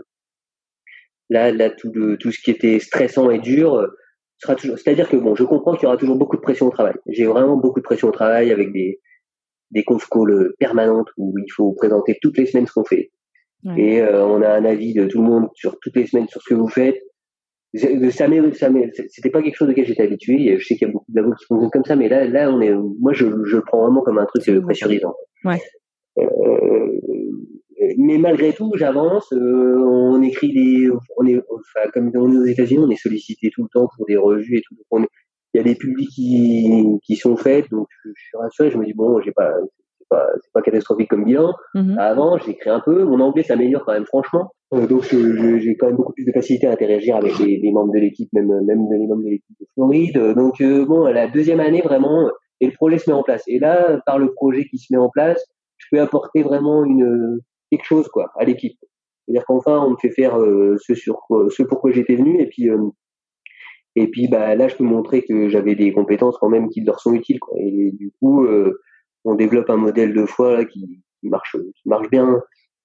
Là, 1.28 1.52
là, 1.52 1.70
tout, 1.70 1.92
le, 1.92 2.16
tout 2.16 2.32
ce 2.32 2.40
qui 2.40 2.50
était 2.50 2.78
stressant 2.78 3.30
et 3.30 3.38
dur 3.38 3.74
euh, 3.74 3.86
sera 4.38 4.56
toujours. 4.56 4.78
C'est-à-dire 4.78 5.08
que 5.08 5.16
bon, 5.16 5.34
je 5.36 5.44
comprends 5.44 5.74
qu'il 5.74 5.84
y 5.84 5.86
aura 5.86 5.96
toujours 5.96 6.16
beaucoup 6.16 6.36
de 6.36 6.42
pression 6.42 6.66
au 6.66 6.70
travail. 6.70 6.94
J'ai 7.06 7.26
vraiment 7.26 7.56
beaucoup 7.56 7.80
de 7.80 7.84
pression 7.84 8.08
au 8.08 8.12
travail 8.12 8.50
avec 8.50 8.72
des 8.72 9.00
des 9.70 9.84
conf 9.84 10.06
calls 10.08 10.52
permanentes 10.58 11.08
où 11.16 11.34
il 11.38 11.50
faut 11.52 11.72
présenter 11.72 12.18
toutes 12.20 12.38
les 12.38 12.46
semaines 12.46 12.66
ce 12.66 12.72
qu'on 12.72 12.84
fait. 12.84 13.10
Et 13.76 14.00
euh, 14.00 14.24
on 14.24 14.40
a 14.40 14.48
un 14.48 14.64
avis 14.64 14.94
de 14.94 15.06
tout 15.06 15.20
le 15.20 15.28
monde 15.28 15.48
sur 15.54 15.78
toutes 15.80 15.96
les 15.96 16.06
semaines 16.06 16.28
sur 16.28 16.40
ce 16.40 16.48
que 16.48 16.54
vous 16.54 16.68
faites. 16.68 16.98
Ça 17.74 18.26
c'était 19.08 19.30
pas 19.30 19.42
quelque 19.42 19.56
chose 19.56 19.68
auquel 19.68 19.84
j'étais 19.84 20.02
habitué. 20.02 20.56
Je 20.58 20.66
sais 20.66 20.76
qu'il 20.76 20.88
y 20.88 20.90
a 20.90 20.92
beaucoup 20.92 21.12
d'avocats 21.12 21.36
qui 21.38 21.44
fonctionnent 21.46 21.70
comme 21.70 21.84
ça, 21.84 21.94
mais 21.94 22.08
là, 22.08 22.24
là, 22.24 22.50
on 22.50 22.60
est, 22.60 22.72
moi, 22.98 23.12
je, 23.12 23.26
je 23.44 23.56
le 23.56 23.62
prends 23.62 23.82
vraiment 23.82 24.02
comme 24.02 24.18
un 24.18 24.26
truc 24.26 24.42
pressurisant. 24.62 25.14
Ouais. 25.44 25.60
Euh, 26.18 27.00
mais 27.98 28.18
malgré 28.18 28.52
tout, 28.52 28.72
j'avance. 28.76 29.32
Euh, 29.32 29.76
on 29.78 30.22
écrit 30.22 30.52
des, 30.52 30.90
on 31.16 31.26
est, 31.26 31.38
enfin, 31.50 31.88
comme 31.92 32.10
on 32.14 32.32
est 32.32 32.38
aux 32.38 32.46
États-Unis, 32.46 32.82
on 32.86 32.90
est 32.90 32.96
sollicité 32.96 33.50
tout 33.54 33.62
le 33.62 33.68
temps 33.72 33.88
pour 33.96 34.06
des 34.06 34.16
revues 34.16 34.56
et 34.56 34.62
tout. 34.62 34.74
Il 35.52 35.58
y 35.58 35.60
a 35.60 35.64
des 35.64 35.74
publics 35.74 36.10
qui, 36.10 36.86
qui 37.04 37.16
sont 37.16 37.36
faits, 37.36 37.70
donc 37.70 37.86
je, 38.04 38.10
je 38.14 38.22
suis 38.22 38.38
rassuré. 38.38 38.70
Je 38.70 38.78
me 38.78 38.84
dis 38.84 38.94
bon, 38.94 39.20
j'ai 39.20 39.32
pas, 39.32 39.52
pas, 40.10 40.26
c'est 40.42 40.52
pas 40.52 40.60
catastrophique 40.60 41.08
comme 41.08 41.24
bilan. 41.24 41.52
Mm-hmm. 41.74 41.98
Avant, 41.98 42.36
j'écris 42.38 42.70
un 42.70 42.80
peu. 42.80 43.04
Mon 43.04 43.20
anglais 43.20 43.42
s'améliore 43.42 43.84
quand 43.86 43.92
même, 43.92 44.04
franchement. 44.06 44.50
Euh, 44.74 44.86
donc, 44.86 45.04
j'ai 45.04 45.76
quand 45.76 45.86
même 45.86 45.96
beaucoup 45.96 46.12
plus 46.12 46.24
de 46.24 46.32
facilité 46.32 46.66
à 46.66 46.72
interagir 46.72 47.16
avec 47.16 47.38
les, 47.38 47.58
les 47.58 47.72
membres 47.72 47.92
de 47.92 47.98
l'équipe, 47.98 48.28
même, 48.32 48.48
même 48.64 48.86
les 48.90 49.06
membres 49.06 49.22
de 49.22 49.30
l'équipe 49.30 49.56
de 49.58 49.66
Floride. 49.74 50.34
Donc, 50.36 50.60
euh, 50.60 50.84
bon, 50.84 51.04
la 51.06 51.28
deuxième 51.28 51.60
année, 51.60 51.80
vraiment, 51.80 52.28
et 52.60 52.66
le 52.66 52.72
projet 52.72 52.98
se 52.98 53.08
met 53.08 53.16
en 53.16 53.22
place. 53.22 53.42
Et 53.46 53.58
là, 53.58 54.00
par 54.04 54.18
le 54.18 54.32
projet 54.34 54.64
qui 54.64 54.78
se 54.78 54.92
met 54.92 54.98
en 54.98 55.08
place, 55.08 55.42
je 55.78 55.86
peux 55.90 56.00
apporter 56.00 56.42
vraiment 56.42 56.84
une 56.84 57.40
quelque 57.70 57.84
chose, 57.84 58.08
quoi, 58.08 58.30
à 58.36 58.44
l'équipe. 58.44 58.76
C'est-à-dire 59.24 59.44
qu'enfin, 59.46 59.78
on 59.78 59.90
me 59.90 59.96
fait 59.96 60.10
faire 60.10 60.38
euh, 60.38 60.76
ce 60.80 60.94
sur 60.94 61.20
quoi, 61.26 61.46
ce 61.50 61.62
pourquoi 61.62 61.92
j'étais 61.92 62.16
venu, 62.16 62.40
et 62.40 62.46
puis 62.46 62.68
et 63.96 64.08
puis 64.08 64.28
bah 64.28 64.54
là, 64.54 64.68
je 64.68 64.76
peux 64.76 64.84
montrer 64.84 65.22
que 65.22 65.48
j'avais 65.48 65.74
des 65.74 65.92
compétences 65.92 66.36
quand 66.38 66.48
même 66.48 66.68
qui 66.68 66.80
leur 66.82 67.00
sont 67.00 67.12
utiles. 67.12 67.40
Quoi. 67.40 67.58
Et 67.58 67.90
du 67.92 68.12
coup, 68.20 68.44
euh, 68.44 68.80
on 69.24 69.34
développe 69.34 69.70
un 69.70 69.76
modèle 69.76 70.14
de 70.14 70.24
foi 70.26 70.58
là, 70.58 70.64
qui, 70.64 71.02
qui, 71.20 71.28
marche, 71.28 71.56
qui 71.56 71.88
marche 71.88 72.08
bien. 72.10 72.40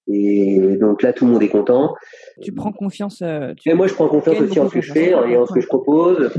Et 0.08 0.76
donc 0.80 1.02
là, 1.02 1.12
tout 1.12 1.26
le 1.26 1.32
monde 1.32 1.42
est 1.42 1.48
content. 1.48 1.94
Tu 2.40 2.52
prends 2.52 2.70
confiance. 2.70 3.22
Euh, 3.22 3.54
tu... 3.54 3.70
Et 3.70 3.74
moi, 3.74 3.88
je 3.88 3.94
prends 3.94 4.08
confiance 4.08 4.40
aussi 4.40 4.60
en 4.60 4.68
ce 4.68 4.74
que 4.74 4.80
je 4.80 4.92
fais 4.92 5.10
et 5.10 5.36
en 5.36 5.46
ce 5.46 5.52
que 5.52 5.60
je 5.60 5.66
propose. 5.66 6.30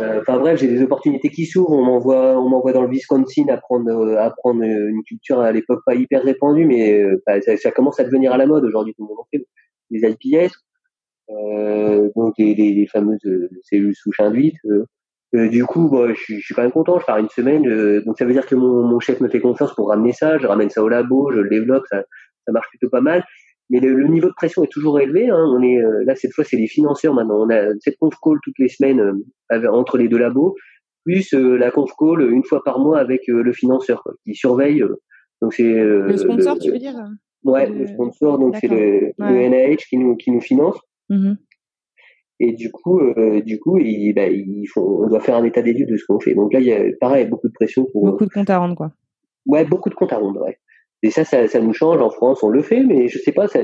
Euh, 0.00 0.20
enfin 0.20 0.38
bref, 0.38 0.58
j'ai 0.58 0.68
des 0.68 0.82
opportunités 0.82 1.28
qui 1.28 1.44
s'ouvrent. 1.44 1.72
On 1.72 1.84
m'envoie, 1.84 2.38
on 2.38 2.48
m'envoie 2.48 2.72
dans 2.72 2.82
le 2.82 2.88
Wisconsin 2.88 3.44
apprendre, 3.50 3.90
euh, 3.90 4.16
apprendre 4.16 4.62
une 4.62 5.02
culture 5.04 5.40
à 5.40 5.52
l'époque 5.52 5.82
pas 5.84 5.94
hyper 5.94 6.22
répandue, 6.22 6.64
mais 6.64 7.02
bah, 7.26 7.40
ça, 7.42 7.56
ça, 7.58 7.70
commence 7.70 8.00
à 8.00 8.04
devenir 8.04 8.32
à 8.32 8.38
la 8.38 8.46
mode 8.46 8.64
aujourd'hui. 8.64 8.94
Tout 8.94 9.02
le 9.02 9.08
monde 9.08 9.18
en 9.20 9.26
fait. 9.30 9.46
Les 9.90 10.08
IPS, 10.08 10.54
donc 12.16 12.34
les, 12.38 12.54
les, 12.54 12.72
les 12.72 12.86
fameuses 12.86 13.20
cellules 13.64 13.94
souches 13.94 14.20
induites. 14.20 14.58
Euh, 15.34 15.48
du 15.48 15.64
coup, 15.64 15.88
bah, 15.88 16.08
je, 16.08 16.20
suis, 16.20 16.40
je, 16.40 16.44
suis 16.44 16.54
quand 16.54 16.62
même 16.62 16.72
content. 16.72 16.98
Je 16.98 17.06
pars 17.06 17.18
une 17.18 17.28
semaine, 17.28 17.66
euh, 17.66 18.02
donc 18.04 18.18
ça 18.18 18.24
veut 18.24 18.32
dire 18.32 18.46
que 18.46 18.54
mon, 18.54 18.82
mon, 18.82 19.00
chef 19.00 19.20
me 19.20 19.28
fait 19.28 19.40
confiance 19.40 19.74
pour 19.74 19.88
ramener 19.88 20.12
ça. 20.12 20.38
Je 20.38 20.46
ramène 20.46 20.68
ça 20.68 20.82
au 20.82 20.88
labo, 20.88 21.30
je 21.32 21.40
le 21.40 21.48
développe, 21.48 21.84
ça, 21.90 22.02
ça 22.46 22.52
marche 22.52 22.68
plutôt 22.68 22.90
pas 22.90 23.00
mal. 23.00 23.24
Mais 23.70 23.80
le, 23.80 23.94
le, 23.94 24.08
niveau 24.08 24.28
de 24.28 24.34
pression 24.34 24.62
est 24.62 24.70
toujours 24.70 25.00
élevé. 25.00 25.30
Hein. 25.30 25.46
On 25.56 25.62
est 25.62 25.78
euh, 25.78 26.04
là 26.04 26.14
cette 26.16 26.34
fois, 26.34 26.44
c'est 26.44 26.58
les 26.58 26.66
financeurs 26.66 27.14
maintenant. 27.14 27.40
On 27.40 27.50
a 27.50 27.72
cette 27.80 27.96
conf 27.98 28.14
call 28.22 28.38
toutes 28.42 28.58
les 28.58 28.68
semaines 28.68 29.12
entre 29.50 29.96
les 29.96 30.08
deux 30.08 30.18
labos, 30.18 30.54
plus 31.04 31.32
la 31.32 31.70
conf 31.70 31.90
call 31.98 32.30
une 32.30 32.44
fois 32.44 32.62
par 32.62 32.78
mois 32.78 32.98
avec 32.98 33.22
le 33.26 33.52
financeur 33.52 34.02
quoi, 34.02 34.14
qui 34.24 34.34
surveille. 34.34 34.84
donc 35.40 35.54
c'est 35.54 35.62
le 35.62 36.16
sponsor, 36.16 36.58
tu 36.58 36.70
veux 36.70 36.78
dire? 36.78 36.94
Ouais, 37.44 37.68
le, 37.68 37.86
sponsor. 37.86 38.38
Donc 38.38 38.56
c'est 38.60 38.68
le, 38.68 39.12
ouais. 39.18 39.48
NIH 39.48 39.84
qui 39.88 39.96
nous 39.96 40.16
qui 40.16 40.30
nous 40.30 40.40
finance. 40.40 40.78
Mmh 41.12 41.34
et 42.44 42.54
du 42.54 42.72
coup, 42.72 42.98
euh, 42.98 43.40
du 43.40 43.60
coup, 43.60 43.78
il, 43.78 44.12
bah, 44.14 44.26
il 44.26 44.66
faut, 44.66 45.04
on 45.04 45.08
doit 45.08 45.20
faire 45.20 45.36
un 45.36 45.44
état 45.44 45.62
des 45.62 45.72
lieux 45.72 45.86
de 45.86 45.96
ce 45.96 46.04
qu'on 46.04 46.18
fait. 46.18 46.34
Donc 46.34 46.52
là, 46.52 46.58
il 46.58 46.66
y 46.66 46.72
a 46.72 46.82
pareil, 47.00 47.26
beaucoup 47.26 47.46
de 47.46 47.52
pression 47.52 47.86
pour. 47.92 48.04
Beaucoup 48.04 48.26
de 48.26 48.32
comptes 48.32 48.50
à 48.50 48.58
rendre, 48.58 48.74
quoi. 48.74 48.90
Ouais, 49.46 49.64
beaucoup 49.64 49.90
de 49.90 49.94
comptes 49.94 50.12
à 50.12 50.16
rendre, 50.16 50.42
ouais. 50.42 50.58
Et 51.04 51.10
ça, 51.10 51.24
ça, 51.24 51.46
ça 51.46 51.60
nous 51.60 51.72
change. 51.72 52.00
En 52.00 52.10
France, 52.10 52.42
on 52.42 52.48
le 52.48 52.62
fait, 52.62 52.82
mais 52.82 53.06
je 53.06 53.18
sais 53.20 53.30
pas, 53.30 53.46
ça, 53.46 53.60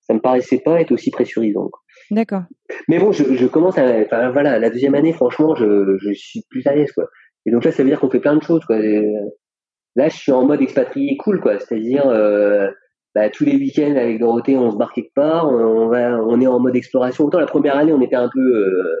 ça 0.00 0.14
me 0.14 0.18
paraissait 0.18 0.58
pas 0.58 0.80
être 0.80 0.90
aussi 0.90 1.12
pressurisant. 1.12 1.70
D'accord. 2.10 2.42
Mais 2.88 2.98
bon, 2.98 3.12
je, 3.12 3.36
je 3.36 3.46
commence 3.46 3.78
à, 3.78 4.00
enfin 4.00 4.30
voilà, 4.32 4.58
la 4.58 4.70
deuxième 4.70 4.96
année, 4.96 5.12
franchement, 5.12 5.54
je, 5.54 5.96
je 5.98 6.12
suis 6.12 6.42
plus 6.50 6.66
à 6.66 6.74
l'aise, 6.74 6.90
quoi. 6.90 7.06
Et 7.44 7.52
donc 7.52 7.64
là, 7.64 7.70
ça 7.70 7.84
veut 7.84 7.88
dire 7.88 8.00
qu'on 8.00 8.10
fait 8.10 8.18
plein 8.18 8.36
de 8.36 8.42
choses, 8.42 8.64
quoi. 8.64 8.76
là, 8.76 10.08
je 10.08 10.16
suis 10.16 10.32
en 10.32 10.44
mode 10.44 10.62
expatrié 10.62 11.16
cool, 11.16 11.40
quoi. 11.40 11.60
C'est-à-dire, 11.60 12.08
euh, 12.08 12.68
bah, 13.16 13.30
tous 13.30 13.46
les 13.46 13.56
week-ends 13.56 13.96
avec 13.96 14.18
Dorothée, 14.18 14.58
on 14.58 14.70
se 14.70 14.76
barre 14.76 14.92
quelque 14.92 15.14
part, 15.14 15.48
on, 15.48 15.88
va, 15.88 16.20
on 16.22 16.38
est 16.38 16.46
en 16.46 16.60
mode 16.60 16.76
exploration. 16.76 17.24
Autant 17.24 17.40
la 17.40 17.46
première 17.46 17.74
année, 17.74 17.90
on 17.90 18.02
était 18.02 18.14
un 18.14 18.28
peu, 18.28 18.38
euh, 18.38 18.94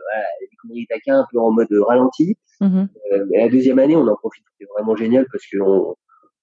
voilà, 0.72 1.18
un 1.18 1.26
peu 1.30 1.38
en 1.38 1.52
mode 1.52 1.68
ralenti. 1.86 2.34
Mm-hmm. 2.62 2.88
Euh, 3.12 3.26
mais 3.28 3.40
la 3.40 3.50
deuxième 3.50 3.78
année, 3.78 3.94
on 3.94 4.08
en 4.08 4.16
profite. 4.16 4.46
C'est 4.58 4.66
vraiment 4.74 4.96
génial 4.96 5.26
parce 5.30 5.44
qu'on 5.46 5.94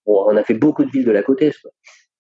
on, 0.06 0.38
a 0.38 0.44
fait 0.44 0.54
beaucoup 0.54 0.86
de 0.86 0.92
villes 0.92 1.04
de 1.04 1.12
la 1.12 1.24
côte 1.24 1.42
est. 1.42 1.60
Quoi. 1.64 1.72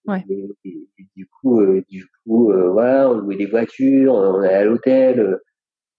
Ouais. 0.07 0.25
Et, 0.27 0.87
du 1.15 1.27
coup, 1.27 1.61
euh, 1.61 1.83
du 1.87 2.03
coup, 2.25 2.51
euh, 2.51 2.71
voilà, 2.71 3.11
on 3.11 3.19
louait 3.19 3.37
des 3.37 3.45
voitures, 3.45 4.15
on 4.15 4.41
allait 4.41 4.55
à 4.55 4.63
l'hôtel. 4.63 5.37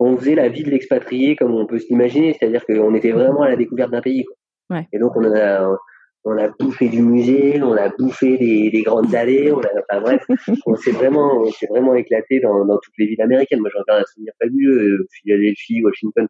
On 0.00 0.16
faisait 0.16 0.34
la 0.34 0.48
vie 0.48 0.64
de 0.64 0.70
l'expatrié 0.70 1.36
comme 1.36 1.54
on 1.54 1.66
peut 1.66 1.78
s'imaginer, 1.78 2.36
c'est-à-dire 2.36 2.66
qu'on 2.66 2.92
était 2.96 3.12
vraiment 3.12 3.42
à 3.42 3.50
la 3.50 3.54
découverte 3.54 3.92
d'un 3.92 4.02
pays. 4.02 4.24
Quoi. 4.24 4.78
Ouais. 4.78 4.88
Et 4.92 4.98
donc 4.98 5.12
on 5.14 5.24
a 5.32 5.76
on 6.24 6.38
a 6.38 6.48
bouffé 6.58 6.88
du 6.88 7.02
musée, 7.02 7.60
on 7.62 7.76
a 7.76 7.90
bouffé 7.90 8.38
des, 8.38 8.70
des 8.70 8.82
grandes 8.82 9.14
allées, 9.14 9.52
on 9.52 9.60
a, 9.60 9.68
enfin 9.90 10.00
bref, 10.00 10.24
on 10.66 10.74
s'est 10.76 10.92
vraiment, 10.92 11.42
on 11.42 11.50
s'est 11.50 11.66
vraiment 11.66 11.94
éclaté 11.94 12.40
dans, 12.40 12.64
dans 12.64 12.78
toutes 12.78 12.94
les 12.98 13.06
villes 13.06 13.20
américaines. 13.20 13.60
Moi, 13.60 13.70
j'en 13.72 13.82
garde 13.86 14.02
un 14.02 14.04
souvenir 14.12 14.32
fabuleux, 14.40 15.00
euh, 15.00 15.06
Philadelphie, 15.12 15.82
Washington. 15.84 16.26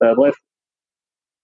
Enfin, 0.00 0.14
bref, 0.14 0.34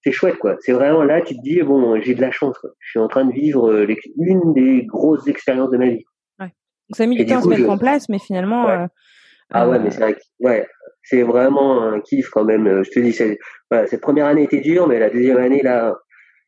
c'est 0.05 0.13
chouette, 0.13 0.39
quoi. 0.39 0.57
C'est 0.61 0.73
vraiment 0.73 1.03
là, 1.03 1.23
tu 1.23 1.35
te 1.35 1.41
dis, 1.43 1.63
bon, 1.63 1.99
j'ai 2.01 2.15
de 2.15 2.21
la 2.21 2.31
chance, 2.31 2.59
quoi. 2.59 2.71
Je 2.79 2.91
suis 2.91 3.01
en 3.01 3.09
train 3.09 3.25
de 3.25 3.33
vivre 3.33 3.71
euh, 3.71 3.87
une 4.19 4.53
des 4.53 4.85
grosses 4.85 5.27
expériences 5.27 5.71
de 5.71 5.79
ma 5.79 5.87
vie. 5.87 6.05
Ouais. 6.39 6.53
Donc 6.89 6.97
ça 6.97 7.05
a 7.05 7.07
mis 7.07 7.17
du 7.17 7.25
temps 7.25 7.39
à 7.39 7.43
se 7.43 7.49
mettre 7.49 7.71
en 7.71 7.79
place, 7.79 8.11
mais 8.11 8.19
finalement. 8.19 8.69
Euh, 8.69 8.87
ah 9.51 9.67
ouais, 9.69 9.79
mais 9.79 9.91
c'est 9.91 10.03
un, 10.03 10.13
ouais, 10.41 10.67
c'est 11.03 11.23
vraiment 11.23 11.83
un 11.83 12.01
kiff 12.01 12.29
quand 12.29 12.45
même. 12.45 12.83
Je 12.85 12.91
te 12.91 13.01
dis, 13.01 13.15
c'est, 13.15 13.39
voilà, 13.71 13.87
cette 13.87 14.03
première 14.03 14.27
année 14.27 14.43
était 14.43 14.61
dure, 14.61 14.87
mais 14.89 14.99
la 14.99 15.09
deuxième 15.09 15.39
année 15.39 15.63
là 15.63 15.95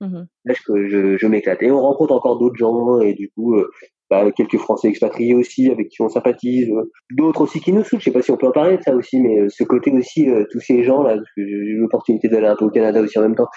Mmh 0.01 0.25
Là, 0.45 0.55
je, 0.55 0.89
je, 0.89 1.17
je 1.17 1.27
m'éclate. 1.27 1.63
Et 1.63 1.71
on 1.71 1.81
rencontre 1.81 2.13
encore 2.13 2.39
d'autres 2.39 2.57
gens, 2.57 3.01
et 3.01 3.15
du 3.15 3.31
coup, 3.31 3.55
euh, 3.55 3.71
bah, 4.11 4.31
quelques 4.33 4.59
Français 4.59 4.89
expatriés 4.89 5.35
aussi, 5.35 5.71
avec 5.71 5.89
qui 5.89 6.03
on 6.03 6.09
sympathise. 6.09 6.71
Euh, 6.71 6.91
d'autres 7.11 7.43
aussi 7.43 7.61
qui 7.61 7.73
nous 7.73 7.83
saoulent. 7.83 8.01
Je 8.01 8.05
sais 8.05 8.11
pas 8.11 8.23
si 8.23 8.31
on 8.31 8.37
peut 8.37 8.47
en 8.47 8.53
parler 8.53 8.77
de 8.77 8.83
ça 8.83 8.95
aussi, 8.95 9.21
mais 9.21 9.41
euh, 9.41 9.49
ce 9.49 9.65
côté 9.65 9.91
aussi, 9.93 10.29
tous 10.51 10.61
ces 10.61 10.85
gens-là, 10.85 11.17
parce 11.17 11.33
que 11.37 11.43
j'ai 11.47 11.53
eu 11.53 11.79
l'opportunité 11.79 12.29
d'aller 12.29 12.47
un 12.47 12.57
peu 12.57 12.67
au 12.67 12.71
Canada 12.71 13.01
aussi 13.01 13.19
en 13.19 13.23
même 13.23 13.37
temps. 13.37 13.49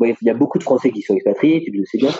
Il 0.00 0.14
y 0.22 0.30
a 0.30 0.34
beaucoup 0.34 0.58
de 0.58 0.62
Français 0.62 0.90
qui 0.90 1.00
sont 1.00 1.14
expatriés, 1.14 1.62
tu 1.64 1.70
le 1.70 1.82
sais 1.86 1.96
bien. 1.96 2.10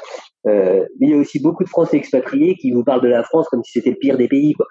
Mais 0.45 0.87
il 1.01 1.11
y 1.11 1.15
a 1.15 1.19
aussi 1.19 1.43
beaucoup 1.43 1.63
de 1.63 1.69
Français 1.69 1.99
expatriés 1.99 2.55
qui 2.55 2.71
vous 2.71 2.85
parlent 2.85 3.03
de 3.03 3.09
la 3.09 3.23
France 3.23 3.49
comme 3.51 3.63
si 3.65 3.73
c'était 3.73 3.91
le 3.91 3.97
pire 3.97 4.17
des 4.17 4.29
pays. 4.29 4.55
Quoi. 4.55 4.67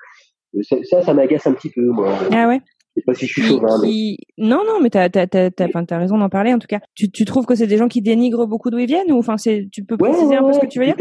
Ça, 0.63 1.03
ça 1.03 1.13
m'agace 1.13 1.45
un 1.45 1.53
petit 1.53 1.69
peu, 1.69 1.85
moi. 1.85 2.17
Ah 2.31 2.47
ouais? 2.47 2.61
Je 2.95 3.01
sais 3.01 3.05
pas 3.05 3.13
si 3.13 3.27
je 3.27 3.33
suis 3.33 3.41
chauvin. 3.41 3.79
Mais... 3.81 4.17
Non, 4.37 4.61
non, 4.65 4.79
mais 4.81 4.89
t'as 4.89 5.09
as, 5.13 5.27
as, 5.35 5.91
as, 5.91 5.97
raison 5.97 6.17
d'en 6.17 6.29
parler 6.29 6.53
en 6.53 6.59
tout 6.59 6.67
cas. 6.67 6.79
Tu, 6.95 7.11
tu 7.11 7.25
trouves 7.25 7.45
que 7.45 7.55
c'est 7.55 7.67
des 7.67 7.77
gens 7.77 7.87
qui 7.87 8.01
dénigrent 8.01 8.47
beaucoup 8.47 8.69
d'où 8.69 8.77
ils 8.77 8.87
viennent 8.87 9.11
ou 9.11 9.17
enfin 9.17 9.37
c'est 9.37 9.67
tu 9.71 9.83
peux 9.83 9.97
préciser 9.97 10.35
un 10.35 10.43
peu 10.43 10.53
ce 10.53 10.59
que 10.59 10.67
tu 10.67 10.79
veux 10.79 10.85
dire? 10.85 10.95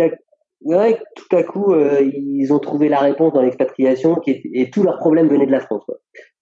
Ouais, 0.65 0.99
tout 1.15 1.37
à 1.37 1.43
coup, 1.43 1.75
euh, 1.75 2.01
ils 2.01 2.51
ont 2.51 2.59
trouvé 2.59 2.89
la 2.89 2.99
réponse 2.99 3.35
dans 3.35 3.43
l'expatriation 3.43 4.15
qui 4.15 4.31
est, 4.31 4.43
et 4.55 4.71
tous 4.71 4.83
leurs 4.83 4.97
problèmes 4.97 5.29
venaient 5.29 5.47
de 5.47 5.53
la 5.53 5.61
France. 5.61 5.85
Quoi. 5.85 5.97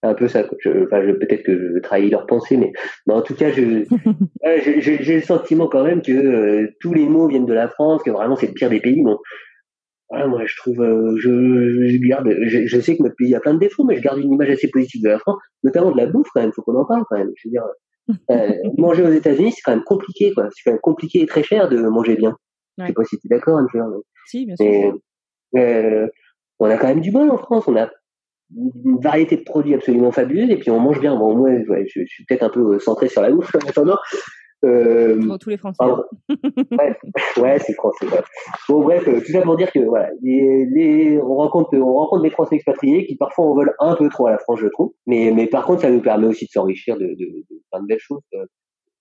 Un 0.05 0.15
peu 0.15 0.29
ça. 0.29 0.45
Quoi. 0.45 0.57
Je, 0.61 0.85
enfin, 0.85 1.03
je, 1.05 1.11
peut-être 1.11 1.43
que 1.43 1.75
je 1.75 1.79
trahis 1.81 2.09
leur 2.09 2.27
pensée, 2.27 2.57
mais, 2.57 2.73
mais 3.07 3.15
en 3.15 3.23
tout 3.23 3.35
cas, 3.35 3.51
je, 3.51 3.85
j'ai 4.79 5.15
le 5.15 5.23
sentiment 5.23 5.67
quand 5.67 5.83
même 5.83 6.03
que 6.03 6.13
euh, 6.13 6.69
tous 6.81 6.95
les 6.95 7.07
mots 7.07 7.27
viennent 7.27 7.47
de 7.47 7.53
la 7.53 7.67
France, 7.67 8.05
que 8.05 8.13
vraiment 8.13 8.37
c'est 8.37 8.47
le 8.47 8.53
pire 8.53 8.71
des 8.71 8.81
pays. 8.81 9.03
Bon, 9.03 9.19
voilà, 10.13 10.27
moi, 10.27 10.43
je 10.45 10.55
trouve, 10.59 10.83
euh, 10.83 11.17
je, 11.17 11.31
je, 11.89 12.07
garde, 12.07 12.29
je, 12.43 12.67
je, 12.67 12.81
sais 12.81 12.99
que 12.99 13.03
notre 13.03 13.17
pays 13.17 13.35
a 13.35 13.41
plein 13.41 13.55
de 13.55 13.59
défauts, 13.59 13.83
mais 13.85 13.97
je 13.97 14.03
garde 14.03 14.19
une 14.19 14.31
image 14.31 14.51
assez 14.51 14.69
positive 14.69 15.03
de 15.03 15.09
la 15.09 15.19
France, 15.19 15.39
notamment 15.63 15.91
de 15.91 15.97
la 15.97 16.05
bouffe 16.05 16.29
quand 16.35 16.43
même. 16.43 16.53
Faut 16.53 16.61
qu'on 16.61 16.77
en 16.77 16.85
parle 16.85 17.05
quand 17.09 17.17
même. 17.17 17.31
Je 17.37 17.49
veux 17.49 17.53
dire, 17.53 17.65
euh, 18.31 18.53
manger 18.79 19.05
aux 19.05 19.11
États-Unis, 19.11 19.53
c'est 19.53 19.63
quand 19.65 19.75
même 19.75 19.85
compliqué, 19.85 20.35
quoi. 20.35 20.49
C'est 20.53 20.65
quand 20.67 20.73
même 20.73 20.83
compliqué 20.83 21.23
et 21.23 21.27
très 21.27 21.43
cher 21.43 21.71
de 21.71 21.79
manger 21.79 22.17
bien. 22.17 22.37
Ouais. 22.77 22.85
Je 22.85 22.87
sais 22.89 22.93
pas 22.93 23.05
si 23.05 23.19
tu 23.21 23.27
es 23.27 23.31
d'accord, 23.31 23.57
Anne-Claire. 23.57 23.87
Si, 24.27 24.45
bien 24.45 24.55
sûr. 24.55 24.99
euh, 25.57 26.07
on 26.59 26.67
a 26.67 26.77
quand 26.77 26.89
même 26.89 27.01
du 27.01 27.11
bon 27.11 27.31
en 27.31 27.39
France. 27.39 27.65
On 27.67 27.77
a 27.77 27.89
une 28.55 29.01
variété 29.01 29.39
de 29.39 29.45
produits 29.45 29.73
absolument 29.73 30.13
fabuleuse 30.13 30.51
et 30.51 30.57
puis 30.57 30.71
on 30.71 30.79
mange 30.79 31.01
bien. 31.01 31.17
Bon, 31.17 31.35
moi, 31.35 31.49
ouais, 31.49 31.87
je, 31.89 32.01
je 32.01 32.07
suis 32.07 32.27
peut-être 32.27 32.43
un 32.43 32.51
peu 32.51 32.79
centré 32.81 33.09
sur 33.09 33.23
la 33.23 33.31
bouffe 33.31 33.55
maintenant, 33.65 33.97
euh, 34.65 35.21
pour 35.27 35.39
tous 35.39 35.51
les 35.51 35.57
Français. 35.57 35.85
ouais, 36.29 36.97
ouais 37.39 37.59
c'est 37.59 37.75
français. 37.75 38.07
Ouais. 38.07 38.23
Bon, 38.69 38.83
bref, 38.83 39.07
euh, 39.09 39.21
tout 39.21 39.33
ça 39.33 39.43
pour 39.43 39.57
dire 39.57 39.73
que 39.73 39.81
voilà, 39.81 40.11
les, 40.23 40.67
les, 40.67 41.21
on 41.21 41.37
rencontre, 41.37 41.77
on 41.77 41.95
rencontre 41.95 42.23
des 42.23 42.31
Français 42.31 42.57
expatriés 42.57 43.07
qui 43.07 43.17
parfois 43.17 43.47
en 43.47 43.55
veulent 43.55 43.75
un 43.81 43.97
peu 43.97 44.09
trop 44.09 44.29
à 44.29 44.31
la 44.31 44.39
France, 44.39 44.61
je 44.61 44.69
trouve. 44.69 44.93
Mais, 45.07 45.33
mais 45.35 45.47
par 45.47 45.65
contre, 45.65 45.83
ça 45.83 45.91
nous 45.91 46.01
permet 46.01 46.27
aussi 46.27 46.47
de 46.47 46.51
s'enrichir 46.51 46.97
de, 46.97 47.07
de, 47.07 47.45
de, 47.51 47.63
plein 47.71 47.83
de 47.83 47.87
belles 47.87 47.99
choses. 47.99 48.21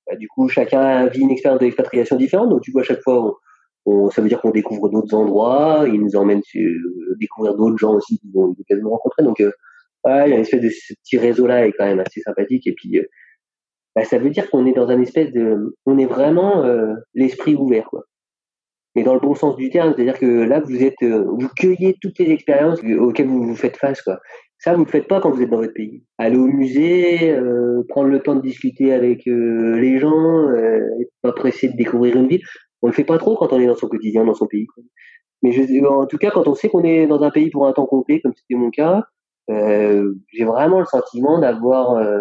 Bah, 0.07 0.15
du 0.15 0.27
coup, 0.27 0.47
chacun 0.47 1.07
vit 1.07 1.21
une 1.21 1.31
expérience 1.31 1.59
d'expatriation 1.59 2.15
différente. 2.15 2.49
Donc, 2.49 2.61
tu 2.61 2.71
vois, 2.71 2.81
à 2.81 2.85
chaque 2.85 3.03
fois, 3.03 3.37
on, 3.85 4.09
ça 4.09 4.21
veut 4.21 4.29
dire 4.29 4.41
qu'on 4.41 4.51
découvre 4.51 4.89
d'autres 4.89 5.15
endroits, 5.15 5.85
ils 5.87 6.01
nous 6.01 6.15
emmènent 6.15 6.41
découvrir 7.19 7.55
d'autres 7.55 7.77
gens 7.77 7.93
aussi 7.93 8.17
qu'ils 8.19 8.31
vont 8.33 8.55
quasiment 8.67 8.91
rencontrer. 8.91 9.23
Donc, 9.23 9.41
euh, 9.41 9.51
il 10.05 10.29
y 10.29 10.33
a 10.33 10.35
une 10.35 10.41
espèce 10.41 10.61
de 10.61 10.69
ce 10.69 10.93
petit 10.95 11.17
réseau-là 11.17 11.67
est 11.67 11.73
quand 11.73 11.85
même 11.85 11.99
assez 11.99 12.21
sympathique. 12.21 12.65
Et 12.67 12.73
puis, 12.73 12.97
euh, 12.97 13.03
bah, 13.95 14.03
ça 14.03 14.17
veut 14.17 14.29
dire 14.29 14.49
qu'on 14.49 14.65
est 14.65 14.73
dans 14.73 14.89
un 14.89 15.01
espèce 15.01 15.31
de, 15.31 15.75
on 15.85 15.97
est 15.97 16.05
vraiment 16.05 16.63
euh, 16.63 16.93
l'esprit 17.13 17.55
ouvert, 17.55 17.85
quoi. 17.85 18.05
Mais 18.95 19.03
dans 19.03 19.13
le 19.13 19.21
bon 19.21 19.35
sens 19.35 19.55
du 19.55 19.69
terme, 19.69 19.93
c'est-à-dire 19.95 20.19
que 20.19 20.43
là, 20.43 20.59
vous 20.59 20.83
êtes, 20.83 21.01
vous 21.01 21.47
cueillez 21.55 21.95
toutes 22.01 22.19
les 22.19 22.29
expériences 22.31 22.81
auxquelles 22.99 23.27
vous 23.27 23.43
vous 23.43 23.55
faites 23.55 23.77
face, 23.77 24.01
quoi. 24.01 24.19
Ça, 24.59 24.73
vous 24.75 24.83
le 24.83 24.89
faites 24.89 25.07
pas 25.07 25.21
quand 25.21 25.31
vous 25.31 25.41
êtes 25.41 25.49
dans 25.49 25.61
votre 25.61 25.73
pays. 25.73 26.03
Aller 26.17 26.35
au 26.37 26.45
musée, 26.45 27.33
prendre 27.87 28.09
le 28.09 28.19
temps 28.19 28.35
de 28.35 28.41
discuter 28.41 28.91
avec 28.91 29.21
les 29.25 29.97
gens, 29.97 30.45
pas 31.21 31.31
pressé 31.31 31.69
de 31.69 31.77
découvrir 31.77 32.17
une 32.17 32.27
ville. 32.27 32.41
On 32.81 32.87
le 32.87 32.93
fait 32.93 33.05
pas 33.05 33.17
trop 33.17 33.37
quand 33.37 33.53
on 33.53 33.61
est 33.61 33.65
dans 33.65 33.77
son 33.77 33.87
quotidien, 33.87 34.25
dans 34.25 34.33
son 34.33 34.47
pays. 34.47 34.67
Mais 35.41 35.51
je, 35.51 35.85
en 35.85 36.05
tout 36.05 36.17
cas, 36.17 36.31
quand 36.31 36.47
on 36.47 36.53
sait 36.53 36.69
qu'on 36.69 36.83
est 36.83 37.07
dans 37.07 37.23
un 37.23 37.31
pays 37.31 37.49
pour 37.49 37.67
un 37.67 37.73
temps 37.73 37.85
complet, 37.85 38.19
comme 38.21 38.33
c'était 38.35 38.59
mon 38.59 38.69
cas, 38.69 39.03
euh, 39.49 40.13
j'ai 40.31 40.45
vraiment 40.45 40.79
le 40.79 40.85
sentiment 40.85 41.39
d'avoir 41.39 41.93
euh, 41.93 42.19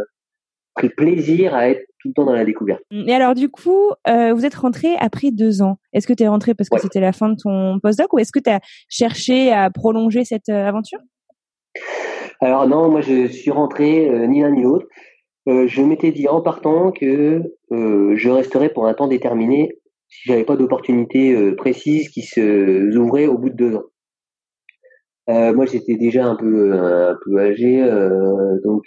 pris 0.81 0.89
plaisir 0.89 1.55
à 1.55 1.69
être 1.69 1.83
tout 2.01 2.09
le 2.09 2.15
temps 2.15 2.25
dans 2.25 2.33
la 2.33 2.45
découverte. 2.45 2.81
Et 2.91 3.13
alors 3.13 3.35
du 3.35 3.49
coup, 3.49 3.91
euh, 4.09 4.33
vous 4.33 4.47
êtes 4.47 4.55
rentré 4.55 4.97
après 4.99 5.31
deux 5.31 5.63
ans. 5.63 5.77
Est-ce 5.93 6.07
que 6.07 6.13
tu 6.13 6.23
es 6.23 6.29
rentré 6.29 6.55
parce 6.55 6.69
que 6.69 6.79
c'était 6.79 7.01
la 7.01 7.13
fin 7.13 7.29
de 7.29 7.37
ton 7.37 7.79
postdoc 7.81 8.13
ou 8.13 8.19
est-ce 8.19 8.33
que 8.33 8.39
tu 8.39 8.51
as 8.51 8.61
cherché 8.89 9.53
à 9.53 9.71
prolonger 9.71 10.25
cette 10.25 10.49
euh, 10.49 10.67
aventure? 10.67 11.01
Alors 12.41 12.67
non, 12.67 12.91
moi 12.91 13.01
je 13.03 13.27
suis 13.27 13.51
rentré 13.51 14.09
euh, 14.09 14.27
ni 14.27 14.41
l'un 14.41 14.51
ni 14.51 14.63
l'autre. 14.63 14.87
je 15.47 15.83
m'étais 15.83 16.13
dit 16.13 16.29
en 16.29 16.41
partant 16.41 16.91
que 16.93 17.43
je 17.71 18.29
resterais 18.31 18.71
pour 18.71 18.87
un 18.87 18.95
temps 18.95 19.09
déterminé 19.09 19.77
si 20.09 20.29
j'avais 20.29 20.45
pas 20.45 20.57
d'opportunité 20.57 21.53
précise 21.53 22.09
qui 22.09 22.23
se 22.23 22.97
ouvrait 22.97 23.27
au 23.27 23.39
bout 23.39 23.51
de 23.51 23.57
deux 23.57 23.77
ans. 23.77 23.85
Euh, 25.31 25.55
moi, 25.55 25.67
j'étais 25.67 25.97
déjà 25.97 26.27
un 26.27 26.35
peu 26.35 26.73
un 26.73 27.17
peu 27.25 27.39
âgé, 27.39 27.83
euh, 27.83 28.59
donc 28.65 28.85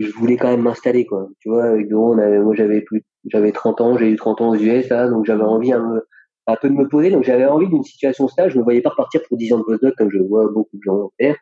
je 0.00 0.10
voulais 0.12 0.36
quand 0.36 0.48
même 0.48 0.62
m'installer, 0.62 1.06
quoi. 1.06 1.28
Tu 1.40 1.48
vois, 1.48 1.64
avec 1.64 1.88
Doro, 1.88 2.14
moi 2.14 2.54
j'avais 2.54 2.80
plus, 2.80 3.04
j'avais 3.26 3.52
30 3.52 3.80
ans, 3.80 3.98
j'ai 3.98 4.10
eu 4.10 4.16
30 4.16 4.40
ans 4.40 4.50
aux 4.50 4.56
US, 4.56 4.88
là, 4.88 5.08
donc 5.08 5.26
j'avais 5.26 5.42
envie 5.42 5.72
un, 5.72 6.00
un, 6.46 6.56
peu 6.56 6.68
de 6.68 6.74
me 6.74 6.88
poser, 6.88 7.10
donc 7.10 7.22
j'avais 7.24 7.46
envie 7.46 7.68
d'une 7.68 7.84
situation 7.84 8.26
stable. 8.26 8.50
Je 8.50 8.58
ne 8.58 8.64
voyais 8.64 8.80
pas 8.80 8.90
repartir 8.90 9.20
pour 9.28 9.36
10 9.36 9.52
ans 9.52 9.58
de 9.58 9.64
postdoc 9.64 9.94
comme 9.96 10.10
je 10.10 10.18
vois 10.18 10.50
beaucoup 10.50 10.76
de 10.76 10.82
gens 10.82 11.10
faire. 11.20 11.36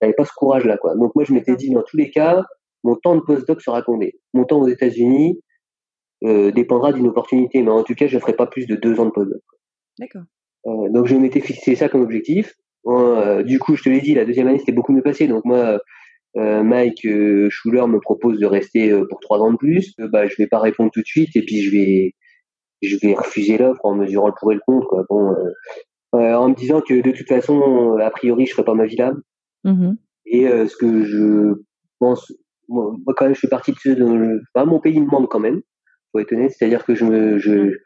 J'avais 0.00 0.14
pas 0.14 0.24
ce 0.24 0.32
courage-là, 0.36 0.78
quoi. 0.78 0.94
Donc 0.96 1.14
moi, 1.14 1.24
je 1.24 1.34
m'étais 1.34 1.56
dit, 1.56 1.70
dans 1.70 1.82
tous 1.82 1.96
les 1.96 2.10
cas, 2.10 2.44
mon 2.84 2.96
temps 2.96 3.16
de 3.16 3.20
postdoc 3.20 3.60
sera 3.60 3.82
compté. 3.82 4.20
Mon 4.32 4.44
temps 4.44 4.60
aux 4.60 4.68
États-Unis, 4.68 5.40
euh, 6.24 6.50
dépendra 6.52 6.92
d'une 6.92 7.06
opportunité. 7.08 7.62
Mais 7.62 7.70
en 7.70 7.82
tout 7.82 7.94
cas, 7.94 8.06
je 8.06 8.14
ne 8.14 8.20
ferai 8.20 8.34
pas 8.34 8.46
plus 8.46 8.66
de 8.66 8.76
deux 8.76 8.98
ans 9.00 9.06
de 9.06 9.10
postdoc. 9.10 9.42
D'accord. 9.98 10.22
Euh, 10.66 10.88
donc 10.90 11.06
je 11.06 11.16
m'étais 11.16 11.40
fixé 11.40 11.74
ça 11.74 11.88
comme 11.88 12.02
objectif. 12.02 12.54
Euh, 12.86 13.42
du 13.42 13.58
coup, 13.58 13.76
je 13.76 13.82
te 13.82 13.88
l'ai 13.88 14.00
dit, 14.00 14.14
la 14.14 14.24
deuxième 14.24 14.46
année 14.48 14.58
c'était 14.58 14.72
beaucoup 14.72 14.92
mieux 14.92 15.02
passé. 15.02 15.26
Donc 15.26 15.44
moi, 15.44 15.80
Mike 16.36 17.06
Schuler 17.48 17.86
me 17.86 18.00
propose 18.00 18.38
de 18.38 18.46
rester 18.46 18.92
pour 19.08 19.20
trois 19.20 19.38
ans 19.38 19.52
de 19.52 19.56
plus. 19.56 19.94
bah, 19.98 20.26
je 20.26 20.34
vais 20.36 20.46
pas 20.46 20.58
répondre 20.58 20.90
tout 20.92 21.00
de 21.00 21.06
suite 21.06 21.36
et 21.36 21.42
puis 21.42 21.62
je 21.62 21.70
vais, 21.70 22.14
je 22.82 22.96
vais 22.96 23.14
refuser 23.14 23.56
l'offre 23.56 23.84
en 23.84 23.94
mesurant 23.94 24.28
le 24.28 24.34
pour 24.38 24.52
et 24.52 24.56
le 24.56 24.60
contre. 24.66 24.88
Quoi. 24.88 25.04
Bon, 25.08 25.34
en 26.12 26.48
me 26.48 26.54
disant 26.54 26.80
que 26.80 27.00
de 27.00 27.10
toute 27.12 27.28
façon, 27.28 27.96
a 27.98 28.10
priori, 28.10 28.46
je 28.46 28.52
ferai 28.52 28.64
pas 28.64 28.74
ma 28.74 28.86
vie 28.86 28.96
là. 28.96 29.12
Et 30.26 30.46
ce 30.46 30.76
que 30.76 31.04
je 31.04 31.54
pense, 32.00 32.32
moi, 32.68 32.96
quand 33.16 33.26
même, 33.26 33.34
je 33.34 33.38
suis 33.38 33.48
parti 33.48 33.72
de 33.72 33.78
ce, 33.78 34.40
bah, 34.54 34.64
mon 34.64 34.80
pays 34.80 34.98
me 35.00 35.06
demande 35.06 35.28
quand 35.28 35.40
même 35.40 35.60
faut 36.14 36.20
être 36.20 36.32
honnête. 36.32 36.52
C'est-à-dire 36.56 36.84
que 36.84 36.94
je 36.94 37.04
me, 37.04 37.38
je, 37.38 37.76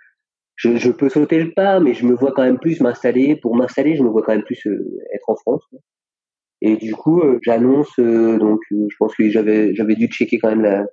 je, 0.57 0.76
je, 0.76 0.90
peux 0.90 1.09
sauter 1.09 1.42
le 1.42 1.53
pas, 1.53 1.80
mais 1.80 1.94
je 1.94 2.07
me 2.07 2.14
vois 2.14 2.32
quand 2.32 2.42
même 2.42 2.59
plus 2.59 2.80
m'installer. 2.80 3.36
Pour 3.36 3.57
m'installer, 3.57 3.96
je 3.96 4.03
me 4.03 4.09
vois 4.09 4.22
quand 4.22 4.32
même 4.32 4.44
plus 4.44 4.66
euh, 4.66 4.99
être 5.14 5.28
en 5.28 5.36
France. 5.36 5.64
Et 6.61 6.76
du 6.76 6.94
coup, 6.94 7.20
euh, 7.20 7.38
j'annonce. 7.42 7.90
Euh, 7.98 8.38
donc, 8.38 8.61
je 8.70 8.94
pense 8.98 9.14
que 9.14 9.28
j'avais, 9.30 9.74
j'avais 9.74 9.94
dû 9.94 10.06
checker 10.06 10.38
quand 10.38 10.54
même 10.54 10.86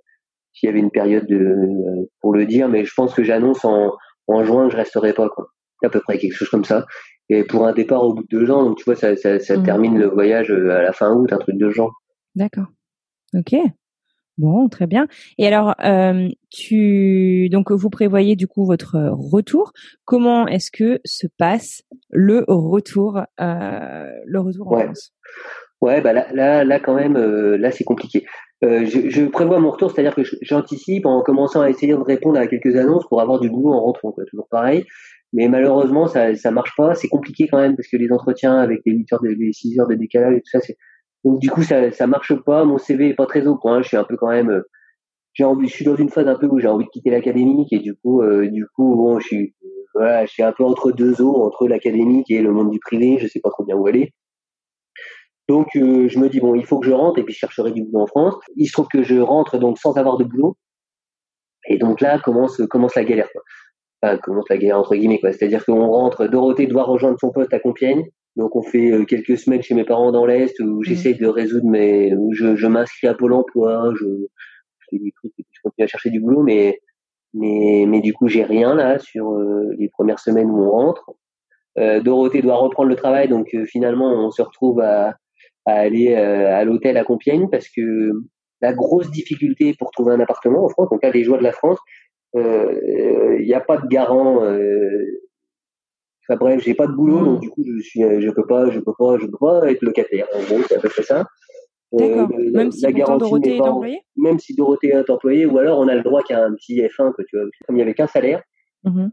s'il 0.53 0.67
y 0.67 0.69
avait 0.69 0.79
une 0.79 0.91
période 0.91 1.27
de, 1.27 2.09
pour 2.21 2.33
le 2.33 2.45
dire, 2.45 2.69
mais 2.69 2.85
je 2.85 2.93
pense 2.95 3.13
que 3.13 3.23
j'annonce 3.23 3.65
en, 3.65 3.91
en 4.27 4.43
juin 4.43 4.67
que 4.67 4.73
je 4.73 4.77
resterai 4.77 5.13
pas, 5.13 5.29
quoi. 5.29 5.47
À 5.83 5.89
peu 5.89 5.99
près 5.99 6.17
quelque 6.17 6.33
chose 6.33 6.49
comme 6.49 6.63
ça. 6.63 6.85
Et 7.29 7.43
pour 7.43 7.67
un 7.67 7.73
départ 7.73 8.03
au 8.03 8.13
bout 8.13 8.23
de 8.23 8.39
deux 8.39 8.51
ans, 8.51 8.63
donc 8.63 8.77
tu 8.77 8.83
vois, 8.85 8.95
ça, 8.95 9.15
ça, 9.15 9.39
ça 9.39 9.57
mmh. 9.57 9.63
termine 9.63 9.99
le 9.99 10.07
voyage 10.07 10.51
à 10.51 10.81
la 10.81 10.93
fin 10.93 11.13
août, 11.13 11.31
un 11.31 11.37
truc 11.37 11.57
de 11.57 11.69
genre. 11.69 11.93
D'accord. 12.35 12.67
Ok. 13.33 13.55
Bon, 14.37 14.67
très 14.67 14.85
bien. 14.85 15.07
Et 15.37 15.47
alors, 15.47 15.75
euh, 15.83 16.27
tu 16.49 17.47
donc 17.49 17.71
vous 17.71 17.89
prévoyez 17.89 18.35
du 18.35 18.47
coup 18.47 18.65
votre 18.65 18.97
retour. 19.11 19.71
Comment 20.03 20.47
est-ce 20.47 20.71
que 20.71 20.99
se 21.05 21.27
passe 21.37 21.83
le 22.09 22.43
retour, 22.47 23.21
euh, 23.39 24.09
le 24.25 24.39
retour 24.39 24.67
en 24.67 24.75
ouais. 24.75 24.85
France? 24.85 25.13
Ouais, 25.81 26.01
bah 26.01 26.13
là, 26.13 26.27
là, 26.33 26.63
là 26.63 26.79
quand 26.79 26.95
même, 26.95 27.15
euh, 27.15 27.57
là 27.57 27.71
c'est 27.71 27.83
compliqué. 27.83 28.25
Euh, 28.63 28.85
je, 28.85 29.09
je, 29.09 29.25
prévois 29.25 29.59
mon 29.59 29.71
retour, 29.71 29.91
c'est-à-dire 29.91 30.15
que 30.15 30.23
j'anticipe 30.41 31.05
en 31.05 31.21
commençant 31.21 31.61
à 31.61 31.69
essayer 31.69 31.93
de 31.93 31.97
répondre 31.97 32.39
à 32.39 32.47
quelques 32.47 32.75
annonces 32.75 33.05
pour 33.07 33.21
avoir 33.21 33.39
du 33.39 33.49
boulot 33.49 33.73
en 33.73 33.81
rentrant, 33.81 34.11
quoi, 34.11 34.23
toujours 34.25 34.47
pareil. 34.49 34.85
Mais 35.33 35.49
malheureusement, 35.49 36.07
ça, 36.07 36.33
ça 36.35 36.51
marche 36.51 36.73
pas. 36.77 36.95
C'est 36.95 37.09
compliqué 37.09 37.47
quand 37.51 37.59
même 37.59 37.75
parce 37.75 37.89
que 37.89 37.97
les 37.97 38.11
entretiens 38.11 38.57
avec 38.57 38.79
les 38.85 38.93
8 38.93 39.13
heures, 39.13 39.21
de, 39.21 39.29
les 39.29 39.51
6 39.51 39.79
heures 39.79 39.87
de 39.87 39.95
décalage 39.95 40.35
et 40.37 40.39
tout 40.39 40.49
ça, 40.49 40.61
c'est 40.61 40.77
donc 41.25 41.39
du 41.39 41.49
coup 41.49 41.63
ça 41.63 41.91
ça 41.91 42.07
marche 42.07 42.33
pas, 42.33 42.63
mon 42.63 42.77
CV 42.77 43.09
est 43.09 43.13
pas 43.15 43.25
très 43.25 43.45
au 43.47 43.57
point, 43.57 43.81
je 43.81 43.89
suis 43.89 43.97
un 43.97 44.05
peu 44.05 44.15
quand 44.15 44.29
même 44.29 44.49
euh, 44.49 44.61
j'ai 45.33 45.43
envie 45.43 45.67
je 45.67 45.73
suis 45.73 45.85
dans 45.85 45.97
une 45.97 46.09
phase 46.09 46.27
un 46.27 46.35
peu 46.35 46.47
où 46.47 46.59
j'ai 46.59 46.67
envie 46.67 46.85
de 46.85 46.89
quitter 46.89 47.09
l'académique 47.09 47.73
et 47.73 47.79
du 47.79 47.95
coup 47.95 48.21
euh, 48.21 48.47
du 48.47 48.65
coup 48.75 48.95
bon 48.95 49.19
je 49.19 49.27
suis 50.27 50.43
un 50.43 50.51
peu 50.51 50.63
entre 50.63 50.91
deux 50.91 51.21
eaux, 51.21 51.43
entre 51.43 51.67
l'académique 51.67 52.29
et 52.29 52.41
le 52.41 52.51
monde 52.51 52.71
du 52.71 52.79
privé, 52.79 53.17
je 53.19 53.27
sais 53.27 53.39
pas 53.39 53.49
trop 53.49 53.63
bien 53.63 53.75
où 53.75 53.87
aller. 53.87 54.13
Donc 55.47 55.75
euh, 55.75 56.07
je 56.07 56.19
me 56.19 56.27
dis 56.29 56.39
bon, 56.39 56.55
il 56.55 56.65
faut 56.65 56.79
que 56.79 56.87
je 56.87 56.91
rentre 56.91 57.19
et 57.19 57.23
puis 57.23 57.33
je 57.33 57.39
chercherai 57.39 57.71
du 57.71 57.83
boulot 57.83 58.03
en 58.03 58.07
France. 58.07 58.35
Il 58.55 58.65
se 58.67 58.73
trouve 58.73 58.87
que 58.87 59.03
je 59.03 59.17
rentre 59.17 59.57
donc 59.57 59.77
sans 59.77 59.97
avoir 59.97 60.17
de 60.17 60.23
boulot. 60.23 60.57
Et 61.67 61.77
donc 61.77 62.01
là 62.01 62.19
commence 62.19 62.61
commence 62.69 62.95
la 62.95 63.03
galère. 63.03 63.29
Enfin, 64.01 64.17
commence 64.17 64.45
la 64.49 64.57
galère 64.57 64.79
entre 64.79 64.95
guillemets 64.95 65.19
quoi. 65.19 65.31
C'est-à-dire 65.31 65.65
qu'on 65.65 65.87
rentre, 65.87 66.27
Dorothée 66.27 66.67
doit 66.67 66.83
rejoindre 66.83 67.19
son 67.19 67.31
poste 67.31 67.53
à 67.53 67.59
Compiègne. 67.59 68.05
Donc 68.35 68.55
on 68.55 68.61
fait 68.61 68.91
euh, 68.91 69.05
quelques 69.05 69.37
semaines 69.37 69.63
chez 69.63 69.75
mes 69.75 69.85
parents 69.85 70.11
dans 70.11 70.25
l'est 70.25 70.59
où 70.59 70.77
mhm. 70.77 70.83
j'essaie 70.83 71.13
de 71.13 71.27
résoudre 71.27 71.67
mes, 71.67 72.13
où 72.15 72.33
je, 72.33 72.55
je 72.55 72.67
m'inscris 72.67 73.07
à 73.07 73.13
Pôle 73.13 73.33
Emploi, 73.33 73.93
je, 73.97 74.05
je 74.05 74.85
fais 74.89 74.99
des 74.99 75.11
trucs, 75.11 75.33
je 75.37 75.61
continue 75.63 75.85
à 75.85 75.87
chercher 75.87 76.09
du 76.09 76.19
boulot, 76.19 76.43
mais 76.43 76.79
mais 77.33 77.85
mais 77.87 78.01
du 78.01 78.13
coup 78.13 78.27
j'ai 78.27 78.43
rien 78.43 78.75
là 78.75 78.99
sur 78.99 79.31
euh, 79.31 79.73
les 79.77 79.89
premières 79.89 80.19
semaines 80.19 80.49
où 80.49 80.63
on 80.63 80.69
rentre. 80.69 81.11
Euh, 81.77 82.01
Dorothée 82.01 82.41
doit 82.41 82.55
reprendre 82.55 82.89
le 82.89 82.95
travail, 82.95 83.27
donc 83.27 83.53
euh, 83.53 83.65
finalement 83.65 84.25
on 84.25 84.31
se 84.31 84.41
retrouve 84.41 84.79
à, 84.79 85.15
à 85.65 85.73
aller 85.73 86.15
à 86.15 86.63
l'hôtel 86.63 86.97
à 86.97 87.03
Compiègne 87.03 87.49
parce 87.49 87.69
que 87.69 88.11
la 88.61 88.73
grosse 88.73 89.11
difficulté 89.11 89.75
pour 89.77 89.91
trouver 89.91 90.13
un 90.13 90.19
appartement 90.19 90.63
en 90.63 90.69
France, 90.69 90.89
donc 90.89 91.03
là 91.03 91.11
les 91.11 91.23
joies 91.23 91.37
de 91.37 91.43
la 91.43 91.51
France, 91.51 91.77
il 92.33 93.45
n'y 93.45 93.53
a 93.53 93.61
pas 93.61 93.77
de 93.77 93.87
garant 93.87 94.41
Enfin 96.27 96.39
bref, 96.39 96.61
j'ai 96.63 96.73
pas 96.73 96.87
de 96.87 96.93
boulot, 96.93 97.23
donc 97.23 97.39
du 97.39 97.49
coup 97.49 97.63
je 97.63 97.81
suis, 97.81 98.01
je 98.01 98.29
peux 98.31 98.45
pas, 98.47 98.69
je 98.71 98.79
peux 98.79 98.93
pas, 98.97 99.17
je 99.19 99.27
peux 99.27 99.37
pas 99.37 99.69
être 99.69 99.81
locataire. 99.81 100.27
En 100.33 100.41
gros, 100.43 100.63
c'est 100.67 100.75
à 100.75 100.79
peu 100.79 100.89
près 100.89 101.03
ça. 101.03 101.25
D'accord. 101.91 102.29
Euh, 102.37 102.51
même 102.51 102.71
si 102.71 102.81
Dorothée 102.91 103.57
est 103.57 103.61
employée? 103.61 104.01
Même 104.17 104.39
si 104.39 104.55
Dorothée 104.55 104.87
est 104.89 105.09
employée, 105.09 105.45
ou 105.45 105.57
alors 105.57 105.79
on 105.79 105.87
a 105.87 105.95
le 105.95 106.01
droit 106.01 106.21
qu'il 106.23 106.35
y 106.35 106.39
a 106.39 106.43
un 106.43 106.53
petit 106.53 106.81
F1, 106.81 107.13
que 107.15 107.21
tu 107.23 107.37
vois. 107.37 107.45
Comme 107.67 107.77
il 107.77 107.79
y 107.79 107.81
avait 107.81 107.93
qu'un 107.93 108.07
salaire, 108.07 108.41
mmh 108.83 109.07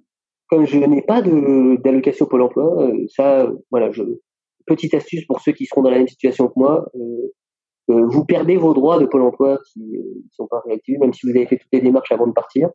comme 0.48 0.66
je 0.66 0.76
n'ai 0.76 1.00
pas 1.00 1.22
de 1.22 1.80
d'allocation 1.82 2.26
Pôle 2.26 2.42
Emploi, 2.42 2.82
euh, 2.82 3.06
ça, 3.08 3.50
voilà, 3.70 3.90
je, 3.90 4.02
petite 4.66 4.92
astuce 4.92 5.24
pour 5.24 5.40
ceux 5.40 5.52
qui 5.52 5.64
seront 5.64 5.80
dans 5.80 5.88
la 5.88 5.96
même 5.96 6.08
situation 6.08 6.46
que 6.48 6.52
moi. 6.56 6.86
Euh, 6.94 7.32
euh 7.88 8.06
vous 8.06 8.26
perdez 8.26 8.58
vos 8.58 8.74
droits 8.74 8.98
de 8.98 9.06
Pôle 9.06 9.22
Emploi 9.22 9.58
qui 9.72 9.80
ne 9.80 10.28
sont 10.30 10.46
pas 10.46 10.60
réactivés, 10.66 10.98
même 10.98 11.14
si 11.14 11.26
vous 11.26 11.34
avez 11.34 11.46
fait 11.46 11.56
toutes 11.56 11.72
les 11.72 11.80
démarches 11.80 12.12
avant 12.12 12.26
de 12.26 12.32
partir. 12.32 12.68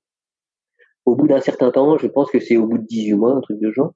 Au 1.05 1.15
bout 1.15 1.27
d'un 1.27 1.39
certain 1.39 1.69
temps, 1.69 1.99
je 1.99 2.07
pense 2.07 2.31
que 2.31 2.39
c'est 2.39 2.57
au 2.57 2.65
bout 2.65 2.79
de 2.79 2.85
18 2.87 3.13
mois, 3.13 3.33
un 3.33 3.41
truc 3.41 3.59
de 3.59 3.71
genre, 3.71 3.93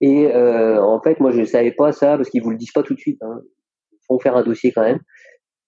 et 0.00 0.26
euh, 0.26 0.82
en 0.82 1.00
fait, 1.00 1.20
moi, 1.20 1.30
je 1.30 1.40
ne 1.40 1.44
savais 1.44 1.72
pas 1.72 1.92
ça 1.92 2.16
parce 2.16 2.28
qu'ils 2.30 2.42
vous 2.42 2.50
le 2.50 2.56
disent 2.56 2.72
pas 2.72 2.82
tout 2.82 2.94
de 2.94 3.00
suite. 3.00 3.22
Hein. 3.22 3.40
Ils 3.92 4.04
font 4.06 4.18
faire 4.18 4.36
un 4.36 4.42
dossier 4.42 4.72
quand 4.72 4.82
même. 4.82 5.00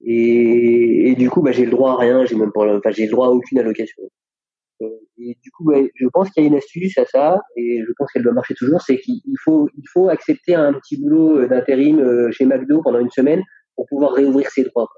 Et, 0.04 1.10
et 1.10 1.14
du 1.14 1.30
coup, 1.30 1.42
bah, 1.42 1.52
j'ai 1.52 1.64
le 1.64 1.70
droit 1.70 1.92
à 1.92 1.96
rien. 1.96 2.24
J'ai 2.24 2.36
même 2.36 2.52
pas, 2.52 2.76
enfin, 2.76 2.90
j'ai 2.90 3.06
le 3.06 3.10
droit 3.10 3.28
à 3.28 3.30
aucune 3.30 3.58
allocation. 3.58 4.02
Euh, 4.82 4.86
et 5.18 5.36
du 5.42 5.50
coup, 5.50 5.64
bah, 5.64 5.78
je 5.94 6.06
pense 6.12 6.30
qu'il 6.30 6.42
y 6.42 6.46
a 6.46 6.48
une 6.48 6.56
astuce 6.56 6.96
à 6.98 7.04
ça, 7.04 7.40
et 7.56 7.82
je 7.86 7.92
pense 7.96 8.12
qu'elle 8.12 8.22
doit 8.22 8.32
marcher 8.32 8.54
toujours, 8.54 8.80
c'est 8.80 8.98
qu'il 8.98 9.20
faut, 9.44 9.68
il 9.76 9.84
faut 9.92 10.08
accepter 10.08 10.54
un 10.54 10.72
petit 10.74 11.00
boulot 11.00 11.40
euh, 11.40 11.48
d'intérim 11.48 11.98
euh, 11.98 12.30
chez 12.30 12.44
McDo 12.44 12.80
pendant 12.82 13.00
une 13.00 13.10
semaine 13.10 13.42
pour 13.74 13.86
pouvoir 13.86 14.12
réouvrir 14.12 14.48
ses 14.50 14.64
droits. 14.64 14.88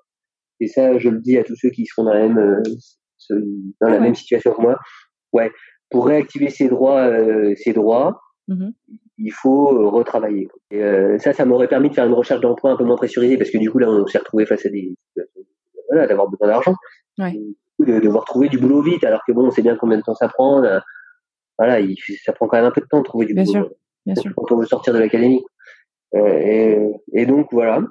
Et 0.61 0.67
ça, 0.67 0.99
je 0.99 1.09
le 1.09 1.21
dis 1.21 1.39
à 1.39 1.45
tous 1.45 1.57
ceux 1.57 1.71
qui 1.71 1.87
seront 1.87 2.05
dans 2.05 2.13
la 2.13 2.29
même, 2.29 2.63
dans 3.81 3.89
la 3.89 4.01
même 4.01 4.15
situation 4.15 4.53
que 4.53 4.61
moi. 4.61 4.79
Ouais, 5.33 5.51
pour 5.91 6.07
réactiver 6.07 6.51
ses 6.51 6.69
droits, 6.69 7.07
euh, 7.07 7.55
ses 7.57 7.73
droits, 7.73 8.21
mmh 8.49 8.71
il 9.23 9.33
faut 9.33 9.75
euh, 9.75 9.89
retravailler. 9.89 10.49
Et, 10.71 10.83
euh, 10.83 11.19
ça, 11.19 11.33
ça 11.33 11.45
m'aurait 11.45 11.69
permis 11.69 11.91
de 11.91 11.95
faire 11.95 12.07
une 12.07 12.13
recherche 12.13 12.41
d'emploi 12.41 12.73
un 12.73 12.77
peu 12.77 12.85
moins 12.85 12.97
pressurisée 12.97 13.37
parce 13.37 13.51
que 13.51 13.59
du 13.59 13.71
coup 13.71 13.79
là, 13.79 13.91
on 13.91 14.07
s'est 14.07 14.19
retrouvé 14.19 14.47
face 14.47 14.67
à 14.67 14.71
des 14.71 14.95
voilà, 15.89 16.07
d'avoir 16.07 16.29
besoin 16.29 16.49
d'argent, 16.49 16.75
ouais. 17.19 17.37
de 17.81 17.99
devoir 17.99 18.25
trouver 18.25 18.49
du 18.49 18.59
boulot 18.59 18.81
vite, 18.81 19.03
alors 19.05 19.23
que 19.27 19.33
bon, 19.33 19.47
on 19.47 19.51
sait 19.51 19.63
bien 19.63 19.77
combien 19.77 19.99
de 19.99 20.03
temps 20.03 20.15
ça 20.15 20.29
prend. 20.29 20.63
voilà, 21.59 21.81
il, 21.81 21.97
ça 22.25 22.33
prend 22.33 22.47
quand 22.47 22.57
même 22.57 22.67
un 22.67 22.71
peu 22.71 22.81
de 22.81 22.87
temps 22.87 23.01
de 23.01 23.05
trouver 23.05 23.27
du 23.27 23.35
bien 23.35 23.45
boulot. 23.45 23.65
Sûr. 23.65 23.71
bien 24.07 24.15
sûr. 24.15 24.33
quand 24.37 24.53
on 24.53 24.59
veut 24.59 24.67
sortir 24.67 24.95
de 24.95 24.99
l'académie. 25.01 25.43
et, 26.15 26.79
et 27.13 27.27
donc 27.27 27.49
voilà. 27.51 27.83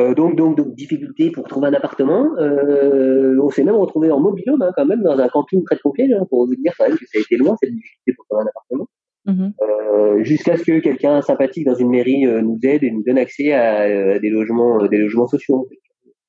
Euh, 0.00 0.14
donc, 0.14 0.36
donc, 0.36 0.56
donc, 0.56 0.74
difficulté 0.74 1.30
pour 1.30 1.46
trouver 1.46 1.68
un 1.68 1.74
appartement. 1.74 2.30
Euh, 2.38 3.36
on 3.42 3.50
s'est 3.50 3.64
même 3.64 3.74
retrouvé 3.74 4.10
en 4.10 4.20
mobilhome 4.20 4.62
hein, 4.62 4.70
quand 4.74 4.86
même 4.86 5.02
dans 5.02 5.18
un 5.18 5.28
camping 5.28 5.62
près 5.64 5.76
de 5.76 5.80
Compiègne 5.80 6.14
hein, 6.14 6.26
pour 6.28 6.46
vous 6.46 6.54
dire 6.54 6.72
quand 6.78 6.88
même 6.88 6.96
que 6.96 7.04
ça 7.06 7.18
a 7.18 7.20
été 7.20 7.36
loin 7.36 7.56
cette 7.60 7.72
difficulté 7.72 8.12
pour 8.14 8.24
trouver 8.26 8.42
un 8.42 8.46
appartement. 8.46 8.88
Mhm. 9.30 9.52
Euh, 9.62 10.24
jusqu'à 10.24 10.56
ce 10.56 10.64
que 10.64 10.80
quelqu'un 10.80 11.22
sympathique 11.22 11.66
dans 11.66 11.74
une 11.74 11.90
mairie 11.90 12.26
euh, 12.26 12.42
nous 12.42 12.58
aide 12.62 12.82
et 12.82 12.90
nous 12.90 13.02
donne 13.04 13.18
accès 13.18 13.52
à, 13.52 13.80
à 14.14 14.18
des 14.18 14.30
logements, 14.30 14.82
euh, 14.82 14.88
des 14.88 14.98
logements 14.98 15.26
sociaux. 15.26 15.68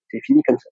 C'est 0.10 0.22
fini 0.24 0.42
comme 0.48 0.58
ça. 0.58 0.70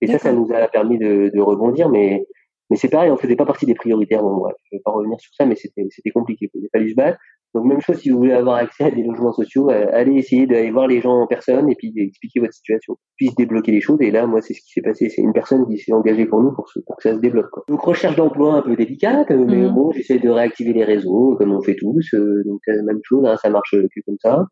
Et 0.00 0.06
ça, 0.06 0.18
ça 0.18 0.32
nous 0.32 0.48
a 0.52 0.68
permis 0.68 0.98
de, 0.98 1.30
de 1.34 1.40
rebondir, 1.40 1.88
mais 1.88 2.26
mais 2.74 2.78
c'est 2.80 2.88
pareil, 2.88 3.10
on 3.10 3.16
faisait 3.16 3.36
pas 3.36 3.46
partie 3.46 3.66
des 3.66 3.74
prioritaires. 3.74 4.22
Bon, 4.22 4.36
bref, 4.36 4.54
je 4.70 4.76
vais 4.76 4.82
pas 4.84 4.90
revenir 4.90 5.18
sur 5.20 5.32
ça, 5.34 5.46
mais 5.46 5.54
c'était 5.56 5.86
c'était 5.90 6.10
compliqué. 6.10 6.50
Il 6.54 6.64
a 6.66 6.68
fallu 6.72 6.90
se 6.90 6.94
battre. 6.96 7.18
Donc 7.54 7.66
même 7.66 7.80
chose 7.80 7.98
si 7.98 8.10
vous 8.10 8.18
voulez 8.18 8.32
avoir 8.32 8.56
accès 8.56 8.84
à 8.84 8.90
des 8.90 9.04
logements 9.04 9.32
sociaux, 9.32 9.70
euh, 9.70 9.86
allez 9.92 10.16
essayer 10.16 10.44
d'aller 10.46 10.72
voir 10.72 10.88
les 10.88 11.00
gens 11.00 11.12
en 11.22 11.26
personne 11.28 11.70
et 11.70 11.76
puis 11.76 11.92
d'expliquer 11.92 12.40
votre 12.40 12.52
situation, 12.52 12.96
puis 13.16 13.28
se 13.28 13.34
débloquer 13.36 13.70
les 13.70 13.80
choses. 13.80 13.98
Et 14.00 14.10
là, 14.10 14.26
moi, 14.26 14.40
c'est 14.42 14.54
ce 14.54 14.60
qui 14.60 14.72
s'est 14.72 14.82
passé. 14.82 15.08
C'est 15.08 15.22
une 15.22 15.32
personne 15.32 15.64
qui 15.68 15.78
s'est 15.78 15.92
engagée 15.92 16.26
pour 16.26 16.42
nous 16.42 16.52
pour, 16.52 16.66
pour 16.86 16.96
que 16.96 17.02
ça 17.04 17.14
se 17.14 17.20
débloque. 17.20 17.50
Quoi. 17.52 17.62
Donc 17.68 17.80
recherche 17.80 18.16
d'emploi 18.16 18.54
un 18.54 18.62
peu 18.62 18.74
délicate, 18.74 19.30
euh, 19.30 19.44
mais 19.48 19.62
Mhm. 19.68 19.74
bon, 19.74 19.92
j'essaie 19.92 20.18
de 20.18 20.28
réactiver 20.30 20.72
les 20.72 20.84
réseaux 20.84 21.36
comme 21.38 21.52
on 21.52 21.62
fait 21.62 21.76
tous. 21.76 22.06
euh, 22.14 22.42
donc 22.44 22.60
euh, 22.68 22.82
même 22.82 23.00
chose, 23.04 23.24
hein, 23.24 23.36
ça 23.40 23.50
marche 23.50 23.70
que 23.72 24.00
comme 24.06 24.18
ça. 24.20 24.46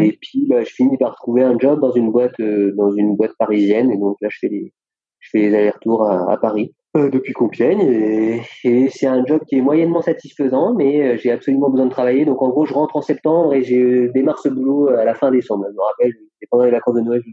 Et 0.00 0.18
puis 0.20 0.46
bah, 0.48 0.62
je 0.64 0.70
finis 0.70 0.98
par 0.98 1.14
trouver 1.16 1.42
un 1.42 1.58
job 1.58 1.80
dans 1.80 1.92
une 1.92 2.10
boîte 2.12 2.38
euh, 2.40 2.72
dans 2.76 2.90
une 2.92 3.16
boîte 3.16 3.32
parisienne 3.38 3.90
et 3.90 3.96
donc 3.98 4.16
là 4.22 4.28
je 4.30 4.38
fais 4.40 4.48
les 4.48 4.72
je 5.20 5.28
fais 5.32 5.38
les 5.38 5.54
allers-retours 5.54 6.04
à, 6.10 6.30
à 6.30 6.36
Paris 6.36 6.74
euh, 6.98 7.10
depuis 7.10 7.32
Compiègne 7.32 7.80
et, 7.80 8.42
et 8.64 8.88
c'est 8.90 9.06
un 9.06 9.24
job 9.24 9.42
qui 9.48 9.56
est 9.56 9.60
moyennement 9.62 10.02
satisfaisant 10.02 10.74
mais 10.74 11.02
euh, 11.02 11.16
j'ai 11.16 11.30
absolument 11.30 11.70
besoin 11.70 11.86
de 11.86 11.90
travailler. 11.90 12.24
Donc 12.24 12.42
en 12.42 12.50
gros 12.50 12.66
je 12.66 12.74
rentre 12.74 12.96
en 12.96 13.02
septembre 13.02 13.54
et 13.54 13.62
je 13.62 14.10
démarre 14.12 14.38
ce 14.38 14.48
boulot 14.48 14.88
à 14.88 15.04
la 15.04 15.14
fin 15.14 15.30
décembre. 15.30 15.66
Je 15.68 15.74
me 15.74 15.82
rappelle 15.82 16.12
c'est 16.40 16.48
pendant 16.50 16.64
les 16.64 16.70
vacances 16.70 16.96
de 16.96 17.00
Noël 17.00 17.22
je 17.24 17.30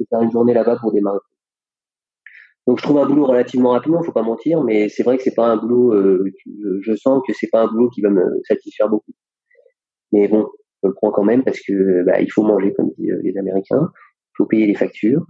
vais 0.00 0.06
faire 0.08 0.22
une 0.22 0.30
journée 0.30 0.54
là-bas 0.54 0.76
pour 0.80 0.92
démarrer. 0.92 1.18
Donc 2.66 2.78
je 2.78 2.82
trouve 2.82 2.98
un 2.98 3.06
boulot 3.06 3.26
relativement 3.26 3.70
rapidement 3.70 4.02
faut 4.02 4.12
pas 4.12 4.22
mentir 4.22 4.62
mais 4.62 4.88
c'est 4.88 5.02
vrai 5.02 5.16
que 5.16 5.22
c'est 5.22 5.34
pas 5.34 5.46
un 5.46 5.56
boulot 5.56 5.92
euh, 5.94 6.24
je 6.80 6.94
sens 6.94 7.22
que 7.26 7.32
c'est 7.32 7.50
pas 7.50 7.62
un 7.62 7.66
boulot 7.68 7.88
qui 7.90 8.02
va 8.02 8.10
me 8.10 8.24
satisfaire 8.44 8.88
beaucoup. 8.88 9.12
Mais 10.12 10.28
bon 10.28 10.48
je 10.82 10.88
le 10.88 10.94
prends 10.94 11.10
quand 11.10 11.24
même 11.24 11.44
parce 11.44 11.60
que 11.60 12.02
bah, 12.04 12.20
il 12.20 12.30
faut 12.30 12.42
manger 12.42 12.72
comme 12.74 12.90
disent 12.98 13.18
les 13.22 13.36
Américains. 13.38 13.88
Il 13.92 14.36
faut 14.36 14.46
payer 14.46 14.66
les 14.66 14.74
factures. 14.74 15.24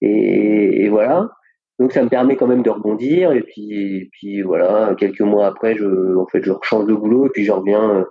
Et 0.00 0.88
voilà 0.88 1.30
donc 1.78 1.92
ça 1.92 2.02
me 2.02 2.08
permet 2.08 2.36
quand 2.36 2.46
même 2.46 2.62
de 2.62 2.70
rebondir 2.70 3.32
et 3.32 3.42
puis 3.42 3.96
et 3.96 4.08
puis 4.12 4.42
voilà 4.42 4.94
quelques 4.98 5.20
mois 5.20 5.46
après 5.46 5.76
je 5.76 6.16
en 6.16 6.26
fait 6.26 6.42
je 6.42 6.50
rechange 6.52 6.86
de 6.86 6.94
boulot 6.94 7.26
et 7.26 7.30
puis 7.30 7.44
je 7.44 7.52
reviens 7.52 8.04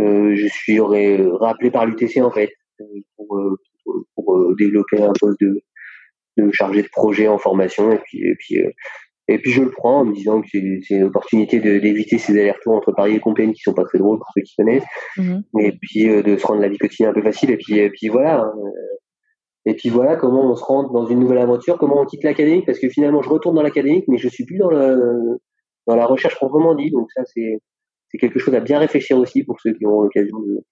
euh, 0.00 0.34
je 0.34 0.46
suis 0.48 0.80
ré- 0.80 1.24
rappelé 1.40 1.70
par 1.70 1.86
l'UTC 1.86 2.18
en 2.22 2.30
fait 2.30 2.50
euh, 2.80 2.84
pour 3.16 3.36
euh, 3.38 3.56
pour, 3.84 3.94
pour, 4.14 4.36
euh, 4.36 4.54
développer 4.58 5.02
un 5.02 5.12
poste 5.18 5.40
de 5.40 5.60
de 6.36 6.50
chargé 6.52 6.82
de 6.82 6.88
projet 6.88 7.28
en 7.28 7.38
formation 7.38 7.92
et 7.92 7.98
puis 7.98 8.18
et 8.24 8.34
puis 8.38 8.58
euh, 8.60 8.70
et 9.28 9.38
puis 9.38 9.52
je 9.52 9.62
le 9.62 9.70
prends 9.70 10.00
en 10.00 10.04
me 10.04 10.12
disant 10.14 10.42
que 10.42 10.48
c'est 10.50 10.94
une 10.94 11.04
opportunité 11.04 11.58
d'éviter 11.60 12.18
ces 12.18 12.32
allers-retours 12.38 12.74
entre 12.74 12.92
Paris 12.92 13.14
et 13.16 13.20
Compiègne 13.20 13.52
qui 13.52 13.62
sont 13.62 13.72
pas 13.72 13.84
très 13.84 13.98
drôles 13.98 14.18
pour 14.18 14.28
ceux 14.34 14.42
qui 14.42 14.54
connaissent 14.56 14.84
Mhm. 15.16 15.42
et 15.60 15.72
puis 15.80 16.10
euh, 16.10 16.22
de 16.22 16.36
se 16.36 16.46
rendre 16.46 16.60
la 16.60 16.68
vie 16.68 16.76
quotidienne 16.78 17.10
un 17.10 17.14
peu 17.14 17.22
facile 17.22 17.50
et 17.50 17.56
puis 17.56 17.78
et 17.78 17.88
puis 17.90 18.08
voilà 18.08 18.40
hein. 18.40 18.52
Et 19.66 19.74
puis 19.74 19.88
voilà 19.88 20.16
comment 20.16 20.50
on 20.50 20.54
se 20.56 20.64
rentre 20.64 20.92
dans 20.92 21.06
une 21.06 21.20
nouvelle 21.20 21.38
aventure 21.38 21.78
comment 21.78 22.00
on 22.00 22.04
quitte 22.04 22.24
l'académique 22.24 22.66
parce 22.66 22.78
que 22.78 22.88
finalement 22.88 23.22
je 23.22 23.28
retourne 23.28 23.54
dans 23.56 23.62
l'académique 23.62 24.04
mais 24.08 24.18
je 24.18 24.28
suis 24.28 24.44
plus 24.44 24.58
dans 24.58 24.70
le 24.70 25.38
dans 25.86 25.96
la 25.96 26.06
recherche 26.06 26.36
proprement 26.36 26.74
dit 26.74 26.90
donc 26.90 27.08
ça 27.14 27.22
c'est 27.24 27.58
c'est 28.08 28.18
quelque 28.18 28.38
chose 28.38 28.54
à 28.54 28.60
bien 28.60 28.78
réfléchir 28.78 29.18
aussi 29.18 29.42
pour 29.44 29.60
ceux 29.60 29.72
qui 29.72 29.84
auront 29.86 30.02
l'occasion 30.02 30.38
de, 30.40 30.64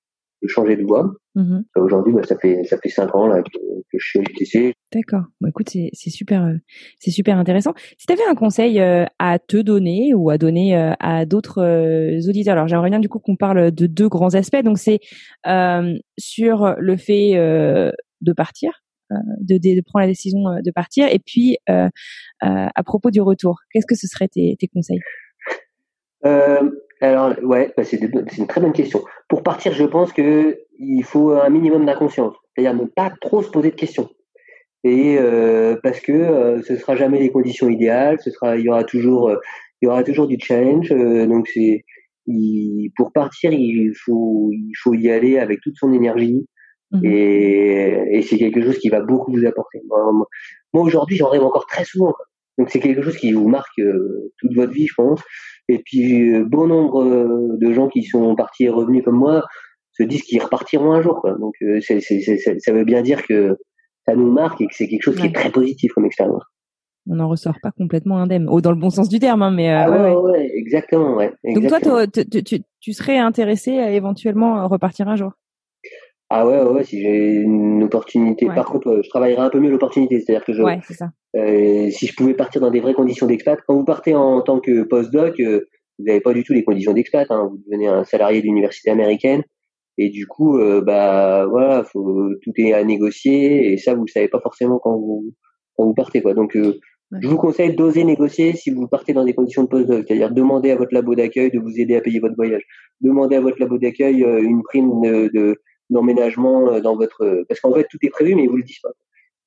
de 0.42 0.48
changer 0.48 0.76
de 0.76 0.84
voie 0.84 1.12
Mhm. 1.34 1.64
aujourd'hui 1.76 2.12
bah, 2.12 2.22
ça 2.24 2.36
fait 2.36 2.62
ça 2.64 2.76
fait 2.76 2.90
cinq 2.90 3.14
ans 3.14 3.26
là 3.26 3.42
que, 3.42 3.58
que 3.58 3.98
je 3.98 4.06
suis 4.06 4.18
à 4.18 4.22
l'UTC 4.22 4.74
D'accord. 4.92 5.22
Bon, 5.40 5.48
écoute, 5.48 5.70
c'est 5.70 6.10
super, 6.10 6.44
euh, 6.44 6.56
c'est 6.98 7.10
super 7.10 7.38
intéressant. 7.38 7.72
Si 7.96 8.06
tu 8.06 8.12
avais 8.12 8.26
un 8.28 8.34
conseil 8.34 8.78
euh, 8.78 9.06
à 9.18 9.38
te 9.38 9.56
donner 9.56 10.12
ou 10.12 10.28
à 10.28 10.36
donner 10.36 10.76
euh, 10.76 10.92
à 11.00 11.24
d'autres 11.24 11.62
auditeurs, 12.28 12.52
alors 12.52 12.68
j'aimerais 12.68 12.90
bien 12.90 12.98
du 13.00 13.08
coup 13.08 13.18
qu'on 13.18 13.36
parle 13.36 13.70
de 13.70 13.86
deux 13.86 14.10
grands 14.10 14.34
aspects. 14.34 14.62
Donc 14.62 14.76
c'est 14.76 14.98
euh, 15.46 15.94
sur 16.18 16.74
le 16.78 16.96
fait 16.98 17.36
euh, 17.36 17.90
de 18.20 18.34
partir, 18.34 18.81
de, 19.40 19.58
de, 19.58 19.80
prendre 19.82 20.02
la 20.02 20.08
décision 20.08 20.48
euh, 20.48 20.60
de 20.64 20.70
partir, 20.70 21.08
et 21.08 21.18
puis 21.18 21.56
euh, 21.68 21.88
euh, 22.44 22.66
à 22.74 22.82
propos 22.82 23.10
du 23.10 23.20
retour. 23.20 23.58
Qu'est-ce 23.72 23.86
que 23.86 23.94
ce 23.94 24.06
serait 24.06 24.28
tes, 24.28 24.56
conseils? 24.72 25.00
Euh, 26.24 26.70
alors, 27.00 27.34
ouais, 27.42 27.72
bah, 27.76 27.84
c'est 27.84 28.00
une 28.00 28.46
très 28.46 28.60
bonne 28.60 28.72
question. 28.72 29.02
Pour 29.28 29.42
partir, 29.42 29.72
je 29.72 29.84
pense 29.84 30.12
que 30.12 30.58
il 30.78 31.02
faut 31.04 31.30
un 31.32 31.48
minimum 31.48 31.86
d'inconscience, 31.86 32.34
c'est-à-dire 32.54 32.74
ne 32.80 32.86
pas 32.86 33.12
trop 33.20 33.42
se 33.42 33.50
poser 33.50 33.70
de 33.70 33.76
questions. 33.76 34.08
Et 34.84 35.16
euh, 35.18 35.76
parce 35.82 36.00
que 36.00 36.12
euh, 36.12 36.62
ce 36.62 36.76
sera 36.76 36.96
jamais 36.96 37.20
les 37.20 37.30
conditions 37.30 37.68
idéales, 37.68 38.18
ce 38.20 38.30
sera, 38.30 38.56
il 38.56 38.64
y 38.64 38.68
aura 38.68 38.84
toujours, 38.84 39.28
euh, 39.28 39.36
il 39.80 39.86
y 39.86 39.88
aura 39.88 40.02
toujours 40.02 40.26
du 40.26 40.36
challenge. 40.40 40.90
euh, 40.92 41.26
donc 41.26 41.48
c'est, 41.48 41.84
pour 42.96 43.12
partir, 43.12 43.52
il 43.52 43.92
faut, 44.04 44.50
il 44.52 44.72
faut 44.82 44.94
y 44.94 45.10
aller 45.10 45.38
avec 45.38 45.60
toute 45.60 45.76
son 45.76 45.92
énergie. 45.92 46.46
Mhm. 46.92 47.04
Et, 47.04 48.18
et 48.18 48.22
c'est 48.22 48.36
quelque 48.38 48.62
chose 48.62 48.78
qui 48.78 48.88
va 48.90 49.00
beaucoup 49.00 49.32
vous 49.32 49.44
apporter. 49.46 49.80
Moi, 49.88 50.26
aujourd'hui, 50.74 51.16
j'en 51.16 51.28
rêve 51.28 51.42
encore 51.42 51.66
très 51.66 51.84
souvent. 51.84 52.12
quoi. 52.12 52.26
Donc 52.58 52.68
c'est 52.70 52.80
quelque 52.80 53.02
chose 53.02 53.16
qui 53.16 53.32
vous 53.32 53.48
marque 53.48 53.78
euh, 53.78 54.30
toute 54.38 54.54
votre 54.54 54.72
vie, 54.72 54.86
je 54.86 54.94
pense. 54.94 55.20
Et 55.68 55.78
puis 55.84 56.34
euh, 56.34 56.44
bon 56.44 56.66
nombre 56.66 57.02
euh, 57.02 57.56
de 57.58 57.72
gens 57.72 57.88
qui 57.88 58.02
sont 58.04 58.34
partis 58.36 58.64
et 58.64 58.68
revenus 58.68 59.02
comme 59.04 59.16
moi 59.16 59.42
se 59.92 60.02
disent 60.02 60.22
qu'ils 60.22 60.42
repartiront 60.42 60.92
un 60.92 61.00
jour. 61.00 61.20
Quoi. 61.22 61.34
Donc 61.38 61.54
c'est, 61.60 62.00
c'est, 62.00 62.20
c'est- 62.20 62.36
c'est- 62.36 62.58
ça 62.58 62.72
veut 62.72 62.84
bien 62.84 63.00
dire 63.02 63.26
que 63.26 63.56
ça 64.06 64.14
nous 64.14 64.30
marque 64.30 64.60
et 64.60 64.66
que 64.66 64.74
c'est 64.74 64.86
quelque 64.88 65.02
chose 65.02 65.16
qui 65.16 65.26
est 65.28 65.34
très 65.34 65.50
positif 65.50 65.92
comme 65.94 66.04
expérience. 66.04 66.42
On 67.08 67.14
n'en 67.16 67.28
ressort 67.28 67.56
pas 67.62 67.70
complètement 67.72 68.18
indemne, 68.18 68.48
ou 68.48 68.60
dans 68.60 68.70
le 68.70 68.76
bon 68.78 68.90
sens 68.90 69.08
du 69.08 69.18
terme, 69.18 69.42
hein, 69.42 69.50
mais 69.50 69.70
ah 69.72 69.90
ouais, 69.90 69.98
ouais, 69.98 70.14
ouais. 70.14 70.30
ouais, 70.32 70.50
exactement. 70.54 71.16
Ouais, 71.16 71.32
Donc 71.54 71.66
toi, 71.68 71.80
tu 72.80 72.92
serais 72.92 73.18
intéressé 73.18 73.78
à 73.78 73.90
éventuellement 73.92 74.68
repartir 74.68 75.08
un 75.08 75.16
jour? 75.16 75.32
Ah 76.32 76.46
ouais, 76.46 76.60
ouais, 76.62 76.70
ouais, 76.70 76.84
si 76.84 77.00
j'ai 77.00 77.34
une 77.34 77.82
opportunité. 77.82 78.46
Ouais. 78.48 78.54
Par 78.54 78.66
contre, 78.66 79.00
je 79.04 79.08
travaillerai 79.08 79.40
un 79.42 79.50
peu 79.50 79.60
mieux 79.60 79.70
l'opportunité. 79.70 80.20
C'est-à-dire 80.20 80.44
que 80.44 80.52
je, 80.52 80.62
Ouais, 80.62 80.78
ça. 80.90 81.10
Euh, 81.36 81.90
si 81.90 82.06
je 82.06 82.14
pouvais 82.14 82.34
partir 82.34 82.60
dans 82.60 82.70
des 82.70 82.80
vraies 82.80 82.94
conditions 82.94 83.26
d'expat, 83.26 83.58
quand 83.66 83.74
vous 83.74 83.84
partez 83.84 84.14
en 84.14 84.40
tant 84.42 84.60
que 84.60 84.82
postdoc, 84.82 85.38
euh, 85.40 85.60
vous 85.98 86.04
n'avez 86.06 86.20
pas 86.20 86.32
du 86.32 86.42
tout 86.44 86.52
les 86.52 86.64
conditions 86.64 86.92
d'expat. 86.92 87.26
Hein, 87.30 87.48
vous 87.50 87.58
devenez 87.66 87.86
un 87.86 88.04
salarié 88.04 88.40
d'université 88.42 88.90
américaine 88.90 89.42
et 89.98 90.08
du 90.08 90.26
coup, 90.26 90.58
euh, 90.58 90.80
bah 90.80 91.46
voilà, 91.46 91.84
faut, 91.84 92.30
tout 92.42 92.52
est 92.56 92.72
à 92.72 92.82
négocier 92.84 93.72
et 93.72 93.76
ça 93.76 93.94
vous 93.94 94.04
le 94.06 94.10
savez 94.10 94.28
pas 94.28 94.40
forcément 94.40 94.78
quand 94.78 94.96
vous 94.96 95.34
quand 95.76 95.84
vous 95.84 95.94
partez 95.94 96.22
quoi. 96.22 96.34
Donc 96.34 96.56
euh, 96.56 96.78
je 97.20 97.28
vous 97.28 97.36
conseille 97.36 97.76
d'oser 97.76 98.04
négocier 98.04 98.54
si 98.54 98.70
vous 98.70 98.88
partez 98.88 99.12
dans 99.12 99.24
des 99.24 99.34
conditions 99.34 99.64
de 99.64 99.68
postdoc, 99.68 100.04
c'est-à-dire 100.06 100.30
demander 100.32 100.70
à 100.70 100.76
votre 100.76 100.94
labo 100.94 101.14
d'accueil 101.14 101.50
de 101.50 101.58
vous 101.58 101.78
aider 101.78 101.94
à 101.94 102.00
payer 102.00 102.20
votre 102.20 102.34
voyage, 102.36 102.62
demander 103.02 103.36
à 103.36 103.40
votre 103.42 103.60
labo 103.60 103.76
d'accueil 103.76 104.24
euh, 104.24 104.42
une 104.42 104.62
prime 104.62 105.02
de, 105.02 105.30
de- 105.34 105.56
d'emménagement 105.90 106.68
euh, 106.68 106.80
dans 106.80 106.96
votre 106.96 107.44
parce 107.48 107.60
qu'en 107.60 107.72
fait 107.74 107.86
tout 107.90 107.98
est 108.02 108.10
prévu 108.10 108.34
mais 108.34 108.44
ils 108.44 108.50
vous 108.50 108.56
le 108.56 108.62
disent 108.62 108.80
pas 108.82 108.92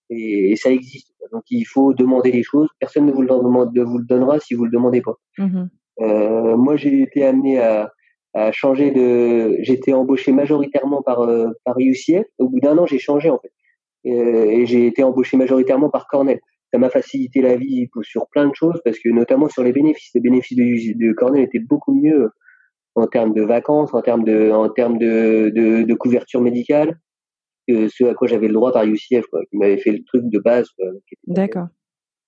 et, 0.09 0.51
et 0.51 0.55
ça 0.55 0.71
existe. 0.71 1.13
Donc 1.31 1.43
il 1.49 1.65
faut 1.65 1.93
demander 1.93 2.31
les 2.31 2.43
choses. 2.43 2.69
Personne 2.79 3.05
ne 3.05 3.11
vous 3.11 3.21
le 3.21 3.27
demande, 3.27 3.75
ne 3.75 3.83
vous 3.83 3.97
le 3.97 4.05
donnera 4.05 4.39
si 4.39 4.53
vous 4.53 4.65
le 4.65 4.71
demandez 4.71 5.01
pas. 5.01 5.15
Mhm. 5.37 5.69
Euh, 6.01 6.57
moi, 6.57 6.75
j'ai 6.75 7.01
été 7.01 7.23
amené 7.23 7.59
à, 7.59 7.91
à 8.33 8.51
changer 8.51 8.91
de. 8.91 9.57
J'étais 9.61 9.93
embauché 9.93 10.31
majoritairement 10.31 11.01
par 11.01 11.21
euh, 11.21 11.49
par 11.63 11.75
UCF. 11.79 12.25
Au 12.37 12.49
bout 12.49 12.59
d'un 12.59 12.77
an, 12.77 12.85
j'ai 12.85 12.99
changé 12.99 13.29
en 13.29 13.39
fait, 13.39 13.51
Euh, 14.07 14.45
et 14.45 14.65
j'ai 14.65 14.85
été 14.87 15.03
embauché 15.03 15.37
majoritairement 15.37 15.89
par 15.89 16.07
Cornell. 16.07 16.39
Ça 16.71 16.79
m'a 16.79 16.89
facilité 16.89 17.41
la 17.41 17.55
vie 17.55 17.87
sur 18.01 18.27
plein 18.27 18.47
de 18.47 18.53
choses 18.53 18.81
parce 18.83 18.99
que 18.99 19.09
notamment 19.09 19.49
sur 19.49 19.63
les 19.63 19.71
bénéfices. 19.71 20.11
Les 20.13 20.21
bénéfices 20.21 20.57
de, 20.57 21.07
de 21.07 21.13
Cornell 21.13 21.43
étaient 21.43 21.59
beaucoup 21.59 21.93
mieux 21.95 22.29
en 22.95 23.07
termes 23.07 23.33
de 23.33 23.41
vacances, 23.43 23.93
en 23.93 24.01
termes 24.01 24.23
de 24.23 24.51
en 24.51 24.69
termes 24.69 24.97
de, 24.97 25.51
de, 25.53 25.83
de 25.83 25.93
couverture 25.93 26.41
médicale 26.41 26.97
que 27.67 27.87
ce 27.89 28.05
à 28.05 28.13
quoi 28.13 28.27
j'avais 28.27 28.47
le 28.47 28.53
droit 28.53 28.71
par 28.71 28.85
UCF, 28.85 29.25
quoi, 29.27 29.41
qui 29.49 29.57
m'avait 29.57 29.77
fait 29.77 29.91
le 29.91 30.03
truc 30.05 30.29
de 30.29 30.39
base. 30.39 30.69
D'accord. 31.27 31.67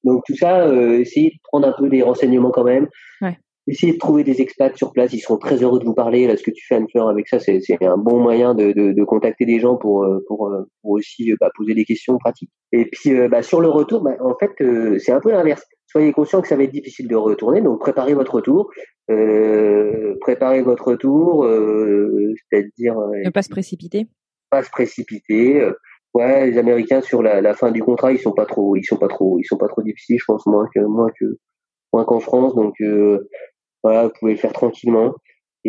donc 0.04 0.24
tout 0.26 0.36
ça, 0.36 0.68
euh, 0.68 1.00
essayez 1.00 1.30
de 1.30 1.40
prendre 1.44 1.68
un 1.68 1.74
peu 1.78 1.90
des 1.90 2.02
renseignements 2.02 2.52
quand 2.52 2.64
même. 2.64 2.88
Ouais. 3.22 3.38
Essayez 3.68 3.94
de 3.94 3.98
trouver 3.98 4.24
des 4.24 4.42
expats 4.42 4.76
sur 4.78 4.94
place, 4.94 5.12
ils 5.14 5.20
seront 5.20 5.38
très 5.38 5.62
heureux 5.62 5.80
de 5.80 5.86
vous 5.86 5.94
parler. 5.94 6.26
Là, 6.26 6.38
ce 6.38 6.44
que 6.44 6.52
tu 6.52 6.66
fais, 6.66 6.76
Anne-Fleur, 6.76 7.10
avec 7.10 7.28
ça, 7.28 7.40
c'est 7.40 7.60
un 7.82 7.98
bon 7.98 8.20
moyen 8.20 8.56
de, 8.56 8.72
de, 8.72 8.94
de 8.94 9.04
contacter 9.04 9.46
des 9.46 9.60
gens 9.60 9.76
pour 9.76 10.04
euh, 10.04 10.24
pour, 10.28 10.48
euh, 10.48 10.64
pour 10.82 10.92
aussi 10.92 11.32
euh, 11.32 11.36
bah, 11.40 11.50
poser 11.56 11.74
des 11.74 11.84
questions 11.86 12.18
pratiques. 12.18 12.50
Et 12.72 12.86
puis 12.86 13.14
euh, 13.14 13.28
bah, 13.28 13.42
sur 13.42 13.60
le 13.60 13.70
retour, 13.70 14.02
bah, 14.02 14.16
en 14.22 14.36
fait, 14.38 14.52
euh, 14.62 14.98
c'est 15.00 15.12
un 15.12 15.20
peu 15.20 15.32
l'inverse. 15.32 15.64
Soyez 15.88 16.12
conscient 16.12 16.42
que 16.42 16.48
ça 16.48 16.56
va 16.56 16.64
être 16.64 16.72
difficile 16.72 17.08
de 17.08 17.16
retourner, 17.16 17.62
donc 17.62 17.80
préparez 17.80 18.14
votre 18.14 18.36
retour. 18.36 18.70
Euh, 19.10 20.16
préparez 20.22 20.62
votre 20.62 20.86
retour, 20.88 21.46
c'est-à-dire 22.50 22.96
Ne 23.24 23.30
pas 23.30 23.42
se 23.42 23.50
précipiter. 23.50 24.08
pas 24.50 24.64
se 24.64 24.70
précipiter. 24.70 25.66
Ouais, 26.14 26.50
les 26.50 26.58
Américains 26.58 27.02
sur 27.02 27.22
la, 27.22 27.42
la 27.42 27.54
fin 27.54 27.72
du 27.72 27.82
contrat, 27.84 28.12
ils 28.12 28.20
sont 28.20 28.32
pas 28.34 28.46
trop, 28.46 28.76
ils 28.76 28.84
sont 28.84 28.98
pas 28.98 29.08
trop, 29.08 29.38
ils 29.40 29.46
sont 29.46 29.58
pas 29.58 29.68
trop 29.68 29.82
difficiles, 29.84 30.18
je 30.20 30.26
pense 30.26 30.46
moins 30.46 30.68
que 30.74 30.80
moins 30.80 31.10
que 31.20 31.38
moins 31.94 32.06
qu'en 32.06 32.20
France. 32.20 32.56
Donc 32.56 32.74
euh, 32.82 33.30
voilà, 33.84 34.06
vous 34.06 34.14
pouvez 34.20 34.34
le 34.34 34.38
faire 34.38 34.54
tranquillement. 34.54 35.14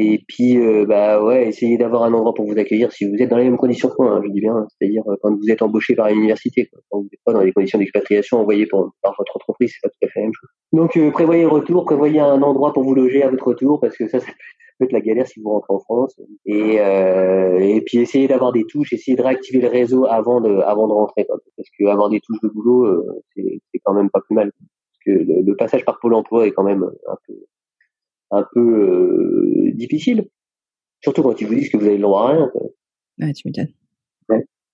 Et 0.00 0.22
puis, 0.28 0.58
euh, 0.58 0.86
bah 0.86 1.20
ouais, 1.20 1.48
essayez 1.48 1.76
d'avoir 1.76 2.04
un 2.04 2.12
endroit 2.12 2.32
pour 2.32 2.46
vous 2.46 2.56
accueillir 2.56 2.92
si 2.92 3.04
vous 3.04 3.16
êtes 3.20 3.28
dans 3.28 3.36
les 3.36 3.42
mêmes 3.42 3.56
conditions 3.56 3.88
que 3.88 3.96
moi, 3.98 4.12
hein, 4.12 4.22
je 4.24 4.30
dis 4.30 4.40
bien, 4.40 4.54
c'est-à-dire 4.68 5.02
euh, 5.08 5.16
quand 5.20 5.34
vous 5.34 5.50
êtes 5.50 5.60
embauché 5.60 5.96
par 5.96 6.06
une 6.06 6.18
université, 6.18 6.70
quand 6.88 6.98
vous 6.98 7.08
n'êtes 7.10 7.20
pas 7.24 7.32
dans 7.32 7.40
les 7.40 7.52
conditions 7.52 7.80
d'expatriation 7.80 8.38
envoyées 8.38 8.66
par, 8.66 8.92
votre 9.02 9.36
entreprise, 9.36 9.72
c'est 9.74 9.88
pas 9.88 9.88
tout 9.88 10.06
à 10.06 10.08
fait 10.08 10.20
la 10.20 10.26
même 10.26 10.34
chose. 10.40 10.50
Donc 10.72 10.96
euh, 10.96 11.10
prévoyez 11.10 11.42
le 11.42 11.48
retour, 11.48 11.84
prévoyez 11.84 12.20
un 12.20 12.40
endroit 12.42 12.72
pour 12.72 12.84
vous 12.84 12.94
loger 12.94 13.24
à 13.24 13.28
votre 13.28 13.44
retour, 13.44 13.80
parce 13.80 13.96
que 13.96 14.06
ça, 14.06 14.20
ça 14.20 14.26
peut 14.78 14.84
être 14.84 14.92
la 14.92 15.00
galère 15.00 15.26
si 15.26 15.40
vous 15.40 15.50
rentrez 15.50 15.74
en 15.74 15.80
France. 15.80 16.20
Et, 16.46 16.78
euh, 16.78 17.58
et 17.58 17.80
puis 17.80 17.98
essayez 17.98 18.28
d'avoir 18.28 18.52
des 18.52 18.66
touches, 18.66 18.92
essayez 18.92 19.16
de 19.16 19.22
réactiver 19.22 19.60
le 19.60 19.68
réseau 19.68 20.06
avant 20.06 20.40
de, 20.40 20.60
avant 20.60 20.86
de 20.86 20.92
rentrer, 20.92 21.24
quoi, 21.24 21.38
parce 21.56 21.68
que 21.76 21.86
avoir 21.86 22.08
des 22.08 22.20
touches 22.20 22.40
de 22.40 22.48
boulot, 22.48 23.04
c'est, 23.34 23.60
c'est 23.72 23.80
quand 23.82 23.94
même 23.94 24.10
pas 24.10 24.20
plus 24.20 24.36
mal. 24.36 24.52
Parce 24.52 25.18
que 25.18 25.24
le, 25.24 25.42
le 25.44 25.56
passage 25.56 25.84
par 25.84 25.98
Pôle 25.98 26.14
Emploi 26.14 26.46
est 26.46 26.52
quand 26.52 26.62
même 26.62 26.84
un 26.84 27.16
peu 27.26 27.34
un 28.30 28.46
peu 28.52 28.60
euh, 28.60 29.72
difficile. 29.74 30.28
Surtout 31.02 31.22
quand 31.22 31.40
ils 31.40 31.46
vous 31.46 31.54
disent 31.54 31.70
que 31.70 31.76
vous 31.76 31.86
avez 31.86 31.96
le 31.96 32.02
droit 32.02 32.30
à 32.30 32.32
rien. 32.32 32.50
Ah, 33.22 33.32
tu 33.32 33.46
m'étonnes. 33.46 33.72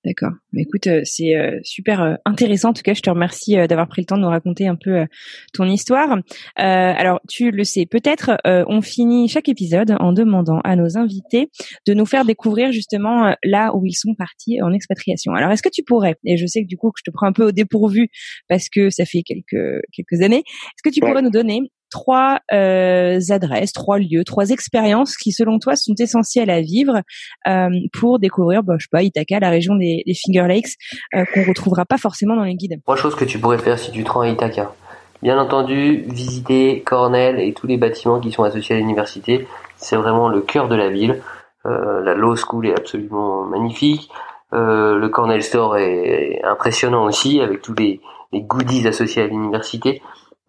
D'accord. 0.07 0.33
Mais 0.53 0.61
écoute, 0.61 0.87
euh, 0.87 1.01
c'est 1.05 1.35
euh, 1.35 1.59
super 1.63 2.19
intéressant. 2.27 2.69
En 2.69 2.73
tout 2.75 2.83
cas, 2.83 2.93
je 2.93 3.01
te 3.01 3.09
remercie 3.09 3.55
d'avoir 3.55 3.89
pris 3.89 4.03
le 4.03 4.07
temps 4.07 4.19
de 4.19 4.21
nous 4.21 4.29
raconter 4.29 4.69
un 4.69 4.77
peu 4.77 5.07
ton 5.55 5.65
histoire. 5.65 6.19
alors, 6.57 7.21
tu 7.27 7.51
le 7.51 7.65
sais, 7.65 7.87
peut-être 7.87 8.37
on 8.45 8.83
finit 8.83 9.29
chaque 9.29 9.49
épisode 9.49 9.97
en 10.01 10.13
demandant 10.13 10.61
à 10.63 10.77
nos 10.77 10.99
invités 10.99 11.49
de 11.87 11.95
nous 11.95 12.05
faire 12.05 12.27
découvrir 12.27 12.71
justement 12.71 13.35
là 13.45 13.75
où 13.75 13.87
ils 13.87 13.95
sont 13.95 14.15
partis 14.15 14.61
en 14.61 14.75
expatriation. 14.75 15.33
Alors, 15.33 15.51
est-ce 15.53 15.63
que 15.63 15.71
tu 15.73 15.83
pourrais, 15.83 16.17
et 16.27 16.37
je 16.37 16.45
sais 16.45 16.61
que 16.61 16.69
du 16.69 16.77
coup 16.77 16.91
que 16.91 16.99
je 16.99 17.11
te 17.11 17.15
prends 17.15 17.27
un 17.27 17.33
peu 17.33 17.47
au 17.47 17.53
dépourvu 17.53 18.09
parce 18.47 18.69
que 18.69 18.91
ça 18.91 19.07
fait 19.07 19.23
quelques 19.23 19.81
quelques 19.91 20.21
années, 20.21 20.45
est-ce 20.45 20.83
que 20.83 20.93
tu 20.93 21.01
pourrais 21.01 21.23
nous 21.23 21.31
donner 21.31 21.63
trois 21.95 22.41
euh, 22.53 23.21
adresses, 23.31 23.73
trois 23.73 23.99
lieux, 23.99 24.25
trois 24.25 24.51
expériences 24.51 25.17
qui, 25.17 25.31
selon 25.31 25.61
toi, 25.61 25.77
sont 25.77 25.95
essentielles 25.97 26.51
à 26.51 26.61
vivre 26.61 27.03
euh, 27.47 27.69
pour 27.93 28.19
découvrir, 28.19 28.65
bah, 28.65 28.75
je 28.79 28.87
sais 28.87 28.89
pas, 28.91 29.05
Ithaca, 29.05 29.39
la 29.39 29.51
région 29.51 29.77
des, 29.77 30.03
des 30.05 30.15
Finger 30.15 30.49
Lakes, 30.49 30.73
euh, 31.15 31.25
qu'on 31.33 31.45
retrouvera 31.45 31.85
pas 31.85 31.97
forcément 31.97 32.35
dans 32.35 32.43
les 32.43 32.57
guides. 32.57 32.81
Trois 32.83 32.97
choses 32.97 33.15
que 33.15 33.25
tu 33.25 33.39
pourrais 33.39 33.59
faire 33.59 33.79
si 33.79 33.93
tu 33.93 34.03
te 34.03 34.11
rends 34.11 34.23
à 34.23 34.29
Ithaca. 34.29 34.75
Bien 35.23 35.39
entendu, 35.39 36.05
visiter 36.09 36.83
Cornell 36.83 37.39
et 37.39 37.53
tous 37.53 37.69
les 37.69 37.77
bâtiments 37.77 38.19
qui 38.19 38.33
sont 38.33 38.43
associés 38.43 38.75
à 38.75 38.79
l'université. 38.79 39.47
C'est 39.77 39.97
vraiment 39.97 40.29
le 40.29 40.41
cœur 40.41 40.67
de 40.67 40.75
la 40.75 40.91
ville. 40.91 41.23
Euh, 41.65 42.03
la 42.03 42.15
Law 42.15 42.35
School 42.35 42.67
est 42.67 42.77
absolument 42.77 43.45
magnifique. 43.45 44.11
Euh, 44.53 44.99
le 44.99 45.09
Cornell 45.09 45.45
Store 45.45 45.79
est 45.79 46.43
impressionnant 46.43 47.05
aussi, 47.05 47.41
avec 47.41 47.63
tous 47.63 47.75
les, 47.75 48.01
les 48.33 48.43
goodies 48.43 48.89
associés 48.89 49.23
à 49.23 49.27
l'université. 49.29 50.03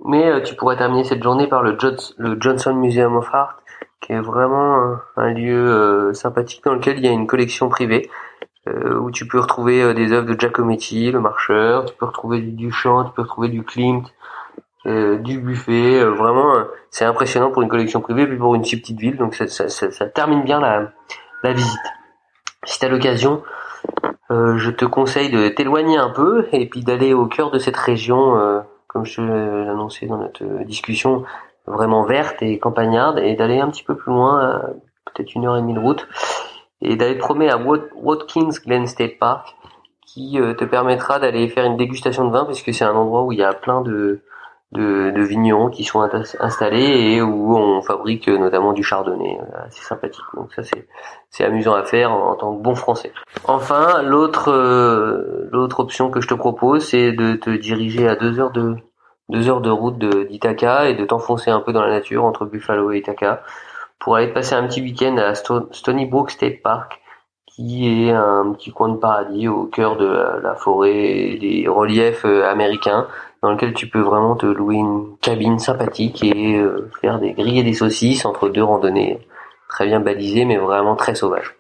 Mais 0.04 0.30
euh, 0.30 0.42
tu 0.42 0.56
pourrais 0.56 0.76
terminer 0.76 1.04
cette 1.04 1.24
journée 1.24 1.48
par 1.48 1.64
le, 1.64 1.78
le, 2.18 2.38
Johnson 2.40 2.74
Museum 2.74 3.16
of 3.16 3.30
Art, 3.34 3.62
qui 4.02 4.14
est 4.14 4.20
vraiment 4.20 4.98
un, 5.16 5.34
lieu 5.34 5.56
euh, 5.56 6.14
sympathique 6.14 6.64
dans 6.66 6.74
lequel 6.74 6.98
il 6.98 7.06
y 7.06 7.08
a 7.08 7.12
une 7.12 7.28
collection 7.28 7.70
privée, 7.70 8.10
euh, 8.68 8.98
où 8.98 9.12
tu 9.12 9.28
peux 9.28 9.40
retrouver 9.40 9.94
des 9.94 10.12
œuvres 10.12 10.28
de 10.28 10.38
Giacometti, 10.38 11.12
le 11.12 11.22
marcheur, 11.22 11.86
tu 11.86 11.94
peux 11.96 12.06
retrouver 12.06 12.40
du 12.40 12.52
Duchamp, 12.52 13.06
tu 13.06 13.12
peux 13.14 13.22
retrouver 13.22 13.48
du 13.48 13.64
Klimt, 13.64 14.04
du 14.86 15.40
buffet. 15.40 16.04
vraiment, 16.04 16.64
c'est 16.92 17.06
impressionnant 17.06 17.50
pour 17.50 17.64
une 17.64 17.70
collection 17.70 18.02
privée, 18.02 18.28
puis 18.28 18.38
pour 18.38 18.54
une 18.54 18.64
si 18.64 18.80
petite 18.80 19.00
ville, 19.00 19.18
donc 19.18 19.34
ça, 19.34 19.48
ça, 19.48 19.68
ça, 19.68 19.90
ça 19.90 20.06
termine 20.06 20.44
bien 20.44 20.60
la, 20.60 20.92
la 21.42 21.54
visite. 21.54 21.82
Si 22.66 22.78
tu 22.78 22.86
as 22.86 22.90
l'occasion, 22.90 23.42
je 24.30 24.70
te 24.70 24.86
conseille 24.86 25.32
de 25.32 25.50
t'éloigner 25.50 25.98
un 25.98 26.12
peu 26.12 26.48
et 26.52 26.70
puis 26.70 26.84
d'aller 26.84 27.16
au 27.16 27.26
cœur 27.26 27.50
de 27.50 27.58
cette 27.58 27.78
région 27.78 28.64
comme 28.96 29.06
je 29.06 29.22
l'ai 29.22 29.70
annoncé 29.70 30.06
dans 30.08 30.18
notre 30.18 30.64
discussion, 30.64 31.26
vraiment 31.68 32.04
verte 32.04 32.42
et 32.42 32.60
campagnarde, 32.60 33.20
et 33.20 33.36
d'aller 33.36 33.60
un 33.60 33.70
petit 33.70 33.84
peu 33.84 33.94
plus 33.94 34.14
loin, 34.14 34.62
peut-être 35.04 35.36
une 35.36 35.46
heure 35.46 35.58
et 35.58 35.62
demie 35.62 35.74
de 35.74 35.82
route, 35.82 36.08
et 36.82 36.96
d'aller 36.96 37.16
te 37.16 37.20
promener 37.20 37.50
à 37.50 37.58
Watkins 37.58 38.52
Glen 38.66 38.88
State 38.88 39.20
Park, 39.20 39.54
qui 40.06 40.40
euh, 40.40 40.54
te 40.54 40.64
permettra 40.64 41.20
d'aller 41.20 41.50
faire 41.50 41.66
une 41.66 41.76
dégustation 41.76 42.26
de 42.26 42.32
vin, 42.32 42.46
puisque 42.46 42.74
c'est 42.74 42.86
un 42.86 42.96
endroit 42.96 43.24
où 43.24 43.34
il 43.34 43.40
y 43.40 43.44
a 43.44 43.52
plein 43.52 43.82
de, 43.82 44.22
de, 44.76 45.12
de, 45.12 45.22
vignerons 45.22 45.70
qui 45.70 45.84
sont 45.84 46.08
installés 46.40 47.14
et 47.14 47.22
où 47.22 47.56
on 47.56 47.82
fabrique 47.82 48.28
euh, 48.28 48.38
notamment 48.38 48.74
du 48.74 48.84
chardonnay, 48.84 49.40
euh, 49.40 49.66
assez 49.66 49.82
sympathique. 49.82 50.24
Donc 50.36 50.54
ça 50.54 50.64
c'est 50.64 50.88
c'est 51.30 51.44
amusant 51.44 51.74
à 51.74 51.84
faire 51.84 52.12
en, 52.12 52.36
tant 52.36 52.56
que 52.56 52.62
bon 52.62 52.76
français. 52.76 53.12
Enfin, 53.46 54.02
l'autre 54.02 54.52
euh, 54.52 55.50
l'autre 55.52 55.80
option 55.80 56.10
que 56.10 56.22
je 56.22 56.28
te 56.28 56.34
propose, 56.34 56.86
c'est 56.86 57.12
de 57.12 57.36
te 57.36 57.50
diriger 57.50 58.08
à 58.08 58.16
deux 58.16 58.40
heures 58.40 58.52
de 58.52 58.76
deux 59.30 59.50
heures 59.50 59.62
de 59.62 59.72
route 59.72 59.98
d'Ithaca 59.98 60.90
et 60.90 60.94
de 60.94 61.06
t'enfoncer 61.06 61.50
un 61.50 61.60
peu 61.60 61.74
dans 61.74 61.82
la 61.82 61.90
nature 61.90 62.24
entre 62.26 62.46
Buffalo 62.46 62.92
et 62.92 63.00
Ithaca 63.00 63.42
pour 64.00 64.16
aller 64.16 64.28
passer 64.28 64.54
un 64.54 64.68
petit 64.68 64.82
week-end 64.82 65.18
à 65.18 65.34
Stony 65.34 66.06
Brook 66.06 66.30
State 66.30 66.62
Park 66.62 67.02
qui 67.48 67.88
est 68.08 68.12
un 68.12 68.52
petit 68.52 68.72
coin 68.72 68.90
de 68.90 68.98
paradis 68.98 69.48
au 69.48 69.66
cœur 69.66 69.96
de 69.96 70.06
la, 70.44 70.56
forêt 70.56 70.94
et 70.94 71.38
des 71.38 71.68
reliefs 71.68 72.26
américains 72.26 73.08
dans 73.46 73.52
lequel 73.52 73.76
tu 73.76 73.88
peux 73.88 74.00
vraiment 74.00 74.36
te 74.36 74.48
louer 74.48 74.78
une 74.78 75.18
cabine 75.22 75.60
sympathique 75.60 76.24
et 76.24 76.58
euh, 76.58 76.90
faire 77.00 77.20
des 77.20 77.34
griller 77.34 77.62
des 77.62 77.74
saucisses 77.74 78.26
entre 78.26 78.50
deux 78.50 78.64
randonnées 78.64 79.20
très 79.70 79.86
bien 79.86 80.00
balisées 80.00 80.46
mais 80.46 80.58
vraiment 80.58 80.96
très 80.96 81.14
sauvages. 81.14 81.56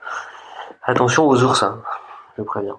Attention 0.81 1.27
aux 1.27 1.43
oursins, 1.43 1.79
je 2.39 2.41
préviens. 2.41 2.77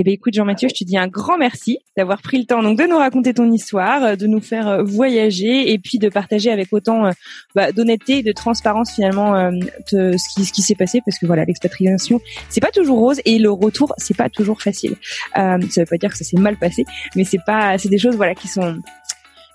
Eh 0.00 0.04
bien, 0.04 0.12
écoute, 0.12 0.32
Jean-Mathieu, 0.32 0.68
je 0.68 0.74
te 0.74 0.84
dis 0.84 0.96
un 0.96 1.08
grand 1.08 1.38
merci 1.38 1.80
d'avoir 1.96 2.22
pris 2.22 2.38
le 2.38 2.44
temps 2.44 2.62
donc 2.62 2.78
de 2.78 2.84
nous 2.84 2.96
raconter 2.96 3.34
ton 3.34 3.50
histoire, 3.50 4.04
euh, 4.04 4.14
de 4.14 4.28
nous 4.28 4.40
faire 4.40 4.68
euh, 4.68 4.82
voyager 4.84 5.72
et 5.72 5.78
puis 5.80 5.98
de 5.98 6.08
partager 6.08 6.52
avec 6.52 6.68
autant 6.72 7.06
euh, 7.06 7.10
bah, 7.56 7.72
d'honnêteté 7.72 8.18
et 8.18 8.22
de 8.22 8.30
transparence 8.30 8.92
finalement 8.92 9.50
ce 9.90 10.34
qui, 10.34 10.44
ce 10.44 10.52
qui 10.52 10.62
s'est 10.62 10.76
passé 10.76 11.00
parce 11.04 11.18
que 11.18 11.26
voilà, 11.26 11.44
l'expatriation, 11.44 12.20
c'est 12.48 12.60
pas 12.60 12.70
toujours 12.70 13.00
rose 13.00 13.20
et 13.24 13.40
le 13.40 13.50
retour, 13.50 13.92
c'est 13.96 14.16
pas 14.16 14.28
toujours 14.28 14.62
facile. 14.62 14.94
Euh, 15.36 15.58
ça 15.68 15.80
veut 15.80 15.86
pas 15.86 15.98
dire 15.98 16.10
que 16.10 16.16
ça 16.16 16.24
s'est 16.24 16.38
mal 16.38 16.56
passé, 16.56 16.84
mais 17.16 17.24
c'est 17.24 17.42
pas, 17.44 17.76
c'est 17.76 17.88
des 17.88 17.98
choses 17.98 18.14
voilà 18.14 18.36
qui 18.36 18.46
sont 18.46 18.78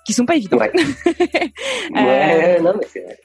qui 0.04 0.12
sont 0.12 0.26
pas 0.26 0.36
évidentes. 0.36 0.60
Ouais. 0.60 0.72
ouais 1.94 2.60
non, 2.60 2.74
mais 2.78 2.86
c'est 2.92 3.00
vrai. 3.00 3.18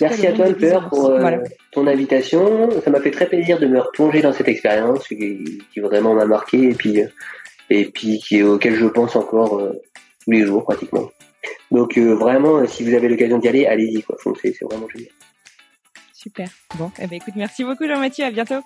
Merci 0.00 0.26
à 0.26 0.32
toi, 0.32 0.46
Peur, 0.52 0.88
pour 0.88 1.10
euh, 1.10 1.38
ton 1.70 1.86
invitation. 1.86 2.70
Ça 2.82 2.90
m'a 2.90 3.00
fait 3.00 3.10
très 3.10 3.26
plaisir 3.26 3.58
de 3.58 3.66
me 3.66 3.80
replonger 3.80 4.22
dans 4.22 4.32
cette 4.32 4.48
expérience 4.48 5.06
qui, 5.08 5.62
vraiment 5.76 6.14
m'a 6.14 6.26
marqué 6.26 6.70
et 6.70 6.74
puis, 6.74 7.02
euh, 7.02 7.06
et 7.70 7.86
puis 7.86 8.18
qui, 8.18 8.42
auquel 8.42 8.74
je 8.74 8.86
pense 8.86 9.16
encore 9.16 9.58
euh, 9.58 9.72
tous 10.24 10.30
les 10.30 10.44
jours 10.44 10.64
pratiquement. 10.64 11.10
Donc 11.70 11.96
vraiment, 11.96 12.64
si 12.66 12.84
vous 12.84 12.94
avez 12.94 13.08
l'occasion 13.08 13.38
d'y 13.38 13.48
aller, 13.48 13.66
allez-y. 13.66 14.04
C'est 14.42 14.64
vraiment 14.64 14.88
génial. 14.88 15.10
Super. 16.12 16.48
Bon, 16.78 16.90
eh 17.00 17.06
ben, 17.06 17.16
écoute, 17.16 17.34
merci 17.36 17.64
beaucoup 17.64 17.86
Jean-Mathieu. 17.86 18.24
À 18.26 18.30
bientôt. 18.30 18.62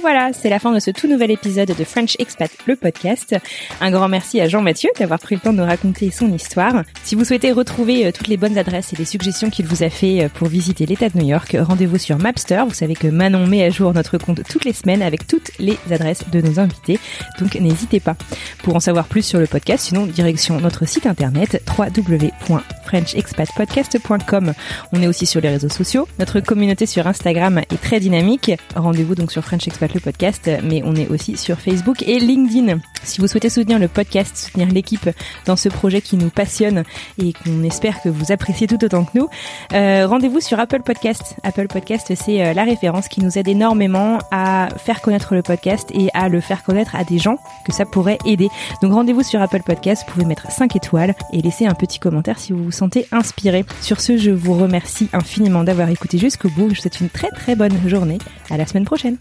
Voilà, 0.00 0.32
c'est 0.32 0.48
la 0.48 0.58
fin 0.58 0.72
de 0.72 0.78
ce 0.78 0.90
tout 0.90 1.08
nouvel 1.08 1.30
épisode 1.30 1.74
de 1.76 1.84
French 1.84 2.16
Expat, 2.18 2.50
le 2.66 2.74
podcast. 2.74 3.36
Un 3.80 3.90
grand 3.90 4.08
merci 4.08 4.40
à 4.40 4.48
Jean-Mathieu 4.48 4.88
d'avoir 4.98 5.18
pris 5.18 5.34
le 5.34 5.42
temps 5.42 5.52
de 5.52 5.58
nous 5.58 5.64
raconter 5.64 6.10
son 6.10 6.32
histoire. 6.32 6.84
Si 7.04 7.14
vous 7.14 7.24
souhaitez 7.24 7.52
retrouver 7.52 8.06
euh, 8.06 8.12
toutes 8.12 8.28
les 8.28 8.38
bonnes 8.38 8.56
adresses 8.56 8.94
et 8.94 8.96
les 8.96 9.04
suggestions 9.04 9.50
qu'il 9.50 9.66
vous 9.66 9.82
a 9.82 9.90
fait 9.90 10.24
euh, 10.24 10.28
pour 10.28 10.46
visiter 10.48 10.86
l'État 10.86 11.10
de 11.10 11.18
New 11.18 11.26
York, 11.26 11.54
rendez-vous 11.60 11.98
sur 11.98 12.16
Mapster. 12.18 12.62
Vous 12.66 12.74
savez 12.74 12.94
que 12.94 13.08
Manon 13.08 13.46
met 13.46 13.62
à 13.62 13.68
jour 13.70 13.92
notre 13.92 14.16
compte 14.16 14.40
toutes 14.48 14.64
les 14.64 14.72
semaines 14.72 15.02
avec 15.02 15.26
toutes 15.26 15.50
les 15.58 15.76
adresses 15.90 16.24
de 16.30 16.40
nos 16.40 16.58
invités. 16.58 16.98
Donc 17.38 17.56
n'hésitez 17.56 18.00
pas. 18.00 18.16
Pour 18.62 18.76
en 18.76 18.80
savoir 18.80 19.06
plus 19.06 19.22
sur 19.22 19.38
le 19.38 19.46
podcast, 19.46 19.84
sinon 19.86 20.06
direction 20.06 20.58
notre 20.60 20.86
site 20.86 21.04
internet 21.06 21.62
www.frenchexpatpodcast.com. 21.78 24.54
On 24.92 25.02
est 25.02 25.06
aussi 25.06 25.26
sur 25.26 25.42
les 25.42 25.50
réseaux 25.50 25.68
sociaux. 25.68 26.08
Notre 26.18 26.40
communauté 26.40 26.86
sur 26.86 27.06
Instagram 27.06 27.58
est 27.58 27.82
très 27.82 28.00
dynamique. 28.00 28.52
Rendez-vous 28.74 29.14
donc 29.14 29.30
sur 29.30 29.44
French 29.44 29.66
Expat 29.66 29.89
le 29.94 30.00
podcast, 30.00 30.50
mais 30.62 30.82
on 30.84 30.94
est 30.94 31.08
aussi 31.08 31.36
sur 31.36 31.58
Facebook 31.58 32.02
et 32.02 32.18
LinkedIn. 32.18 32.78
Si 33.02 33.20
vous 33.20 33.26
souhaitez 33.26 33.48
soutenir 33.48 33.78
le 33.78 33.88
podcast, 33.88 34.36
soutenir 34.36 34.68
l'équipe 34.68 35.08
dans 35.46 35.56
ce 35.56 35.68
projet 35.68 36.00
qui 36.00 36.16
nous 36.16 36.30
passionne 36.30 36.84
et 37.18 37.32
qu'on 37.32 37.62
espère 37.62 38.00
que 38.02 38.08
vous 38.08 38.32
appréciez 38.32 38.66
tout 38.66 38.82
autant 38.84 39.04
que 39.04 39.18
nous, 39.18 39.28
euh, 39.72 40.06
rendez-vous 40.06 40.40
sur 40.40 40.58
Apple 40.60 40.82
Podcast. 40.82 41.36
Apple 41.42 41.66
Podcast, 41.66 42.12
c'est 42.14 42.44
euh, 42.44 42.52
la 42.52 42.64
référence 42.64 43.08
qui 43.08 43.22
nous 43.22 43.38
aide 43.38 43.48
énormément 43.48 44.18
à 44.30 44.68
faire 44.76 45.00
connaître 45.00 45.34
le 45.34 45.42
podcast 45.42 45.90
et 45.94 46.08
à 46.14 46.28
le 46.28 46.40
faire 46.40 46.62
connaître 46.62 46.94
à 46.94 47.04
des 47.04 47.18
gens 47.18 47.38
que 47.66 47.72
ça 47.72 47.84
pourrait 47.84 48.18
aider. 48.26 48.48
Donc 48.82 48.92
rendez-vous 48.92 49.22
sur 49.22 49.40
Apple 49.40 49.62
Podcast, 49.64 50.04
vous 50.06 50.14
pouvez 50.14 50.26
mettre 50.26 50.50
5 50.50 50.76
étoiles 50.76 51.14
et 51.32 51.40
laisser 51.40 51.66
un 51.66 51.74
petit 51.74 51.98
commentaire 51.98 52.38
si 52.38 52.52
vous 52.52 52.64
vous 52.64 52.72
sentez 52.72 53.06
inspiré. 53.12 53.64
Sur 53.80 54.00
ce, 54.00 54.16
je 54.16 54.30
vous 54.30 54.54
remercie 54.54 55.08
infiniment 55.12 55.64
d'avoir 55.64 55.88
écouté 55.88 56.18
jusqu'au 56.18 56.48
bout. 56.50 56.68
Je 56.68 56.74
vous 56.74 56.80
souhaite 56.80 57.00
une 57.00 57.10
très 57.10 57.30
très 57.30 57.56
bonne 57.56 57.76
journée. 57.88 58.18
À 58.50 58.56
la 58.56 58.66
semaine 58.66 58.84
prochaine. 58.84 59.16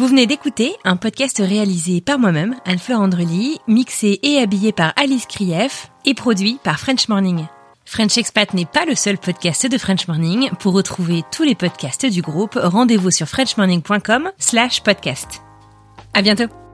Vous 0.00 0.06
venez 0.06 0.26
d'écouter 0.26 0.76
un 0.84 0.96
podcast 0.96 1.42
réalisé 1.44 2.00
par 2.00 2.18
moi-même, 2.18 2.56
Anne-Fleur 2.64 3.00
Andrely, 3.00 3.58
mixé 3.68 4.18
et 4.22 4.38
habillé 4.38 4.72
par 4.72 4.94
Alice 4.96 5.26
Krief 5.26 5.90
et 6.06 6.14
produit 6.14 6.58
par 6.64 6.80
French 6.80 7.08
Morning. 7.08 7.46
French 7.90 8.16
Expat 8.18 8.54
n'est 8.54 8.66
pas 8.66 8.84
le 8.84 8.94
seul 8.94 9.18
podcast 9.18 9.66
de 9.66 9.76
French 9.76 10.06
Morning. 10.06 10.48
Pour 10.60 10.74
retrouver 10.74 11.24
tous 11.32 11.42
les 11.42 11.56
podcasts 11.56 12.06
du 12.06 12.22
groupe, 12.22 12.56
rendez-vous 12.56 13.10
sur 13.10 13.26
frenchmorning.com 13.26 14.30
slash 14.38 14.80
podcast. 14.84 15.42
À 16.14 16.22
bientôt! 16.22 16.69